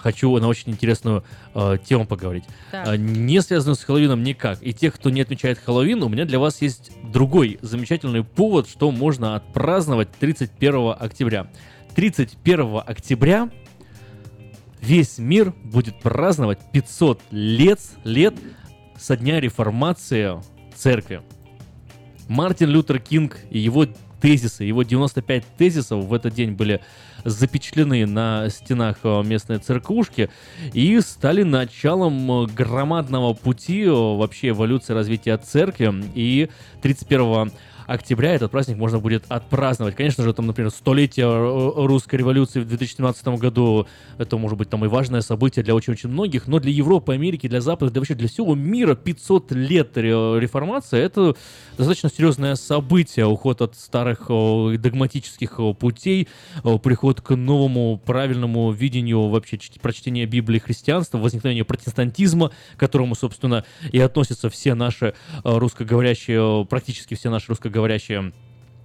[0.00, 1.24] хочу на очень интересную
[1.54, 2.44] э, тему поговорить.
[2.70, 2.88] Так.
[2.88, 4.58] Э, не связанную с Хэллоуином никак.
[4.62, 8.90] И тех, кто не отмечает Хэллоуин, у меня для вас есть другой замечательный повод, что
[8.90, 11.48] можно отпраздновать 31 октября.
[11.94, 13.50] 31 октября
[14.80, 18.34] весь мир будет праздновать 500 лет, лет
[18.98, 20.40] со дня реформации
[20.74, 21.22] церкви.
[22.28, 23.86] Мартин Лютер Кинг и его
[24.20, 26.80] тезисы, его 95 тезисов в этот день были
[27.24, 30.30] запечатлены на стенах э, местной церквушки
[30.72, 35.92] и стали началом э, громадного пути э, вообще эволюции развития церкви.
[36.14, 36.48] И
[36.82, 37.52] 31
[37.90, 39.96] октября этот праздник можно будет отпраздновать.
[39.96, 43.86] Конечно же, там, например, столетие э, русской революции в 2017 году,
[44.16, 47.60] это может быть там и важное событие для очень-очень многих, но для Европы, Америки, для
[47.60, 51.34] Запада, да вообще для всего мира 500 лет ре- реформации, это
[51.76, 56.28] достаточно серьезное событие, уход от старых э, догматических э, путей,
[56.62, 63.16] э, приход к новому правильному видению вообще чт- прочтения Библии христианства, возникновение протестантизма, к которому,
[63.16, 65.12] собственно, и относятся все наши э,
[65.42, 67.79] русскоговорящие, э, практически все наши русскоговорящие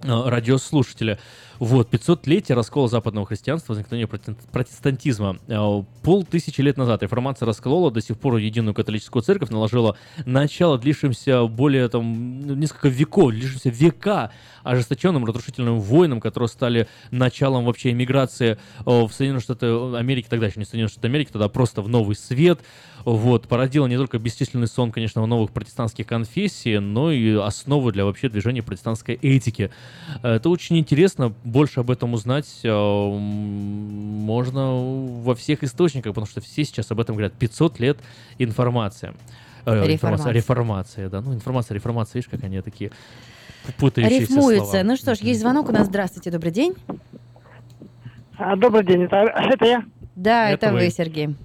[0.02, 1.18] э, радиослушатели.
[1.58, 5.38] Вот, 500-летие раскола западного христианства, возникновения проте- протестантизма.
[5.48, 11.46] Э, Полтысячи лет назад реформация расколола до сих пор единую католическую церковь, наложила начало длившимся
[11.46, 14.30] более там несколько веков, длившимся века
[14.62, 20.58] ожесточенным разрушительным войнам, которые стали началом вообще эмиграции э, в Соединенные Штаты Америки, тогда еще
[20.58, 22.60] не Соединенные Штаты Америки, тогда просто в новый свет.
[23.04, 28.28] Вот, породила не только бесчисленный сон, конечно, новых протестантских конфессий, но и основу для вообще
[28.28, 29.70] движения протестантской этики.
[30.22, 34.74] Это очень интересно, больше об этом узнать э, можно
[35.22, 37.32] во всех источниках, потому что все сейчас об этом говорят.
[37.34, 37.98] 500 лет
[38.38, 39.14] информация.
[39.64, 40.32] Э, информация, Реформация.
[40.32, 41.20] реформация, да.
[41.20, 42.90] Ну, информация, реформация, видишь, как они такие
[43.78, 44.70] путающиеся Рифмуется.
[44.70, 44.84] слова.
[44.84, 45.86] Ну что ж, есть звонок у нас.
[45.86, 46.74] Здравствуйте, добрый день.
[48.38, 49.84] А, добрый день, это, это я?
[50.14, 50.90] Да, это, Это вы, вы.
[50.90, 51.36] Сергей.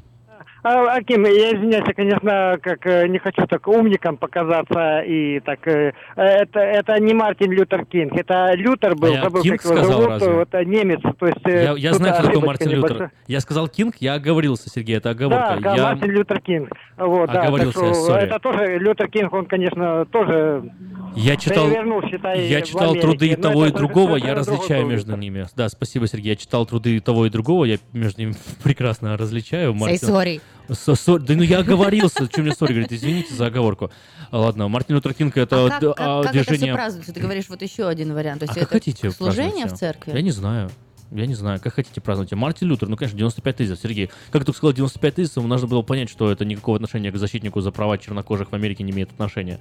[0.64, 5.66] А, Аким, я извиняюсь, я, конечно, как э, не хочу так умником показаться и так.
[5.68, 9.72] э, это, это не Мартин Лютер Кинг, это Лютер был, А я забыл, Кинг как
[9.72, 10.34] его сказал зовут, разве?
[10.34, 11.46] вот э, немец, то есть.
[11.46, 12.90] Я, я знаю, кто такой Мартин Лютер.
[12.90, 13.12] небольшая.
[13.28, 15.58] Я сказал Кинг, я оговорился, Сергей, это оговорка.
[15.62, 15.84] Да, да, я...
[15.84, 16.70] Мартин Лютер Кинг.
[16.98, 18.18] Вот, да, так что sorry.
[18.20, 20.72] это тоже Лютер Кинг, он, конечно, тоже
[21.16, 21.68] Я читал,
[22.08, 25.48] считай, я читал труды и Но того, и это другого, я различаю между ними.
[25.56, 26.30] Да, спасибо, Сергей.
[26.30, 28.34] Я читал труды и того, и другого, я между ними
[28.64, 29.74] прекрасно различаю.
[29.74, 30.42] Мартин- sorry.
[30.72, 33.92] Со- со- Да ну я оговорился, что мне сори, говорит, извините за оговорку.
[34.32, 37.14] Ладно, Мартин Лютер Кинг это А как, как- а, как это все движение...
[37.14, 38.40] Ты говоришь, вот еще один вариант.
[38.40, 40.14] То есть А как это хотите служение в церкви?
[40.14, 40.72] Я не знаю.
[41.12, 42.32] Я не знаю, как хотите праздновать.
[42.32, 43.80] Мартин Лютер, ну, конечно, 95 тезисов.
[43.84, 47.18] Сергей, как ты только сказал 95 тезисов, нужно было понять, что это никакого отношения к
[47.18, 49.60] защитнику за права чернокожих в Америке не имеет отношения.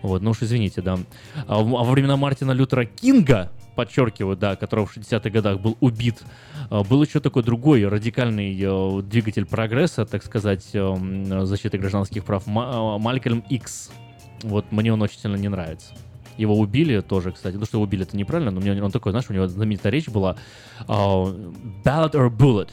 [0.00, 0.98] Вот, ну уж извините, да.
[1.46, 6.22] А, а во времена Мартина Лютера Кинга, подчеркиваю, да, которого в 60-х годах был убит,
[6.68, 12.46] а, был еще такой другой радикальный э, двигатель прогресса, так сказать, э, защиты гражданских прав,
[12.46, 13.90] э, Малькольм Икс.
[14.42, 15.94] Вот мне он очень сильно не нравится.
[16.36, 17.56] Его убили тоже, кстати.
[17.56, 20.08] Ну, что его убили, это неправильно, но мне он такой, знаешь, у него знаменитая речь
[20.08, 20.36] была
[20.86, 21.24] а,
[21.82, 22.68] Ballot or Bullet.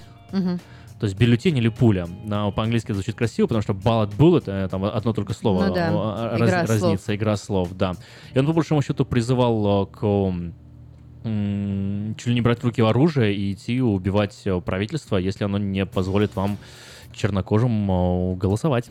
[0.99, 2.07] То есть бюллетень или пуля.
[2.25, 5.89] На, по-английски звучит красиво, потому что ballot bullet, там одно только слово Ну да,
[6.33, 6.69] э, игра слов.
[6.69, 7.93] разница, игра слов, да.
[8.33, 10.01] И он по большому счету призывал к
[12.17, 15.85] чуть ли не брать в руки оружие и идти убивать э, правительство, если оно не
[15.85, 16.57] позволит вам
[17.13, 18.89] чернокожим э, голосовать.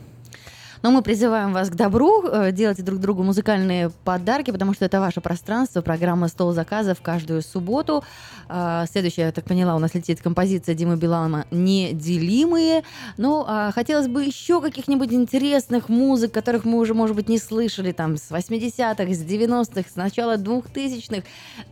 [0.82, 5.00] Но мы призываем вас к добру, э, делайте друг другу музыкальные подарки, потому что это
[5.00, 8.04] ваше пространство, программа «Стол заказов» каждую субботу.
[8.48, 12.84] А, Следующая, я так поняла, у нас летит композиция Димы Билана «Неделимые».
[13.16, 17.92] Ну, а хотелось бы еще каких-нибудь интересных музык, которых мы уже, может быть, не слышали,
[17.92, 21.22] там, с 80-х, с 90-х, с начала 2000-х.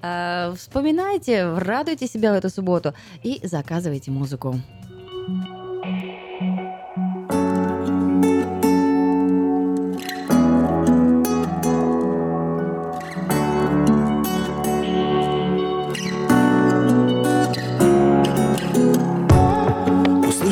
[0.03, 4.61] А, Вспоминайте, радуйте себя в эту субботу и заказывайте музыку.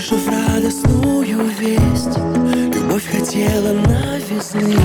[0.02, 2.18] Услышав радостную весть.
[2.74, 4.76] Любовь хотела новизны.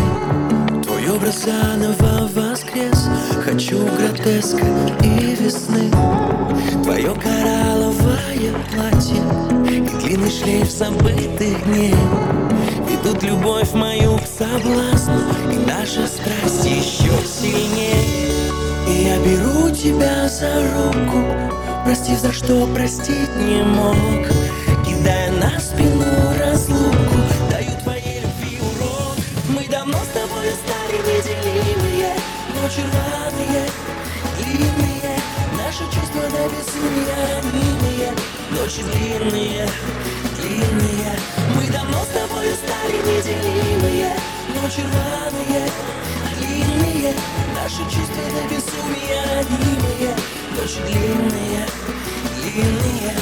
[0.83, 3.07] Твой образ заново воскрес.
[3.43, 4.63] Хочу гротеска
[5.01, 5.89] и весны.
[6.83, 9.23] Твое коралловое платье
[9.65, 11.95] И длинный шлейф забытых дней.
[12.87, 15.19] Ведут любовь мою к соблазну
[15.51, 18.29] И наша страсть еще сильнее.
[18.87, 21.25] И я беру тебя за руку.
[21.85, 24.27] Простив за что простить не мог
[24.97, 26.05] Кидая на спину
[26.39, 27.17] разлуку
[27.51, 29.15] Даю твоей любви урок.
[29.47, 32.13] Мы давно с тобой стали неделимые
[32.55, 33.69] Ночи рваные,
[34.39, 35.19] длинные.
[35.55, 38.11] Наши чувства до безумия ранимые
[38.49, 39.67] Ночи длинные,
[40.41, 41.11] длинные.
[41.55, 44.13] Мы давно с тобою стали неделимые
[44.59, 45.69] Ночи рваные,
[46.39, 47.13] длинные.
[47.53, 50.15] Наши чувства до безумия ранимые
[50.55, 51.67] Ночи длинные,
[52.41, 53.13] длинные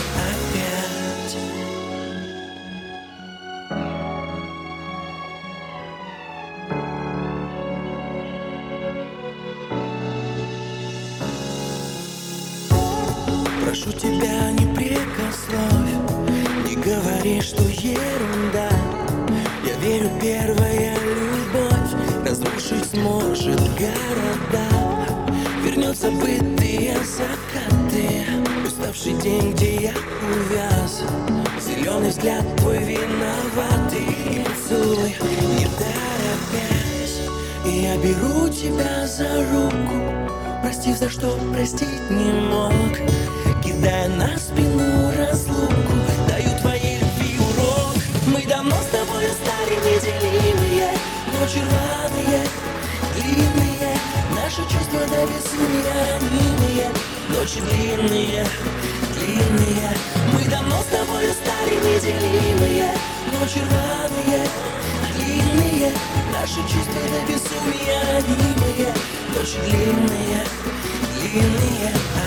[15.36, 18.70] прикословь Не говори, что ерунда.
[19.66, 24.68] Я верю, первая любовь Разрушить сможет города.
[25.64, 28.26] Вернется бытые закаты.
[28.66, 29.94] Уставший день, где я
[30.34, 31.04] увяз.
[31.60, 34.06] Зеленый взгляд твой виноватый.
[34.30, 35.16] И поцелуй,
[35.58, 37.22] не торопясь.
[37.66, 40.32] И я беру тебя за руку.
[40.62, 42.72] Простив за что простить не мог.
[43.64, 45.05] Кидая на спину
[48.96, 50.90] тобой стали неделимые
[51.34, 52.42] Ночи рваные,
[53.14, 53.98] длинные.
[54.34, 56.88] Наши чувства до безумия ранимые
[57.30, 58.46] Ночи длинные,
[59.16, 59.90] длинные.
[60.34, 62.90] Мы давно с тобой стали неделимые
[63.34, 64.48] Ночи рваные,
[65.18, 65.92] длинные.
[66.32, 68.94] Наши чувства до безумия ранимые
[69.36, 70.46] Ночи длинные,
[71.20, 72.25] длинные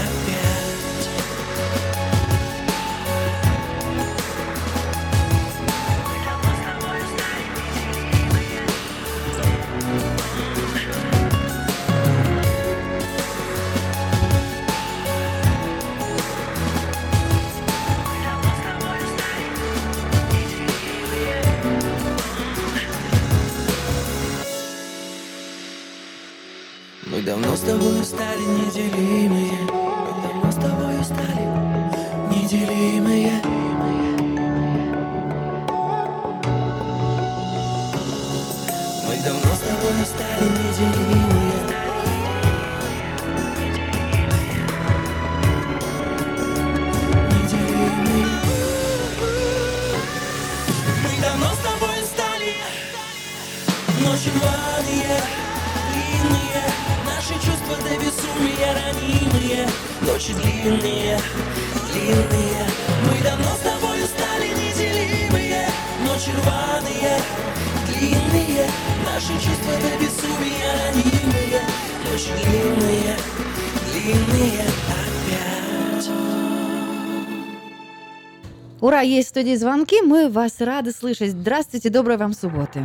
[79.08, 81.30] есть в студии звонки, мы вас рады слышать.
[81.30, 82.84] Здравствуйте, доброй вам субботы.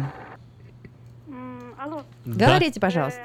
[1.77, 2.03] Алло.
[2.25, 3.21] Говорите, пожалуйста.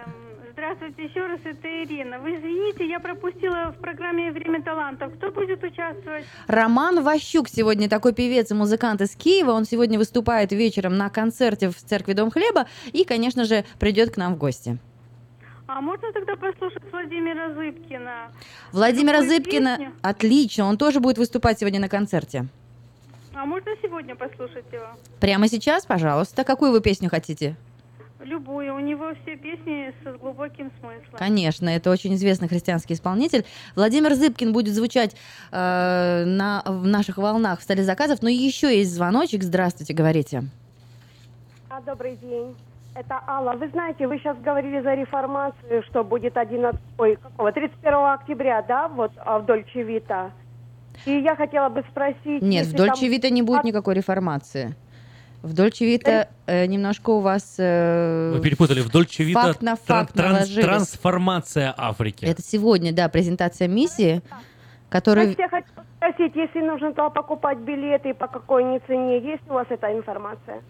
[0.52, 2.18] Здравствуйте, еще раз, это Ирина.
[2.18, 5.14] Вы извините, я пропустила в программе «Время талантов».
[5.14, 6.24] Кто будет участвовать?
[6.48, 9.52] Роман Ващук сегодня такой певец и музыкант из Киева.
[9.52, 14.16] Он сегодня выступает вечером на концерте в церкви Дом Хлеба и, конечно же, придет к
[14.16, 14.78] нам в гости.
[15.68, 18.32] А можно тогда послушать Владимира Зыбкина?
[18.72, 19.92] Владимира Зыбкина, песню?
[20.02, 22.46] отлично, он тоже будет выступать сегодня на концерте.
[23.40, 24.86] А можно сегодня послушать его?
[25.20, 26.42] Прямо сейчас, пожалуйста.
[26.42, 27.54] Какую вы песню хотите?
[28.18, 28.74] Любую.
[28.74, 31.16] У него все песни с глубоким смыслом.
[31.16, 33.44] Конечно, это очень известный христианский исполнитель.
[33.76, 35.14] Владимир Зыбкин будет звучать
[35.52, 38.22] э, на, в наших волнах в столе заказов.
[38.22, 39.44] Но еще есть звоночек.
[39.44, 40.42] Здравствуйте, говорите.
[41.70, 42.56] А, добрый день.
[42.96, 43.52] Это Алла.
[43.52, 48.88] Вы знаете, вы сейчас говорили за реформацию, что будет 11, ой, какого, 31 октября, да,
[48.88, 50.32] вот а, в Дольче Вита.
[51.06, 52.42] И я хотела бы спросить...
[52.42, 54.74] Нет, в Дольче там- Вита не будет никакой реформации.
[55.42, 57.54] В Дольче Вита э, немножко у вас...
[57.58, 58.80] э, Вы перепутали.
[58.80, 60.64] В Дольче Вита Факт на тран- факт транс- наложились.
[60.64, 62.24] трансформация Африки.
[62.24, 64.20] Это сегодня, да, презентация миссии,
[64.88, 65.34] которая...
[65.38, 69.66] Я хочу спросить, если нужно туда покупать билеты, по какой они цене, есть у вас
[69.70, 70.60] эта информация?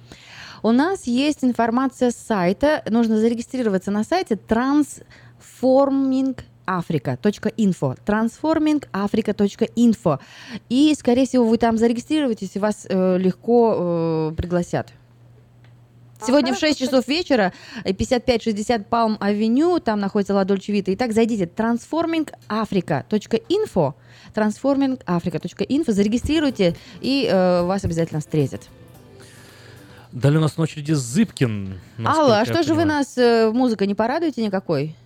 [0.62, 2.82] У нас есть информация с сайта.
[2.90, 4.36] Нужно зарегистрироваться на сайте
[6.68, 10.18] transformingafrica.info transformingafrica.info
[10.68, 14.92] И, скорее всего, вы там зарегистрируетесь, и вас э, легко э, пригласят.
[16.26, 17.52] Сегодня в 6 часов вечера,
[17.84, 20.92] э, 5560 Palm Авеню, там находится Ла Дольче Вита.
[20.94, 23.94] Итак, зайдите transformingafrica.info
[24.34, 28.68] transformingafrica.info, зарегистрируйте, и э, вас обязательно встретят.
[30.12, 31.80] Далее у нас на очереди Зыбкин.
[32.04, 34.96] Алла, а что же вы нас э, музыкой не порадуете никакой?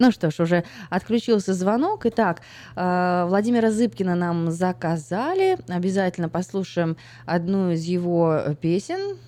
[0.00, 2.06] Ну что ж, уже отключился звонок.
[2.06, 2.40] Итак,
[2.74, 5.58] э, Владимира Зыбкина нам заказали.
[5.68, 6.96] Обязательно послушаем
[7.26, 9.18] одну из его э, песен.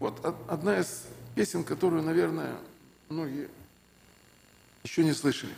[0.00, 2.52] Вот од- одна из песен, которую, наверное,
[3.08, 3.48] многие
[4.84, 5.52] еще не слышали.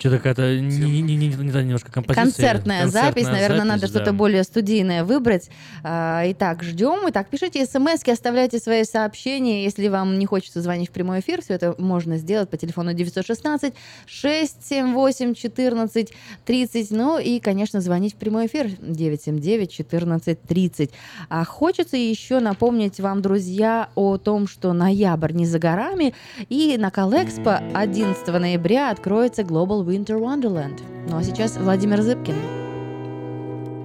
[0.00, 2.24] Что-то какая-то не, не, не, не, не та немножко композиция.
[2.24, 4.12] Концертная, запись, наверное, надо запись, что-то да.
[4.16, 5.50] более студийное выбрать.
[5.84, 7.00] А, Итак, ждем.
[7.08, 9.62] Итак, пишите смс оставляйте свои сообщения.
[9.62, 13.74] Если вам не хочется звонить в прямой эфир, все это можно сделать по телефону 916
[14.06, 16.12] 678 14
[16.46, 16.90] 30.
[16.92, 20.90] Ну и, конечно, звонить в прямой эфир 979 14 30.
[21.28, 26.14] А хочется еще напомнить вам, друзья, о том, что ноябрь не за горами,
[26.48, 30.80] и на Калэкспо 11 ноября откроется Global Winter Wonderland.
[31.08, 32.36] Ну а сейчас Владимир Зыбкин.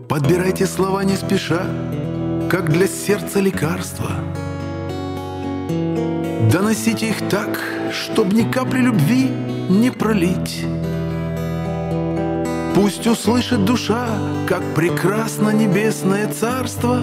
[0.07, 1.65] Подбирайте слова не спеша,
[2.49, 4.11] как для сердца лекарства.
[6.51, 7.59] Доносите их так,
[7.91, 9.31] чтоб ни капли любви
[9.69, 10.63] не пролить.
[12.75, 14.07] Пусть услышит душа,
[14.47, 17.01] как прекрасно небесное царство,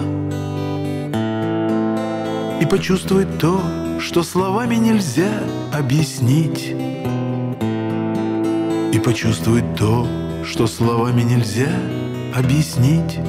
[2.61, 3.59] И почувствует то,
[3.99, 5.31] что словами нельзя
[5.73, 6.73] объяснить.
[8.93, 10.07] И почувствует то,
[10.45, 11.71] что словами нельзя
[12.31, 13.19] объяснить.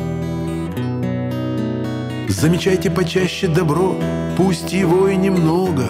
[2.29, 3.97] Замечайте почаще добро,
[4.37, 5.89] пусть его и немного.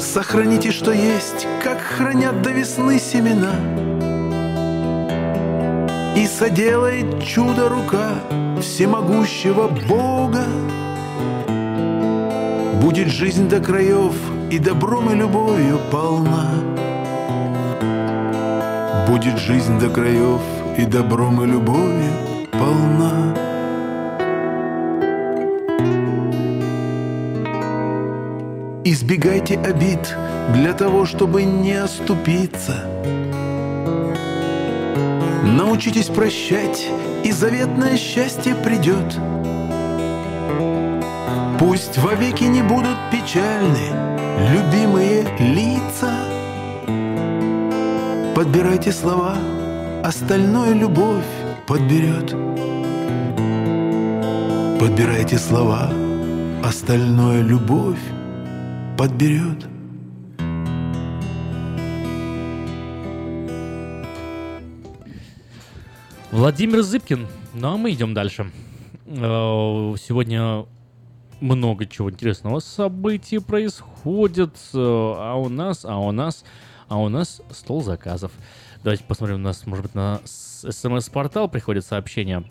[0.00, 3.54] Сохраните, что есть, как хранят до весны семена.
[6.16, 8.14] И соделает чудо рука
[8.60, 10.46] всемогущего Бога.
[12.82, 14.14] Будет жизнь до краев
[14.50, 16.73] и добром и любовью полна.
[19.08, 20.40] Будет жизнь до краев
[20.78, 22.12] и добром и любовью
[22.52, 23.34] полна.
[28.84, 30.16] Избегайте обид
[30.54, 32.84] для того, чтобы не оступиться.
[35.44, 36.88] Научитесь прощать,
[37.24, 39.18] и заветное счастье придет.
[41.58, 44.04] Пусть вовеки не будут печальны
[44.50, 46.13] любимые лица.
[48.34, 49.36] Подбирайте слова,
[50.02, 51.24] остальное любовь
[51.68, 52.30] подберет.
[54.80, 55.88] Подбирайте слова,
[56.64, 58.00] остальное любовь
[58.98, 59.66] подберет.
[66.32, 67.26] Владимир Зыбкин.
[67.54, 68.50] Ну а мы идем дальше.
[69.06, 70.66] Э, Сегодня
[71.40, 74.56] много чего интересного событий происходит.
[74.74, 76.44] Э, А у нас, а у нас,
[76.88, 78.32] а у нас стол заказов.
[78.82, 82.44] Давайте посмотрим, у нас, может быть, на смс-портал приходит сообщение.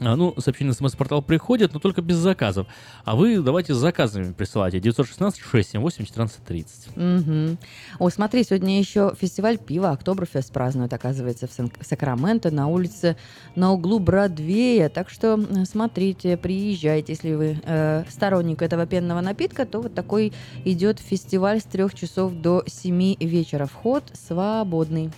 [0.00, 2.66] А, Ну, сообщение на смс-портал приходит, но только без заказов.
[3.04, 4.80] А вы давайте с заказами присылайте.
[4.80, 6.96] 916 678 1430.
[6.96, 7.58] Мгм.
[7.98, 13.16] О, смотри, сегодня еще фестиваль пива Октоберфест празднуют, оказывается, в, Сан- Сакраменто на улице
[13.56, 14.88] на углу Бродвея.
[14.88, 20.32] Так что э, смотрите, приезжайте, если вы э, сторонник этого пенного напитка, то вот такой
[20.64, 23.66] идет фестиваль с трех часов до 7 вечера.
[23.66, 25.10] Вход свободный.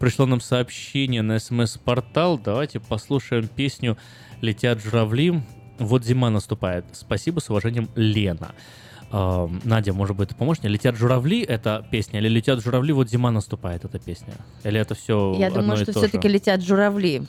[0.00, 2.38] Пришло нам сообщение на смс-портал.
[2.38, 3.96] Давайте послушаем песню
[4.40, 5.42] «Летят журавли».
[5.78, 6.84] Вот зима наступает.
[6.92, 8.52] Спасибо, с уважением, Лена.
[9.10, 10.70] А, Надя, может быть, ты поможешь мне?
[10.70, 14.34] «Летят журавли»— это песня, или «Летят журавли, вот зима наступает»— это песня?
[14.64, 17.26] Или это все Я одно думаю, и что то все-таки летят журавли.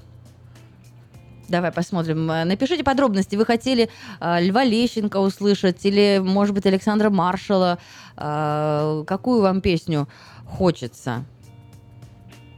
[1.48, 2.30] Давай посмотрим.
[2.30, 3.35] Э, Напишите подробности.
[3.35, 3.89] Вы хотели
[4.19, 7.80] э, Льва Лещенко услышать или, может быть, Александра Маршала?
[8.15, 10.07] Э, какую вам песню
[10.45, 11.25] хочется?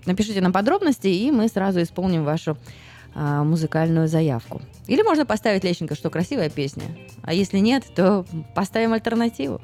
[0.05, 2.57] Напишите нам подробности, и мы сразу исполним вашу
[3.13, 4.61] э, музыкальную заявку.
[4.87, 6.85] Или можно поставить Лещенко, что красивая песня.
[7.21, 9.61] А если нет, то поставим альтернативу.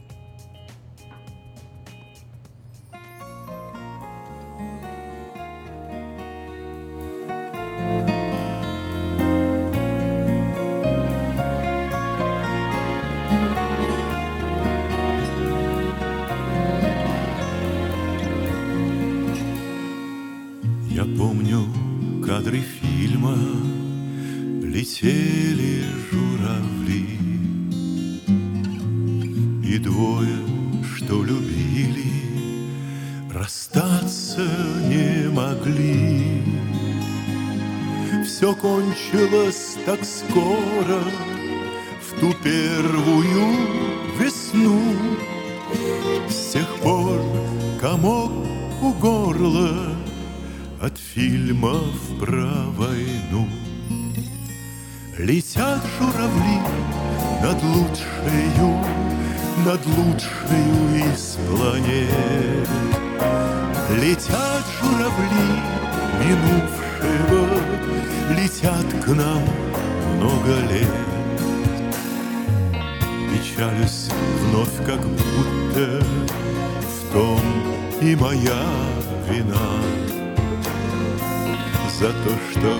[22.38, 23.36] Кадры фильма
[24.62, 27.18] Летели журавли.
[29.66, 30.38] И двое,
[30.84, 32.12] что любили
[33.34, 34.48] Расстаться
[34.88, 36.44] не могли.
[38.24, 41.02] Все кончилось так скоро
[42.02, 43.48] В ту первую
[44.20, 44.80] весну.
[46.30, 47.20] С тех пор
[47.82, 48.32] комок
[48.84, 49.98] у горла
[50.82, 53.48] от фильмов про войну.
[55.18, 56.60] Летят журавли
[57.42, 58.86] над лучшею,
[59.66, 62.70] над лучшею из планет.
[64.02, 65.48] Летят журавли,
[66.24, 66.88] минувшего
[68.38, 69.42] летят к нам
[70.18, 70.88] много лет.
[73.32, 74.10] Печалюсь
[74.42, 76.04] вновь, как будто
[76.82, 77.42] в том
[78.02, 78.64] и моя
[79.30, 80.07] вина
[82.00, 82.78] За то, что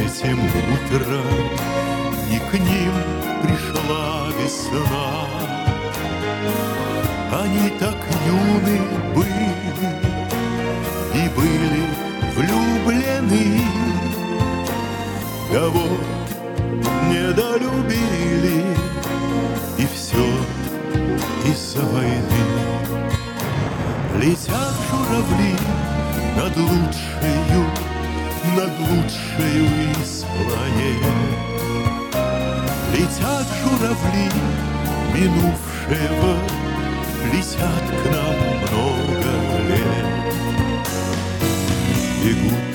[0.00, 1.26] этим утром
[2.30, 2.92] не к ним
[3.42, 5.26] пришла весна.
[7.42, 7.96] Они так
[8.28, 8.80] юны
[9.12, 9.50] были
[11.14, 11.82] и были
[12.36, 13.60] влюблены.
[15.50, 16.14] Вот
[17.10, 18.64] недолюбили
[19.78, 20.26] и все
[21.50, 22.44] из-за войны.
[24.22, 25.56] Летят журавли
[26.36, 27.63] над лучшею,
[28.56, 29.66] над лучшею
[30.00, 31.04] из планет.
[32.92, 34.30] Летят журавли
[35.12, 36.36] минувшего,
[37.32, 39.30] летят к нам много
[39.68, 40.06] лет.
[42.22, 42.73] Бегут